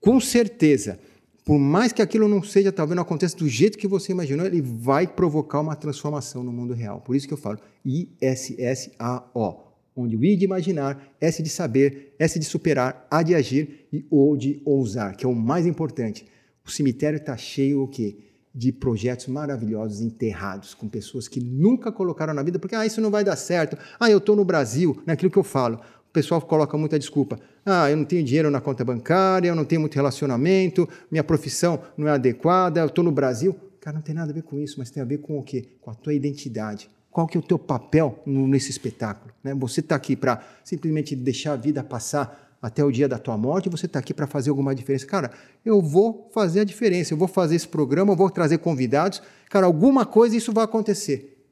com 0.00 0.18
certeza, 0.20 0.98
por 1.44 1.58
mais 1.58 1.92
que 1.92 2.02
aquilo 2.02 2.28
não 2.28 2.42
seja, 2.42 2.72
talvez 2.72 2.96
não 2.96 3.02
aconteça 3.02 3.36
do 3.36 3.48
jeito 3.48 3.78
que 3.78 3.86
você 3.86 4.12
imaginou, 4.12 4.46
ele 4.46 4.60
vai 4.60 5.06
provocar 5.06 5.60
uma 5.60 5.76
transformação 5.76 6.42
no 6.42 6.52
mundo 6.52 6.74
real. 6.74 7.00
Por 7.00 7.14
isso 7.14 7.26
que 7.26 7.34
eu 7.34 7.38
falo 7.38 7.58
I-S-S-A-O. 7.84 9.72
Onde 9.94 10.16
o 10.16 10.24
I 10.24 10.36
de 10.36 10.44
imaginar, 10.44 11.14
S 11.20 11.42
de 11.42 11.50
saber, 11.50 12.14
S 12.18 12.38
de 12.38 12.44
superar, 12.44 13.06
A 13.10 13.22
de 13.22 13.34
agir 13.34 13.86
e 13.92 14.06
O 14.10 14.36
de 14.36 14.62
ousar, 14.64 15.16
que 15.16 15.26
é 15.26 15.28
o 15.28 15.34
mais 15.34 15.66
importante. 15.66 16.24
O 16.64 16.70
cemitério 16.70 17.18
está 17.18 17.36
cheio 17.36 17.82
o 17.82 17.88
quê? 17.88 18.16
De 18.54 18.70
projetos 18.70 19.28
maravilhosos 19.28 20.00
enterrados 20.00 20.74
com 20.74 20.88
pessoas 20.88 21.26
que 21.26 21.40
nunca 21.40 21.90
colocaram 21.90 22.34
na 22.34 22.42
vida, 22.42 22.58
porque 22.58 22.74
ah, 22.74 22.84
isso 22.84 23.00
não 23.00 23.10
vai 23.10 23.24
dar 23.24 23.36
certo. 23.36 23.76
Ah, 23.98 24.10
eu 24.10 24.18
estou 24.18 24.36
no 24.36 24.44
Brasil, 24.44 25.02
naquilo 25.06 25.30
que 25.30 25.38
eu 25.38 25.44
falo. 25.44 25.76
O 25.76 26.12
pessoal 26.12 26.40
coloca 26.42 26.76
muita 26.76 26.98
desculpa. 26.98 27.38
Ah, 27.64 27.90
eu 27.90 27.96
não 27.96 28.04
tenho 28.04 28.22
dinheiro 28.22 28.50
na 28.50 28.60
conta 28.60 28.84
bancária, 28.84 29.48
eu 29.48 29.54
não 29.54 29.64
tenho 29.64 29.80
muito 29.80 29.94
relacionamento, 29.94 30.86
minha 31.10 31.24
profissão 31.24 31.80
não 31.96 32.06
é 32.06 32.10
adequada, 32.10 32.80
eu 32.80 32.86
estou 32.86 33.02
no 33.02 33.10
Brasil. 33.10 33.56
Cara, 33.80 33.94
não 33.94 34.02
tem 34.02 34.14
nada 34.14 34.30
a 34.30 34.34
ver 34.34 34.42
com 34.42 34.60
isso, 34.60 34.76
mas 34.78 34.90
tem 34.90 35.02
a 35.02 35.06
ver 35.06 35.18
com 35.18 35.38
o 35.38 35.42
quê? 35.42 35.68
Com 35.80 35.90
a 35.90 35.94
tua 35.94 36.12
identidade. 36.12 36.90
Qual 37.10 37.26
que 37.26 37.36
é 37.36 37.40
o 37.40 37.42
teu 37.42 37.58
papel 37.58 38.22
nesse 38.26 38.70
espetáculo? 38.70 39.34
Né? 39.42 39.54
Você 39.54 39.80
está 39.80 39.94
aqui 39.94 40.14
para 40.14 40.42
simplesmente 40.64 41.16
deixar 41.16 41.54
a 41.54 41.56
vida 41.56 41.82
passar 41.82 42.51
até 42.62 42.84
o 42.84 42.92
dia 42.92 43.08
da 43.08 43.18
tua 43.18 43.36
morte, 43.36 43.68
você 43.68 43.86
está 43.86 43.98
aqui 43.98 44.14
para 44.14 44.28
fazer 44.28 44.50
alguma 44.50 44.72
diferença. 44.72 45.04
Cara, 45.04 45.32
eu 45.64 45.82
vou 45.82 46.30
fazer 46.32 46.60
a 46.60 46.64
diferença, 46.64 47.12
eu 47.12 47.18
vou 47.18 47.26
fazer 47.26 47.56
esse 47.56 47.66
programa, 47.66 48.12
eu 48.12 48.16
vou 48.16 48.30
trazer 48.30 48.58
convidados. 48.58 49.20
Cara, 49.50 49.66
alguma 49.66 50.06
coisa 50.06 50.36
isso 50.36 50.52
vai 50.52 50.62
acontecer. 50.62 51.44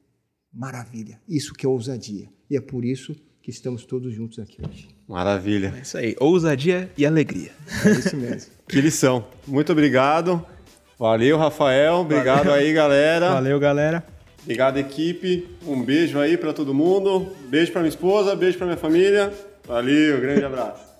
Maravilha, 0.53 1.19
isso 1.27 1.53
que 1.53 1.65
é 1.65 1.69
ousadia. 1.69 2.29
E 2.49 2.55
é 2.55 2.61
por 2.61 2.85
isso 2.85 3.13
que 3.41 3.51
estamos 3.51 3.85
todos 3.85 4.13
juntos 4.13 4.39
aqui 4.39 4.57
hoje. 4.65 4.87
Maravilha. 5.07 5.73
É 5.77 5.81
isso 5.81 5.97
aí, 5.97 6.15
ousadia 6.17 6.89
e 6.97 7.05
alegria. 7.05 7.51
É 7.85 7.91
isso 7.91 8.15
mesmo. 8.15 8.51
que 8.67 8.79
lição. 8.79 9.25
Muito 9.45 9.71
obrigado. 9.73 10.45
Valeu, 10.97 11.37
Rafael. 11.37 11.95
Obrigado 11.95 12.45
Valeu. 12.45 12.53
aí, 12.53 12.71
galera. 12.71 13.31
Valeu, 13.31 13.59
galera. 13.59 14.05
Obrigado, 14.43 14.77
equipe. 14.77 15.47
Um 15.67 15.83
beijo 15.83 16.19
aí 16.19 16.37
para 16.37 16.53
todo 16.53 16.73
mundo. 16.73 17.33
Beijo 17.49 17.71
para 17.71 17.81
minha 17.81 17.89
esposa, 17.89 18.35
beijo 18.35 18.57
para 18.57 18.67
minha 18.67 18.77
família. 18.77 19.33
Valeu, 19.67 20.21
grande 20.21 20.45
abraço. 20.45 20.90